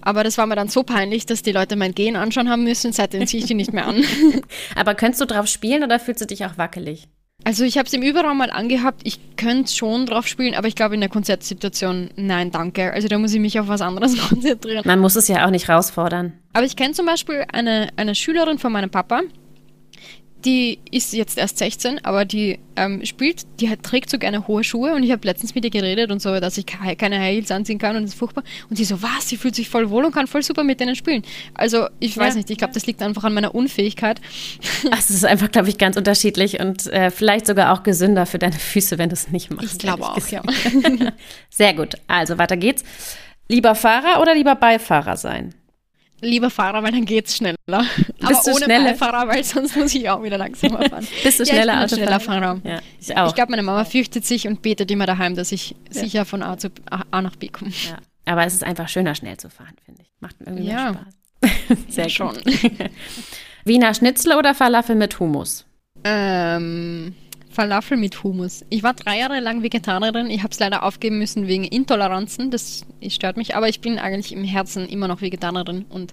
Aber 0.00 0.22
das 0.22 0.38
war 0.38 0.46
mir 0.46 0.54
dann 0.54 0.68
so 0.68 0.84
peinlich, 0.84 1.26
dass 1.26 1.42
die 1.42 1.50
Leute 1.50 1.74
mein 1.74 1.92
Gehen 1.92 2.14
anschauen 2.14 2.48
haben 2.48 2.62
müssen. 2.62 2.92
Seitdem 2.92 3.26
ziehe 3.26 3.42
ich 3.42 3.48
die 3.48 3.54
nicht 3.54 3.72
mehr 3.72 3.86
an. 3.86 4.04
aber 4.76 4.94
könntest 4.94 5.20
du 5.20 5.24
drauf 5.24 5.48
spielen 5.48 5.82
oder 5.82 5.98
fühlst 5.98 6.20
du 6.20 6.26
dich 6.26 6.44
auch 6.46 6.56
wackelig? 6.56 7.08
Also 7.46 7.62
ich 7.62 7.78
habe 7.78 7.86
es 7.86 7.92
im 7.92 8.02
Überraum 8.02 8.38
mal 8.38 8.50
angehabt. 8.50 9.02
Ich 9.04 9.20
könnte 9.36 9.72
schon 9.72 10.04
drauf 10.04 10.26
spielen, 10.26 10.56
aber 10.56 10.66
ich 10.66 10.74
glaube 10.74 10.96
in 10.96 11.00
der 11.00 11.08
Konzertsituation, 11.08 12.10
nein, 12.16 12.50
danke. 12.50 12.92
Also 12.92 13.06
da 13.06 13.18
muss 13.18 13.32
ich 13.32 13.38
mich 13.38 13.60
auf 13.60 13.68
was 13.68 13.82
anderes 13.82 14.18
konzentrieren. 14.28 14.82
Man 14.84 14.98
muss 14.98 15.14
es 15.14 15.28
ja 15.28 15.46
auch 15.46 15.50
nicht 15.50 15.68
herausfordern. 15.68 16.32
Aber 16.54 16.66
ich 16.66 16.74
kenne 16.74 16.94
zum 16.94 17.06
Beispiel 17.06 17.44
eine, 17.52 17.86
eine 17.94 18.16
Schülerin 18.16 18.58
von 18.58 18.72
meinem 18.72 18.90
Papa, 18.90 19.20
die 20.46 20.78
ist 20.92 21.12
jetzt 21.12 21.38
erst 21.38 21.58
16, 21.58 22.04
aber 22.04 22.24
die 22.24 22.60
ähm, 22.76 23.04
spielt, 23.04 23.46
die 23.58 23.68
hat, 23.68 23.82
trägt 23.82 24.08
so 24.08 24.18
gerne 24.18 24.46
hohe 24.46 24.62
Schuhe 24.62 24.94
und 24.94 25.02
ich 25.02 25.10
habe 25.10 25.26
letztens 25.26 25.56
mit 25.56 25.64
ihr 25.64 25.70
geredet 25.70 26.12
und 26.12 26.22
so, 26.22 26.38
dass 26.38 26.56
ich 26.56 26.66
keine 26.66 27.18
High 27.18 27.34
Heels 27.34 27.50
anziehen 27.50 27.78
kann 27.78 27.96
und 27.96 28.04
das 28.04 28.12
ist 28.12 28.18
furchtbar. 28.18 28.44
Und 28.70 28.76
sie 28.76 28.84
so, 28.84 29.02
was, 29.02 29.28
sie 29.28 29.36
fühlt 29.36 29.56
sich 29.56 29.68
voll 29.68 29.90
wohl 29.90 30.04
und 30.04 30.14
kann 30.14 30.28
voll 30.28 30.44
super 30.44 30.62
mit 30.62 30.78
denen 30.78 30.94
spielen. 30.94 31.22
Also 31.54 31.88
ich 31.98 32.16
weiß 32.16 32.34
ja. 32.34 32.38
nicht, 32.38 32.50
ich 32.50 32.58
glaube, 32.58 32.74
das 32.74 32.86
liegt 32.86 33.02
einfach 33.02 33.24
an 33.24 33.34
meiner 33.34 33.56
Unfähigkeit. 33.56 34.20
Ach, 34.92 34.98
es 35.00 35.10
ist 35.10 35.24
einfach, 35.24 35.50
glaube 35.50 35.68
ich, 35.68 35.78
ganz 35.78 35.96
unterschiedlich 35.96 36.60
und 36.60 36.86
äh, 36.86 37.10
vielleicht 37.10 37.48
sogar 37.48 37.72
auch 37.72 37.82
gesünder 37.82 38.24
für 38.24 38.38
deine 38.38 38.54
Füße, 38.54 38.98
wenn 38.98 39.08
du 39.08 39.14
es 39.14 39.28
nicht 39.30 39.50
machst. 39.50 39.72
Ich 39.72 39.78
glaube 39.78 40.04
auch, 40.04 40.28
ja. 40.28 40.42
Sehr 41.50 41.74
gut, 41.74 41.94
also 42.06 42.38
weiter 42.38 42.56
geht's. 42.56 42.84
Lieber 43.48 43.74
Fahrer 43.74 44.22
oder 44.22 44.34
lieber 44.34 44.54
Beifahrer 44.54 45.16
sein? 45.16 45.54
Lieber 46.26 46.50
Fahrer, 46.50 46.82
weil 46.82 46.92
dann 46.92 47.04
geht's 47.04 47.36
schneller. 47.36 47.56
Bist 47.66 48.22
Aber 48.22 48.40
du 48.44 48.50
ohne 48.50 48.64
schneller? 48.64 48.84
Beifahrer, 48.84 49.28
weil 49.28 49.44
sonst 49.44 49.76
muss 49.76 49.94
ich 49.94 50.08
auch 50.08 50.22
wieder 50.22 50.38
langsamer 50.38 50.82
fahren. 50.90 51.06
Bist 51.22 51.40
du 51.40 51.46
schneller 51.46 51.74
ja, 51.74 51.84
ich 51.84 51.90
bin 51.90 51.98
schneller 51.98 52.20
Fahrer? 52.20 52.60
Ja, 52.64 52.80
ich 53.00 53.16
auch. 53.16 53.28
Ich 53.28 53.34
glaube, 53.34 53.50
meine 53.50 53.62
Mama 53.62 53.84
fürchtet 53.84 54.24
sich 54.24 54.46
und 54.46 54.62
betet 54.62 54.90
immer 54.90 55.06
daheim, 55.06 55.34
dass 55.34 55.52
ich 55.52 55.70
ja. 55.70 55.76
sicher 56.02 56.24
von 56.24 56.42
A, 56.42 56.58
zu, 56.58 56.70
A 57.10 57.22
nach 57.22 57.36
B 57.36 57.48
komme. 57.48 57.70
Ja. 57.70 57.98
Aber 58.26 58.44
es 58.44 58.54
ist 58.54 58.64
einfach 58.64 58.88
schöner, 58.88 59.14
schnell 59.14 59.36
zu 59.36 59.48
fahren, 59.48 59.74
finde 59.84 60.02
ich. 60.02 60.10
Macht 60.20 60.36
irgendwie 60.40 60.68
ja. 60.68 60.92
mehr 60.92 61.06
Spaß. 61.72 61.78
Sehr 61.88 62.08
schon. 62.08 62.36
Wiener 63.64 63.94
Schnitzel 63.94 64.36
oder 64.36 64.54
Falafel 64.54 64.96
mit 64.96 65.18
Hummus? 65.18 65.64
Ähm, 66.04 67.14
Falafel 67.56 67.96
mit 67.96 68.22
Hummus. 68.22 68.66
Ich 68.68 68.82
war 68.82 68.92
drei 68.92 69.18
Jahre 69.18 69.40
lang 69.40 69.62
Vegetarierin. 69.62 70.28
Ich 70.28 70.42
habe 70.42 70.50
es 70.50 70.60
leider 70.60 70.82
aufgeben 70.82 71.18
müssen 71.18 71.46
wegen 71.46 71.64
Intoleranzen. 71.64 72.50
Das 72.50 72.84
stört 73.08 73.38
mich. 73.38 73.56
Aber 73.56 73.66
ich 73.66 73.80
bin 73.80 73.98
eigentlich 73.98 74.32
im 74.32 74.44
Herzen 74.44 74.86
immer 74.86 75.08
noch 75.08 75.22
Vegetarierin. 75.22 75.86
Und 75.88 76.12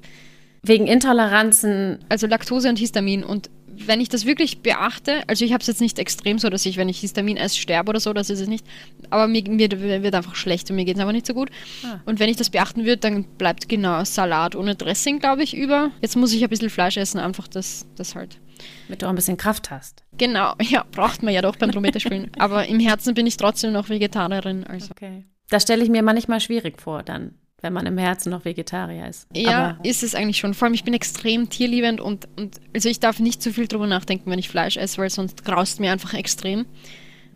wegen 0.62 0.88
Intoleranzen? 0.88 2.00
Also 2.08 2.28
Laktose 2.28 2.70
und 2.70 2.80
Histamin. 2.80 3.26
Und 3.26 3.50
wenn 3.68 4.00
ich 4.00 4.08
das 4.08 4.26
wirklich 4.26 4.60
beachte, 4.60 5.24
also 5.28 5.44
ich 5.44 5.52
habe 5.52 5.60
es 5.60 5.68
jetzt 5.68 5.82
nicht 5.82 6.00
extrem 6.00 6.40
so, 6.40 6.50
dass 6.50 6.66
ich, 6.66 6.78
wenn 6.78 6.88
ich 6.88 7.02
Histamin 7.02 7.36
esse, 7.36 7.58
sterbe 7.58 7.90
oder 7.90 8.00
so, 8.00 8.14
das 8.14 8.30
ist 8.30 8.40
es 8.40 8.48
nicht. 8.48 8.66
Aber 9.10 9.28
mir, 9.28 9.44
mir 9.50 9.70
wird 10.02 10.16
einfach 10.16 10.36
schlecht 10.36 10.70
und 10.70 10.78
mir 10.78 10.86
geht 10.86 10.96
es 10.96 11.02
einfach 11.02 11.12
nicht 11.12 11.28
so 11.28 11.34
gut. 11.34 11.50
Ah. 11.84 12.00
Und 12.06 12.22
wenn 12.22 12.30
ich 12.30 12.38
das 12.38 12.52
beachten 12.52 12.86
würde, 12.86 12.98
dann 12.98 13.26
bleibt 13.26 13.68
genau 13.68 14.06
Salat 14.06 14.56
ohne 14.56 14.76
Dressing, 14.76 15.20
glaube 15.20 15.44
ich, 15.44 15.58
über. 15.58 15.92
Jetzt 16.02 16.16
muss 16.16 16.34
ich 16.34 16.42
ein 16.42 16.50
bisschen 16.50 16.70
Fleisch 16.70 16.96
essen, 16.96 17.20
einfach 17.20 17.50
das, 17.50 17.86
das 17.98 18.16
halt. 18.16 18.40
Damit 18.88 19.02
du 19.02 19.06
auch 19.06 19.10
ein 19.10 19.16
bisschen 19.16 19.38
Kraft 19.38 19.72
hast. 19.72 20.04
Genau, 20.18 20.54
ja, 20.62 20.86
braucht 20.92 21.24
man 21.24 21.34
ja 21.34 21.42
doch 21.42 21.56
beim 21.56 21.72
Trompeterspielen. 21.72 22.32
Aber 22.38 22.66
im 22.68 22.80
Herzen 22.80 23.14
bin 23.14 23.28
ich 23.28 23.38
trotzdem 23.38 23.72
noch 23.72 23.90
Vegetarierin. 23.90 24.66
Also. 24.66 24.92
Okay. 24.92 25.26
Das 25.50 25.64
stelle 25.64 25.84
ich 25.84 25.90
mir 25.90 26.04
manchmal 26.04 26.40
schwierig 26.40 26.82
vor, 26.82 27.04
dann 27.04 27.36
wenn 27.64 27.74
man 27.74 27.86
im 27.86 27.98
Herzen 27.98 28.30
noch 28.30 28.44
Vegetarier 28.44 29.08
ist. 29.08 29.26
Ja, 29.34 29.70
Aber 29.70 29.86
ist 29.86 30.04
es 30.04 30.16
eigentlich 30.16 30.38
schon. 30.38 30.54
Vor 30.54 30.66
allem, 30.66 30.74
ich 30.74 30.84
bin 30.84 30.94
extrem 30.94 31.50
tierliebend 31.50 32.02
und, 32.02 32.28
und 32.36 32.60
also 32.76 32.90
ich 32.90 33.00
darf 33.00 33.20
nicht 33.20 33.42
zu 33.42 33.54
viel 33.54 33.68
drüber 33.68 33.88
nachdenken, 33.88 34.30
wenn 34.30 34.38
ich 34.38 34.50
Fleisch 34.50 34.76
esse, 34.76 34.98
weil 34.98 35.10
sonst 35.10 35.46
graust 35.46 35.80
mir 35.80 35.94
einfach 35.94 36.14
extrem. 36.14 36.66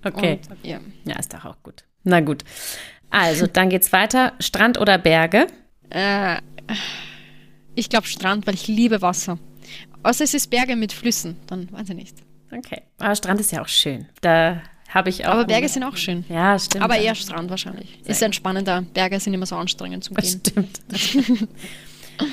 Okay. 0.03 0.41
Und, 0.49 0.65
ja. 0.65 0.80
ja, 1.05 1.17
ist 1.17 1.34
doch 1.34 1.45
auch 1.45 1.63
gut. 1.63 1.86
Na 2.03 2.19
gut. 2.19 2.43
Also, 3.09 3.47
dann 3.53 3.69
geht's 3.69 3.93
weiter. 3.93 4.34
Strand 4.39 4.78
oder 4.78 4.97
Berge? 4.97 5.47
Äh, 5.89 6.38
ich 7.73 7.89
glaube 7.89 8.07
Strand, 8.07 8.45
weil 8.47 8.55
ich 8.55 8.67
liebe 8.67 9.01
Wasser. 9.01 9.39
Außer 10.08 10.24
es 10.24 10.34
ist 10.34 10.49
Berge 10.49 10.78
mit 10.78 10.93
Flüssen, 10.93 11.36
dann 11.47 11.70
weiß 11.70 11.89
ich 11.89 11.95
nicht. 11.95 12.16
Okay. 12.49 12.84
Aber 12.97 13.14
Strand 13.14 13.41
ist 13.41 13.51
ja 13.51 13.62
auch 13.62 13.68
schön. 13.68 14.05
Da 14.22 14.62
habe 14.88 15.10
ich 15.10 15.26
auch. 15.26 15.32
Aber 15.32 15.43
Berge 15.43 15.68
sind 15.68 15.84
auch 15.84 15.97
schön. 15.97 16.24
Ja, 16.30 16.58
stimmt. 16.58 16.82
Aber 16.82 16.97
eher 16.97 17.14
Strand 17.14 17.49
wahrscheinlich. 17.49 17.99
Sehr 18.03 18.12
ist 18.12 18.22
entspannender. 18.22 18.84
Berge 18.93 19.20
sind 19.20 19.34
immer 19.34 19.45
so 19.45 19.58
anstrengend 19.58 20.05
zum 20.05 20.16
Gehen. 20.16 20.39
Stimmt. 20.39 20.80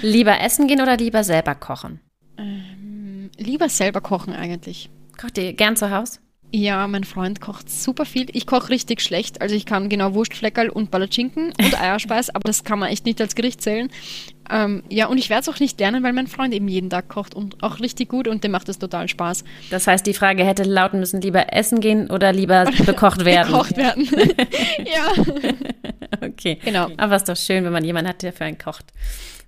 lieber 0.02 0.40
essen 0.40 0.68
gehen 0.68 0.80
oder 0.80 0.96
lieber 0.96 1.24
selber 1.24 1.56
kochen? 1.56 1.98
Ähm, 2.38 3.30
lieber 3.38 3.68
selber 3.68 4.00
kochen 4.00 4.34
eigentlich. 4.34 4.88
Kocht 5.20 5.36
ihr 5.36 5.52
gern 5.52 5.74
zu 5.74 5.90
Hause? 5.90 6.20
Ja, 6.56 6.86
mein 6.86 7.02
Freund 7.02 7.40
kocht 7.40 7.68
super 7.68 8.04
viel. 8.04 8.26
Ich 8.32 8.46
koche 8.46 8.68
richtig 8.68 9.00
schlecht. 9.00 9.40
Also 9.40 9.56
ich 9.56 9.66
kann 9.66 9.88
genau 9.88 10.14
Wurstfleckerl 10.14 10.68
und 10.68 10.88
Ballerschinken 10.92 11.46
und 11.48 11.80
Eierspeis, 11.82 12.30
aber 12.30 12.42
das 12.44 12.62
kann 12.62 12.78
man 12.78 12.90
echt 12.90 13.06
nicht 13.06 13.20
als 13.20 13.34
Gericht 13.34 13.60
zählen. 13.60 13.90
Ähm, 14.48 14.84
ja, 14.88 15.06
und 15.06 15.18
ich 15.18 15.30
werde 15.30 15.40
es 15.40 15.48
auch 15.48 15.58
nicht 15.58 15.80
lernen, 15.80 16.04
weil 16.04 16.12
mein 16.12 16.28
Freund 16.28 16.54
eben 16.54 16.68
jeden 16.68 16.90
Tag 16.90 17.08
kocht 17.08 17.34
und 17.34 17.60
auch 17.64 17.80
richtig 17.80 18.08
gut 18.08 18.28
und 18.28 18.44
dem 18.44 18.52
macht 18.52 18.68
es 18.68 18.78
total 18.78 19.08
Spaß. 19.08 19.42
Das 19.70 19.88
heißt, 19.88 20.06
die 20.06 20.14
Frage 20.14 20.44
hätte 20.44 20.62
lauten 20.62 21.00
müssen, 21.00 21.20
lieber 21.20 21.52
essen 21.52 21.80
gehen 21.80 22.08
oder 22.08 22.32
lieber 22.32 22.66
bekocht 22.86 23.24
werden? 23.24 23.50
bekocht 23.50 23.76
werden. 23.76 24.08
ja. 24.84 25.24
Okay. 26.20 26.60
Genau. 26.64 26.86
Aber 26.98 27.16
es 27.16 27.22
ist 27.22 27.28
doch 27.30 27.36
schön, 27.36 27.64
wenn 27.64 27.72
man 27.72 27.82
jemanden 27.82 28.10
hat, 28.10 28.22
der 28.22 28.32
für 28.32 28.44
einen 28.44 28.58
kocht. 28.58 28.92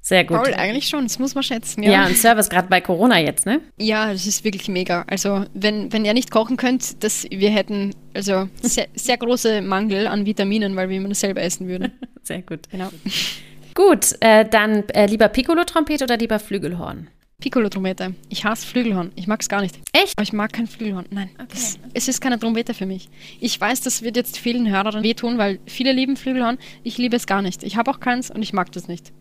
Sehr 0.06 0.22
gut. 0.22 0.36
Paul, 0.36 0.54
eigentlich 0.54 0.86
schon, 0.86 1.02
das 1.02 1.18
muss 1.18 1.34
man 1.34 1.42
schätzen. 1.42 1.82
Ja, 1.82 1.90
ja 1.90 2.04
ein 2.04 2.14
Service 2.14 2.48
gerade 2.48 2.68
bei 2.68 2.80
Corona 2.80 3.18
jetzt, 3.18 3.44
ne? 3.44 3.60
Ja, 3.76 4.12
das 4.12 4.24
ist 4.24 4.44
wirklich 4.44 4.68
mega. 4.68 5.04
Also, 5.08 5.46
wenn, 5.52 5.92
wenn 5.92 6.04
ihr 6.04 6.14
nicht 6.14 6.30
kochen 6.30 6.56
könnt, 6.56 7.02
das, 7.02 7.26
wir 7.28 7.50
hätten 7.50 7.92
also 8.14 8.48
sehr, 8.62 8.86
sehr 8.94 9.16
große 9.16 9.62
Mangel 9.62 10.06
an 10.06 10.24
Vitaminen, 10.24 10.76
weil 10.76 10.90
wir 10.90 10.98
immer 10.98 11.08
das 11.08 11.18
selber 11.18 11.42
essen 11.42 11.66
würden. 11.66 11.90
Sehr 12.22 12.42
gut. 12.42 12.70
Genau. 12.70 12.88
Gut, 13.74 14.14
äh, 14.20 14.44
dann 14.48 14.88
äh, 14.90 15.06
lieber 15.06 15.28
Piccolo-Trompete 15.28 16.04
oder 16.04 16.16
lieber 16.16 16.38
Flügelhorn? 16.38 17.08
Piccolo-Trompete. 17.40 18.14
Ich 18.28 18.44
hasse 18.44 18.66
Flügelhorn. 18.66 19.10
Ich 19.16 19.26
mag 19.26 19.40
es 19.40 19.48
gar 19.48 19.60
nicht. 19.60 19.76
Echt? 19.92 20.16
Aber 20.16 20.22
ich 20.22 20.32
mag 20.32 20.52
kein 20.52 20.68
Flügelhorn. 20.68 21.06
Nein. 21.10 21.30
Okay. 21.34 21.48
Es, 21.52 21.78
es, 21.94 22.08
ist 22.08 22.20
keine 22.20 22.38
Trompete 22.38 22.74
für 22.74 22.86
mich. 22.86 23.08
Ich 23.40 23.60
weiß, 23.60 23.80
das 23.80 24.02
wird 24.02 24.16
jetzt 24.16 24.38
vielen 24.38 24.70
Hörern 24.70 25.02
wehtun, 25.02 25.36
weil 25.36 25.58
viele 25.66 25.92
lieben 25.92 26.16
Flügelhorn. 26.16 26.58
Ich 26.84 26.96
liebe 26.96 27.16
es 27.16 27.26
gar 27.26 27.42
nicht. 27.42 27.64
Ich 27.64 27.76
habe 27.76 27.90
auch 27.90 27.98
keins 28.00 28.30
und 28.30 28.42
ich 28.42 28.52
mag 28.52 28.72
das 28.72 28.88
nicht. 28.88 29.12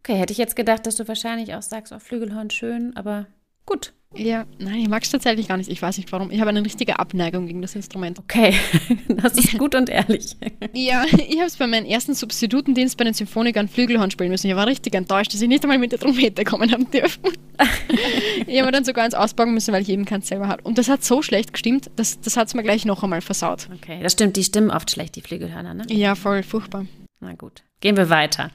Okay, 0.00 0.16
hätte 0.16 0.32
ich 0.32 0.38
jetzt 0.38 0.56
gedacht, 0.56 0.86
dass 0.86 0.96
du 0.96 1.06
wahrscheinlich 1.08 1.54
auch 1.54 1.62
sagst, 1.62 1.92
oh, 1.92 1.98
Flügelhorn 1.98 2.50
schön, 2.50 2.96
aber 2.96 3.26
gut. 3.66 3.92
Ja, 4.12 4.44
nein, 4.58 4.80
ich 4.80 4.88
mag 4.88 5.04
es 5.04 5.10
tatsächlich 5.10 5.46
gar 5.46 5.56
nicht. 5.56 5.70
Ich 5.70 5.80
weiß 5.80 5.96
nicht 5.96 6.10
warum. 6.10 6.32
Ich 6.32 6.40
habe 6.40 6.50
eine 6.50 6.64
richtige 6.64 6.98
Abneigung 6.98 7.46
gegen 7.46 7.62
das 7.62 7.76
Instrument. 7.76 8.18
Okay, 8.18 8.54
das 9.08 9.34
ist 9.34 9.56
gut 9.56 9.76
und 9.76 9.88
ehrlich. 9.88 10.36
ja, 10.72 11.04
ich 11.04 11.36
habe 11.36 11.46
es 11.46 11.56
bei 11.56 11.68
meinem 11.68 11.86
ersten 11.86 12.14
Substitutendienst 12.14 12.96
bei 12.96 13.04
den 13.04 13.14
Symphonikern 13.14 13.68
Flügelhorn 13.68 14.10
spielen 14.10 14.30
müssen. 14.30 14.48
Ich 14.48 14.56
war 14.56 14.66
richtig 14.66 14.96
enttäuscht, 14.96 15.32
dass 15.32 15.40
ich 15.40 15.48
nicht 15.48 15.62
einmal 15.62 15.78
mit 15.78 15.92
der 15.92 16.00
Trompete 16.00 16.42
kommen 16.42 16.72
haben 16.72 16.90
dürfen. 16.90 17.22
ich 18.48 18.60
habe 18.60 18.72
dann 18.72 18.84
sogar 18.84 19.04
eins 19.04 19.14
ausbauen 19.14 19.54
müssen, 19.54 19.72
weil 19.72 19.82
ich 19.82 19.88
eben 19.88 20.06
keins 20.06 20.26
selber 20.26 20.48
hatte. 20.48 20.64
Und 20.64 20.78
das 20.78 20.88
hat 20.88 21.04
so 21.04 21.22
schlecht 21.22 21.52
gestimmt, 21.52 21.88
das, 21.94 22.20
das 22.20 22.36
hat 22.36 22.48
es 22.48 22.54
mir 22.54 22.64
gleich 22.64 22.84
noch 22.84 23.04
einmal 23.04 23.20
versaut. 23.20 23.68
Okay, 23.72 24.02
das 24.02 24.14
stimmt, 24.14 24.36
die 24.36 24.42
stimmen 24.42 24.72
oft 24.72 24.90
schlecht, 24.90 25.14
die 25.14 25.20
Flügelhörner, 25.20 25.74
ne? 25.74 25.84
Ja, 25.88 26.16
voll 26.16 26.42
furchtbar. 26.42 26.86
Na 27.20 27.34
gut, 27.34 27.62
gehen 27.80 27.96
wir 27.96 28.10
weiter. 28.10 28.50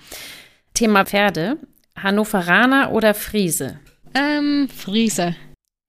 Thema 0.76 1.06
Pferde. 1.06 1.58
Hannoveraner 1.96 2.92
oder 2.92 3.14
Friese? 3.14 3.80
Ähm, 4.14 4.70
Friese. 4.70 5.36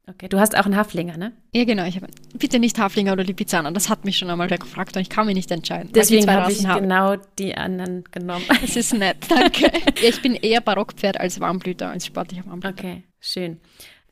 Okay, 0.09 0.29
du 0.29 0.39
hast 0.39 0.57
auch 0.57 0.65
einen 0.65 0.77
Haflinger, 0.77 1.17
ne? 1.17 1.33
Ja, 1.53 1.65
genau. 1.65 1.85
Ich 1.85 1.97
habe 1.97 2.07
bitte 2.39 2.61
nicht 2.61 2.79
Haflinger 2.79 3.13
oder 3.13 3.25
Lipizzaner. 3.25 3.73
Das 3.73 3.89
hat 3.89 4.05
mich 4.05 4.17
schon 4.17 4.31
einmal 4.31 4.47
gefragt 4.47 4.97
und 4.97 5.03
ich 5.03 5.09
kann 5.09 5.27
mich 5.27 5.35
nicht 5.35 5.51
entscheiden. 5.51 5.91
Deswegen 5.93 6.31
habe 6.31 6.53
ich 6.53 6.65
haben. 6.65 6.83
genau 6.83 7.17
die 7.39 7.57
anderen 7.57 8.05
genommen. 8.13 8.45
Das 8.61 8.77
ist 8.77 8.95
nett, 8.95 9.17
danke. 9.29 9.71
ich 10.03 10.23
bin 10.23 10.35
eher 10.35 10.61
Barockpferd 10.61 11.19
als 11.19 11.41
Warmblüter, 11.41 11.91
als 11.91 12.07
sportlicher 12.07 12.47
Warmblüter. 12.47 12.79
Okay, 12.79 13.03
schön. 13.19 13.59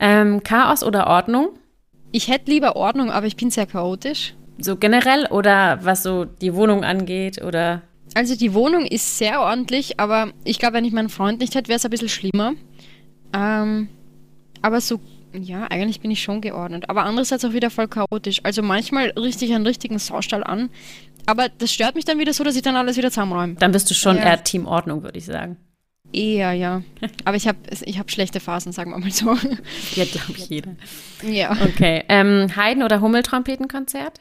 Ähm, 0.00 0.42
Chaos 0.42 0.82
oder 0.82 1.06
Ordnung? 1.06 1.50
Ich 2.10 2.26
hätte 2.26 2.50
lieber 2.50 2.74
Ordnung, 2.74 3.12
aber 3.12 3.26
ich 3.26 3.36
bin 3.36 3.50
sehr 3.50 3.66
chaotisch. 3.66 4.34
So 4.58 4.76
generell 4.76 5.26
oder 5.26 5.78
was 5.84 6.02
so 6.02 6.24
die 6.24 6.54
Wohnung 6.54 6.82
angeht 6.82 7.40
oder? 7.40 7.82
Also 8.14 8.36
die 8.36 8.54
Wohnung 8.54 8.86
ist 8.86 9.18
sehr 9.18 9.40
ordentlich, 9.40 9.98
aber 9.98 10.32
ich 10.44 10.58
glaube, 10.58 10.74
wenn 10.74 10.84
ich 10.84 10.92
meinen 10.92 11.08
Freund 11.08 11.40
nicht 11.40 11.54
hätte, 11.54 11.68
wäre 11.68 11.76
es 11.76 11.84
ein 11.84 11.90
bisschen 11.90 12.08
schlimmer. 12.08 12.54
Ähm, 13.32 13.88
aber 14.62 14.80
so, 14.80 15.00
ja, 15.32 15.64
eigentlich 15.64 16.00
bin 16.00 16.10
ich 16.10 16.22
schon 16.22 16.40
geordnet. 16.40 16.88
Aber 16.88 17.04
andererseits 17.04 17.44
auch 17.44 17.52
wieder 17.52 17.70
voll 17.70 17.88
chaotisch. 17.88 18.40
Also 18.44 18.62
manchmal 18.62 19.10
richte 19.10 19.44
ich 19.44 19.52
einen 19.52 19.66
richtigen 19.66 19.98
Saustall 19.98 20.44
an. 20.44 20.70
Aber 21.26 21.48
das 21.48 21.72
stört 21.72 21.96
mich 21.96 22.04
dann 22.04 22.18
wieder 22.18 22.32
so, 22.32 22.44
dass 22.44 22.54
ich 22.54 22.62
dann 22.62 22.76
alles 22.76 22.96
wieder 22.96 23.10
zusammenräume. 23.10 23.54
Dann 23.54 23.72
bist 23.72 23.90
du 23.90 23.94
schon 23.94 24.16
ja. 24.16 24.24
eher 24.24 24.44
Teamordnung, 24.44 25.02
würde 25.02 25.18
ich 25.18 25.24
sagen. 25.24 25.56
Eher, 26.12 26.52
ja. 26.52 26.82
Aber 27.24 27.36
ich 27.36 27.48
habe 27.48 27.58
ich 27.84 27.98
hab 27.98 28.10
schlechte 28.10 28.38
Phasen, 28.38 28.72
sagen 28.72 28.92
wir 28.92 28.98
mal 28.98 29.10
so. 29.10 29.34
Ja, 29.96 30.04
glaube 30.04 30.34
ich, 30.36 30.48
jeder. 30.48 30.76
Ja. 31.22 31.52
Okay. 31.52 32.04
Ähm, 32.08 32.54
Haydn- 32.54 32.84
oder 32.84 33.00
Hummeltrompetenkonzert? 33.00 34.20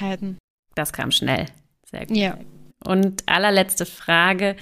Haydn. 0.00 0.38
Das 0.74 0.92
kam 0.92 1.10
schnell. 1.10 1.46
Sehr 1.90 2.06
gut. 2.06 2.16
Ja. 2.16 2.38
Und 2.84 3.22
allerletzte 3.26 3.86
Frage. 3.86 4.56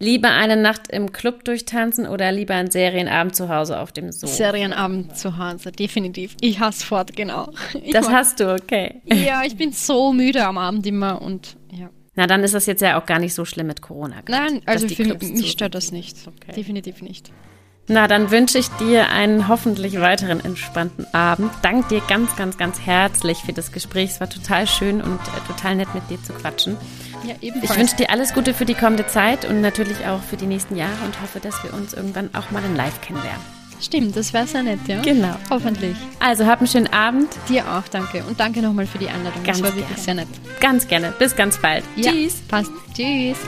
Lieber 0.00 0.30
eine 0.30 0.56
Nacht 0.56 0.88
im 0.90 1.10
Club 1.10 1.44
durchtanzen 1.44 2.06
oder 2.06 2.30
lieber 2.30 2.54
einen 2.54 2.70
Serienabend 2.70 3.34
zu 3.34 3.48
Hause 3.48 3.80
auf 3.80 3.90
dem 3.90 4.12
Sofa? 4.12 4.32
Serienabend 4.32 5.16
zu 5.16 5.38
Hause, 5.38 5.72
definitiv. 5.72 6.36
Ich 6.40 6.60
hasse 6.60 6.86
fort, 6.86 7.16
genau. 7.16 7.50
Ich 7.82 7.92
das 7.92 8.08
hast 8.08 8.38
du, 8.38 8.54
okay. 8.54 9.02
Ja, 9.04 9.42
ich 9.44 9.56
bin 9.56 9.72
so 9.72 10.12
müde 10.12 10.46
am 10.46 10.56
Abend 10.56 10.86
immer 10.86 11.20
und 11.20 11.56
ja. 11.72 11.90
Na, 12.14 12.28
dann 12.28 12.44
ist 12.44 12.54
das 12.54 12.66
jetzt 12.66 12.80
ja 12.80 13.00
auch 13.00 13.06
gar 13.06 13.18
nicht 13.18 13.34
so 13.34 13.44
schlimm 13.44 13.66
mit 13.66 13.82
Corona. 13.82 14.20
Grad, 14.20 14.50
Nein, 14.50 14.62
also 14.66 14.88
für 14.88 15.04
mich 15.04 15.50
stört 15.50 15.74
das 15.74 15.90
nicht. 15.90 16.16
Okay. 16.26 16.52
Definitiv 16.52 17.02
nicht. 17.02 17.32
Na, 17.90 18.06
dann 18.06 18.30
wünsche 18.30 18.58
ich 18.58 18.68
dir 18.80 19.08
einen 19.08 19.48
hoffentlich 19.48 19.98
weiteren 19.98 20.44
entspannten 20.44 21.06
Abend. 21.14 21.50
Danke 21.62 21.88
dir 21.88 22.02
ganz, 22.06 22.36
ganz, 22.36 22.58
ganz 22.58 22.80
herzlich 22.80 23.38
für 23.38 23.54
das 23.54 23.72
Gespräch. 23.72 24.10
Es 24.10 24.20
war 24.20 24.28
total 24.28 24.66
schön 24.66 25.00
und 25.00 25.14
äh, 25.14 25.46
total 25.46 25.76
nett 25.76 25.94
mit 25.94 26.08
dir 26.10 26.22
zu 26.22 26.34
quatschen. 26.34 26.76
Ja, 27.24 27.34
ebenfalls. 27.40 27.72
Ich 27.72 27.78
wünsche 27.78 27.96
dir 27.96 28.10
alles 28.10 28.34
Gute 28.34 28.54
für 28.54 28.64
die 28.64 28.74
kommende 28.74 29.06
Zeit 29.06 29.44
und 29.44 29.60
natürlich 29.60 30.06
auch 30.06 30.22
für 30.22 30.36
die 30.36 30.46
nächsten 30.46 30.76
Jahre 30.76 31.04
und 31.04 31.20
hoffe, 31.20 31.40
dass 31.40 31.62
wir 31.64 31.74
uns 31.74 31.94
irgendwann 31.94 32.30
auch 32.34 32.50
mal 32.50 32.64
in 32.64 32.76
Live 32.76 33.00
kennenlernen. 33.00 33.40
Stimmt, 33.80 34.16
das 34.16 34.32
wäre 34.32 34.46
sehr 34.46 34.64
nett, 34.64 34.80
ja? 34.88 35.00
Genau. 35.02 35.36
Hoffentlich. 35.50 35.96
Also, 36.18 36.46
hab 36.46 36.58
einen 36.58 36.66
schönen 36.66 36.92
Abend. 36.92 37.28
Dir 37.48 37.64
auch, 37.72 37.86
danke. 37.88 38.24
Und 38.24 38.40
danke 38.40 38.60
nochmal 38.60 38.86
für 38.86 38.98
die 38.98 39.08
Einladung. 39.08 39.42
Ganz 39.44 39.58
das 39.58 39.62
war 39.62 39.70
gerne. 39.70 39.88
wirklich 39.88 40.04
sehr 40.04 40.14
nett. 40.14 40.28
Ganz 40.60 40.88
gerne. 40.88 41.12
Bis 41.18 41.36
ganz 41.36 41.58
bald. 41.58 41.84
Ja, 41.96 42.10
Tschüss. 42.10 42.42
Passt. 42.48 42.72
Tschüss. 42.94 43.38